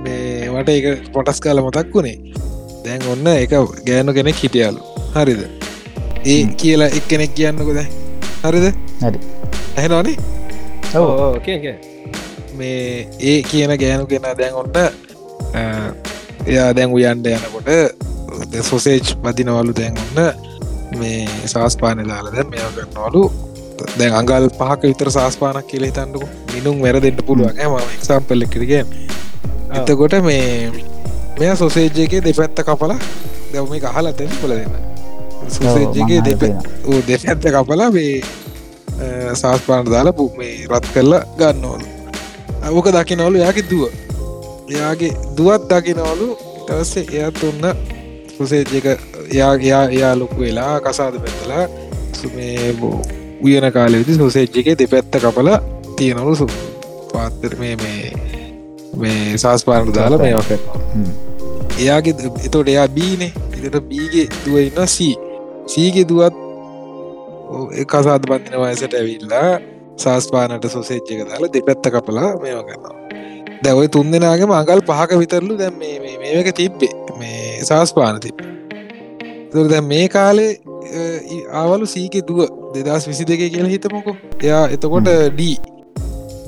මේ 0.05 0.49
වට 0.53 0.77
එක 0.79 1.11
පොටස් 1.15 1.43
කාල 1.45 1.61
මතක් 1.65 1.93
වුණේ. 1.97 2.17
දැන් 2.85 3.05
ඔන්න 3.13 3.27
එක 3.35 3.53
ගෑනු 3.89 4.17
කෙනෙක් 4.19 4.39
හිටියලු. 4.43 4.79
හරිද? 5.17 5.43
ඒ 6.25 6.41
කියලා 6.61 6.89
එක් 6.97 7.05
කෙනෙක් 7.11 7.35
කියන්නකොද 7.39 7.79
හරිද? 8.43 8.65
හරි. 9.01 9.19
ඇහෙනවානේ? 9.77 10.17
ඕ 10.95 11.39
මේ 12.57 13.07
ඒ 13.21 13.37
කියන 13.43 13.71
ගෑනු 13.77 14.05
කෙන 14.07 14.27
දැන් 14.37 14.53
ඔන්න 14.55 14.71
එයා 16.45 16.69
දැන් 16.75 16.91
උයන්ඩ 16.91 17.27
යනකොට 17.27 18.61
සොසේජ් 18.63 19.15
පදිනවලු 19.23 19.73
දැන් 19.73 19.97
ඔන්න 20.03 20.99
මේ 20.99 21.47
සාස්පාන 21.47 22.05
දාල 22.05 22.31
දැන් 22.31 22.49
මෙය 22.49 22.61
කරනවලු. 22.75 23.23
දැන් 23.97 24.13
අඟල් 24.13 24.47
පහක 24.51 24.81
විතර 24.83 25.09
සාස්පානක් 25.11 25.67
කියල 25.67 25.85
තන්නකු 25.91 26.27
මිනුම් 26.53 26.81
වැර 26.81 26.99
දෙන්න 27.01 27.19
පුළුවන් 27.27 27.61
ම 27.65 27.77
එක්සාම්පල්ල 27.89 28.45
කරගෙන් 28.47 28.87
එතකොට 29.73 30.15
මේ 30.23 30.71
මෙය 31.39 31.51
සොසේජ්ජයගේ 31.57 32.21
දෙපැත්ත 32.21 32.63
කපලා 32.63 32.99
දැව 33.51 33.69
මේ 33.69 33.85
අහල 33.91 34.11
තැන 34.13 34.35
කොල 34.41 34.53
දෙන්න 34.53 34.92
සොසේජ්ජගේ 35.49 36.21
දෙපැත්ත 37.07 37.45
කපලා 37.45 37.91
මේ 37.91 38.23
සාස්පාන 39.33 39.85
දාලා 39.85 40.13
පුක් 40.13 40.37
මේ 40.37 40.67
රත් 40.67 40.87
කරලා 40.93 41.23
ගන්නවලු. 41.37 41.85
ඕක 42.69 42.87
දකිනවලු 42.89 43.37
යාගේ 43.37 43.65
දුව. 43.69 43.83
එයාගේ 44.69 45.11
දුවත් 45.37 45.69
දකිනවලු 45.69 46.27
තවස්සේ 46.67 47.05
එයත් 47.13 47.43
ඔන්න 47.43 47.63
සුසේජක 48.37 48.85
එයා 49.31 49.53
එයා 49.87 50.19
ලොකු 50.19 50.39
වෙලා 50.39 50.81
කසාද 50.81 51.15
පැත්තලා 51.15 51.67
සුමේ 52.13 52.75
උයන 53.41 53.71
කාල 53.73 53.93
විදි 53.93 54.15
සුසේජ්ජගේ 54.15 54.77
දෙපැත්ත 54.77 55.17
කපල 55.17 55.49
තියෙනවලු 55.95 56.35
සු 56.35 56.47
පාත්තර 57.13 57.55
මේ 57.59 57.75
මේ 57.75 58.13
මේ 58.97 59.37
සාස්පානට 59.37 59.95
දාලා 59.95 60.19
මේවා 60.19 60.43
කරනවා. 60.43 60.81
එයාගේ 61.79 62.15
එතොට 62.45 62.67
එයා 62.67 62.87
බීනේ 62.89 63.31
එතට 63.57 63.87
බීගේ 63.89 64.27
දුව 64.45 64.57
ඉන්න 64.59 64.87
සී 64.87 65.13
සීගේ 65.67 66.05
දුවත් 66.09 66.35
කසාද 67.91 68.23
බන්ධන 68.29 68.61
වයසට 68.63 68.93
ඇවිල්ලා 68.99 69.51
සාස්පානට 69.97 70.65
සොසේච්චක 70.69 71.23
දාලා 71.29 71.53
දෙපැත්ත 71.53 71.85
කපලා 71.95 72.29
මේවා 72.43 72.63
කරනවා. 72.63 72.95
දැවයි 73.63 73.89
තුන් 73.95 74.11
දෙනාගේ 74.11 74.49
මංගල් 74.51 74.81
පහක 74.89 75.19
විතරලු 75.21 75.57
දැම් 75.57 75.75
මේක 76.23 76.55
තිබ්බේ. 76.55 76.93
මේ 77.19 77.63
සාස්පාන 77.63 78.19
තිබ 78.19 78.37
දැ 79.53 79.81
මේ 79.81 80.07
කාලේ 80.07 80.51
ආවලු 81.53 81.85
සීක 81.85 82.15
දුව 82.27 82.39
දෙදස් 82.75 83.07
විසි 83.07 83.27
දෙක 83.29 83.45
කියලා 83.45 83.73
හිතමකො. 83.75 84.15
එයා 84.43 84.65
එතකොට 84.75 85.09
ඩී 85.33 85.55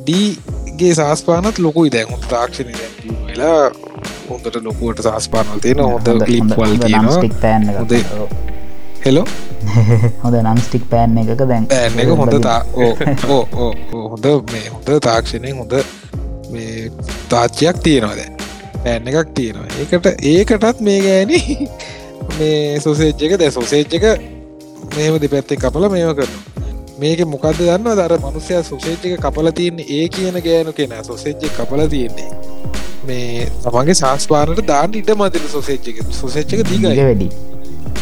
ඩීගේ 0.01 0.93
සාස්පානත් 0.95 1.59
ලොකුයි 1.59 2.03
හො 2.11 2.17
තාක්ෂණ 2.29 2.71
වෙලා 3.27 3.61
හොඳට 4.29 4.57
ලොකුවට 4.63 5.01
සාස්පානල් 5.03 5.61
තියෙන 5.61 5.83
හොඳ 5.83 6.11
කලිප් 6.25 6.57
වල් 6.59 6.75
තියෙනවා. 6.83 7.19
හොඳ 7.79 7.93
හෙලෝ 9.06 9.26
හොඳ 10.23 10.36
නම්ස්ටික් 10.40 10.86
පෑන් 10.90 11.18
එකක 11.23 11.41
දැන් 11.44 11.68
පෑන් 11.68 11.99
එක 12.03 12.11
හොඳ 12.19 12.38
තා 12.41 12.60
ඕ 12.76 14.06
හොඳ 14.10 14.26
මේ 14.52 14.64
හොඳ 14.69 14.90
තාක්ෂණය 15.02 15.52
හොඳ 15.53 15.76
මේ 16.52 16.90
තාච්චයක් 17.30 17.84
තියෙනවාද 17.84 18.22
පෑන් 18.80 19.11
එකක් 19.11 19.30
තියෙනවා. 19.34 19.68
ඒකට 19.80 20.10
ඒකටත් 20.26 20.82
මේ 20.82 20.98
ගෑන 21.02 21.34
මේ 22.40 22.80
සොසේච්චක 22.80 23.38
දැ 23.38 23.52
සොසේච්චක 23.52 24.06
මේම 24.95 25.22
දෙපැත්තේ 25.22 25.57
කපල 25.60 25.90
මේම 25.91 26.14
කරනවා. 26.15 26.69
මේක 26.99 27.26
මොකද 27.27 27.61
දන්න 27.61 27.90
දර 27.95 28.19
මනුසය 28.19 28.61
සොසේච්චක 28.65 29.18
කපල 29.22 29.56
තියන්නේ 29.56 29.90
ඒ 29.91 30.07
කියන 30.10 30.41
ගෑනු 30.44 30.73
කෙන. 30.73 30.95
සොසේච්ච 31.03 31.52
කපල 31.53 31.88
තියෙන්නේ 31.88 32.30
මේ 33.06 33.49
තමන්ගේ 33.61 33.98
සාස්පානට 33.98 34.68
දාන්න 34.68 34.95
ඉට 34.95 35.14
මතින 35.15 35.52
සොසේච්චක 35.52 36.07
සොසේච්චක 36.14 36.65
දිග 36.65 36.88
වැඩි 36.88 37.30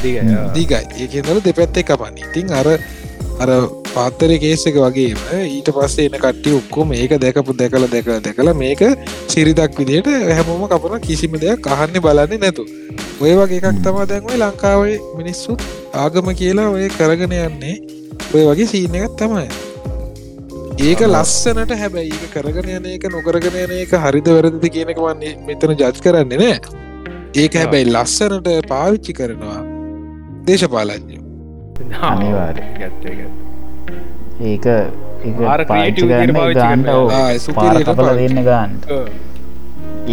දිගයි 0.01 0.81
ඒකදල 1.05 1.39
දෙපැත්තේ 1.47 1.83
කපන්න. 1.83 2.19
ඉතින් 2.19 2.53
අර 2.53 2.67
අර 3.39 3.49
පාත්තර 3.89 4.31
කේසක 4.43 4.77
වගේම 4.77 5.19
ඊට 5.39 5.69
පස්සේ 5.69 6.07
එන 6.09 6.17
කට්ටි 6.17 6.55
ඔක්කොම 6.59 6.93
ඒක 6.93 7.17
දැකපු 7.23 7.55
දැකල 7.55 7.87
දැක 7.87 8.09
දැකල 8.27 8.53
මේක 8.55 8.83
සිරිදක් 9.27 9.79
විදියට 9.79 10.09
හැමෝම 10.31 10.63
කපන 10.69 11.03
කිසිම 11.07 11.37
දෙයක් 11.39 11.67
අහන්න 11.67 11.99
බලන්නේ 11.99 12.41
නැතු 12.45 12.65
ඔය 13.19 13.33
වගේ 13.39 13.59
එකක් 13.61 13.83
තමා 13.83 14.05
දැන්වයි 14.05 14.39
ලංකාවේ 14.39 14.97
මිනිස්සුත් 15.17 15.67
ආගම 15.95 16.33
කියලා 16.35 16.71
ඔය 16.71 16.89
කරගෙන 16.91 17.37
යන්නේ. 17.41 17.75
ඔය 18.33 18.43
වගේ 18.49 18.67
සීන 18.67 18.95
එකත් 18.95 19.15
තමයි. 19.17 19.47
ඒක 20.81 21.01
ලස්සනට 21.03 21.75
හැබැයි 21.75 22.13
ඒක 22.13 22.31
කරගෙන 22.33 22.71
යන 22.77 22.87
එක 22.93 23.05
නොකරගෙන 23.11 23.59
යන 23.63 23.75
එක 23.77 23.93
හරිද 23.95 24.27
වැරදිද 24.27 24.65
කියනක 24.75 24.97
වන්නේ 24.99 25.35
මෙතන 25.47 25.75
ජජ් 25.75 26.01
කරන්නේ 26.01 26.39
නෑ 26.41 26.57
ඒක 27.35 27.53
හැබැයි 27.55 27.91
ලස්සනට 27.91 28.49
පාවිච්චි 28.67 29.13
කරනවා 29.13 29.72
දේශපාලඥ 30.47 31.17
ඒක. 34.43 34.65
දෙන්න 38.17 38.41
ගන්න 38.47 38.71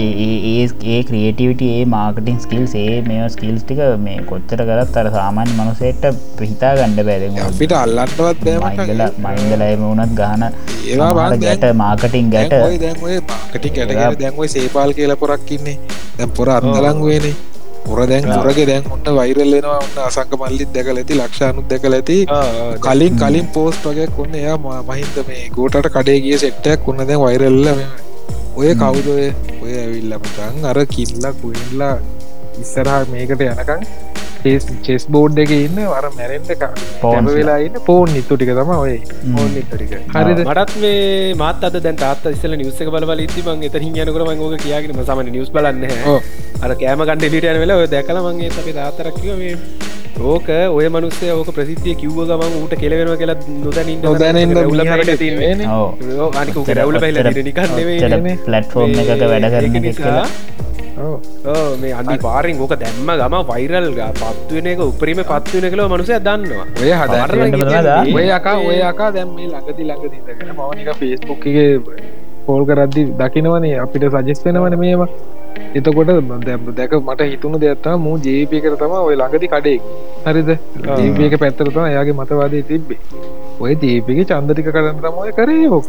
ඒ 0.02 0.98
ක්‍රියටවිට 1.08 1.62
ඒ 1.68 1.80
මාර්කටින් 1.94 2.38
ස්කිල් 2.44 2.64
සේ 2.74 2.94
මේ 3.08 3.26
ස්කිල්ස් 3.34 3.64
ටික 3.64 3.82
මේ 4.04 4.20
කොච්චර 4.30 4.62
කරත් 4.70 5.00
අර 5.02 5.06
සාමාන්‍ය 5.16 5.52
මනුසේට 5.58 6.06
පිහිතා 6.38 6.72
ගණ්ඩ 6.78 7.06
බැද 7.10 7.42
අපිට 7.48 7.76
අල්ලන්නවත් 7.82 8.46
මයිදල 8.46 9.04
බෑම 9.04 9.20
මයින්දලයම 9.26 9.84
වුනත් 9.88 10.16
ගාන 10.22 10.48
ඒවා 10.48 11.28
ගැට 11.44 11.70
මාර්කටින් 11.82 12.32
ගැට. 12.36 12.54
දැන්යි 12.56 12.82
දැන්යි 12.86 13.20
මාකටින් 13.30 13.78
ගැටගෙන 13.78 14.18
දැන්වයි 14.22 14.52
සේපාල් 14.56 14.98
කියල 14.98 15.16
පොරක් 15.24 15.54
ඉන්නේ. 15.58 15.78
දැම් 16.18 16.36
පොර 16.38 16.48
අත්දලං 16.58 17.06
වේනේ 17.06 17.34
හොර 17.90 18.06
දැන් 18.10 18.28
හොරගේ 18.32 18.66
දැන් 18.70 18.84
ඔන්න 18.94 19.08
වෛරල්ලෙනවා 19.18 19.78
ඔන්න 19.86 19.98
අසංක 20.06 20.32
මල්ලිත් 20.42 20.72
දැක 20.74 20.90
ඇති 20.94 21.18
ලක්ෂානුත් 21.20 21.66
දැක 21.70 21.84
ඇති. 21.90 22.18
කලින් 22.80 23.16
කලින් 23.22 23.48
පෝස්ට 23.56 23.84
වගේ 23.86 24.08
කොන්න 24.18 24.34
එයා 24.34 24.56
මහින්ද 24.90 25.18
මේ 25.28 25.42
ගෝටට 25.56 25.90
කඩේ 25.96 26.20
ගිය 26.26 26.38
සෙට්ටයක් 26.38 26.84
කොන්න 26.86 27.02
දැන් 27.02 27.20
වෛරල්ල 27.20 27.68
ඔය 28.56 28.70
කවුදය 28.76 29.16
ඔය? 29.62 29.72
ඇවිල්ලමතන් 29.74 30.64
අර 30.66 30.78
කිල්ලා 30.86 31.32
කුයිල්ලා 31.42 31.94
ඉස්සරහා 32.60 33.00
මේකට 33.12 33.42
යනකං 33.42 33.84
චෙස් 34.82 35.04
බෝඩ් 35.08 35.38
එක 35.38 35.52
ඉන්න 35.56 35.80
වර 35.84 36.06
මැරෙන්ට 36.14 36.64
පෝන 37.00 37.30
වෙලා 37.30 37.58
ඉන්න 37.66 37.76
පෝන් 37.86 38.12
නිත්තු 38.12 38.36
ටික 38.36 38.52
තම 38.52 38.72
ඔය. 38.76 38.94
ඕන් 39.34 39.50
නිට්ටික 39.54 39.92
හරි 40.14 40.34
මටත් 40.36 40.76
මේ 40.80 41.34
මාත් 41.36 41.64
අද 41.64 41.76
දැන් 41.80 41.98
තාත් 41.98 42.26
ඉස්සල 42.32 42.56
නිවස 42.56 42.80
බල 42.86 43.20
ඉති 43.20 43.44
මං 43.44 43.68
එත 43.68 43.78
හියනකර 43.80 44.24
මංගෝක 44.24 44.56
කියගෙන 44.62 45.04
සම 45.04 45.22
නිවස් 45.28 45.50
බලන්න 45.50 45.84
අර 46.62 46.74
කෑම 46.76 47.04
ගන්ඩ 47.04 47.30
ලිට 47.34 47.48
යන 47.50 47.62
වෙලා 47.64 47.86
දැකල 47.88 48.20
මගේ 48.26 48.50
අපේ 48.54 48.76
තාතරක්කිව 48.78 49.38
මේ 49.38 49.54
ඕක 50.24 50.48
ඔය 50.70 50.88
මනුස්සේ 50.90 51.32
ඕක 51.34 51.50
ප්‍රසිද්ධිය 51.56 51.94
කිව්ව 51.96 52.18
ගමන් 52.24 52.56
ඌට 52.58 52.74
කෙලවෙනවා 52.76 53.16
කියලා 53.16 53.38
නොදැනින් 53.58 54.02
නොදැනෙන් 54.02 54.56
උල 54.64 54.82
අනික 56.36 56.58
රවුල 56.74 56.98
පැල 56.98 57.20
නිකන්න 57.40 58.28
පලට්ෆෝර්ම් 58.44 58.98
එකක 59.04 59.24
වැඩ 59.26 59.48
කරන 59.50 60.69
මේ 61.82 61.92
අනි 62.00 62.16
පාරින් 62.24 62.60
ඕක 62.60 62.74
දැම්ම 62.82 63.10
ගම 63.20 63.36
වෛරල් 63.50 63.88
පත්වෙන 64.20 64.70
එක 64.72 64.80
උපරීම 64.86 65.20
පත්වන 65.30 65.66
කලව 65.72 65.88
මනුසය 65.92 66.14
දන්නවා. 66.28 66.66
ඔය 66.82 66.90
හද 67.00 67.14
ඔය 68.18 68.28
අකා 68.38 68.56
ඔය 68.70 68.80
අකා 68.92 69.10
දැම් 69.16 69.34
මේ 69.36 69.50
ළඟති 69.52 69.82
ළඟ 69.88 70.24
දගෙන 70.28 70.54
මවනික 70.56 70.90
ෆේස්බුක්ගේ 71.00 71.68
පෝල් 72.46 72.64
කරද්දි 72.68 73.04
දකිනවනේ 73.20 73.76
අපිට 73.84 74.08
සජෙස් 74.16 74.44
වෙනවන 74.46 74.78
මේවා. 74.84 75.10
එතකොට 75.74 76.14
දැම් 76.46 76.72
දැක 76.78 76.92
මට 77.00 77.30
හිතුුණු 77.32 77.58
දෙයක්ත්තා 77.64 77.96
මූ 78.06 78.16
ජේපය 78.26 78.62
කර 78.64 78.76
තම 78.80 78.96
ඔය 79.00 79.16
ළඟති 79.20 79.52
කඩේ. 79.54 79.78
හරිද? 80.26 80.50
ජීපයක 80.98 81.38
පැත්තරතම 81.42 81.84
එයාගේ 81.90 82.18
මතවාදය 82.20 82.62
තිබ්බේ 82.72 83.00
ඔය 83.60 83.72
දීපිගේ 83.76 84.24
චන්දටික 84.24 84.68
කරන්න 84.68 85.00
තමය 85.00 85.32
කරේ 85.36 85.66
ඕක 85.68 85.88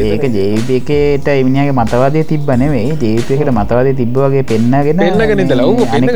ඒක 0.00 0.24
ජේපකට 0.30 1.30
එමිනිගේ 1.32 1.74
මතවාදය 1.74 2.22
තිබ 2.24 2.50
නෙවේ 2.56 2.84
ජේපකට 2.96 3.50
මතවාද 3.52 3.90
තිබ්බවගේ 3.96 4.44
පෙන්න්නගෙන 4.44 5.02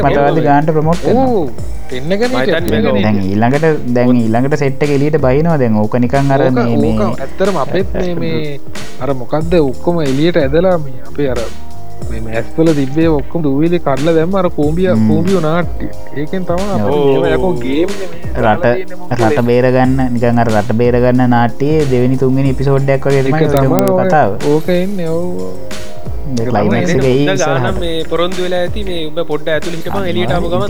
මතවාද 0.00 0.38
ගාන්ට 0.40 0.70
ප්‍රමෝට් 0.70 1.04
දැන් 1.90 3.20
ඊළඟට 3.22 3.68
දැන් 3.90 4.16
ඊළඟට 4.16 4.58
සෙට්ට 4.58 4.88
එලියට 4.90 5.20
බයිනවා 5.20 5.58
දැන් 5.58 5.76
ඕක 5.76 5.98
නිකං 5.98 6.32
අර 6.32 6.46
ඇත්තරම 6.46 7.58
අපත් 7.58 7.94
මේ 8.16 8.58
අර 9.00 9.14
මොකක්ද 9.16 9.60
ඔක්කොම 9.60 10.02
එලියට 10.02 10.38
ඇදලා 10.38 10.76
අපේ 11.04 11.30
අර 11.30 11.40
ඇස්පල 12.32 12.68
තිබේ 12.78 13.08
ඔක්කොම 13.10 13.44
දූවිලි 13.46 13.78
කඩල 13.78 14.16
දැම 14.18 14.36
අර 14.40 14.48
කෝම්බිය 14.58 14.88
කෝම්බියෝ 15.02 15.42
නාට්ටිය 15.46 15.90
ඒකෙන් 16.22 16.44
තම 16.48 16.60
යකෝ 17.30 17.52
ගේම් 17.64 17.90
රට 18.42 18.74
රට 19.18 19.46
බේරගන්න 19.50 19.96
නිකන් 20.14 20.42
අර 20.44 20.52
රට 20.52 20.78
බේරගන්න 20.82 21.24
නාට්‍යයේ 21.30 21.88
දෙවැනි 21.90 22.20
තුන්ගෙන 22.22 22.54
පිසෝඩ්ඩක් 22.54 23.10
කතාව. 24.04 24.38
ඕක 24.52 24.68
එන්න. 24.70 25.00
ඔව් 25.08 25.93
මේ 27.80 27.94
පොරොන්දු 28.10 28.40
වෙලා 28.44 28.60
ඇති 28.64 28.82
මේ 28.88 29.00
උබ 29.08 29.18
පොඩ්ඩ 29.30 29.48
ඇතුළ 29.54 29.76
හිටම 29.78 29.98
එලියටම 30.12 30.46
ගම 30.52 30.64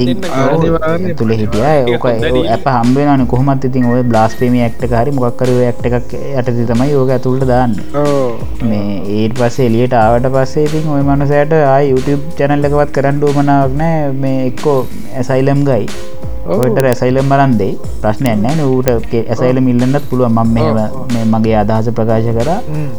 තුළ 1.20 1.32
හිටිය. 1.40 1.94
ඕක 1.94 2.06
ඇප 2.54 2.66
හම්බෙනන 2.74 3.26
කොහමත් 3.32 3.66
ඉතින් 3.68 3.86
ඔය 3.92 4.02
බ්ලාස්පේම 4.10 4.56
ඇක්ට 4.66 4.86
හරි 5.00 5.14
මොක්කර 5.18 5.52
ඇක්ට 5.68 5.86
එකක් 5.90 6.16
යටති 6.20 6.66
තමයි 6.72 6.90
යෝක 6.96 7.12
ඇතුළට 7.16 7.46
දාන්න. 7.52 7.76
මේ 8.70 8.96
ඒට 9.18 9.38
පස්ස 9.40 9.60
එලියට 9.68 9.96
ආවට 10.00 10.28
පස්සේ 10.36 10.66
ඉතින් 10.70 10.90
ඔය 10.96 11.02
මනසයට 11.10 11.54
ආය 11.60 11.84
YouTube 11.92 12.24
චැනල්ල 12.40 12.68
එකවත් 12.70 12.96
කරන්න 12.98 13.22
ෝමනාවක් 13.30 13.78
නෑ. 13.82 14.12
මේ 14.24 14.38
එක්කෝ 14.50 14.78
ඇසයිලම් 15.20 15.62
ගයි 15.70 15.86
ඔට 16.46 16.78
ඇසයිලම් 16.90 17.28
බලන්දේ 17.32 17.70
ප්‍රශ්නය 18.02 18.32
නෑ. 18.44 18.66
ඌට 18.72 18.88
ඇසයිල 19.34 19.60
මිල්ලන්නත් 19.68 20.08
පුළුව 20.10 20.28
ම 20.30 20.52
මෙම 20.56 21.34
මගේ 21.34 21.56
අදහස 21.62 21.88
ප්‍රකාශ 21.98 22.28
කර. 22.38 22.50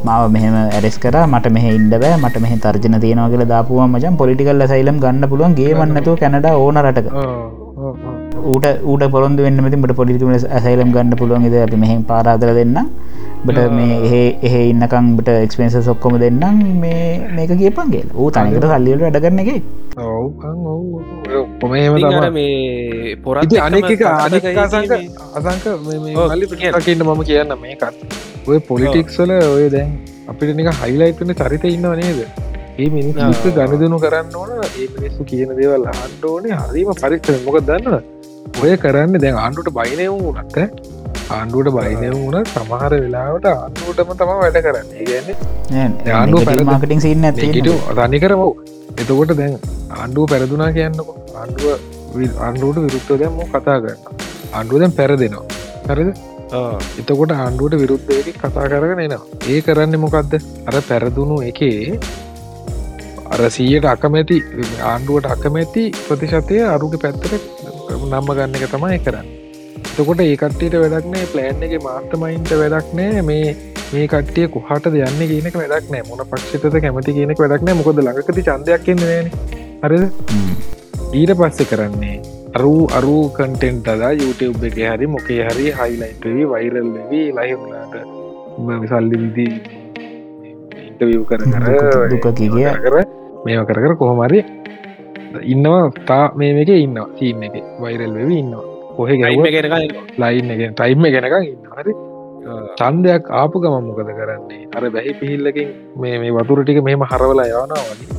මාව 0.08 0.26
මෙහම 0.36 0.56
ඇරෙස් 0.62 0.98
කර. 1.04 1.18
මට 1.34 1.54
මෙහ 1.58 1.66
ඉන්ඩ 1.76 1.96
බෑ. 2.04 2.16
මට 2.24 2.44
මෙහ 2.46 2.54
තර්ජන 2.66 2.98
තියෙනවා 3.06 3.30
කියල 3.34 3.46
දාපුුව 3.54 3.86
මචන් 3.88 4.18
පොලිටිකල් 4.24 4.66
ඇසයිලම් 4.68 5.00
ගන්න 5.06 5.30
පුළුවන්. 5.34 5.56
ගේ 5.62 5.78
වන්නතු 5.82 6.18
කැනඩ 6.24 6.50
ඕන 6.56 6.82
රටක. 6.86 7.08
ඌට 8.52 8.66
ඌට 8.84 9.04
පොරොන්ද 9.14 9.40
වෙන්න 9.46 9.62
මට 9.66 9.96
පොලිටිකල 10.00 10.36
ඇසයිලම් 10.58 10.90
ගන්න 10.96 11.18
පුළුවන් 11.22 11.48
ද 11.54 11.62
අපි 11.66 11.78
මෙහ 11.84 11.94
පාරාදර 12.12 12.52
දෙන්න 12.60 12.78
බට 13.48 13.66
මේ 13.72 13.98
එහ 14.08 14.14
එහ 14.48 14.56
ඉන්නකංට 14.62 15.30
එක්ස්පේන්ස 15.36 15.78
සොක්කොම 15.88 16.18
දෙන්නම් 16.24 16.62
මේ 16.84 17.02
මේක 17.38 17.54
කියපන්ගේ 17.62 18.04
ඌ 18.14 18.30
තනිකට 18.32 18.68
සල්ලියට 18.72 19.04
වැඩගන්න 19.06 19.44
එක. 19.44 19.52
තම 21.62 22.34
මේ 22.38 23.16
පොරත් 23.26 23.56
අනෙක 23.68 24.04
අනෙක 24.08 24.50
අසංක 24.56 25.68
මල්ලිට 25.86 26.58
මම 27.04 27.24
කියන්න 27.30 27.56
මේකත්. 27.62 28.04
ඔය 28.48 28.60
පොලිටික්සල 28.72 29.38
ඔය 29.52 29.70
දැන් 29.70 29.96
අපිට 30.28 30.58
නික 30.58 30.74
හයිලයිටන 30.82 31.38
චරිත 31.42 31.72
ඉන්නව 31.72 31.96
නේද? 32.02 32.20
ඒ 32.78 32.90
මිනිස් 32.90 33.16
ගණදනු 33.56 33.98
කරන්න 34.04 34.36
ඕන 34.36 34.52
ඒ 34.64 34.88
මිනිස්සු 34.96 35.30
කියන 35.30 35.56
දේවල් 35.60 35.86
ආණ්ඩෝනේ 35.92 36.58
හරිම 36.64 36.90
පරික්ෂ 37.02 37.46
මොක 37.46 37.58
දන්න 37.70 37.96
ඔය 38.64 38.74
කරන්න 38.84 39.22
දැන් 39.24 39.42
ආණ්ඩුට 39.44 39.70
බයිනය 39.78 40.08
වුනත් 40.16 40.58
ආණ්ඩුවට 41.34 41.70
බයිනය 41.76 42.10
වුණ 42.14 42.38
සමහර 42.52 42.94
වෙලාවට 43.04 43.46
ආණ්ඩුවටම 43.52 44.12
තම 44.20 44.32
වැඩ 44.42 44.58
කරන්න. 44.66 44.90
ගන්න 45.08 45.94
ආණ්ඩුව 46.18 46.46
පැරමාකටින් 46.50 47.02
සින්න 47.06 47.28
ඇතිට 47.30 47.70
රනි 47.98 48.20
කරමු 48.24 48.48
එතකොට 49.02 49.34
දැන් 49.40 49.56
ආණ්ඩුව 50.00 50.26
පැරදුනා 50.32 50.70
කියන්නක. 50.76 51.10
ආණ්ඩුව 51.42 51.72
ආණ්ඩුවට 52.40 52.84
විරුත්ත 52.86 53.10
දැම්ම 53.22 53.40
කතා 53.54 53.78
කරන්න? 53.84 54.00
ආණ්ඩුව 54.54 54.80
දැන් 54.84 54.94
පැරදෙනවා. 55.00 55.46
හරිද 55.90 56.10
එතකොට 57.02 57.34
ආණ්ඩුවට 57.38 57.80
විරුද්ධයක 57.84 58.30
කතා 58.44 58.68
කරගෙන 58.74 59.02
එනවා. 59.08 59.24
ඒ 59.52 59.60
කරන්න 59.68 60.00
මොකක්ද 60.04 60.36
අර 60.70 60.76
පැරදුණු 60.90 61.38
එකේ 61.50 62.00
අර 63.34 63.42
සීයට 63.58 63.90
අකමැති 63.94 64.38
ආණ්ඩුවට 64.92 65.32
අකමැති 65.38 65.88
ප්‍රතිශතය 66.04 66.62
අරුග 66.76 66.96
පැත්තට 67.06 67.34
නම්ම 68.04 68.32
ගන්න 68.38 68.56
එක 68.60 68.70
තමයි 68.76 69.02
කරන්න 69.08 69.35
එතකොට 69.92 70.20
ඒ 70.26 70.36
කට්ටියට 70.42 70.76
වැඩක්නේ 70.84 71.26
ප්ලෑන් 71.34 71.64
එක 71.66 71.74
මාර්තමයින්ට 71.88 72.52
වැඩක් 72.62 72.94
නෑ 73.00 73.22
මේ 73.30 73.56
මේ 73.94 74.08
කටිය 74.12 74.48
කොහට 74.54 74.88
යන්න 74.92 75.22
කියනක 75.32 75.58
වැඩක් 75.62 75.92
නෑ. 75.94 76.04
මොන 76.10 76.24
පක්ෂතත 76.32 76.80
කැමති 76.84 77.14
කියනෙක් 77.18 77.40
වැඩක් 77.44 77.64
නෑ. 77.68 77.78
මොකද 77.82 78.02
ලඟකති 78.04 78.44
චන්දයක් 78.48 78.84
කියන්නේ 78.88 79.22
හරිද? 79.84 80.04
ඊට 81.14 81.32
පස්සෙ 81.40 81.68
කරන්නේ 81.72 82.18
අරු 82.58 82.74
අරු 82.98 83.16
කටෙන්ට 83.38 83.88
අදා 83.94 84.12
YouTube 84.22 84.68
එක 84.68 84.78
හරි 84.92 85.08
මොකේ 85.16 85.48
හරි 85.50 85.72
හයිලයිටවී 85.80 86.50
වෛරල් 86.52 86.92
වී 87.12 87.32
ලයිලාට 87.40 87.96
විසල්ලි 88.84 89.24
විදී 89.24 89.54
ඉන්ටවිය් 90.88 91.24
කර 91.32 91.42
කර 91.56 91.66
දුක 92.14 92.30
කිය 92.38 92.70
කර 92.86 92.96
මේවා 93.46 93.68
කර 93.72 93.80
කර 93.84 93.96
කොහොමරි 94.04 94.46
ඉන්නවා. 95.54 95.92
තා 96.08 96.26
මේ 96.36 96.56
එක 96.64 96.70
ඉන්නවා. 96.78 97.12
සීන්න 97.20 97.44
එක. 97.44 97.62
වෛරල් 97.84 98.16
වෙවි 98.20 98.40
ඉන්නවා 98.44 98.75
කොහෙ 98.98 99.14
ලයින් 100.24 100.52
එක 100.56 100.62
ටයිම් 100.80 101.06
ගෙනක 101.16 101.36
හරි? 101.78 101.94
චන්දයක් 102.80 103.26
ආපු 103.42 103.58
ගම 103.64 103.76
මොකද 103.88 104.10
කරන්නේ? 104.20 104.62
අර 104.78 104.84
බැහි 104.96 105.14
පිහිල්ලකින් 105.22 105.70
මේ 106.02 106.20
මේ 106.22 106.36
වතුර 106.38 106.60
ටික 106.64 106.80
මෙම 106.88 107.04
හරවලා 107.12 107.48
යවනා 107.54 107.84
වගේ. 107.90 108.10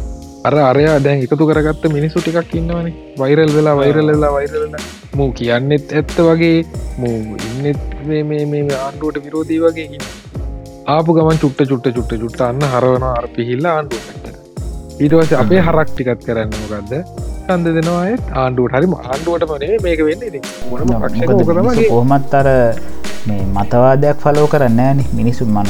අර 0.48 0.54
අරයා 0.70 0.96
දැන් 1.06 1.24
එකතු 1.26 1.44
කරගත්ත 1.50 1.84
මිනිසු 1.96 2.22
ටිකක් 2.24 2.54
ඉන්නවනේ. 2.60 2.94
වෛරල් 3.20 3.50
වෙලා 3.56 3.76
වෛරල් 3.80 4.08
වෙලා 4.12 4.32
වෛරලන 4.36 4.76
මූ 5.18 5.28
කියන්නෙත් 5.38 5.94
ඇත්ත 6.00 6.16
වගේ 6.28 6.58
මූ 7.02 7.16
ඉන්නෙත් 7.48 7.80
මේ 8.08 8.64
ආණ්ඩුවට 8.78 9.18
විරෝධී 9.26 9.60
වගේ 9.66 10.00
ආපු 10.94 11.16
ගමන් 11.16 11.38
චුට්ට 11.44 11.68
චුට්ට 11.70 11.94
චුට්ට 11.96 12.20
චුට්ට 12.22 12.42
අන්න 12.48 12.66
හරවන 12.72 13.06
අර 13.12 13.26
පිහිල්ලා 13.36 13.72
ආණ්ඩුවට. 13.78 14.26
ඊටවස 15.02 15.32
අපේ 15.42 15.62
හරක් 15.66 15.88
ටිකත් 15.94 16.20
කරන්න 16.26 16.52
මොකක්ද 16.60 16.92
සන්ද 17.46 17.72
දෙනවාය 17.78 18.12
ආණ්ඩුවට 18.42 18.76
හරිම 18.76 18.94
ආණ්ඩුවට 19.00 19.50
මනේ 19.52 19.80
මේක 19.86 20.00
වෙන්න 20.08 20.22
කොහොමත් 21.88 22.36
අර 22.40 22.48
මේ 23.28 23.44
මතවාදයක් 23.54 24.22
ෆලෝ 24.24 24.46
කරන්න 24.52 24.80
ෑන 24.84 25.00
මිනිසු 25.18 25.46
මන් 25.48 25.66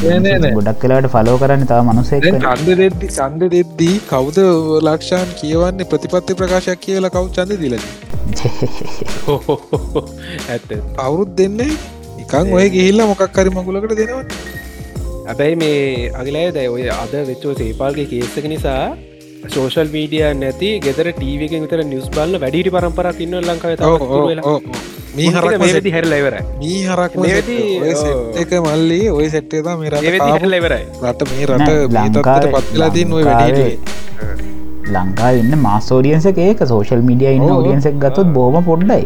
ගොඩක් 0.57 0.81
කලාට 0.83 1.09
ෆලෝ 1.15 1.37
කරන්න 1.43 1.69
තව 1.71 1.79
මනුසේ 1.89 2.21
චන්ද 2.25 2.69
දෙද්දි 2.83 3.11
සන්ද 3.11 3.51
දෙද්දී 3.55 3.97
කවුද 4.11 4.39
ලක්ෂාන් 4.89 5.29
කියවන්නේ? 5.41 5.89
ප්‍රතිපත්ති 5.93 6.39
ප්‍රකාශයක් 6.41 6.83
කියලා 6.87 7.13
කව් 7.17 7.27
චන්ද 7.37 7.53
දිල 7.63 7.75
ඇත්ත. 10.49 10.71
අවුරුත් 10.99 11.33
දෙන්නේ 11.41 11.73
එකන් 12.23 12.55
ඔය 12.59 12.69
ගිහිල්ල 12.77 13.01
මොකක් 13.11 13.27
කරි 13.33 13.51
මගුලකට 13.57 13.99
දෙනවා 14.01 14.23
ඇබැයි 15.27 15.61
මේ 15.63 15.83
අගලෑ 16.21 16.49
දැ 16.57 16.69
ඔය 16.69 16.89
අද 16.95 17.15
වෙච්චෝ 17.31 17.55
සේපාල්ගේ 17.61 18.09
කේසක 18.13 18.49
නිසා 18.55 18.81
සෝෂල් 19.49 19.89
මීඩිය 19.93 20.25
නැති 20.35 20.71
ගෙදර 20.81 21.09
ටීවක 21.13 21.55
විතර 21.57 21.83
නිියස් 21.85 22.11
බල්ල 22.11 22.39
වැඩිටි 22.39 22.71
පරම්පරක් 22.71 23.21
ඉන්න 23.21 23.39
ලංකාව 23.41 23.73
මේ 25.17 25.31
හරක් 25.33 25.61
මේති 25.61 25.91
හැරලයිවර 25.91 26.37
මේ 26.59 26.83
හරක් 26.89 27.13
එක 28.43 28.53
මල්ලි 28.61 29.01
ඔය 29.13 29.31
සෙට්ටේද 29.31 29.71
මේ 29.77 29.93
රට 29.93 31.31
මේ 31.31 31.47
රට 31.47 31.71
ලංකාට 31.95 32.53
පත්ලා 32.55 32.93
තින් 32.93 33.13
ඔය 33.13 33.25
වැඩ 33.25 34.56
ලංකා 34.95 35.31
ඉන්න 35.41 35.53
මාස්ෝඩියන්ස 35.67 36.27
ඒක. 36.33 36.61
සෝශල් 36.73 37.03
මිඩිය 37.11 37.31
ඉන්න. 37.39 37.47
ෝඩියන්සක් 37.57 37.97
ගත්තුත් 38.05 38.29
බෝම 38.37 38.57
පොඩ්ඩයි. 38.69 39.03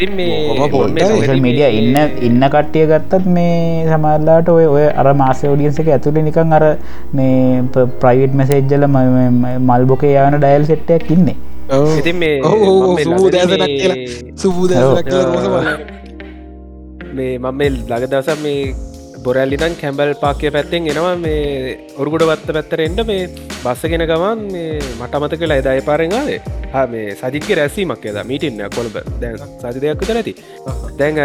මිඩිය 1.46 1.68
ඉන්න 1.80 1.96
ඉන්න 2.28 2.42
කට්ටිය 2.54 2.84
ගත්තත් 2.92 3.24
මේ 3.36 3.86
සමල්ලාට 3.92 4.48
ඔය 4.56 4.66
ඔය 4.74 4.84
අර 5.02 5.06
මාස 5.22 5.40
ෝඩියන්ස 5.52 5.78
එක 5.84 5.88
ඇතුළ 5.96 6.20
නිකන් 6.28 6.52
අර 6.58 6.64
මේ 7.20 7.62
ප්‍රයිවට් 8.02 8.34
මැසේජ්ජල 8.42 8.84
මල්බොකේ 9.70 10.14
යන 10.26 10.36
ඩයිල් 10.42 10.64
සෙට්ටයක් 10.72 11.10
ඉන්නේ. 11.16 11.36
ඉතින් 11.98 12.16
මේ 12.20 12.36
ඔව් 12.42 12.52
ඔව් 12.52 12.76
ඔව්, 12.76 12.90
මම 12.90 12.94
මේ 12.96 13.04
සුබූ 13.08 13.30
දෑසනක් 13.32 13.52
ළඟදී 13.60 13.78
කියලා. 13.80 13.96
බල 15.34 15.56
මේ 17.18 17.34
මම 17.38 17.54
මේ 17.58 17.70
ලග 17.70 18.02
දවස 18.12 18.28
මේ 18.44 18.60
බොරැල්ලිතන් 19.24 19.74
කැම්බල් 19.80 20.12
පාකය 20.22 20.50
පැත්තෙන් 20.50 20.86
එනවා. 20.92 21.14
මේ 21.16 21.38
ඔරුගුඩ 21.98 22.24
වත්ත 22.30 22.54
පැත්තරෙන්ට 22.56 23.00
මේ 23.06 23.28
බස්සගෙන 23.64 24.04
ගමන් 24.10 24.40
මේ 24.52 24.78
මට 25.00 25.14
අමත 25.18 25.34
කලා 25.40 25.58
එදයි 25.62 25.82
පාරෙන්වාදේ 25.88 26.38
හා 26.74 26.86
මේ 26.86 27.16
සජික 27.22 27.48
රැසීමක් 27.58 28.04
එද 28.06 28.18
මීටින්න 28.24 28.62
කොළඹ. 28.76 28.96
දැන් 29.22 29.36
සති 29.62 29.80
දෙයක් 29.84 30.04
නැති. 30.10 30.34
දැන් 31.00 31.18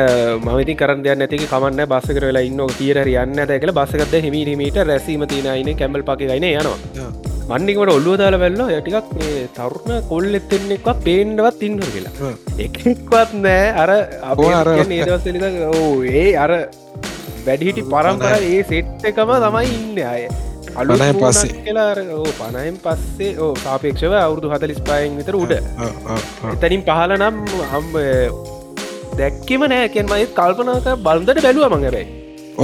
මවිති 0.45 0.76
කරන්න 0.76 1.03
දෙයක් 1.05 1.19
නැති 1.22 1.38
කමන්න 1.45 1.85
බස්ස 1.93 2.17
කරලා 2.17 2.43
ඉන්න 2.49 2.61
තියර 2.80 2.99
යන්න 3.05 3.39
දැකල 3.51 3.72
බස්සකද 3.80 4.15
හිමීරීමට 4.26 4.81
රැසීම 4.91 5.27
තිනයින 5.27 5.72
කැම්බල් 5.77 6.03
පාකයින 6.03 6.47
යනවා. 6.51 6.77
මන්නිකට 7.49 7.91
ඔල්ලුව 7.95 8.15
දාල 8.17 8.35
වෙල්ල 8.41 8.61
යටිකක් 8.69 9.09
මේ 9.17 9.41
තරුණ 9.57 9.99
කොල් 10.09 10.30
එත්තෙන්නෙක්ව 10.39 10.88
පේන්ඩවත් 11.05 11.61
ඉන්න 11.63 11.80
කියලා. 11.88 12.13
එකෙක්වත් 12.59 13.35
නෑ 13.43 13.67
අර 13.84 13.91
ඔය 14.39 14.53
අර- 14.61 14.72
ඒ 16.13 16.31
අර 16.45 16.51
වැඩිහිටි 17.47 17.84
පරම්පර 17.93 18.43
ඒ 18.49 18.59
සෙට් 18.72 19.07
එකම 19.11 19.31
තමයි 19.45 19.72
ඉන්න 19.77 20.01
අය. 20.13 20.23
අලු 20.81 20.97
පස්සේ. 21.22 21.53
කියලා 21.65 21.88
පණයෙන් 22.39 22.77
පස්සේ 22.85 23.31
ඕ 23.45 23.53
සාපේක්ෂව 23.63 24.13
අවුදු 24.26 24.51
හතලිස් 24.53 24.81
පයෙන් 24.89 25.17
විතර 25.22 25.35
උඩ. 25.43 25.53
එතනින් 26.53 26.84
පහල 26.89 27.15
නම් 27.22 27.38
හම් 27.72 27.85
දැක්කම 29.19 29.61
නෑකෙන් 29.73 30.05
මයි 30.11 30.27
කල්පනාක 30.39 30.88
බල්දට 31.07 31.43
බැලුව 31.45 31.67
මඟබයි 31.73 32.05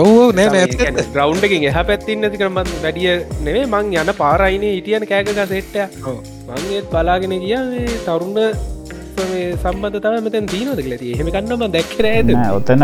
ඔව් 0.01 0.09
නෑ 0.37 0.49
නැත් 0.55 1.07
ග්‍රවන්් 1.13 1.45
එකින් 1.47 1.63
එහ 1.69 1.77
පැත්තින්න 1.89 2.25
ඇති 2.27 2.41
කරමත් 2.41 2.69
වැඩිය 2.83 3.15
නෙවේ 3.47 3.65
මං 3.71 3.95
යන 4.01 4.11
පාරයිනේ 4.19 4.73
හිටියන 4.75 5.05
කෑකක 5.09 5.39
සෙට්ට. 5.53 5.77
මංගේත් 6.49 6.87
බලාගෙන 6.93 7.33
ගිය 7.43 7.57
තරුණ 8.05 8.37
සම්බන්ධතාව 9.64 10.18
මෙතැන් 10.27 10.49
දීනොද 10.53 10.81
ලති 10.91 11.11
එහෙම 11.15 11.31
කන්නම 11.35 11.64
දැක්කර 11.76 12.07
නෑ, 12.31 12.52
ඔතන. 12.60 12.84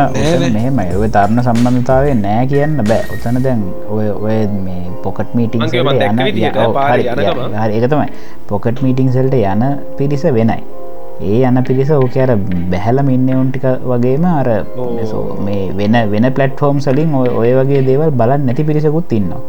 මෙහෙමයි. 0.57 0.87
ඔය 1.01 1.09
තරණ 1.17 1.43
සම්බන්ධතාවේ 1.47 2.15
නෑ 2.23 2.47
කියන්න 2.53 2.79
බෑ. 2.89 3.03
ඔතන 3.17 3.41
දැන් 3.45 3.61
ඔය 3.97 4.07
ඔය 4.25 4.39
මේ 4.65 4.81
පොකට් 5.05 5.35
මීටිං 5.39 5.61
මං 5.63 5.71
කිව්වා 5.75 5.93
මං 5.93 6.01
දැක්ක 6.03 6.23
විදිහට 6.29 6.59
පාරේ 6.79 7.11
යන 7.13 7.23
ගමන්. 7.27 7.55
ඒක 7.75 7.87
තමයි. 7.93 8.09
පොකට් 8.49 8.83
මීටිං 8.85 9.13
සල්ට 9.13 9.35
යන 9.53 9.63
පිරිස 9.99 10.23
වෙනයි 10.39 10.59
ඒ 11.19 11.41
යන 11.41 11.57
පිරිස 11.63 11.89
ඕක 11.91 12.15
අර 12.17 12.31
බැහල 12.71 13.01
මින්න 13.03 13.29
උන්ටික 13.33 13.65
වගේම 13.83 14.25
අර 14.31 14.49
මේ 15.39 15.71
වෙන 15.73 15.95
වෙන 16.11 16.27
පලට්ෆෝම් 16.31 16.79
සලින් 16.79 17.13
ඔය 17.15 17.51
වගේ 17.53 17.81
දේවල් 17.81 18.11
බලන්න 18.11 18.45
නැති 18.45 18.63
පිරිසකුත් 18.63 19.11
ඉන්නවා. 19.11 19.41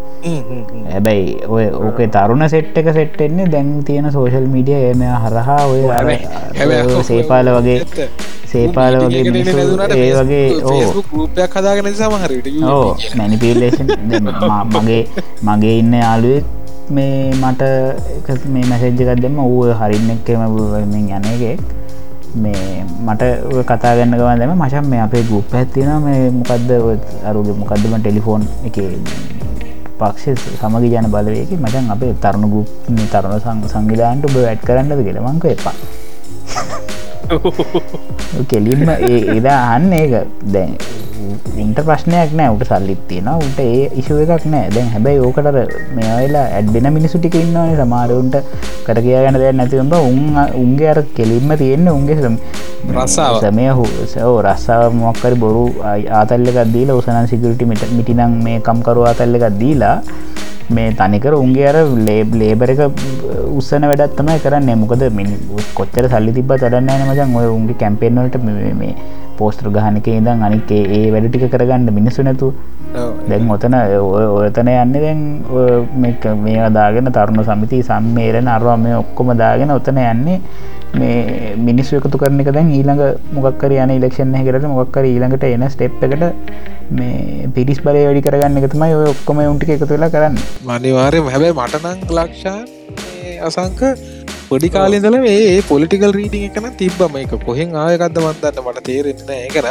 හැබැයි 0.88 1.36
ඔය 1.48 1.66
ඕක 1.80 2.00
තරුණ 2.10 2.48
සෙට් 2.48 2.78
එක 2.78 2.90
සෙට්ටෙන්නේ 2.92 3.48
දැන් 3.48 3.70
තියෙන 3.84 4.10
සෝශල් 4.10 4.48
මිඩිය 4.48 4.90
එම 4.90 5.04
හරහා 5.24 5.60
ඔය 5.66 5.82
සේපාල 7.04 7.52
වගේ 7.56 8.08
සේපාල 8.46 9.00
වගේ 9.02 9.24
ඒ 9.98 10.12
වගේ 10.14 10.46
ඕ. 10.64 11.26
හදාගෙන 11.54 11.94
සමහරට 11.94 12.46
ඕ 12.66 12.96
මැනිපිලේෂන් 13.16 13.90
මගේ 14.74 15.02
මගේ 15.42 15.74
ඉන්න 15.80 15.94
යාලුවෙක් 15.94 16.57
මේ 16.90 17.32
මට 17.32 17.62
මේ 18.46 18.64
මැසෙජ්ජකත් 18.64 19.20
දෙම 19.20 19.38
ඌ 19.40 19.66
හරින්න 19.72 20.10
එක්කම 20.10 20.42
මෙන් 20.86 21.04
යනගෙක් 21.10 21.60
මේ 22.36 22.84
මට 23.00 23.22
කතා 23.64 23.94
ගන්න 23.94 24.14
ගවන් 24.14 24.40
දෙම 24.40 24.54
මචන් 24.54 24.86
මේ 24.86 25.00
අපේ 25.00 25.22
ගුප් 25.24 25.52
ඇත්තින 25.52 25.92
මේ 26.00 26.30
මොකක්ද 26.32 26.72
අරුග 27.24 27.48
මොකක්දම 27.54 27.94
ටෙලිෆෝන් 27.98 28.48
එක 28.64 28.80
පක්ෂ 29.98 30.42
සමග 30.54 30.84
ජන 30.86 31.08
බලවයකි 31.08 31.56
මචන් 31.58 31.90
අපේ 31.90 32.12
තරුණ 32.18 32.50
ගුප් 32.50 32.68
තරුණ 33.06 33.38
සං 33.38 33.64
සංවිධාන්ට 33.68 34.24
ඔබ 34.24 34.36
වැඩ් 34.38 34.62
කරන්නද 34.62 35.00
කියලමංක 35.00 35.48
එපා 35.48 35.76
කෙලින්ම 38.48 38.88
ඒ 38.88 39.18
එදා 39.36 39.60
අන්න 39.74 39.92
ඒක. 39.92 40.14
දැන් 40.46 40.70
උන්ට 41.64 41.78
ප්‍රශ්නයක් 41.88 42.32
නෑ 42.38 42.54
උට 42.54 42.64
සල්ලිත් 42.70 43.02
තියෙන 43.10 43.28
උට 43.34 43.58
ඒ 43.64 43.84
ඉශුව 44.00 44.20
එකක් 44.24 44.46
නෑ. 44.54 44.70
දැන් 44.74 44.88
හැබැයි 44.94 45.22
ඕකටර 45.26 45.58
මේ 45.96 46.10
වෙලා 46.20 46.46
ඇඩ්බෙන 46.58 46.88
මිනිසු 46.96 47.18
ටික 47.18 47.36
ඉන්නවන 47.42 47.74
සමාරුන්ට 47.82 48.36
කර 48.86 48.98
කියා 49.06 49.22
ගන්න 49.24 49.40
දැ 49.42 49.52
නැතිවබ 49.60 49.94
උන් 49.98 50.20
උන්ගේ 50.62 50.90
අර 50.94 51.00
කෙලින්ම 51.18 51.50
තියෙන්න 51.62 51.88
උන්ගේ 51.96 52.32
රස්සාව. 52.96 53.38
සමය 53.44 53.68
හෝ 53.78 54.36
රස්සාාව 54.48 54.98
මොක්කර 55.02 55.34
බොරු 55.44 55.64
ආතල්ලකක් 56.20 56.58
දීලා 56.74 56.98
උසනන් 57.02 57.30
සිකරට 57.32 57.62
මිට 57.72 57.84
මිටිනම් 57.98 58.40
මේ 58.46 58.58
කම්කරු 58.68 59.06
ආතල්ල 59.10 59.38
එකක් 59.40 59.48
දීලා 59.62 59.96
මේ 60.76 60.88
තනිකර 61.00 61.34
උන්ගේ 61.42 61.68
අර 61.70 61.76
ලේබ් 62.08 62.34
ලේබර 62.40 62.70
එක 62.74 62.82
උත්සන 63.58 63.84
වැඩත් 63.90 64.16
තමයි 64.18 64.38
කරන්න. 64.44 64.70
මොකද 64.82 65.04
මිනි 65.18 65.36
කොච්චර 65.78 66.06
සල්ලි 66.12 66.32
තිබ 66.38 66.52
තරන්න 66.64 66.90
මචන් 67.08 67.38
ඔය 67.40 67.48
උන්ගේ 67.58 67.80
කැම්පෙන්වලට 67.82 68.38
මේ 68.82 68.92
පෝස්ට්‍ර 69.38 69.70
ගහනක 69.76 70.08
ඉදම් 70.14 70.44
අනික 70.48 70.70
ඒ 70.76 71.04
වැඩ 71.12 71.28
ටික 71.28 71.46
කරගන්න 71.52 71.88
මිනිස්සු 71.98 72.26
නැතු 72.28 72.48
දැන් 73.28 73.50
ඔතන 73.56 73.76
ඔයතන 73.76 74.70
යන්න 74.74 74.96
දැන් 74.96 75.22
ඔය 75.50 75.68
මේක 76.04 76.24
මේ 76.44 76.72
දාගෙන 76.78 77.12
තරුණ 77.12 77.44
සමිති 77.44 77.80
සම්මේරෙන 77.82 78.50
අරවා 78.56 78.76
මේ 78.78 78.96
ඔක්කොම 79.02 79.32
දාගෙන 79.42 79.74
ඔතන 79.76 80.00
යන්නේ 80.04 80.40
මේ 80.94 81.54
මිනිස්සු 81.58 82.00
එකතු 82.00 82.18
කරන 82.18 82.40
එක 82.40 82.52
දැන් 82.56 82.72
ඊළඟ 82.72 83.02
මොක්කර 83.38 83.74
යන 83.76 83.94
ඉලක්ෂන් 83.96 84.36
කරට 84.40 84.68
මොක්කර 84.72 85.04
ඊළඟට 85.04 85.48
එන 85.48 85.66
ස්ටෙප් 85.68 86.02
එකට 86.02 86.24
මේ 86.90 87.48
පිරිස් 87.54 87.82
බලය 87.84 88.04
වැඩි 88.06 88.24
කරගන්න 88.26 88.60
එක 88.62 88.70
තමයි 88.72 88.94
ඔය 88.96 89.10
ඔක්කොම 89.12 89.42
උන්ටික 89.44 89.74
එකතු 89.76 89.92
වෙලා 89.92 90.12
කරන්න. 90.14 90.38
මනිවාරය 90.64 91.20
හැබැයි 91.26 91.58
මටනං 91.58 92.16
ලක්ෂාන් 92.18 92.64
මේ 92.96 93.36
අසංක 93.40 93.82
පොඩි 94.50 94.68
කාලින්දල 94.74 95.16
මේ 95.24 95.40
පොලිටිකල් 95.70 96.12
රීඩිං 96.18 96.44
එකන 96.48 96.66
තිබ්බම. 96.80 97.16
එක 97.22 97.32
කොහෙන් 97.48 97.74
ආයකක්ද 97.82 98.18
මන්දන්න 98.22 98.60
මට 98.64 98.84
තේරෙන්න 98.88 99.32
ඒකන 99.34 99.68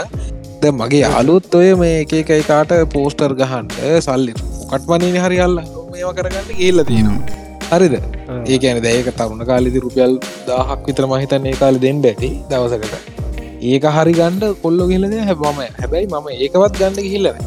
ද 0.62 0.72
මගේ 0.80 1.10
අලුත් 1.20 1.56
ඔය 1.60 1.70
මේ 1.82 1.96
එකකයි 2.04 2.44
කාට 2.52 2.74
පෝස්ටර් 2.96 3.34
ගහන්ට 3.42 3.78
සල්ලි 4.08 4.34
කට්මනී 4.72 5.24
හරි 5.26 5.40
අල්ල 5.46 5.58
මේවා 5.92 6.14
කරගන්න 6.20 6.56
ගේල්ල 6.62 6.84
තියෙනවා. 6.92 7.44
හරිද? 7.72 7.96
ඒකන 8.54 8.82
දැයක 8.88 9.10
තරුණ 9.20 9.44
කාලිදි 9.52 9.84
රුපියල් 9.86 10.14
දාහක් 10.50 10.90
විතර 10.90 11.08
මහිතන්නේ 11.14 11.56
කාල 11.62 11.82
දෙන්න 11.86 12.04
ඇති 12.12 12.32
දවසකට. 12.52 12.96
ඒක 13.72 13.86
හරි 13.98 14.14
ගණ්ඩ 14.20 14.58
කොල්ලො 14.66 14.86
ගිලද 14.92 15.16
හැබම 15.30 15.62
හැබැයි 15.82 16.12
මම 16.14 16.28
ඒකවත් 16.36 16.76
ගණඩ 16.82 17.06
ගිහිල්ලන 17.08 17.38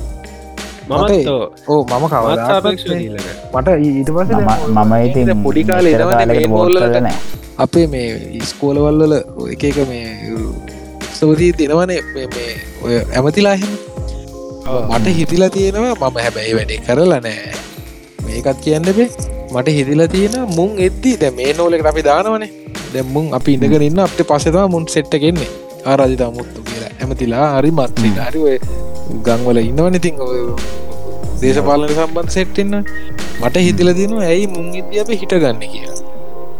මමත් 0.90 1.28
ඕ 1.68 1.80
මම 1.84 2.04
කවදා 2.06 2.34
මත්සාපේක්ෂ 2.34 2.84
දීලක 2.92 3.26
මට 3.54 3.68
ඊට 3.80 4.10
පස 4.10 4.28
මම 4.68 4.92
ඉති 5.06 5.20
පොඩි 5.44 5.62
කාලේ 5.64 5.92
මෙච්චර 5.92 6.02
එනවනේ 6.02 6.16
කාලෙකට 6.16 6.40
මේ 6.40 6.48
vote 6.48 6.54
බෝල්ලට. 6.54 6.82
කරලා 6.82 7.00
නෑ. 7.00 7.16
අපේ 7.58 7.86
මේ 7.86 8.08
ඉස්කෝලවල්වල 8.40 9.14
එක 9.52 9.62
එක 9.64 9.78
මේ 9.88 10.06
සවදී 11.12 11.52
දෙනවනේ. 11.60 12.00
මේ- 12.14 12.30
මේ 12.34 12.52
ඔය 12.84 12.94
ඇමතිලා 13.16 13.54
එහෙම. 13.54 13.72
මට 14.90 15.06
හිතිලා 15.18 15.50
තියෙනවා 15.50 16.10
මම 16.10 16.16
හැබැයි 16.18 16.54
වැඩි 16.56 16.76
කරලා 16.86 17.20
නෑ 17.20 17.52
මේකත් 18.26 18.58
කියන්න 18.64 18.86
බේ 18.90 19.08
මට 19.54 19.68
හිතිලා 19.78 20.08
තියෙන 20.08 20.34
මුන් 20.56 20.70
එද්දී 20.78 21.16
දැ 21.20 21.30
මේ 21.32 21.52
නෝලෙකට 21.52 21.86
අපි 21.86 22.02
දානවනේ. 22.04 22.50
දැම්මුන් 22.94 23.26
අපි 23.34 23.52
ඉඳගෙන 23.54 23.82
ඉන්න 23.82 23.98
අපට 24.00 24.20
පසෙතවා 24.28 24.68
මුන් 24.68 24.86
සෙට්ට 24.88 25.14
ආරජිතා 25.86 26.30
මුත්තු 26.36 26.60
කියලා. 26.68 26.92
ඇමතිලා 27.00 27.48
හරි 27.56 27.70
මත්‍රී 27.78 28.14
හරි 28.26 28.40
ඔය 28.50 28.56
ගංවල 29.26 29.58
ඉන්නවනඉතින් 29.62 30.14
දේශපාලන 31.42 31.90
සම්බන්ධ 31.96 32.32
සෙට්ටන්න 32.36 32.74
මට 33.42 33.56
හිතිල 33.66 33.90
තිනවා 33.98 34.30
ඇයි 34.32 34.46
මුන් 34.54 34.66
ඉද 34.80 34.96
අප 35.02 35.12
හිටගන්න 35.22 35.60
කියලා. 35.72 35.98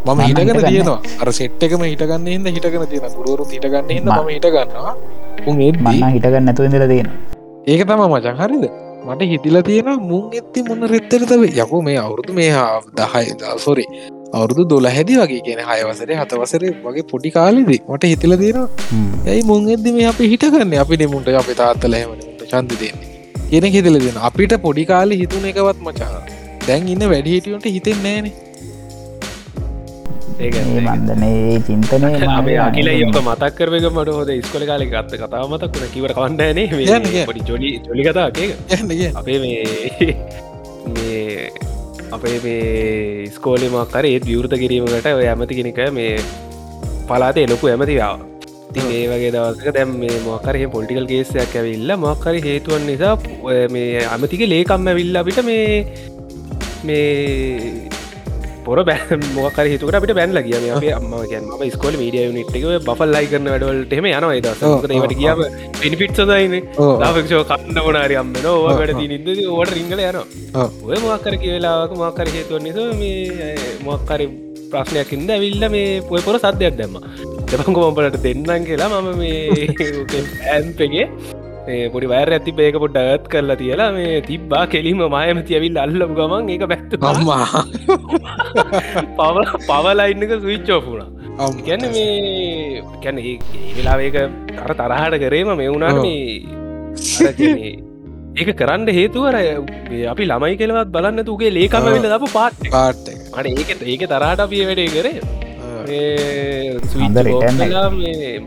මම 0.06 0.20
හිටගෙන. 0.28 0.60
තියෙනවා. 0.68 1.01
අර 1.22 1.28
සෙට්ටකම 1.40 1.82
හිටගන්න 1.92 2.28
හිද 2.34 2.47
හිටගෙන 2.56 2.86
තියෙන 2.92 3.10
ගුරුවරු 3.16 3.48
හිටගන්න 3.55 3.90
හිද 3.97 4.05
ම 4.05 4.30
හිටගන්නවා. 4.34 4.94
උන් 5.48 5.60
එද්දී 5.68 5.82
මන්න 5.86 6.14
හිටගන්න 6.16 6.44
නැතුව 6.51 6.70
ඉඳලා 6.70 6.88
තියෙන 6.94 7.10
ඒක 7.66 7.82
තම 7.88 8.02
මචන් 8.06 8.40
හරිද? 8.42 8.64
මට 9.06 9.28
හිතිල 9.32 9.56
තියෙන 9.68 9.90
මුන් 10.09 10.24
එත්ති 10.38 10.64
මොන්න 10.68 10.88
රෙත්තරතව 10.94 11.42
යකු 11.62 11.82
මේ 11.82 11.98
අවුරුදු 12.05 12.32
මේ 12.38 12.51
හා 12.56 12.80
දහයි 12.98 13.36
සොරි 13.66 13.84
අවුරුදු 14.32 14.65
දොල 14.73 14.86
හැදි 14.97 15.15
වගේ 15.20 15.40
කියෙන 15.47 15.62
හයවසරේ 15.69 16.19
හතවසර 16.20 16.65
වගේ 16.85 17.07
පොඩි 17.12 17.31
කාලෙදි 17.31 17.78
මට 17.89 18.11
හිතිල 18.12 18.35
හ්ම්. 18.35 19.09
ඇයි 19.27 19.43
මුන් 19.44 19.70
එද්දි 19.77 19.94
මේ 19.97 20.11
අපි 20.11 20.28
හිටගන්න? 20.32 20.77
අපි 20.85 21.01
දෙමුන්ට 21.02 21.32
අපි 21.40 21.57
තාත්තල 21.62 21.97
හැමට 21.98 22.44
චන්ද 22.52 22.78
දෙන්නේ. 22.82 23.09
කියෙන 23.48 23.66
හිතල 23.77 23.98
දෙෙන 24.05 24.20
අපිට 24.28 24.55
පොඩි 24.66 24.85
කාලෙ 24.85 25.16
හිතුන 25.23 25.48
එකවත් 25.51 25.82
මචා. 25.89 26.12
දැන් 26.69 26.89
ඉන්න 26.94 27.05
වැඩි 27.15 27.35
හිටියන්ට 27.36 27.69
හිතෙන් 27.77 27.98
නෑනේ 28.02 28.35
මේ 31.19 31.32
ඒ 31.47 31.57
චින්තනය 31.61 32.12
අපේ 32.35 32.59
අකිල 32.59 32.89
යෝක 32.93 33.19
මතක් 33.23 33.51
කරවක 33.57 33.90
මට 33.90 34.15
හොද 34.19 34.31
ස්කොල 34.47 34.65
කාල 34.70 34.85
ගත්ත 34.86 35.20
කතා 35.23 35.43
මතක් 35.48 35.73
වුණ. 35.74 35.90
කිවට 35.94 36.15
කියන්න. 37.09 37.27
පොඩි 37.27 37.43
ජොලි 37.48 37.73
ජොලි 37.89 38.07
කිය 38.32 39.11
අපේ 39.15 39.39
මේ 39.44 40.15
මේ 40.94 41.30
අපේ 42.11 42.39
මේ 42.45 43.28
ස්කෝලිමක්කර 43.31 44.05
ඒත් 44.07 44.24
විවෘත 44.27 44.55
කිරීමකට 44.62 45.09
ඔය 45.11 45.27
ඇමති 45.27 45.59
කෙනෙක 45.59 45.81
මේ 45.93 46.12
පලාතේ 47.09 47.47
ලොකු 47.47 47.69
ඇමතිවාව 47.69 48.27
තින් 48.74 48.91
ඒ 48.91 49.05
වගේ 49.09 49.31
දවසක 49.31 49.74
දැම් 49.77 49.95
මේ 50.01 50.19
මොකරහ 50.24 50.65
පොලිටිකල් 50.73 51.07
ගේසයක් 51.07 51.55
ඇවිල්ල 51.55 51.93
මොක්කර 51.99 52.35
හේතුවන් 52.41 52.87
නිසා 52.87 53.15
ඔය 53.43 53.61
මේ 53.69 54.05
අමතික 54.09 54.45
ලේකම්ම 54.47 54.91
විල්ල 54.99 55.20
අපිට 55.20 55.41
මේ 55.45 55.65
මේ 56.85 57.91
පොර 58.65 58.78
බෑ 58.85 59.19
මොකර 59.37 59.66
හිතුකට 59.73 59.97
අපිට 59.99 60.12
බැන්ල 60.19 60.41
කිය 60.43 60.59
මේ 60.77 60.93
අම්ම 60.99 61.15
කියන් 61.24 61.47
ම 61.51 61.62
ස්කොල 61.74 61.97
මීඩිය 62.01 62.27
නිට්ක 62.32 62.57
බල් 62.89 63.15
ලයි 63.16 63.31
කරන 63.32 63.49
වැඩවලට 63.53 63.95
එම 63.99 64.09
යනවා 64.11 64.41
දසකට 64.47 64.95
ඒවට 64.97 65.16
කියාව 65.20 65.41
පිනිිපිට් 65.81 66.20
සදයින 66.20 66.55
ලාක්ෂෝ 67.03 67.43
කන්න 67.51 67.81
වනාරි 67.87 68.20
අම්ම 68.23 68.32
නෝවා 68.39 68.77
වැඩ 68.81 69.03
නිද 69.05 69.28
ඕට 69.49 69.74
රිංගල 69.77 70.01
යනවා. 70.01 70.69
ඔය 70.85 71.01
මොක්කර 71.07 71.35
කියවෙලාක 71.43 71.97
මොක්කර 71.97 72.32
හේතුව 72.37 72.62
නිස 72.62 72.78
මේ 73.01 73.57
මොක්කර 73.82 74.23
ප්‍රශ්නයක් 74.73 75.12
ඉද 75.16 75.31
ඇවිල්ල 75.31 75.69
මේ 75.70 76.01
පොය 76.09 76.23
පොර 76.23 76.39
සද්‍යයක් 76.39 76.81
දැම්ම. 76.81 76.97
දෙපංකොමපලට 77.51 78.23
දෙන්නම් 78.24 78.66
කියලා 78.66 78.91
මම 78.95 79.09
මේ 79.19 79.69
ඇන්පගේ 80.55 81.07
පොඩි 81.94 82.06
වෑර 82.12 82.28
ඇති 82.36 82.52
පේක 82.59 82.76
පොඩ්ඩ 82.82 82.98
ඇත් 83.05 83.24
කරලා 83.32 83.59
තියලා 83.60 83.88
මේ 83.97 84.20
තිබ්බා 84.28 84.62
කෙලිම 84.74 85.01
මායම 85.14 85.40
තියවිල් 85.48 85.78
අල්ලපු 85.84 86.14
ගමන් 86.18 86.51
ඒක 86.55 86.64
පැත්ත 86.72 86.92
අම්මා. 87.10 87.47
පව 89.18 89.36
පවලයින්නක 89.68 90.32
සවිච්චෝපුුණ 90.38 91.09
ගැන 91.66 91.84
මේ 91.92 92.82
කැන 93.05 93.20
වෙලාවේක 93.76 94.16
අර 94.64 94.72
තරහට 94.80 95.20
කරේම 95.24 95.52
මේ 95.56 95.70
වුණාට 95.74 96.01
මේ 96.01 97.70
ඒක 98.36 98.51
කරන්න 98.59 98.88
හේතුවර 98.98 99.36
අපි 100.12 100.24
ළමයි 100.30 100.56
කෙලවත් 100.60 100.90
බලන්න 100.97 101.24
තුගේ 101.28 101.52
ලේකම 101.56 101.86
වෙන්න 101.88 102.09
දපු 102.14 102.28
පාට් 102.34 102.59
පාට් 102.70 103.06
අන 103.34 103.47
ඒක 103.52 103.70
ඒක 103.86 104.02
තරහට 104.06 104.44
අපිය 104.47 104.64
වැඩේ 104.68 104.90
කරේ 104.97 105.16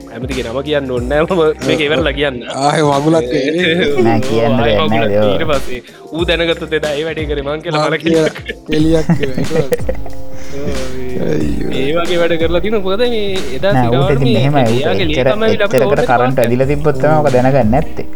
ඇමතික 0.10 0.39
නම 0.43 0.60
කියන්න 0.68 0.91
ඔන්න 0.91 1.07
මේක 1.68 1.80
ඉවරල 1.80 2.10
කියන්න. 2.14 2.38
ආය 2.64 2.81
වගුලත් 2.84 3.27
නෑ 4.05 4.19
කියන්න 4.22 4.57
පස්සේ 5.51 5.80
ඌ 6.11 6.23
දැනගත්ත 6.26 6.65
දෙද 6.73 6.85
ඒ 6.89 7.03
වැඩේ 7.07 7.27
කර 7.30 7.39
මං 7.43 7.64
කියලා 7.64 7.88
මල 7.88 7.95
එලියක් 8.72 9.07
ඒ 11.73 11.91
වගේ 11.93 12.18
වැඩ 12.22 12.35
කරලා 12.41 12.61
තින 12.61 12.77
පොද 12.81 13.01
මේ 13.05 13.23
එදා 13.57 13.73
එච්චරකට 14.65 16.05
කරන්ට 16.10 16.39
ඇදිල 16.39 16.65
තිබ්බොත්තමක 16.68 17.31
දැනගන්න 17.34 17.72
නැත්තේ. 17.72 18.07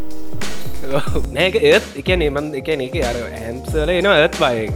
නෑක 1.33 1.55
ඒත් 1.61 1.85
එකන 2.01 2.21
මන් 2.27 2.47
එකන 2.61 2.81
එක 2.87 2.95
අර 3.03 3.17
ඇම්සල 3.23 3.89
එනවා 3.91 4.17
ඇත් 4.21 4.35
පායක 4.39 4.75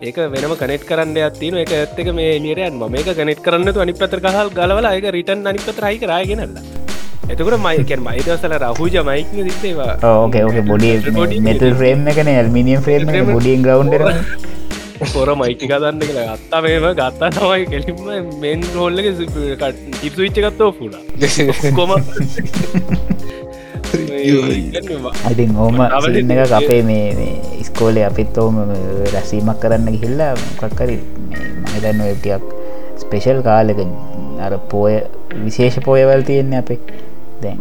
ඒක 0.00 0.18
වෙනම 0.32 0.52
කනෙට් 0.56 0.84
කරන්න 0.88 1.16
ඇත්තින 1.20 1.56
එක 1.62 1.72
ඇත්තක 1.78 2.06
මේ 2.18 2.36
ලියරයන් 2.44 2.76
ම 2.76 2.84
මේක 2.92 3.08
කනෙට් 3.18 3.40
කරන්න 3.46 3.80
අනි 3.82 3.94
පතර 3.94 4.20
කහල් 4.26 4.48
ගලවල 4.54 4.86
එක 4.90 5.06
රිටන් 5.16 5.50
අනි 5.50 5.60
පතරයි 5.60 5.98
කරාගෙනල්ල 6.04 6.54
එතකට 7.32 7.56
මයිකන් 7.64 8.04
මයිදවසල 8.06 8.54
රහූජ 8.62 8.96
මයික්න 9.08 9.42
සිත්තේවා 9.48 9.90
ඕකේ 10.12 10.44
ඕක 10.46 10.60
බොඩි 10.70 11.42
මෙතල් 11.48 11.74
ෆ්‍රේම් 11.80 12.08
එකන 12.14 12.32
ඇල්මිනියම් 12.32 12.86
ෆ්‍රේම් 12.86 13.12
බොඩින් 13.28 13.66
ගවන්ඩර 13.68 14.06
පොර 15.08 15.28
මයිටි 15.34 15.68
කදන්න 15.68 16.00
කියලා. 16.02 16.36
ගත්තා 16.38 16.62
මේම 16.62 16.88
ගත්තා 16.94 17.30
තමයි 17.36 17.68
කෙලින්ම 17.68 18.40
මෙන් 18.42 18.66
රෝල්ලක 18.74 19.06
ඉපවිච්චගත්තෝ 20.02 20.70
පුලා 20.72 21.02
කොම 21.76 21.94
ඉතින් 25.30 25.56
ඕම 25.56 25.76
සින්න 26.06 26.32
එක 26.34 26.52
අපේ 26.52 26.80
මේ 26.82 27.28
ස්කෝලේ 27.64 28.04
අපිත් 28.04 28.38
ඕම 28.38 28.62
රැසීමක් 29.14 29.60
කරන්න 29.62 29.92
ගිහිල්ලා 29.94 30.32
මොකක්කරි 30.40 30.96
මහිතන්න 31.64 32.02
ටියක් 32.14 32.44
ස්පෙෂල් 33.02 33.40
කාලෙක 33.42 33.80
අර 34.40 34.52
පෝය 34.70 34.94
විශේෂ 35.36 35.78
පෝයවල් 35.80 36.22
තියෙන්නේ 36.22 36.60
අපේ. 36.60 36.80
දැන් 37.42 37.58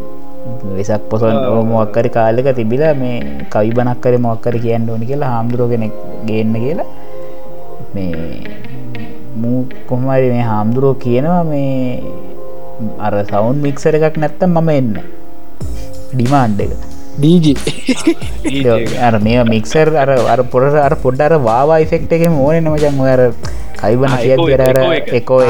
වෙසක් 0.70 1.04
පොසන් 1.10 1.38
ඕමක්කරි 1.48 2.10
කාලෙක 2.10 2.48
තිබිලා 2.56 2.94
මේ 2.94 3.46
කවි 3.52 3.72
බනක් 3.72 4.00
කර 4.04 4.16
මොක්කර 4.20 4.56
කියන්න 4.58 4.90
ඕනි 4.90 5.06
කියලා 5.06 5.32
හාමුදුරුවගෙනෙක් 5.34 5.94
ගේන්න 6.28 6.56
කියලා 6.56 6.90
මේ 7.94 8.14
මූ 9.36 9.60
කොහමරි 9.88 10.28
මේ 10.30 10.44
හාමුදුරුවෝ 10.44 11.02
කියනවා 11.06 11.44
මේ 11.44 12.04
අර 13.00 13.14
සවුන් 13.26 13.58
මික්සර 13.66 13.96
එකක් 13.98 14.18
නැත්තම් 14.18 14.52
මම 14.54 14.70
එන්න 14.70 14.92
ඩිමාන්්ඩ 16.14 16.60
එක. 16.62 16.74
ඩීජි 17.20 17.54
අර 19.08 19.16
මේ 19.20 19.44
මික්සර් 19.44 19.90
අර 19.96 20.10
අර 20.10 20.42
පොට 20.44 20.76
අර 20.80 20.96
පොඩ්ඩර 20.96 21.36
වාවා 21.40 21.80
ෆෙක්ට 21.86 22.12
එකම 22.12 22.38
ඕන 22.40 22.64
නමජන් 22.64 23.00
අර 23.08 23.22
කයිබන 23.82 24.08
ආ, 24.08 24.18
කියත් 24.18 24.40
එකෝ- 24.40 24.50
එකෝ. 25.14 25.42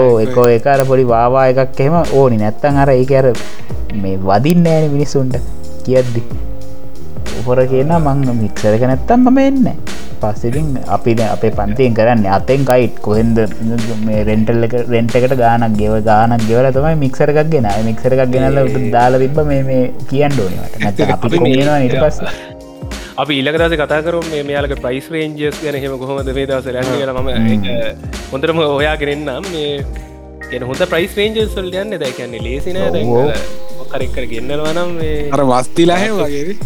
ඕ 0.00 0.20
එකෝ. 0.20 0.46
එක 0.48 0.66
අර 0.66 0.84
පොඩි 0.84 1.04
වාවා 1.04 1.46
එකක් 1.48 1.80
එහෙම 1.80 1.96
ඕනි. 2.12 2.36
නැත්තන් 2.36 2.76
අර 2.76 2.88
ඒක 2.90 3.12
අර 3.12 3.26
මේ 3.94 4.16
වදින්න 4.18 4.66
ෑන 4.66 4.90
මිනිස්සුන්ට. 4.90 5.36
කියද්දි. 5.84 6.22
උපොර 7.40 7.66
කියන 7.66 7.92
මං 7.98 8.24
මික්සරක 8.42 8.80
නැත්තම් 8.82 9.20
මම 9.24 9.38
එන්න 9.38 9.68
පස්සෙතින් 10.24 10.68
අපි 10.96 11.14
දැන් 11.20 11.32
අපේ 11.36 11.52
පන්තියෙන් 11.58 11.96
කරන්න 11.98 12.26
අතෙන් 12.36 12.64
කයිට්. 12.70 12.96
කොහෙන්ද? 13.06 13.38
මේ 14.06 14.22
රෙන්ටල් 14.30 14.66
එක 14.68 14.74
රෙන්ට 14.94 15.16
එකට 15.20 15.36
ගානක් 15.42 15.76
ගෙව 15.80 15.94
ගානක් 16.08 16.46
ගෙවල 16.48 16.68
තමයි 16.78 16.94
මික්සරකක් 17.04 17.50
ගෙන 17.54 17.68
මික්සර 17.88 18.16
එකක් 18.16 18.32
ගෙනල 18.34 18.60
දාලා 18.96 19.22
තිබ 19.24 19.40
මේ 19.50 19.62
මේ 19.70 19.82
කියන්න 20.10 20.40
ඕනට 20.44 20.78
නැත 20.84 21.04
අපි 21.08 21.32
කොමෙනවා 21.36 21.78
ඉට 21.88 21.98
පස්ස. 22.04 22.18
අපි 23.16 23.40
ඊලකදස 23.40 23.76
කතා 23.82 24.00
කරුම් 24.06 24.26
මේ 24.30 24.46
මෙයාලක 24.50 24.76
ප්‍රයිස් 24.84 25.10
රේන්ජස් 25.16 25.60
ගැන. 25.64 25.80
හෙම 25.84 25.98
කොහොමද 26.02 26.32
මේ 26.38 26.48
දවස 26.52 26.72
ලැන්න 26.76 26.96
කියලා 26.96 27.22
ම 27.22 27.30
ඒක 27.34 27.68
හොඳරම 28.32 28.64
ඔයා 28.68 28.96
ගෙනන්නම් 29.02 29.52
මේ 29.52 29.70
ගෙන 30.50 30.66
හොඳ 30.70 30.88
ප්‍රයිස් 30.94 31.20
රේන්ජස් 31.20 31.54
සල් 31.54 31.70
යන්න 31.82 32.00
දැ 32.04 32.12
කියන්නේ 32.20 32.46
ලේසින. 32.48 32.80
කරෙක්කර 33.92 34.24
ගෙන්න්නලවනම් 34.30 34.94
මේ 35.00 35.18
අර 35.34 35.42
වස්තිලාහ 35.50 36.00
වගේ 36.20 36.56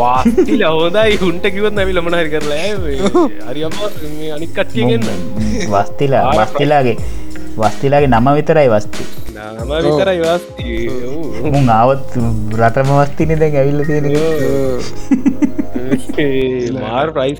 වාතිල 0.00 0.62
හොදයි 0.78 1.14
හුන්ට 1.22 1.44
කිවත් 1.54 1.74
නැවිල 1.78 1.98
මනහරි 2.06 2.30
කරලා 2.34 2.66
හරි 3.50 3.62
අනික් 4.36 4.50
කට්ටිය 4.56 4.84
ගන්න. 4.90 5.06
වස්තිලා 5.74 6.24
වස්තිලාගේ 6.38 6.96
වස්තිලාගේ 7.62 8.10
නම 8.14 8.26
විතරයි 8.38 8.68
වස්ති. 8.74 9.02
නම 9.38 9.70
විතරයි 9.86 10.18
ආවත් 11.78 12.10
රටම 12.60 12.90
වස්තින 13.00 13.30
දැන් 13.42 13.54
ඇවිල්ල 13.62 13.82
තියෙන 13.88 14.06
මාර් 16.82 17.08
ප්‍රයිස් 17.16 17.38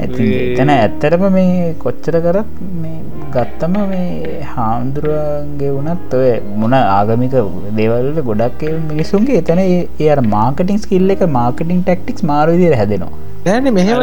එතන 0.00 0.70
ඇත්තරම 0.74 1.24
මේ 1.36 1.56
කොච්චර 1.84 2.16
කරත් 2.26 2.50
මේ 2.82 2.98
ගත්තම 3.34 3.74
මේ 3.90 4.38
හාමුදුරුවන්ගේ 4.52 5.70
වනත් 5.76 6.14
ඔය 6.14 6.30
මොන 6.56 6.74
ආගමික 6.78 7.34
දේවල්ට 7.76 8.20
ගොඩක් 8.24 8.62
මිනිසුන්ගේ 8.88 9.38
එතන 9.38 9.60
ඒ- 9.60 10.20
මාකටින් 10.28 10.78
ස්කිල්ල 10.78 11.10
එක 11.10 11.22
මාකටින් 11.30 11.80
ටක්ටික්ස් 11.82 12.22
මාරවිදිර 12.22 12.74
හැදෙනවා 12.76 13.12
නෑන 13.44 13.68
මෙහෙම 13.72 13.98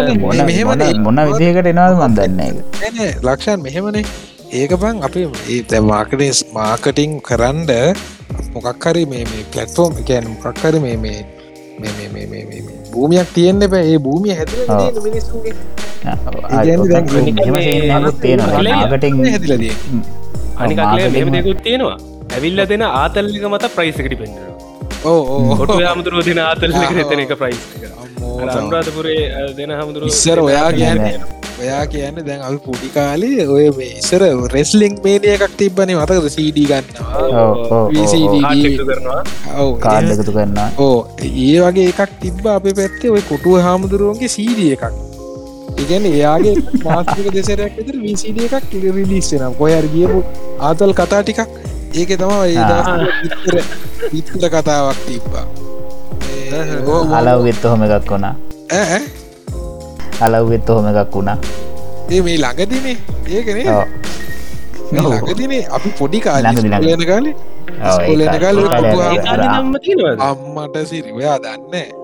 මොන 1.03 1.19
විදිහකට 1.29 1.69
එනවද 1.73 2.01
මන්දන්න 2.01 2.39
එක 2.41 2.55
ලක්ෂන් 3.23 3.61
මෙහෙමනේ 3.61 4.05
ඒක 4.53 4.71
බං 4.77 5.03
අපි 5.03 5.21
ඒ 5.49 5.81
මාකටස් 5.87 6.39
මාකටිං 6.53 7.11
කරන්ඩ 7.21 7.71
මොකක්හරි 8.53 9.03
මේ 9.05 9.25
මේ 9.25 9.45
පලට්ෆෝර්ම් 9.51 9.93
එකන් 10.01 10.25
මොකක්හරි 10.35 10.79
මේ 10.79 10.97
මේ 10.97 11.19
භූමියක් 12.91 13.29
තියෙන්න්න 13.33 13.67
බෑ 13.67 13.85
ඒ 13.85 13.99
භූමිය 13.99 14.33
හැද 14.33 14.51
ඔව්. 14.69 14.81
මෙහෙම 21.13 21.31
මේ 21.31 21.55
තියෙනවා. 21.65 21.97
ඇවිල්ල 22.35 22.61
දෙන 22.71 22.83
ආතල්ලික 22.91 23.43
මත 23.51 23.65
ප්‍රයිස්කට 23.75 24.15
පෙන්න්න 24.21 24.37
ඕ 25.05 25.19
ඕ 25.33 25.57
කොට 25.59 25.73
හමුදුරුව 25.87 26.21
දෙන 26.29 26.39
ආතල්ලික 26.45 27.01
එතන 27.03 27.25
එක 27.25 27.33
ප්‍රයිස් 27.41 27.63
අම්මෝ. 28.03 28.37
අනුරාධපුරේ 28.55 29.19
දෙන 29.59 29.71
හමුදුරුව 29.79 30.07
ඉස්සර 30.13 30.39
ඔයා 30.45 30.69
කියන්න 30.79 31.03
ඔයා 31.61 31.83
කියන්න 31.93 32.19
දැන් 32.27 32.41
අපි 32.47 32.59
පුඩි 32.67 32.89
කාලේ 32.97 33.47
ඔය 33.55 33.65
මේ 33.79 33.91
ඉස්සර 34.01 34.23
රෙස්ලිං 34.55 34.93
මේනිය 35.05 35.33
එකක් 35.35 35.57
තිබ්බනේ 35.61 35.97
මතකද? 35.99 36.29
සීඩී 36.37 36.67
ගන්නවා. 36.71 37.81
VCD. 37.95 38.35
කරනවා. 38.79 39.21
ඔව් 39.63 39.71
කාඩ් 39.85 40.15
එකතු 40.15 40.31
කරන්න 40.31 40.81
ඕ 40.87 40.97
ඒ 41.25 41.57
වගේ 41.65 41.87
එකක් 41.93 42.17
තිබ්බ 42.23 42.43
අපේ 42.55 42.75
පැත්තේ. 42.79 43.13
ඔය 43.15 43.23
කොටුව 43.31 43.61
හාමුදුරුවන්ගේ 43.67 44.35
සීඩිය 44.37 44.71
එකක් 44.77 44.85
ඉගැන 45.83 46.05
එයාගේ 46.11 46.55
මාතික 46.85 47.27
දෙසරයක් 47.35 47.73
විතර 47.79 47.97
විසිඩිය 48.05 48.47
එකක් 48.47 48.71
රිලිස්සෙනම් 48.97 49.53
කොයර් 49.59 49.85
ගියපු 49.93 50.19
ආතල් 50.67 50.93
කතා 50.99 51.21
ටිකක්. 51.23 51.41
ඒක 51.99 52.09
තමා 52.21 52.43
ඒ 52.47 52.57
ආ. 52.57 52.69
දවස්වල 52.69 53.03
විතර 53.23 53.55
විතර 54.13 54.49
කතාවක් 54.55 54.99
තිබ්බා. 55.07 55.45
අලව්වෙත් 57.19 57.63
හොම 57.71 57.81
එකක් 57.87 58.11
වුණා. 58.11 58.35
ඈ 58.79 58.85
ඈ? 58.97 59.03
අලව්වෙත් 60.27 60.69
හොම 60.69 60.87
එකක් 60.91 61.15
වුණා. 61.15 61.37
ඒ 62.09 62.21
මේ 62.25 62.37
ළඟදිනේ. 62.43 62.97
ඒකනේ 63.35 63.65
ළඟදිනේ. 64.91 65.63
අපි 65.77 65.89
පොඩි 65.99 66.19
කාලේ 66.25 66.53
ළඟදි, 66.53 66.93
ළඟදි. 66.95 67.31
ඉස්කෝලේ 67.89 68.27
යන 68.27 68.37
කාලේ. 68.43 68.67
අම්මට 70.29 70.77
සිරි 70.91 71.11
ඔයා 71.11 71.37
දන්න 71.43 71.98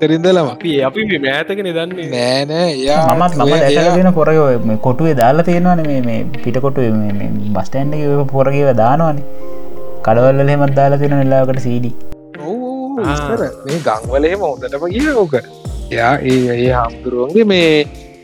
තරින්දලම 0.00 0.48
අපි 0.54 0.72
අපි 0.88 1.04
මේ 1.10 1.20
මෑතක 1.26 1.60
නිදන්නේ. 1.66 2.06
නෑනෑ 2.14 2.72
යා 2.86 3.14
මමත් 3.14 3.32
මම 3.38 3.54
දැකලගෙන 3.62 4.10
පොරග 4.18 4.38
කොටුවේ 4.86 5.14
දාලා 5.22 5.46
තියෙනවන 5.48 5.82
මේ 6.08 6.20
පිටකොටු 6.44 6.86
බස්ටන්ඩ 7.56 8.26
පොරගව 8.34 8.70
දානවනේ. 8.82 9.24
කඩවල්ල 10.06 10.52
හෙමත් 10.54 10.76
දාලා 10.80 11.00
තියෙන 11.02 11.16
වෙලාකට 11.22 11.62
සීඩි 11.66 11.90
මේ 13.66 13.80
ගංවලහෙම 13.88 14.46
හොඳටම 14.48 14.86
කිය 14.94 15.10
ඕක. 15.24 15.34
යා 15.96 16.14
ඒ 16.32 16.38
ඒ 16.54 16.70
හාමුදුරුවන්ගේ 16.78 17.46
මේ 17.52 17.74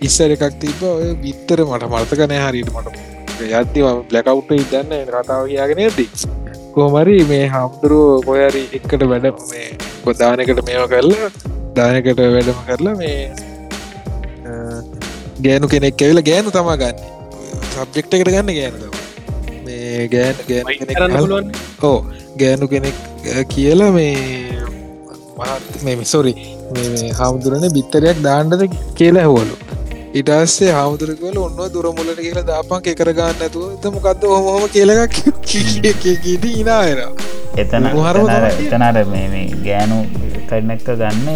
ඉස්සර 0.08 0.30
එකක් 0.36 0.46
තිබ 0.64 0.82
ඔය 0.92 1.12
බිත්තර 1.24 1.64
මට 1.68 1.92
මර්තකනය 1.92 2.40
හරිට 2.46 2.72
මට. 2.74 2.96
යත්තිව 3.60 3.86
බ්ලකවුට 4.10 4.50
ඉදන්න 4.62 4.92
කතාව 5.08 5.46
කියගෙන 5.48 5.80
ඇති 5.86 6.06
කෝමරි 6.76 7.16
මේ 7.28 7.44
හාමුදුරුව 7.48 8.24
කොයරි 8.26 8.62
එක්කට 8.78 9.02
වැඩ 9.12 9.26
මේ 9.50 9.68
ගොදානකට 10.04 10.58
මේම 10.66 10.82
කරලා 10.90 11.28
දානකට 11.76 12.20
වැඩම 12.34 12.58
කරලා 12.66 12.94
මේ 12.98 13.16
ගෑනු 15.46 15.70
කෙනෙක් 15.74 16.02
ඇවිල 16.02 16.20
ගෑනු 16.28 16.52
තමා 16.56 16.76
ගන්න. 16.82 16.98
සබ්ජෙක්ට 17.74 18.16
එකට 18.16 18.28
ගන්න 18.28 18.52
ගෑනු 18.58 18.86
මේ 19.66 20.08
ගෑන 20.14 20.36
ගෑන 20.50 21.48
ඕ 21.82 21.96
ගෑනු 22.42 22.68
කෙනෙක් 22.74 22.96
කියලා 23.54 23.90
මේ 23.92 24.12
මේ 25.84 25.96
මිසොරි 26.02 26.34
හාමුදුරන 27.18 27.66
බිත්තරයක් 27.78 28.20
දාණ්ඩද 28.28 28.76
කියලා 29.00 29.26
හවලු 29.28 29.56
ඉටස්සේ 30.14 30.70
හාමුදුරකවල 30.70 31.38
ඔන්න 31.38 31.72
දුරමුලට 31.72 32.18
කියලා 32.18 32.44
දාපන් 32.44 32.90
එකරගන්න 32.92 33.40
ඇතුව 33.40 33.64
එතමකක්ද 33.70 34.26
හොහොම 34.26 34.68
කියලක් 34.70 35.16
කීට 35.44 36.44
ඉනායර 36.52 37.00
එතන 37.56 37.88
එතනට 37.88 39.02
මේ 39.10 39.46
ගෑනු 39.62 39.98
කරනක්ක 40.46 40.88
ගන්න 40.94 41.28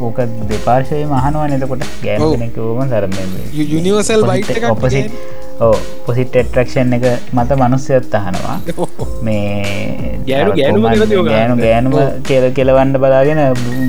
ඕක 0.00 0.18
දෙපාර්ශය 0.46 1.02
මහනුව 1.06 1.42
නතකොට 1.48 1.84
ගෑනු 2.02 2.30
කෙනෙක 2.32 2.58
ෝම 2.60 2.82
සරම 2.86 3.18
යුනිවර්සල් 3.64 4.24
බයිට 4.24 4.70
ඔපසිට 4.70 5.18
ඕ 5.64 5.76
පොසිට 6.06 6.34
එට්‍රක්ෂන් 6.40 6.92
එක 6.96 7.04
මත 7.36 7.50
මනුස්්‍යයත් 7.60 8.14
අහනවා. 8.18 8.56
මේ 9.26 10.18
ගෑනු 10.28 10.52
ගෑනු 10.58 11.22
ගෑනු 11.28 11.54
ගෑනුම 11.62 11.94
කියල 12.28 12.44
කෙලවන්න 12.58 12.98
බලාගෙන 13.04 13.40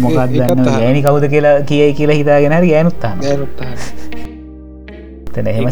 මොකක්දන්න 0.03 0.61
ගෑනි 0.67 1.01
කවුද 1.07 1.25
කියලා 1.33 1.55
කියයි 1.71 1.93
කියලා 1.99 2.17
හිතාගෙන 2.19 2.55
ගෑනුත්තා 2.67 3.13
තන 5.33 5.47
එහෙම 5.51 5.65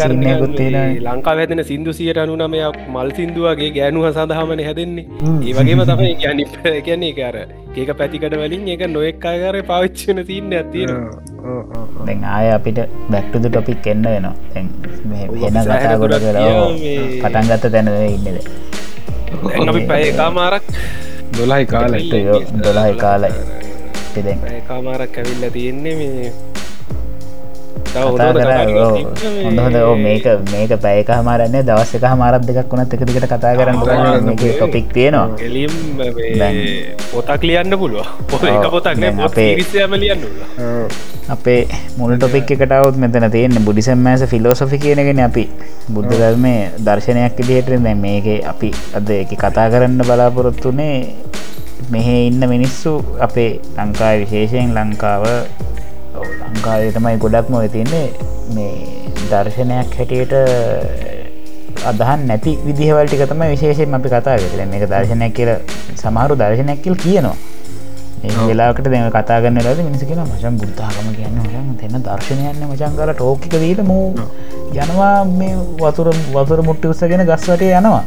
තියෙන 0.58 0.76
ලංකා 1.06 1.36
ඇතින 1.44 1.64
සිින්දු 1.70 1.94
සියට 2.00 2.20
අනු 2.24 2.36
නමයක් 2.42 2.76
මල් 2.94 3.14
සිින්දුවගේ 3.20 3.70
ගෑනුව 3.78 4.06
සඳහමන 4.12 4.62
හැදෙන්නේ. 4.68 5.06
ඒ 5.48 5.54
වගේම 5.60 5.82
තමයි 5.92 6.12
ගැනි 6.24 6.44
කියන්නේ 6.90 7.14
කර 7.20 7.38
ඒක 7.84 7.90
පැතිකට 8.02 8.36
වලින් 8.42 8.68
එක 8.76 8.84
නොෙක් 8.98 9.26
අයකර 9.32 9.58
පාවිච්චන 9.72 10.22
සින්න 10.30 10.54
ඇතින 10.60 10.92
දැන් 12.06 12.24
ආය 12.36 12.48
අපිට 12.54 12.80
බැක්ටුද 13.12 13.46
ටොපික් 13.50 13.88
එන්න 13.88 14.06
වෙනවා. 14.06 14.36
එන 14.56 14.68
කතා 15.64 15.98
ගොඩ 16.02 16.16
කලා 16.24 16.66
පටන් 17.22 17.46
ගත්ත 17.50 17.72
තැන 17.74 17.90
ඉන්නද 18.08 18.38
අපි 19.70 19.82
පැයකාමාරක් 19.92 20.66
දොලායි 21.38 21.66
කාලට 21.66 22.14
දොලායි 22.64 22.96
කාලයි 22.96 24.36
කාමාරක් 24.68 25.18
ඇවිල්ල 25.18 25.46
තියෙන්නේ 25.56 25.96
මේ 26.02 26.32
හොඳ 27.96 29.60
හොඳ 29.60 29.78
මේක 30.00 30.26
මේක 30.52 30.72
පැයක 30.82 31.10
හමාරන්නේ 31.10 31.64
දවස් 31.64 31.96
එක 31.98 32.06
හමාරත් 32.06 32.48
දෙකක් 32.48 32.72
වුණත් 32.72 32.94
එක 32.94 33.04
දිකට 33.08 33.28
කතා 33.28 33.56
කරන්න 33.56 34.36
ටොපික් 34.36 34.88
තියෙනවා. 34.94 35.28
එලියම් 35.40 35.74
පොතක් 37.12 37.44
ලියන්න 37.44 37.78
පුළුව 37.78 38.08
පොතක් 38.28 38.46
අපේ 39.26 39.52
අපේ 41.30 41.62
මුල් 41.98 42.12
ටොපික් 42.16 42.52
එකටවත් 42.52 42.98
මෙතන 42.98 43.30
තියෙන්නේ 43.32 43.66
බුඩිසම්මෑස 43.68 44.26
ෆිලෝසොෆි 44.28 44.78
කියනගෙන 44.80 45.22
අපි 45.22 45.46
බුද්ධ 45.90 46.14
ධර්මය 46.14 46.56
දර්ශනයක් 46.80 47.40
ඉදිහට 47.44 47.72
දැ 47.80 47.96
මේක 47.98 48.28
අපි 48.46 48.72
අද 48.94 49.10
එක 49.16 49.34
කතා 49.36 49.70
කරන්න 49.72 50.02
බලාපොරොත්තුනේ 50.02 50.98
මෙහෙ 51.92 52.18
ඉන්න 52.28 52.44
මිනිස්සු 52.48 52.92
අපේ 53.20 53.52
ලංකායි 53.78 54.22
විශේෂයෙන් 54.22 54.76
ලංකාව 54.78 55.26
ලංකාවේ 56.20 56.92
තමයි 56.92 57.18
ගොඩක්ම 57.18 57.56
තින්නේ 57.76 58.08
මේ 58.56 58.74
දර්ශනයක් 59.32 59.98
හැටියට 60.00 60.34
අදහන් 61.92 62.22
නැති 62.30 62.52
විදිහවල්ටික 62.68 63.26
තම 63.32 63.44
විශේෂයෙන් 63.54 63.98
අපි 64.00 64.14
කතා 64.14 64.38
කරන 64.44 64.72
මේක 64.72 64.88
දර්ශනයක් 64.94 65.36
කියල 65.40 65.52
සමහරු 66.04 66.40
දර්ශනයක් 66.44 66.82
කියල් 66.86 66.98
කියනවා. 67.06 67.36
වෙලාකට 68.48 68.88
දෙම 68.88 69.10
කතා 69.10 69.42
ගන්න 69.42 69.62
ලද 69.64 69.84
මිනිසකෙන 69.88 70.22
මචන් 70.24 70.58
බුද්ධාගම 70.62 71.12
කියන්න 71.18 71.38
මචන් 71.44 71.68
දෙන්න 71.82 72.08
දර්ශනයන්න 72.08 72.66
මචන් 72.70 72.98
කල 72.98 73.14
ටෝකික 73.14 73.54
දීට 73.56 73.84
මූ 73.84 74.08
යනවා 74.74 75.14
මේ 75.34 75.54
වතුර 75.84 76.10
වතුර 76.34 76.66
මුට්ටි 76.70 76.92
උත්සගෙන 76.94 77.28
ගස්වට 77.30 77.72
යනවා. 77.72 78.04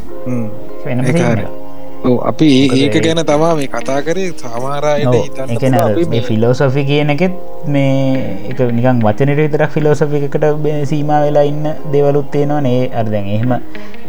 වෙන 0.84 1.57
අපි 1.98 2.48
ඒක 2.78 2.96
ගැන 3.02 3.20
තමා 3.24 3.54
මේ 3.54 3.68
කතා 3.68 4.00
කරේ 4.02 4.30
සාමාරයට 4.34 6.22
ෆිලෝසොෆි 6.22 6.84
කියන 6.84 7.10
එකෙත් 7.10 7.34
මේ 7.66 8.22
එක 8.50 8.60
නිකන් 8.70 9.02
වචනට 9.02 9.38
විතරක් 9.38 9.70
ෆිලෝසොෆි 9.70 10.22
එකට 10.24 10.46
සීම 10.84 11.10
වෙලා 11.18 11.42
ඉන්න 11.44 11.66
දෙවලුත්තේනවා 11.92 12.60
නේ 12.60 12.90
අර්දැන් 12.94 13.26
එහෙම 13.28 13.56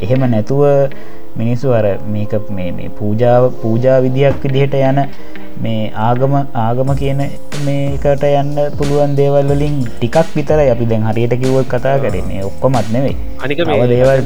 එහෙම 0.02 0.28
නැතුව 0.28 0.64
මිනිස්සු 1.36 1.74
අර 1.74 1.86
මේක 2.08 2.34
මේ 2.52 2.90
පූජාව 2.92 3.52
පූජා 3.58 4.00
විදිහක් 4.02 4.40
විදිහට 4.46 4.80
යන 4.82 5.04
මේ 5.60 5.92
ආගම 6.00 6.34
ආගම 6.38 6.96
කියන 6.96 7.22
මේකට 7.66 8.26
යන්න 8.32 8.56
පුළුවන් 8.78 9.18
දේවල් 9.18 9.52
වලින් 9.52 9.84
ටිකක් 9.90 10.34
විතර 10.36 10.62
අපි 10.68 10.86
දැන් 10.86 11.10
හරියට 11.10 11.36
කිව්වත් 11.36 11.68
කතා 11.68 12.00
කරන්නේ. 12.00 12.46
ඔක්කොමත් 12.46 12.90
නෙවෙයි. 12.92 13.16
අනික 13.40 13.66
දේවල් 13.90 14.26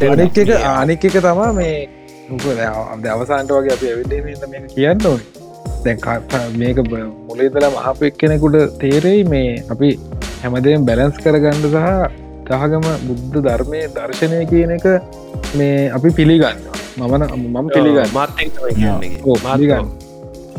අනික 0.75 1.05
එක 1.05 1.19
තමා 1.21 1.51
මේ 1.53 2.02
අද 2.89 3.07
අවසාන්ට 3.09 3.51
වගේ 3.51 3.75
අප 3.75 3.83
ඇවිල්ල 3.83 4.49
මේ 4.49 4.67
කියන්න 4.69 5.05
ඕන. 5.05 5.23
දැන් 5.83 6.57
මේක 6.57 6.77
මුලේදල 7.27 7.65
මහප 7.67 7.99
එක් 8.03 8.17
කෙනෙකුට 8.17 8.77
තේරෙයි 8.79 9.23
මේ 9.25 9.49
අපි 9.69 9.89
හැමදේම් 10.41 10.85
බැලන්ස් 10.85 11.17
කරගණ්ඩ 11.17 11.67
සහ 11.73 11.87
තහගම 12.47 12.87
බුද්ධ 13.07 13.37
ධර්මය 13.39 13.81
දර්ශනය 13.89 14.39
කියන 14.45 14.73
එක 14.77 14.87
මේ 15.55 15.75
අපි 15.89 16.09
පිළිගන්න 16.11 16.63
මමන 16.97 17.23
මම 17.35 17.69
පිළිගන්න 17.69 18.15
මාගන්න 18.15 19.91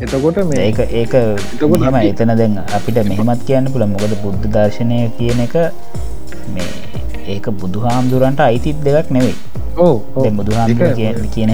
එතකොට 0.01 0.39
මේ 0.45 0.63
ඒක 0.63 0.79
ඒක 0.93 1.13
එතකොටම 1.15 1.99
එතන 2.01 2.33
දැන් 2.35 2.57
අපිට 2.69 2.99
මෙහෙමත් 3.03 3.45
කියන්න 3.49 3.71
පුළ 3.71 3.87
මොකද 3.87 4.17
බුද්ධ 4.23 4.49
දර්ශනය 4.49 4.99
කියන 5.17 5.45
එක 5.45 5.55
මේ 6.53 6.84
ඒක 7.27 7.45
බුදු 7.61 7.79
හාමුදුරන්ට 7.79 8.39
අයිතිත් 8.41 8.79
දෙයක් 8.83 9.09
නෙවෙයි. 9.09 9.35
බුදුහාම 10.31 10.69
කියන 11.33 11.49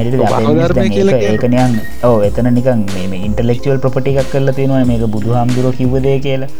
ඒකනයන් 1.21 1.77
ඕ 2.03 2.17
එතන 2.21 2.49
නිකන් 2.53 2.83
මේ 2.93 3.21
ඉන්ටලෙක්චුවල් 3.27 3.79
ප්‍රපටි 3.79 4.13
එකක් 4.15 4.29
කරලා 4.33 4.53
තියෙනවා 4.53 4.83
මේක 4.85 5.05
බුදුහාමුදුරුව 5.07 5.73
කිව්වදේ 5.77 6.17
කියලා 6.19 6.51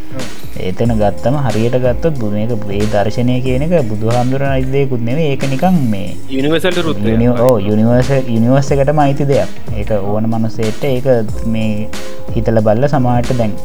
එතන 0.60 0.92
ගත්තම 1.00 1.36
හරියට 1.46 1.76
ගත්තත් 1.84 2.20
බු 2.20 2.30
මේක 2.30 2.52
ඒ 2.70 2.86
දර්ශනය 2.94 3.36
කියන 3.46 3.64
එක 3.68 3.88
බුදුහාමුදුර 3.88 4.44
අයිදයකුත් 4.46 5.02
නෙවේ 5.02 5.30
ඒක 5.32 5.44
නිකන් 5.50 5.78
මේ 5.90 6.10
යනිවසල්ට 6.30 6.82
රුත් 6.84 7.00
යනිවර්ස 7.02 8.12
යනිවර්ස 8.28 8.72
එකටම 8.72 9.00
අයිති 9.00 9.26
දෙයක්. 9.26 9.50
ඒක 9.74 9.92
ඕන 10.04 10.28
මනුසේට 10.28 10.84
ඒක 10.86 11.08
මේ 11.48 11.88
හිතල 12.36 12.60
බල්ල 12.62 12.88
සමාට 12.88 13.32
දැන් 13.40 13.56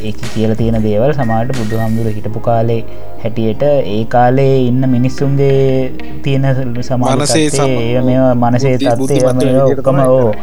ඒ 0.00 0.12
කියල 0.12 0.52
තියෙන 0.54 0.82
දේවල් 0.82 1.12
සමාට 1.14 1.52
බුදුහාමුදුර 1.58 2.12
හිටපු 2.16 2.40
කාලේ 2.40 2.80
හැටියට 3.22 3.62
ඒ 3.66 4.04
කාලේ 4.14 4.54
ඉන්න 4.68 4.88
මිනිස්සුන්ගේ 4.88 5.92
තියෙන 6.22 6.44
සමානසේ 6.82 7.46
ඒ 7.66 8.02
මේ 8.08 8.20
මනසේ 8.42 8.76
තත්ේ 8.78 9.56
ඔක්කම 9.64 10.00
ඕ 10.06 10.34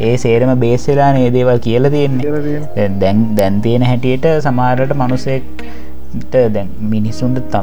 ඒ 0.00 0.16
සේරම 0.16 0.50
බේස්සලා 0.60 1.10
නේ 1.12 1.28
දේවල් 1.32 1.58
කියල 1.58 1.90
තියෙන්නේ. 1.90 2.88
දැන් 3.00 3.22
දැන් 3.36 3.62
තියෙන 3.62 3.84
හැටියට 3.90 4.26
සමාරට 4.42 4.92
මනුසෙක් 5.26 5.42
දැන් 6.32 6.68
මිනිස්සුන්ට 6.92 7.56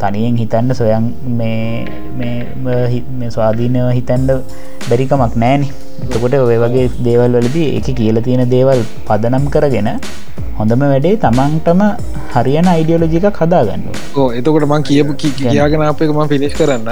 තනියෙන් 0.00 0.36
හිතන්න 0.42 0.74
සොයන් 0.74 1.06
මේ 1.38 3.30
ස්වාධීනව 3.30 3.90
හිතන්ඩ 3.98 4.30
බැරිකමක් 4.88 5.36
නෑන. 5.36 5.62
එතකොට 6.04 6.34
ඔය 6.40 6.58
වගේ 6.64 6.86
දේවල් 7.06 7.36
වලදී 7.38 7.68
එක 7.78 7.88
කියල 7.98 8.20
තියෙන 8.26 8.44
දේවල් 8.54 8.80
පදනම් 9.08 9.46
කරගෙන 9.54 9.90
හොඳම 10.58 10.84
වැඩේ 10.84 11.16
තමන්ටම 11.24 11.82
හරියන 12.34 12.70
අයිඩියෝලජික 12.74 13.26
කදාගන්න 13.40 13.84
ඕ 14.16 14.28
එතකොට 14.32 14.68
මං 14.70 14.86
කියපු 14.90 15.18
කියාගෙන 15.20 15.86
අපක 15.90 16.14
ම 16.16 16.22
පිනිස් 16.28 16.54
කරන්න. 16.54 16.88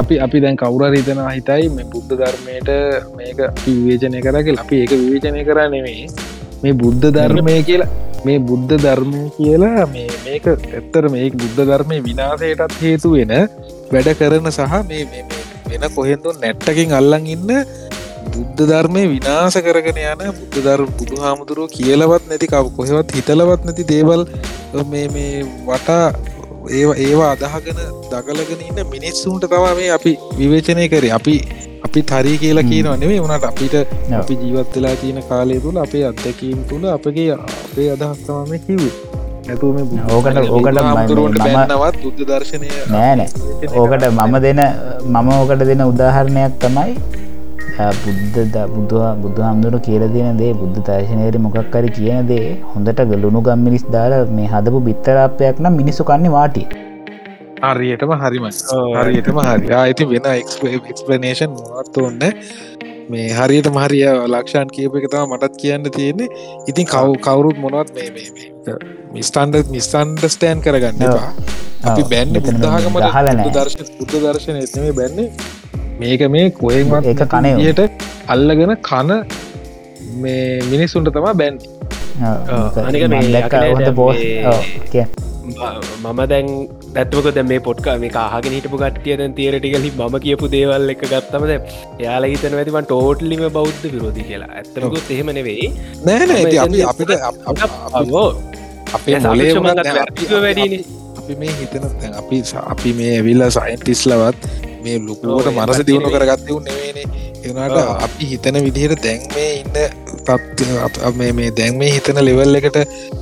අපි 0.00 0.20
අපි 0.26 0.44
දැන් 0.44 0.60
කවුර 0.62 0.82
රීතන 0.94 1.22
හිතයි 1.28 1.72
මේ 1.76 1.88
බුද්ධ 1.94 2.12
ධර්මයට 2.20 2.70
මේක 3.16 3.40
විවේචනය 3.64 4.20
කරගේ 4.26 4.60
අපි 4.64 4.84
ඒක 4.84 4.92
විවේචනය 4.94 5.42
කර 5.48 5.58
නෙමේ 5.74 6.06
මේ 6.62 6.78
බුද්ධ 6.82 7.10
ධර්මය 7.16 7.56
කියලා 7.62 8.09
මේ 8.24 8.38
බුද්ධ 8.40 8.74
ධර්මය 8.76 9.22
කියලා 9.36 9.84
මේ 9.92 10.08
මේක 10.24 10.46
එත්තර 10.72 11.04
මේ 11.08 11.28
බුද්ධ 11.32 11.60
ධර්මය 11.62 11.98
විනාසයටත් 12.00 12.80
හේතු 12.80 13.12
වෙන 13.14 13.32
වැඩ 13.92 14.10
කරන 14.14 14.50
සහ 14.50 14.74
මේ 14.88 15.04
වෙන 15.68 15.86
කොහෙන්තු 15.90 16.34
නැට්ටකින් 16.36 16.92
අල්ලන් 16.92 17.26
ඉන්න 17.26 17.52
බුද්ධ 18.32 18.62
ධර්මය 18.62 19.04
විනාස 19.08 19.56
කරගෙන 19.60 20.00
යන 20.02 20.26
බුද්ධ 20.32 20.58
ධර් 20.58 20.82
බුදු 20.98 21.22
හාමුදුරුව 21.24 21.70
කියලවත් 21.70 22.28
නැති 22.28 22.46
කව 22.46 22.74
කොහෙවත් 22.76 23.16
හිතලවත් 23.16 23.64
නැති 23.64 23.88
දේවල් 23.92 24.22
මේ 24.86 25.06
මේ 25.08 25.32
වටා 25.66 26.04
ඒවා 26.70 26.96
ඒවා 26.98 27.30
අදහගෙන 27.32 27.80
දගලගෙන 28.10 28.62
ඉන්න 28.62 28.80
මිනිස්සුන්ට 28.86 29.44
තවා 29.46 29.74
මේ 29.74 29.90
අපි 29.90 30.12
විවේචනය 30.38 30.88
කරේ. 30.88 31.12
අපි 31.12 31.34
අපි 31.86 32.00
හරි 32.10 32.32
කියලා 32.38 32.66
කියනවා 32.70 32.96
නෙවේ 32.96 33.20
වනට 33.20 33.44
අපිට 33.50 33.74
අපි 34.18 34.34
ජීවත් 34.42 34.74
වෙලා 34.76 34.96
තියෙන 35.02 35.22
කාලය 35.30 35.60
තුළ 35.60 35.78
අපේ 35.84 36.04
අත්දැකීම් 36.10 36.58
තුළ 36.70 36.84
අපගේ 36.96 37.30
අපේ 37.36 37.88
අදහස්තම 37.94 38.52
කිව්වේ. 38.66 38.92
නැතුම 39.46 39.76
ඕකට 40.08 40.36
ඕකට 40.48 40.78
නවත් 40.78 42.02
බුද්ධ 42.02 42.20
දර්ශනය 42.28 42.68
නෑනෑ 42.90 43.28
ඕකට 43.80 44.04
මම 44.10 44.36
දෙන 44.44 44.60
මම 45.06 45.30
ඕකට 45.36 45.64
දෙන 45.70 45.82
උදාහරණයක් 45.86 46.60
තමයි 46.64 46.92
බුද්ධ 48.02 48.58
බුදුහ 48.74 49.06
බුදු 49.22 49.40
හමුදුර 49.42 49.80
කියල 49.86 50.04
දෙන 50.14 50.38
දේ 50.40 50.52
බුද්ධ 50.60 50.78
තාශනයට 50.88 51.40
මොකක්කර 51.46 51.84
කියන 51.96 52.28
දේ 52.30 52.46
හොඳට 52.74 53.02
ගලුණු 53.10 53.42
ගම්මිනිස් 53.42 53.84
දාලා 53.96 54.22
මේ 54.38 54.48
හදපු 54.54 54.84
බිත්තරාපයක් 54.88 55.64
නම් 55.64 55.74
මිනිස්සු 55.80 56.08
කන්නේ 56.10 56.34
වාටිය 56.36 56.66
හරියටම 57.68 58.12
හරිම 58.22 58.44
හරියටම 58.98 59.38
හරි. 59.48 59.66
ඇති 59.80 60.04
වෙන 60.12 60.26
එක්ස්පලනේෂන් 60.32 61.50
මොත් 61.56 61.98
ඔන්න 62.02 62.22
මේ 63.12 63.28
හරියට 63.38 63.68
මහරිය 63.76 64.04
ලක්ෂාන් 64.34 64.68
කියප 64.76 64.96
එක 65.00 65.06
තම 65.14 65.34
මටත් 65.36 65.54
කියන්න 65.62 65.90
තියෙන්නේ. 65.96 66.28
ඉතින් 66.70 66.86
කව් 66.94 67.16
කවුරුත් 67.26 67.58
මොනවත් 67.64 67.90
මේ 67.96 68.08
මිස්ටන්ඩ 69.16 69.72
මිස්ටන්ඩස්ටෑන් 69.76 70.62
කරගන්න 70.66 71.06
එපා. 71.08 71.30
අපි 71.90 72.02
බැන්න 72.12 72.34
බුද්ධහගම 72.46 73.00
හලන 73.16 73.42
දර්ශ 73.56 73.76
බුද්ධ 73.98 74.16
දර්ශන 74.26 74.56
එතම 74.64 74.86
බැන්නේ. 75.00 75.28
මේක 76.00 76.22
මේ 76.36 76.46
කොහෙන්වත් 76.60 77.10
එක 77.14 77.22
කනයට 77.34 77.80
අල්ලගෙන 78.34 78.72
කන 78.90 79.10
මේ 80.22 80.44
මිනිස්සුන්ට 80.72 81.10
තමා 81.16 81.34
බැන් 81.40 81.58
අනික 82.86 83.02
මේ 83.14 83.42
හොඳ 83.72 83.90
බෝස් 83.98 84.22
කිය 84.92 85.04
මම 86.04 86.20
දැන් 86.32 86.48
ඇත්වක 87.02 87.28
දැ 87.36 87.44
මේ 87.50 87.60
පොට්කා 87.68 87.96
මේ 88.04 88.12
කාහගෙන 88.16 88.56
හිටපු 88.56 88.80
කට්ටිය 88.82 89.16
දැන් 89.20 89.34
තේරටිකලි 89.40 89.90
ම 89.98 90.18
කියපු 90.26 90.50
දේවල් 90.54 90.94
එක 90.94 91.04
ගත්තමද 91.12 91.52
යාල 92.04 92.28
හිතන 92.32 92.56
ඇතිවන් 92.60 92.88
ටෝටලිම 92.88 93.44
බෞද්ධ 93.58 93.84
විරෝධි 93.86 94.28
කියලා. 94.30 94.50
ඇත්තකුත් 94.60 95.12
එහෙම 95.16 95.34
නෙවෙයි. 95.38 95.68
නෑ 96.06 96.24
අපිට 96.92 97.12
අපේ 98.94 99.20
වැඩීන. 100.46 100.84
අපි 101.20 101.34
මේ 101.40 101.52
හිතන 101.60 101.84
අපි 102.20 102.42
අපි 102.64 102.92
මේ 102.98 103.10
ඇවිල්ල 103.16 103.42
සයින්ටිස්ලවත් 103.56 104.46
මේ 104.84 104.96
ලොකුවට 105.08 105.50
මනස 105.54 105.82
දියුණු 105.88 106.10
කරගත්තවු 106.14 106.56
නෙවේනේ 106.66 107.06
එනට 107.42 107.78
අපි 108.06 108.30
හිතන 108.32 108.58
විදිහට 108.66 109.02
දැන් 109.04 109.22
මේ 109.34 109.50
ඉන්න 109.60 109.76
තත් 110.26 111.12
මේ 111.18 111.50
දැන් 111.58 111.78
මේ 111.80 111.90
හිතන 111.96 112.20
ලෙවල් 112.28 112.60
එකට 112.60 112.78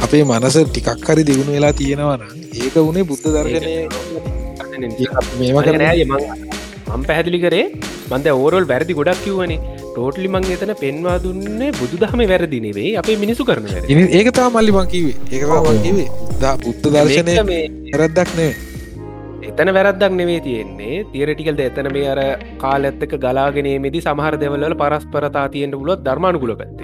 අපේ 0.06 0.22
මනස 0.24 0.58
ටිකක් 0.66 1.08
හරි 1.08 1.26
දියුණු 1.30 1.52
වෙලා 1.56 1.74
තියෙනවන 1.80 2.22
ඒක 2.58 2.76
වුණේ 2.78 3.08
බුද්ධ 3.10 3.28
දර්ශනය 3.34 3.74
මේම 5.40 5.60
කර 5.66 5.76
මම් 6.88 7.02
පැහැදිලි 7.08 7.40
කරේ 7.40 7.66
මන්ද 8.10 8.26
ඕරල් 8.36 8.64
වැරදි 8.70 8.98
ගොඩක් 8.98 9.20
කිව්වනේ. 9.24 9.60
ටෝටලි 9.88 10.28
මං 10.30 10.44
එතන 10.54 10.72
පෙන්වා 10.82 11.16
දුන්නේ 11.22 11.70
බුදු 11.78 11.96
දහම 12.02 12.20
වැරදි 12.30 12.58
නෙවේ 12.64 12.90
අපේ 13.00 13.16
මිනිසු 13.22 13.46
කරන 13.48 13.66
ඒක 14.18 14.28
තා 14.36 14.48
මල්ලි 14.54 14.72
මංකිවේ 14.76 15.16
ඒකවා 15.32 15.74
දා 16.42 16.54
බුද්ධ 16.64 16.86
දර්ශනය 16.94 17.34
හැරද්දක් 17.92 18.30
නේ 18.38 18.52
එතන 19.42 19.70
වැරද්දක් 19.70 20.12
නෙවේ 20.12 20.40
තියෙන්නේ. 20.40 21.04
තිරටිකල්ද 21.08 21.60
එතන 21.60 21.88
මේ 21.92 22.08
අර 22.08 22.20
කාල 22.58 22.84
ඇත්තක 22.84 23.14
ගලාගෙනමේදි 23.16 24.00
සමහර 24.00 24.36
දෙවල්ල 24.36 24.74
පරස්පරතා 24.74 25.46
තියෙන්ට 25.48 25.76
පුලොත් 25.76 26.02
ධර්මානුකුල 26.02 26.54
පැත්ත 26.56 26.80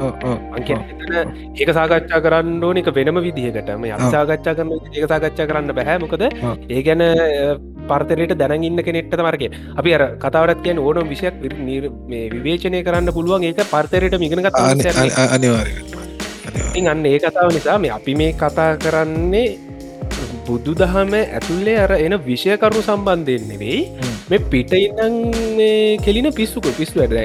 ඒක 1.57 1.71
සාකච්ඡා 1.71 2.21
කරන්න 2.21 2.63
ඕන 2.63 2.77
එක 2.77 2.91
වෙනම 2.93 3.21
විදිහකටම 3.21 3.87
සාකච්ඡා 4.09 4.55
කරන 4.55 4.73
ඒක 4.75 5.07
සාකච්ඡා 5.07 5.49
කරන්න 5.51 5.75
බැහැමොකද 5.75 6.27
ඒ 6.69 6.83
ගැන 6.83 7.05
පර්තරයට 7.89 8.37
දැනගන්න 8.37 8.83
කෙනෙක්ට 8.83 9.19
මරක 9.19 9.51
අපි 9.77 9.97
අර 9.99 10.05
කතාවරත් 10.19 10.63
කියන 10.63 10.79
ඕනම් 10.79 11.09
විෂයක් 11.09 11.43
විවේචනය 12.35 12.83
කරන්න 12.83 13.13
පුළුවන් 13.13 13.45
ඒක 13.45 13.67
පර්තරයට 13.67 14.19
මිගෙනගත් 14.19 14.63
අනිවාර 15.29 15.69
අන්න 16.85 17.07
ඒ 17.07 17.19
කතාව 17.21 17.53
නිසා 17.53 17.79
මේ 17.79 17.91
අපි 17.91 18.15
මේ 18.15 18.33
කතා 18.35 18.71
කරන්නේ 18.79 19.47
බුදු 20.49 20.75
දහම 20.83 21.15
ඇතුල්ලේ 21.21 21.77
අර 21.85 21.93
එන 21.99 22.17
විෂයකරු 22.29 22.83
සම්බන්ධයෙන් 22.89 23.47
නෙවෙයි. 23.53 23.81
මේ 24.31 24.45
පිට 24.53 24.75
ඉන්නන් 24.81 25.17
කෙලින 26.07 26.29
පිස්සුක 26.41 26.69
පිස්සු 26.81 27.01
වැඩ 27.01 27.17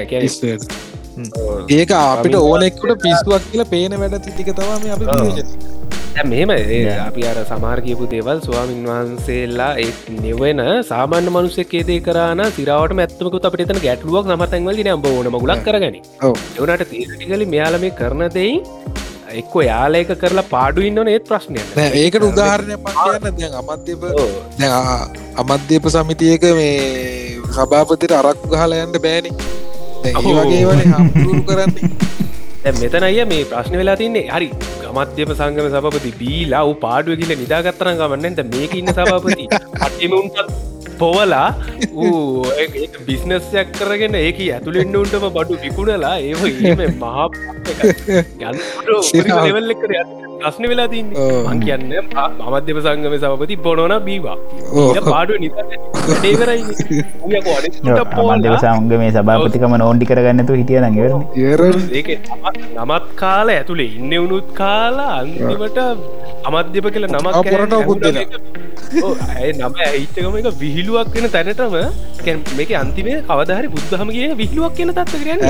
ඒක 1.70 1.92
අපිට 1.98 2.36
ඕනෙක්කට 2.40 2.96
පිස්සුවක් 3.04 3.44
කියලා 3.50 3.70
පේන 3.74 4.00
වැඩ 4.02 4.16
තිටික 4.26 4.50
තවාම 4.58 4.88
අපි 4.96 5.04
මෙම 6.30 6.50
අපි 6.52 7.22
අර 7.30 7.36
සමාර් 7.50 7.76
කියපු 7.86 8.08
දේවල් 8.14 8.38
ස්වාමින් 8.46 8.80
වහන්සේල්ලා 8.90 9.70
ඒ 9.84 9.90
නෙවෙන 10.24 10.62
සාමාන්‍ය 10.90 11.30
මනුස්සෙක්කේදේ 11.36 12.00
කරන 12.08 12.42
සිරාවට 12.58 13.02
ඇත්තමකුත් 13.04 13.46
අපට 13.50 13.62
එතන 13.66 13.80
ගැටලුවක් 13.86 14.32
නමතැන්වල 14.32 14.82
නම්බ 14.86 15.06
ඕන 15.12 15.30
මගුලක් 15.36 15.62
කරගනි. 15.68 16.00
එවනට 16.58 16.84
තීරටිකලි 16.92 17.46
මෙයාලමේ 17.54 17.94
කරන 18.00 18.24
දෙයි 18.38 18.56
එක්ක 19.32 19.54
යාලයක 19.62 20.10
කරලා 20.18 20.46
පාඩු 20.48 20.80
ඉන්නන 20.82 21.08
ඒත් 21.08 21.24
ප්‍රශ්නය 21.24 21.60
ඒකට 21.94 22.24
උදාහරණය 22.24 22.76
පන්න 22.84 23.36
දැන් 23.36 23.58
අමත්්‍යප 23.60 24.02
අමධ්‍යප 25.36 25.84
සමිතියක 25.88 26.44
මේ 26.54 27.20
සභාපතිට 27.50 28.12
අරක්කු 28.12 28.46
ගහලයන්ට 28.48 28.98
බෑනි. 28.98 29.30
වගේ 30.04 30.62
කරන්නේ. 31.46 31.90
මෙතන 32.80 33.06
අය 33.08 33.20
මේ 33.24 33.44
ප්‍රශ්න 33.44 33.76
වෙලා 33.80 33.96
තින්නේ 33.96 34.26
හරි 34.28 34.48
ගමත්්‍යප 34.82 35.32
සංගම 35.34 35.68
සපති 35.74 36.12
බීලා 36.20 36.66
පාඩුව 36.76 37.18
කියල 37.20 37.32
නිදාගත්තරන 37.36 38.00
ගමන්නට 38.00 38.42
මේක 38.52 38.74
ඉන්න 38.74 38.92
සභාපති. 38.92 39.46
අටමුන්ටත් 39.86 40.79
පොවලා 41.00 41.48
ඌ 41.96 42.44
බිස්නස්යක් 43.06 43.68
කරගෙන 43.78 44.16
ඒක 44.16 44.40
ඇතුළෙන්න්න 44.48 45.00
උන්ටම 45.02 45.28
බඩු 45.36 45.60
විකුණලා 45.64 46.16
ඒ 46.22 46.90
මහා 46.96 47.28
ගන්න 48.40 48.58
කර 49.82 49.92
ප්‍රශ්න 50.40 50.64
වෙලා 50.70 50.88
තින් 50.88 51.08
මං 51.44 51.58
කියන්න 51.64 51.84
මමධ්‍යම 52.42 52.78
සංගම 52.84 53.14
සමපති 53.16 53.56
බොනොන 53.66 53.94
බීවා. 54.06 54.36
පාඩුව 55.06 55.38
නිතේ 55.42 56.32
කරයි 56.34 56.62
මන්දව 58.28 58.54
සංග 58.56 58.92
මේ 58.94 59.12
සභාපතිකම 59.16 59.76
නෝන්ඩි 59.76 60.10
කරගන්නතු 60.10 60.58
හිටිය 60.60 60.80
ඒක 61.94 62.10
නමත් 62.76 63.06
කාල 63.16 63.54
ඇතුළේ 63.56 63.90
ඉන්න 63.98 64.14
වුණුත් 64.14 64.48
කාලා 64.54 65.12
අන්තිමට 65.18 65.80
අමධ්‍යප 66.48 66.86
කළ 66.88 67.08
නමක් 67.10 67.44
පොරට 67.50 67.76
පුද්දෙන 67.86 68.16
ඇය 69.30 69.50
නම 69.54 69.74
ඇයිච්චකම 69.82 70.38
එක 70.40 70.48
විහිලුවක් 70.90 71.14
වෙන 71.14 71.26
තැනටම 71.34 71.74
මේක 72.58 72.70
අන්තිමේ 72.82 73.18
කවදහරි 73.28 73.68
බුද්ධහම 73.74 74.08
කිය 74.14 74.30
විහිලුවක් 74.40 74.72
කියන 74.78 74.90
තත්ත 74.96 75.12
කරන්න 75.22 75.44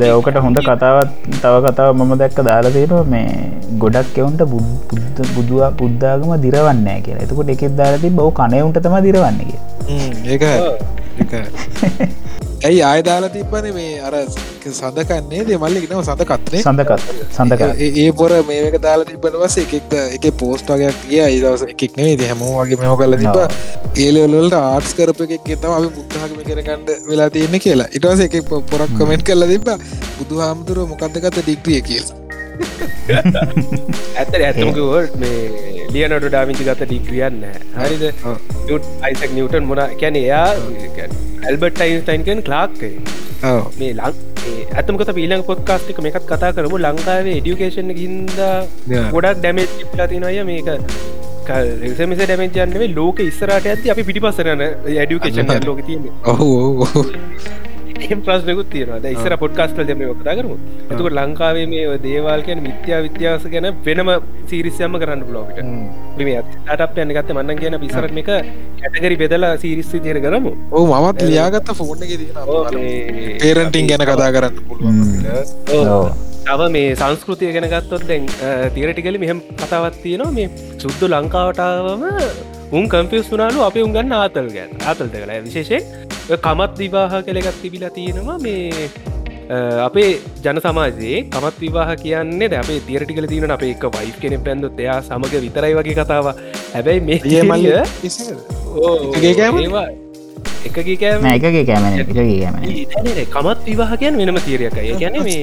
දෝකට 0.00 0.38
හොඳ 0.46 0.58
කතාවත් 0.68 1.10
තව 1.42 1.54
කතාව 1.66 1.90
මම 1.96 2.12
දැක්ක 2.22 2.38
දාලා 2.48 2.74
තියෙනවා 2.76 3.04
මේ 3.14 3.30
ගොඩක් 3.84 4.18
එවුන්ට 4.22 4.42
බුද්ධ 4.54 5.22
බුදුව 5.36 5.62
බුද්ධාගම 5.80 6.34
දිරවන්නෑ 6.44 7.00
කියලා. 7.06 7.24
එතකොට 7.26 7.54
එකෙත් 7.54 7.78
දාලති 7.80 8.12
බව 8.18 8.28
කනයවුන්ට 8.40 8.82
තම 8.84 8.96
දිරවන්නේ 9.06 9.58
ඒක 10.32 10.44
ඇයි 12.66 12.80
ආයදාලා 12.88 13.32
තිබ්බන 13.32 13.66
මේ 13.76 13.92
අර 14.00 14.14
සඳකන්නේ 14.68 15.42
දේ 15.48 15.58
මල්ලි 15.58 15.80
නව 15.82 16.00
සඳකත්නේ 16.02 16.62
සඳකත් 16.62 17.02
සඳක 17.28 17.62
ඒ 17.98 18.06
පොර 18.20 18.32
මේක 18.50 18.76
දාලා 18.86 19.08
තිබන 19.10 19.36
වස 19.42 19.56
එකෙක්ද 19.64 19.92
එක 19.98 20.26
පෝස්ට 20.42 20.72
වගයක් 20.74 21.02
කිය 21.02 21.20
අයිදවස 21.26 21.64
එකෙක් 21.66 21.98
නේ 22.00 22.16
හැමෝ 22.22 22.54
වගේ 22.56 22.80
මෙම 22.82 22.96
කල 23.00 23.18
තිබ 23.22 23.36
ඒලවලට 23.98 24.58
ආර්ස් 24.60 24.96
කරප 24.98 25.22
එකක් 25.28 25.50
තම 25.54 25.72
අපි 25.72 25.92
බුද්ධහගම 25.98 26.40
කරගන්නඩ 26.48 26.90
වෙලා 27.10 27.30
තියෙන 27.30 27.60
කියලා. 27.60 27.90
ඉටවස 27.96 28.26
එක 28.26 28.36
පොරක් 28.48 28.98
කමෙන්ට් 28.98 29.26
කල 29.28 29.48
තිබ 29.52 29.72
බුදු 30.18 30.42
හාමුදුරුව 30.44 30.92
මොකක්දගත 30.92 31.40
ඩික්්‍රිය 31.40 31.82
කියලා 31.82 32.92
ඇත 34.20 34.34
ඇතමකවට 34.38 35.16
මේ 35.22 35.86
ලියනට 35.94 36.26
ඩාමිචි 36.26 36.66
ගත 36.68 36.86
ඩික්‍රියන්න 36.86 37.42
හරිද? 37.76 38.04
අයිසක් 39.02 39.32
නිවටන් 39.38 39.66
මොන 39.70 39.82
කැන 40.00 40.16
එයා 40.20 40.46
ඇල්බට 41.44 41.82
යින්ස්ටයින්කන් 41.86 42.40
ලාක්කේ 42.48 42.94
මේ 43.78 43.92
ලං 43.92 44.14
ඇතමකත 44.74 45.12
පීලං 45.18 45.44
පොත්කාස්ටික 45.50 46.00
මේකත් 46.06 46.28
කතා 46.30 46.52
කරමු. 46.58 46.80
ලංකාවේ 46.80 47.36
එඩියුකේෂන් 47.40 47.92
හින්ද 48.00 48.38
ගොඩක් 49.12 49.36
ඩැමේ් 49.40 49.66
ලාතිනය 50.00 50.32
මේක 50.50 50.72
රෙසමිස 51.82 52.22
ඩැමේජයන්නේ 52.22 52.90
ලෝක 52.94 53.20
ඉස්සරට 53.20 53.68
ඇති 53.72 53.92
අපි 53.94 54.08
පිටිපසරන 54.08 54.64
ඇඩියුකේෂන් 54.64 55.68
ලෝක 55.68 55.84
තියන්නේ. 55.86 56.16
ඔහු 56.24 56.50
එම 58.14 58.20
ප්‍රශ්නකුත් 58.26 58.68
තියෙනවා. 58.74 59.12
ඉස්සර 59.16 59.34
පොඩ්කාස්ටල් 59.42 59.86
දෙම 59.90 60.00
කතා 60.20 60.34
කරමු. 60.38 60.56
ඇතුකට 60.90 61.16
ලංකාවේ 61.18 61.66
මේ 61.72 61.98
දේවල් 62.06 62.40
කියන 62.46 62.60
මිත්‍යා 62.66 63.00
විද්‍යාස 63.06 63.44
ගැන 63.54 63.66
වෙනම 63.86 64.10
සිරිස්යම්ම 64.50 64.94
කරන්න 65.02 65.22
බ්ලෝකට 65.28 65.58
අටක් 66.74 66.98
යන්න 67.04 67.14
ගත්ත 67.16 67.36
මන්න 67.36 67.58
කියන 67.62 67.78
පිසරක් 67.84 68.12
එක 68.22 68.30
කැටගරි 68.82 69.16
බෙදලා 69.22 69.54
සිරිස් 69.64 69.90
දිර 70.06 70.18
කරමු. 70.26 70.52
ඕ 70.76 70.84
මමත් 70.90 71.28
ලියාගත්ත 71.30 71.74
ෆෝන් 71.80 72.04
එක 72.04 72.12
පේරටිං 73.42 73.90
ගැන 73.90 74.06
කතා 74.12 74.30
කරන්න 74.36 74.54
තව 76.46 76.60
මේ 76.76 76.96
සංස්කෘතිය 77.02 77.52
ගැන 77.56 77.66
ගත්තොත් 77.74 78.02
දැන් 78.08 78.24
තීරටිකල 78.74 79.16
මෙහම 79.22 79.38
කතාවත් 79.60 79.96
තියෙනවා. 80.02 80.34
මේ 80.38 80.48
සුද්දු 80.82 81.08
ලංකාවටාවම 81.14 82.02
උන් 82.78 82.84
කම්පියස් 82.92 83.30
වනාලු 83.32 83.64
අප 83.68 83.76
උන්ගන්න 83.86 84.12
ආතල් 84.18 84.48
ගැන් 84.56 84.70
ආතල්ත 84.90 85.14
කළ 85.14 85.32
විශේෂෙන් 85.46 85.82
කමත් 86.24 86.78
විවාහ 86.78 87.22
කළගත් 87.22 87.56
තිබිලා 87.62 87.90
තියෙනවා 87.90 88.38
මේ 88.38 88.88
අපේ 89.80 90.20
ජන 90.44 90.60
සමාජයේ 90.60 91.18
කමත් 91.26 91.56
විවාහ 91.60 91.96
කියන්නේ 91.96 92.48
ද 92.48 92.56
අපේ 92.56 92.78
තිරටිකල 92.82 93.26
තියන 93.26 93.50
අපේ 93.50 93.72
එක 93.72 93.84
වයි් 93.94 94.12
කෙනෙ 94.18 94.38
පැන්දොත් 94.38 94.80
එයා 94.80 95.02
සමඟ 95.02 95.36
විතරයි 95.42 95.74
වගේ 95.74 95.96
කතාව 95.98 96.30
හැබැයි 96.72 97.00
මේ 97.02 97.42
මල්ල 97.42 97.66
ඒවා 99.60 99.86
එකගේ 100.64 100.96
කෑම 100.96 101.28
එකගේ 101.30 101.64
කෑමන 101.64 103.12
කමත් 103.28 103.60
විවාහ 103.66 103.90
කියන් 103.96 104.16
වෙනම 104.16 104.40
තීරයකයි 104.40 104.96
ගැන 104.98 105.20
මේ 105.28 105.42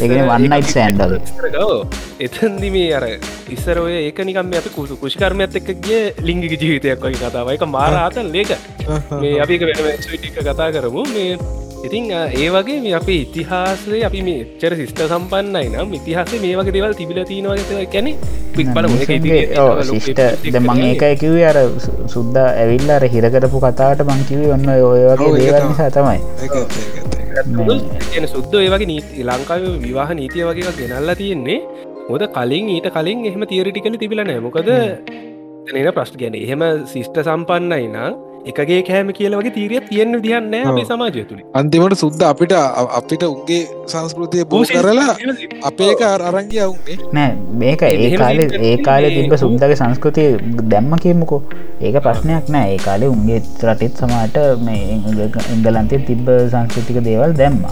වන්නයිට 0.00 0.70
සෑන්ඩල් 0.70 1.14
එතන්දි 2.20 2.70
මේ 2.70 2.88
අර 2.94 3.04
ඉස්සරෝය 3.50 3.94
ඒක 3.98 4.18
නිකම් 4.28 4.52
අප 4.60 4.66
කුසු 4.74 4.96
කුෂිකර්මයත් 4.96 5.56
එක්කගේ 5.60 6.02
ලිංගික 6.22 6.54
ජීවිතයක් 6.56 7.00
වගේ 7.00 7.22
කතාවයික 7.22 7.64
මාරාතල් 7.68 8.28
ලේක 8.34 8.52
මේ 9.20 9.40
අපික 9.40 9.64
වෙනටික 9.68 10.34
කතා 10.40 10.68
කරමු. 10.72 11.04
මේ 11.14 11.38
ඉතින් 11.80 12.10
ඒ 12.10 12.48
වගේ 12.50 12.78
මේ 12.80 12.94
අපේ 12.94 13.18
ඉතිහාසේ 13.24 14.00
අපි 14.04 14.22
මේ 14.22 14.46
චර 14.60 14.74
සිිස්ට 14.80 15.02
සම්පන්නයි 15.04 15.68
නම් 15.72 15.94
ඉතිහාස 15.98 16.32
මේ 16.44 16.54
වගේ 16.60 16.74
දෙවල් 16.76 16.96
තිබිල 17.00 17.20
තිනවාගත 17.24 17.92
ගැන 17.94 18.08
පික් 18.56 18.72
බල 18.74 18.88
සිිට 19.84 20.24
ද 20.48 20.56
මං 20.60 20.82
ඒකයිකිවේ 20.86 21.46
අර 21.50 21.60
සුද්ද 22.14 22.40
ඇවිල්ලාර 22.44 23.06
හිරකරපු 23.14 23.62
කතාට 23.66 24.02
මංකිවේ 24.08 24.50
ඔන්න 24.56 24.74
ඔය 24.74 25.06
වගේ 25.12 25.36
දේවල් 25.38 25.70
නිසා 25.70 25.90
තමයි 25.92 27.17
කියන 28.10 28.26
සුද්ද 28.34 28.54
ඒ 28.58 28.68
වගේ 28.72 28.88
නීති 28.90 29.26
ලංකාව 29.28 29.64
විවාහ 29.84 30.10
නීතිය 30.20 30.44
වගේ 30.48 30.72
ගෙනල්ලා 30.80 31.18
තියෙන්නේ. 31.20 31.58
හොද 32.08 32.22
කලින් 32.36 32.68
ඊට 32.74 32.88
කලින් 32.96 33.26
එහෙම 33.28 33.44
තියරිටිකල 33.50 33.96
තිබිලනෑ 34.02 34.40
මොකද 34.46 34.68
එන 34.68 35.90
ප්‍රශ්ට 35.96 36.16
ගැන 36.20 36.34
එහෙම 36.38 36.62
සිිෂ්ට 36.92 37.20
සම්පන්නයි 37.24 37.86
නම් 37.92 38.14
එකගේ 38.50 38.80
කෑම 38.88 39.12
කියල 39.18 39.38
වගේ 39.40 39.54
තීරිය 39.56 39.82
තියෙන්න්න 39.88 40.22
දියන්න 40.24 40.54
අපේ 40.64 40.86
සමාජය 40.90 41.26
තුළ 41.30 41.42
අන්තිමට 41.60 41.98
සුද්ද 42.02 42.24
අපිට 42.30 42.54
අපිට 42.98 43.24
උන්ගේ 43.28 43.60
සංස්කෘතිය 43.92 44.44
බෝ 44.52 44.62
කරලා 44.70 45.14
අපේක 45.70 46.02
අරංගිය 46.08 46.62
අවුන්නේ 46.66 46.98
නෑ 47.16 47.30
මේක 47.60 47.82
ඒ 47.88 48.10
කාල 48.16 48.40
ඒ 48.62 48.74
කාලෙ 48.88 49.08
තිබ 49.10 49.34
සුද්දගේ 49.42 49.78
සංස්කෘතිය 49.80 50.28
දැම්ම 50.72 50.92
කියමුකෝ. 51.04 51.40
ඒක 51.80 51.96
ප්‍රශ්නයක් 52.06 52.48
නෑ. 52.48 52.74
ඒ 52.74 52.78
කාලේ 52.86 53.12
උන්ගේ 53.14 53.40
රටෙත් 53.64 54.02
සමාට 54.02 54.38
මේ 54.66 54.82
ඉංගලන්තේ 55.54 56.04
තිබ්බ 56.08 56.28
සංස්කෘතික 56.52 57.00
දේවල් 57.08 57.34
දැම්ම. 57.40 57.64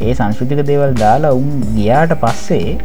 ඒ 0.00 0.12
සංස්කෘතික 0.14 0.62
දේවල් 0.70 0.92
දාලා 1.02 1.32
උන් 1.32 1.48
ගියාට 1.76 2.14
පස්සේ 2.22 2.76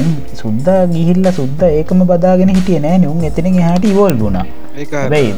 උන් 0.00 0.08
සුද්දා 0.34 0.80
ගිහිල්ල 0.94 1.30
සුද්ද 1.38 1.62
ඒකම 1.68 2.02
බදාගෙන 2.10 2.56
හිටිය 2.56 2.80
නෑ 2.86 3.06
උන් 3.12 3.28
එතන 3.30 3.52
හට 3.58 3.92
ඉවෝල් 3.92 4.16
ගුණා 4.22 4.46
බයි 4.74 5.30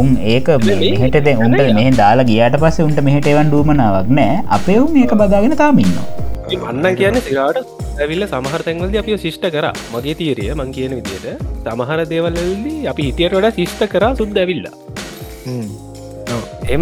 උන් 0.00 0.08
ඒක 0.32 0.48
මෙහට 0.66 1.16
දැ 1.26 1.34
උන්ට 1.46 1.62
මෙහ 1.78 1.88
දාලා 2.00 2.26
ගියට 2.30 2.56
පස්සේ 2.62 2.86
උන්ට 2.88 3.00
මෙහට 3.08 3.26
එවන් 3.32 3.48
ඩූමනාවක් 3.52 4.08
නෑ. 4.18 4.34
අපේ 4.56 4.78
උන් 4.84 4.96
ඒක 5.02 5.12
බදාගෙන 5.22 5.54
තාමින්න 5.62 5.94
අන්න 6.70 6.86
කියන 7.00 7.16
සිරාට 7.28 7.58
ඇවිල්ල 8.02 8.24
සමහර 8.32 8.60
තැන්වලද 8.66 8.94
අපි 9.02 9.16
ශිෂ්ට 9.24 9.46
කර. 9.54 9.66
මගේ 9.94 10.14
තීරය 10.20 10.46
මං 10.58 10.70
කියන 10.76 10.92
විදියට. 10.98 11.26
සමහර 11.64 11.98
දේවල්ලදී 12.12 12.86
අපි 12.92 13.02
හිටියට 13.08 13.34
වඩා 13.38 13.52
ශිෂ්ට 13.58 13.82
කර 13.94 14.04
සුද්ද 14.20 14.38
ඇවිල්ලා. 14.44 14.74
එම 16.74 16.80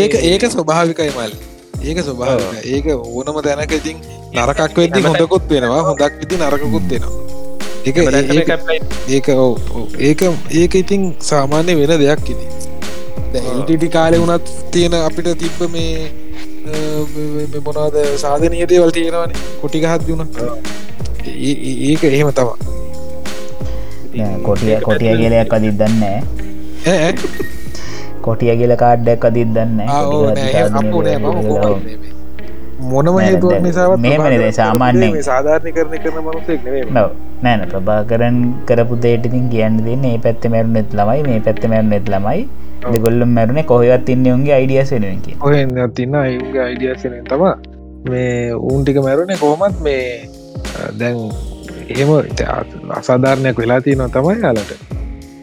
ඒක 0.00 0.12
ඒක 0.32 0.42
ස්වභාවිකයි 0.56 1.12
මල්. 1.18 1.32
ඒක 1.88 1.98
ස්වභාව 2.08 2.40
ඒක 2.74 2.86
ඕනම 2.96 3.36
දැනක 3.48 3.76
ඉතින් 3.80 4.02
නරකක් 4.40 4.82
වෙදදි 4.82 5.06
හොඳකුත් 5.10 5.44
වෙනවා. 5.54 5.82
හොඳක් 5.90 6.12
ඉති 6.26 6.42
නරකකුත් 6.42 6.92
වෙනවා 6.94 7.25
ඒක 7.86 7.98
ඒක 9.08 9.28
ඒක 10.06 10.22
ඒක 10.60 10.72
ඉතින් 10.82 11.02
සාමාන්‍ය 11.26 11.72
වෙන 11.80 11.92
දෙයක් 12.02 12.22
ඉති 12.32 12.46
ටිටි 13.58 13.88
කාලෙ 13.96 14.16
වුණත් 14.22 14.46
තියෙන 14.72 14.94
අපිට 15.00 15.28
තිබ්බ 15.42 15.60
මේ 15.74 15.92
මොනාද 17.66 17.96
සාධනය 18.24 18.56
දේවල් 18.72 18.90
තියෙනවන. 18.96 19.30
කොටිගහත් 19.60 20.02
දුුණ. 20.08 20.26
ඒක 21.26 22.02
එහෙම 22.04 22.30
තවා 22.38 22.56
කොටිය 24.46 24.74
කොටිය 24.86 25.12
කියලයක් 25.20 25.54
අදිත් 25.56 25.76
දන්න 25.80 26.02
කොටිය 28.26 28.52
කියල 28.60 28.72
කාඩ්ඩක් 28.82 29.24
අදිත් 29.30 29.50
දන්න 29.56 29.78
මොනම 32.82 33.18
හේතුවක් 33.18 33.60
නිසාවත් 33.60 34.00
මේ 34.00 34.52
සාමාන්‍ය 34.52 35.08
සාධාරණය 35.22 35.72
කරන 35.72 35.96
කරන 35.98 36.20
මනුසෙක් 36.20 36.68
නෑන 37.42 37.64
ප්‍රභාකරන් 37.68 38.38
කරපු 38.66 39.00
දේටකින් 39.02 39.48
කියන්න 39.48 39.80
දෙන්න 39.86 40.04
ඒ 40.04 40.18
පැත්ත 40.18 40.46
මැරු 40.54 40.70
නෙත් 40.70 40.92
ළමයි 40.92 41.26
මේ 41.28 41.40
පැත්ත 41.40 41.64
මැරු 41.66 41.88
නෙත් 41.88 42.08
ළමයි 42.08 42.42
දෙගොල්ලම් 42.86 43.30
මැරුණ 43.30 43.62
කොහවත් 43.64 44.08
ඉන්න 44.08 44.28
උන්ගේ 44.28 44.54
අයිඩියසෙනුවකි 44.54 45.36
ඔහ 45.40 45.88
තින්න 45.94 46.14
අයුන්ගේ 46.16 46.64
අයිඩියසෙන 46.64 47.18
තම 47.24 47.44
මේ 48.06 48.54
ඌන්ටික 48.54 48.98
මැරුණේ 48.98 49.36
කොහොමත් 49.36 49.80
මේ 49.80 50.02
දැන් 50.98 51.16
එහෙම 51.88 52.10
අසාධාරණයක් 52.90 53.58
වෙලා 53.58 53.80
තියෙනවා 53.80 54.08
තමයි 54.10 54.42
යාලට. 54.42 54.70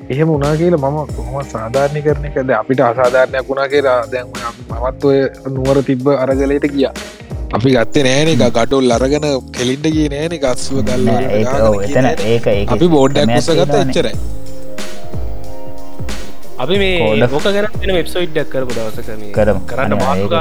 එහෙම 0.09 0.29
උනා 0.29 0.55
කියලා 0.55 0.91
මම 0.91 1.13
කොහොම 1.15 1.45
සාධාරණය 1.45 2.01
කරන 2.01 2.25
එකද 2.25 2.49
අපිට 2.51 2.79
අසාධාරණයක් 2.81 3.49
වුණා 3.49 3.67
කියලා 3.67 3.99
දැන් 4.11 4.27
මමත් 4.27 5.03
ඔය 5.03 5.19
නුවර 5.49 5.83
තිබ්බ 5.83 6.07
අරගලයට 6.15 6.67
ගියා 6.73 6.93
අපි 7.57 7.69
ගත්තේ 7.75 8.03
නෑන 8.05 8.29
එක 8.33 8.43
ගඩොල් 8.55 8.93
අරගෙන 8.95 9.25
කෙලින්ට 9.57 9.87
කිය 9.95 10.07
නෑන 10.13 10.33
ගස්ව 10.43 10.85
ගල්ල 10.87 11.09
එතන 11.87 12.07
ඒක 12.27 12.47
අපි 12.75 12.87
බෝඩ්ඩක් 12.93 13.33
සගත 13.39 13.75
එච්චරයි. 13.81 14.13
අපි 16.63 16.75
මේ 16.81 17.27
ෝක 17.27 17.45
ගැන 17.57 17.67
වෙබ්සයිඩ්ඩක් 17.97 18.49
කරපු 18.53 18.77
දවසක 18.77 19.09
කරම. 19.37 19.59
කරන්න 19.69 19.93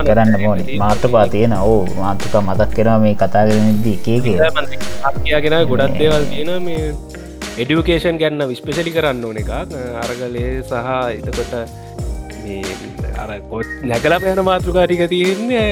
කරන්න 0.09 0.33
ඕන. 0.51 0.63
මාතපා 0.85 1.27
තියෙන 1.35 1.55
ඕ 1.59 1.81
මාතක 1.99 2.35
මතක් 2.41 2.71
කෙනවා 2.79 2.99
මේ 3.05 3.15
කතා 3.23 3.45
කරනදී 3.51 3.97
එකේ 3.99 4.19
කියාගෙන 5.25 5.59
ගොඩක් 5.73 5.99
දේවල් 6.01 6.25
තියෙන 6.33 6.51
මේ 6.69 6.83
එඩියුකේෂන් 7.63 8.23
ගැන්න 8.23 8.49
විස්පෙසලි 8.53 8.97
කරන්න 8.97 9.25
ඕන 9.29 9.43
එකක්. 9.43 9.53
අරගලේ 10.05 10.51
සහ 10.63 10.75
එතකොට 11.19 11.55
අර 13.23 13.31
කොත් 13.53 13.69
නැකලා 13.93 14.21
පැන 14.25 14.45
මාතෘකාටික 14.51 15.05
තියෙන්නේ 15.15 15.69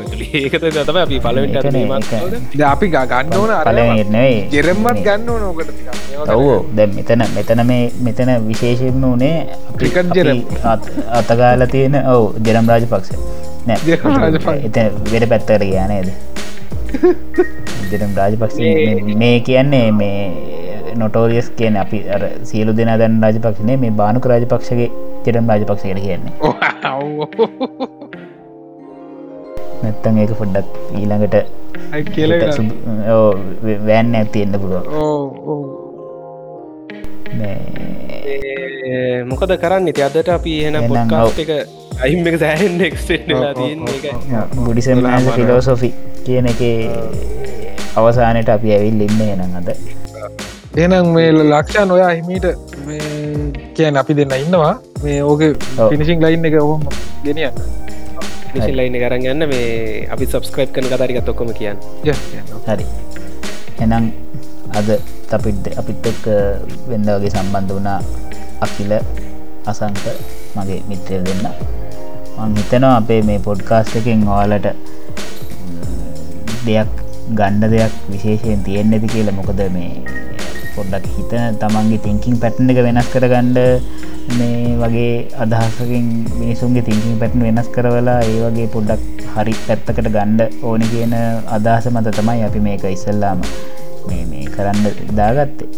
ඒකත 0.00 0.64
තම 0.80 0.98
අපි 0.98 1.18
පලවෙට 1.20 2.62
අපි 2.64 2.86
ගන්න 2.88 3.34
ඕන 3.36 3.52
පලනෙයි 3.64 4.36
ගෙරම්මත් 4.52 5.02
ගන්න 5.06 5.28
ඕනෝකට 5.28 5.70
ඔවෝ 6.28 6.58
දැ 6.76 6.86
මෙතන 6.94 7.22
මෙතන 7.36 7.62
මේ 7.66 7.84
මෙතන 8.00 8.30
විශේෂෙන්ම 8.48 9.04
වනේ 9.04 9.36
ක්‍රිකට් 9.76 10.16
ජෙරම්. 10.16 10.40
අතගාල 11.20 11.66
තියෙන 11.74 11.96
ඔවු 12.06 12.26
ජෙරම් 12.46 12.66
රාජ 12.68 12.86
පක්ෂ 12.86 13.10
නෑ 13.66 13.78
එත 14.64 14.76
වෙඩ 15.12 15.28
පැත්තර 15.32 15.62
කියනේද 15.64 16.08
ජෙරම් 17.90 18.12
රාජපක්ෂ 18.16 18.58
මේ 19.16 19.36
කියන්නේ 19.40 19.86
මේ 19.92 20.20
නොටෝරියස් 20.96 21.48
කියන 21.58 21.76
අපි 21.76 21.98
අර 22.16 22.22
සියලු 22.50 22.72
දෙනා 22.78 22.98
දැන් 22.98 23.20
රාජපක්ෂනේ 23.24 23.76
මේ 23.84 23.92
බානුක 24.00 24.26
රාජපක්ෂගේ 24.32 24.90
ජෙරම් 25.26 25.48
රාජපක්ෂයට 25.52 26.02
කියන්නේ 26.06 26.32
නැත්තන් 29.82 30.18
ඒක 30.22 30.32
පොඩ්ඩක් 30.40 30.68
ඊළඟට 31.00 31.36
කියල 32.14 32.32
වෑන්න 33.88 34.14
ඇතියෙන්න්න 34.20 34.60
පුළුව 34.62 34.84
මොකද 39.30 39.52
කරන්න? 39.62 39.88
ඉති 39.90 40.02
අදට 40.06 40.28
අපි 40.36 40.52
එන 40.70 40.76
පොඩ්කාස්ට 40.88 41.38
එක 41.44 41.50
අයිම් 42.06 42.26
එක 42.30 42.36
සෑහෙන් 42.42 42.80
එක්ස්ටලා 42.88 43.52
බුඩිසම් 44.56 45.04
ෆිලෝසොෆි 45.36 45.90
කියන 46.26 46.46
එක 46.52 46.60
අවසානයට 47.98 48.50
අපි 48.56 48.68
ඇවිල් 48.76 49.00
ඉන්න 49.06 49.20
එන 49.32 49.56
අද. 49.60 49.70
එනම් 50.84 51.06
මේ 51.14 51.30
ලක්ෂන් 51.32 51.90
ඔයා 51.96 52.12
හිමීට 52.14 52.46
කියන් 53.76 53.96
අපි 54.02 54.12
දෙන්න 54.20 54.34
ඉන්නවා. 54.44 54.74
මේ 55.02 55.18
ඕක 55.22 55.42
පිනිසිං 55.90 56.18
ලයින් 56.24 56.48
එක 56.48 56.56
ඔහොම 56.62 56.82
ගෙනියන්න 57.24 57.56
නිසිල්ලයින්න 58.58 58.98
කරන්න 59.02 59.24
ගන්න 59.26 59.48
මේ 59.52 60.06
අපි 60.14 60.24
සබස්ක්‍රයිප් 60.30 60.72
කන 60.76 60.90
කතරික 60.92 61.20
ඔක්කොම 61.32 61.52
කියන්න. 61.58 61.78
හරි. 62.68 62.86
එනම් 63.84 64.06
අද 64.78 64.88
තපිට්ද 65.30 65.66
අපිත් 65.80 66.06
එක් 66.10 66.24
වෙන්දවගේ 66.90 67.32
සම්බන්ධ 67.34 67.74
වනා 67.78 67.98
අකිල 68.66 68.92
අසංක 69.70 70.04
මගේ 70.56 70.80
මිත්‍රය 70.90 71.18
දෙන්න. 71.26 71.44
මං 72.38 72.56
හිතනවා 72.60 72.94
අපේ 73.00 73.20
මේ 73.28 73.38
පොඩ්කාස්ට 73.48 73.98
එකෙන් 74.00 74.24
ඔයාලට 74.34 74.68
දෙයක් 76.66 76.92
ගණ්ඩ 77.38 77.72
දෙයක් 77.74 77.94
විශේෂයෙන් 78.12 78.60
තියෙන් 78.66 78.92
ඇති 78.94 79.08
කියලා. 79.14 79.38
මොකද 79.38 79.62
මේ 79.76 79.92
පොඩ්ඩක් 80.74 81.06
හිතන 81.16 81.58
තමන්ගේ 81.62 82.02
තිංකින් 82.06 82.36
පැට්න 82.42 82.72
එක 82.74 82.80
වෙනස් 82.88 83.08
කර 83.14 83.26
ගණ්ඩ 83.32 83.58
මේ 84.30 84.76
වගේ 84.76 85.12
අදහසකින් 85.36 86.06
මිනිසුන්ගේ 86.38 86.82
තිංකින් 86.82 87.16
පැටන් 87.20 87.44
වෙනස් 87.46 87.68
කරවලා 87.68 88.20
ඒ 88.22 88.38
වගේ 88.42 88.68
පොඩ්ඩක් 88.68 89.24
හරි 89.34 89.54
පැත්තකට 89.66 90.08
ගණ්ඩ 90.08 90.40
ඕන 90.62 90.82
කියන 90.90 91.14
අදහස 91.48 91.88
මත 91.92 92.14
තමයි 92.18 92.42
අපි 92.44 92.60
මේක 92.60 92.84
ඉස්සල්ලාම 92.86 93.40
මේ 94.08 94.24
මේ 94.26 94.44
කරන්න 94.46 94.86
දාගත්තේ. 95.16 95.68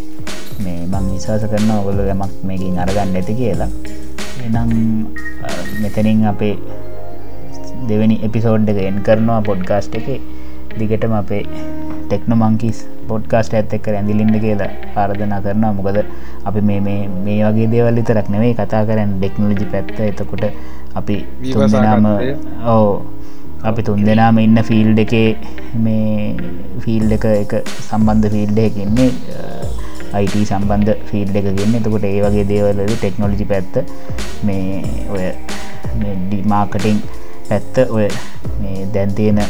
මේ 0.63 0.79
මං 0.83 1.05
විශවාස 1.11 1.45
කරන 1.51 1.71
ඔගොල 1.71 2.01
යමක් 2.05 2.33
මේකින් 2.43 2.79
අරගන්න 2.83 3.15
ඇති 3.15 3.33
කියලා. 3.33 3.69
එනම් 4.45 4.71
මෙතනින් 5.81 6.23
අපේ 6.25 6.55
දෙවැනි 7.87 8.17
එපිසෝඩ් 8.23 8.71
එක 8.73 8.81
එන් 8.83 8.99
කරනවා 9.07 9.41
පොඩ්කාස්ට් 9.49 9.95
එක. 9.95 10.09
දිගටම 10.79 11.13
අපේ 11.13 11.43
ටෙක්න 12.03 12.33
මංකිස් 12.37 12.79
පොඩ්කාස්ට 13.11 13.57
ඇත් 13.59 13.77
එක්ක 13.77 13.87
ඇඳලින්ට 13.91 14.41
කියලා 14.45 14.71
ආරධනා 14.97 15.41
කරනවා. 15.45 15.73
මොකද 15.73 15.97
අපි 16.45 16.61
මේ 16.69 16.81
මේ 17.25 17.39
වගේ 17.45 17.71
දේවල් 17.73 18.01
විතරක් 18.01 18.29
නෙවෙයි 18.35 18.59
කතා 18.59 18.83
කරන්න 18.89 19.17
ඩෙක්නෝලජි 19.17 19.71
පැත්ත. 19.73 19.97
එතකොට 20.01 20.45
අපි 20.95 21.17
තුන්දනාම 21.47 22.05
ඕ 22.67 22.85
අපි 23.61 23.81
තුන් 23.83 24.01
දෙනාම 24.01 24.37
ඉන්න 24.39 24.59
ෆිල්් 24.63 24.89
එකේ 24.97 25.27
මේ 25.77 26.33
ෆිල් 26.83 27.05
එක 27.17 27.25
එක 27.33 27.53
සම්බන්ධ 27.79 28.33
ෆිල්ඩ 28.33 28.59
එකන්නේ 28.59 29.09
අයිට 30.11 30.35
සම්බන්ධ 30.43 30.91
ෆිල්් 31.09 31.31
එක 31.39 31.47
ගන්න 31.49 31.77
එතකොට 31.79 32.07
ඒ 32.09 32.19
වගේ 32.25 32.47
දේවල්ලද 32.49 32.93
ටෙක්නෝලජි 32.93 33.47
පැත්ත 33.51 33.79
මේ 34.43 34.81
ඔය 35.13 35.25
ඩිමාකටිං 36.23 36.99
පැත්ත 37.49 37.81
ඔය 37.87 38.07
මේ 38.61 38.87
දැන්තියෙන 38.95 39.41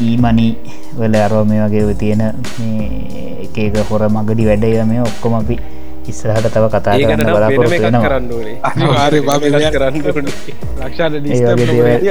ඊමනි 0.00 0.48
වල 0.98 1.14
අරෝ 1.14 1.44
මේ 1.44 1.60
වගේ 1.66 1.94
තියෙන 1.94 2.22
එකක 3.56 3.76
හොර 3.90 4.02
මගඩි 4.08 4.46
වැඩය 4.50 4.84
මේ 4.84 5.00
ඔක්කොම 5.00 5.34
අපි 5.40 5.58
ඉස්සරහට 6.08 6.48
තව 6.52 6.64
කතා 6.68 6.96
කරන්න 7.00 7.30
බලාපොරොත්තු 7.34 7.80
කරන්න 7.84 7.96
අනිවාර්ය 8.70 9.20
කරන්න 9.76 10.02
ලක්ෂ 10.80 11.00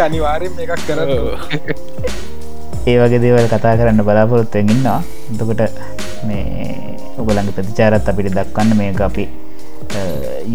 අනිවාරයෙන් 0.08 0.54
එකක් 0.64 0.74
කර 0.88 1.00
ඒ 2.84 2.98
වගේ 3.00 3.20
දේවල් 3.24 3.48
කතා 3.48 3.78
කරන්න 3.78 4.04
බලාපොරොත්තුවෙන් 4.04 4.70
ඉන්නවා. 4.70 5.00
එතකොට 5.32 5.62
මේ 6.28 6.98
ඔගලඟ 7.18 7.52
ප්‍රතිචාරත් 7.56 8.10
අපිට 8.10 8.34
දක්වන්න 8.34 8.78
මේ 8.78 8.92
අපි 9.00 9.26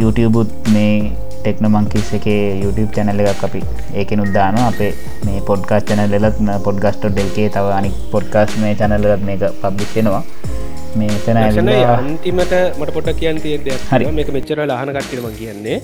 YouTubeුත් 0.01 0.51
මේ 0.75 1.13
ටෙක්න 1.49 1.69
මංකිස් 1.75 2.09
එක 2.21 2.27
YouTube 2.63 2.91
චැනල 2.97 3.21
එකක් 3.33 3.45
අපි 3.49 3.61
ඒකෙන 4.01 4.25
උද්දාන 4.25 4.57
අපේ 4.71 4.91
මේ 5.27 5.45
පොඩ්කාස් 5.51 5.85
චැනලලත් 5.91 6.43
පොඩ්ගස්ට 6.67 7.07
ඩෙල්කේ 7.13 7.49
තව 7.55 7.77
අනි 7.79 7.91
පොඩ්කාස් 8.15 8.59
මේ 8.65 8.75
චැනලත් 8.81 9.25
මේක 9.29 9.45
පබ්ලිෂෙනවා 9.63 10.23
මේ 10.99 11.17
තැන 11.25 11.39
අන්තිමට 11.95 12.55
මට 12.81 12.91
පොට 12.97 13.11
කියන් 13.21 13.41
තිය 13.45 13.57
දෙයක් 13.67 13.83
හරි. 13.93 14.13
මේක 14.19 14.31
මෙච්චර 14.37 14.61
ලහන 14.71 14.91
කට්ටම 14.97 15.29
කියන්නේ. 15.41 15.79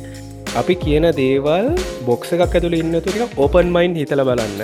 අපි 0.61 0.75
කියන 0.85 1.07
දේවල් 1.21 1.69
බොක්ස 2.09 2.35
එකක් 2.35 2.57
ඇතුළ 2.57 2.77
ඉන්න 2.81 2.97
තුරික 3.07 3.39
ඕපන් 3.45 3.73
මයින් 3.77 3.97
හිතල 4.01 4.23
බලන්න. 4.29 4.61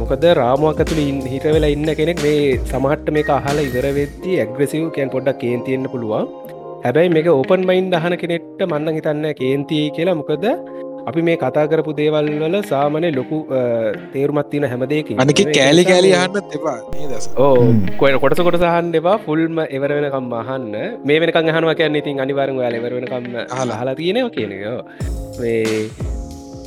මොකද 0.00 0.24
රාමුවක් 0.40 0.80
ඇතුළ 0.84 1.02
හිත 1.32 1.44
වෙලා 1.56 1.72
ඉන්න 1.76 1.90
කෙනෙක් 2.00 2.22
මේ 2.26 2.40
සමහට 2.72 3.12
මේ 3.16 3.28
අහලා 3.38 3.66
ඉවර 3.68 3.86
වෙද්දි 3.98 4.32
ඇග්‍රසිව් 4.44 4.86
කැන් 4.96 5.12
පොඩ්ඩක් 5.14 5.40
කේන් 5.42 5.62
තියෙන්න්න 5.68 5.92
පුළුවන් 5.92 6.26
හැබැයි 6.84 7.10
මේක 7.16 7.26
ඕපන් 7.32 7.60
මයින් 7.68 7.90
දහන 7.92 8.14
කෙනෙක්ට 8.22 8.62
මන්න 8.70 8.96
හිතන්න 8.96 9.26
කේන්තිය 9.40 9.84
කියලා. 9.96 10.14
මොකද 10.20 10.46
අපි 11.10 11.20
මේ 11.26 11.36
කතා 11.42 11.66
කරපු 11.70 11.92
දේවල් 11.98 12.28
වල 12.40 12.56
සාමනය 12.70 13.08
ලොකු 13.18 13.38
තේරුමත් 14.14 14.48
තින 14.52 14.64
හැමදේක 14.72 15.12
අනික 15.24 15.42
කෑලි 15.58 15.84
කෑලි 15.90 16.10
යන්න 16.22 16.40
එපා. 16.58 16.76
ඕ 17.44 17.52
කොය 18.00 18.12
කොටස 18.24 18.42
කොට 18.48 18.58
සහන් 18.62 18.88
එවා 19.00 19.16
ෆුල්ම 19.26 19.60
එවර 19.76 19.90
වෙනකම් 19.98 20.34
අහන්න. 20.40 20.74
මේ 21.10 21.20
වෙනකම් 21.24 21.52
හනුව 21.56 21.72
කියන්න 21.80 22.00
ඉතින් 22.02 22.24
අනිවාරෙන් 22.26 22.58
යාල 22.64 22.78
එවර 22.80 22.92
වෙනකම් 22.98 23.30
හලා 23.60 23.94
තියෙනවා 24.00 24.34
කියනකෝ 24.36 24.78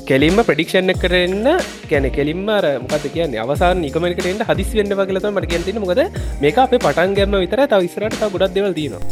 කෙලින්ම 0.10 0.40
ප්‍රඩික්ෂණ 0.48 0.92
කරන්න 1.04 1.48
කැන 1.92 2.10
කෙලින්ම 2.18 2.44
මොකද 2.86 3.06
කියන්නේ? 3.16 3.44
අවසාන 3.46 3.84
නිකමකට 3.86 4.48
හදිස් 4.50 4.74
වන්න 4.80 4.98
වගලත 5.02 5.28
මට 5.36 5.54
කියතින 5.54 5.84
මොකද 5.86 6.04
මේක 6.44 6.60
අපේ 6.66 6.84
පටන් 6.88 7.16
ගැම 7.20 7.40
විතර 7.46 7.68
තව 7.72 7.82
ඉස්රට 7.90 8.22
ගොඩක් 8.36 8.54
දෙවල් 8.60 8.76
දීනවා 8.82 9.04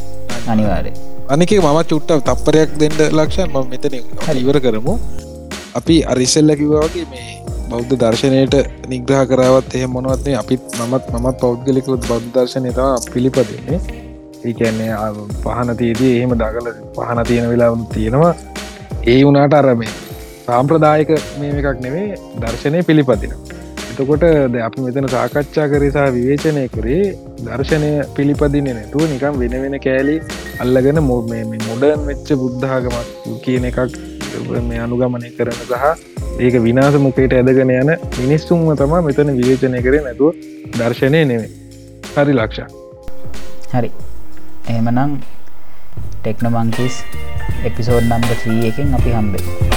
අනිවාරය 0.52 0.92
අනික 1.30 1.52
මම 1.56 1.80
චුට්ට 1.92 2.12
තප්පරයක් 2.28 2.70
දෙන්න 2.82 2.98
ලක්ෂන් 3.10 3.50
ම 3.54 3.70
මෙතන 3.72 3.96
හලිවර 4.26 4.58
කරමු. 4.66 4.94
අපි 5.80 5.96
අරිසල්ල 6.14 6.52
කිවවාගේ 6.60 7.06
මේ 7.12 7.30
බෞද්ධ 7.70 7.94
දර්ශනයට 8.02 8.56
නිග්‍රහ 8.92 9.22
කරාවත් 9.32 9.76
එහ 9.78 9.86
මොනවත්න්නේ 9.96 10.36
අපිත් 10.42 10.64
මමත් 10.80 11.06
මමත් 11.14 11.36
පෞද්ගලිකුත් 11.44 12.02
බෞද්ධ 12.10 12.30
දර්ශනය 12.36 12.72
තම 12.78 13.12
පිළිපදන්නේ. 13.14 13.80
ඒකන්නේ 14.48 14.92
පහනතියදී 15.44 16.14
එහෙම 16.18 16.34
දගල 16.42 16.68
පහන 16.98 17.24
තියෙන 17.30 17.50
වෙලාවු 17.54 17.88
තියෙනවා. 17.96 18.34
ඒ 19.12 19.20
වුනාට 19.26 19.56
අරමේ 19.60 19.92
සාම්ප්‍රදායක 20.48 21.12
මේ 21.40 21.52
එකක් 21.62 21.82
නෙවේ 21.86 22.08
දර්ශනය 22.44 22.80
පිළිපදින 22.90 23.34
එතකොට 23.94 24.24
ද 24.50 24.56
අපි 24.60 24.80
මෙතන 24.82 25.08
සාකච්ඡා 25.08 25.66
කරසා 25.68 26.06
විවේචනය 26.10 26.64
කරේ 26.70 27.04
දර්ශනය 27.42 27.90
පිළිපදින්න 28.16 28.70
නැතුව 28.72 29.04
නිකම් 29.12 29.36
වෙන 29.42 29.56
වෙන 29.64 29.76
කෑලි 29.80 30.16
අල්ලගෙන 30.60 31.00
මො 31.04 31.18
මේ 31.24 31.44
මොඩර්න් 31.62 32.02
වෙච්ච 32.08 32.30
බුද්ධාගමක් 32.42 33.36
කියන 33.44 33.68
එකක් 33.70 33.80
මේ 34.64 34.80
අනුගමනය 34.80 35.30
කරන 35.38 35.60
සහ 35.62 35.86
ඒක 36.40 36.56
විනාස 36.60 36.98
මුකයට 36.98 37.34
ඇදගෙන 37.34 37.74
යන 37.74 37.92
මිනිස්සුන්ම 38.18 38.66
තමා 38.76 39.02
මෙතන 39.02 39.32
විවේචනය 39.36 39.84
කරේ 39.86 40.02
නැතුව 40.02 40.42
දර්ශනය 40.74 41.22
නෙවේ 41.26 41.52
හරි 42.16 42.34
ලක්ෂ. 42.34 42.74
හරි. 43.74 43.92
එහෙමනම් 44.66 45.14
ටෙක්නොමංකිස් 46.18 46.98
එපිසෝඩ් 47.64 48.06
නම්බ 48.06 48.36
්‍රී 48.42 48.68
එකින් 48.70 48.94
අපි 48.94 49.10
හම්බේ 49.12 49.73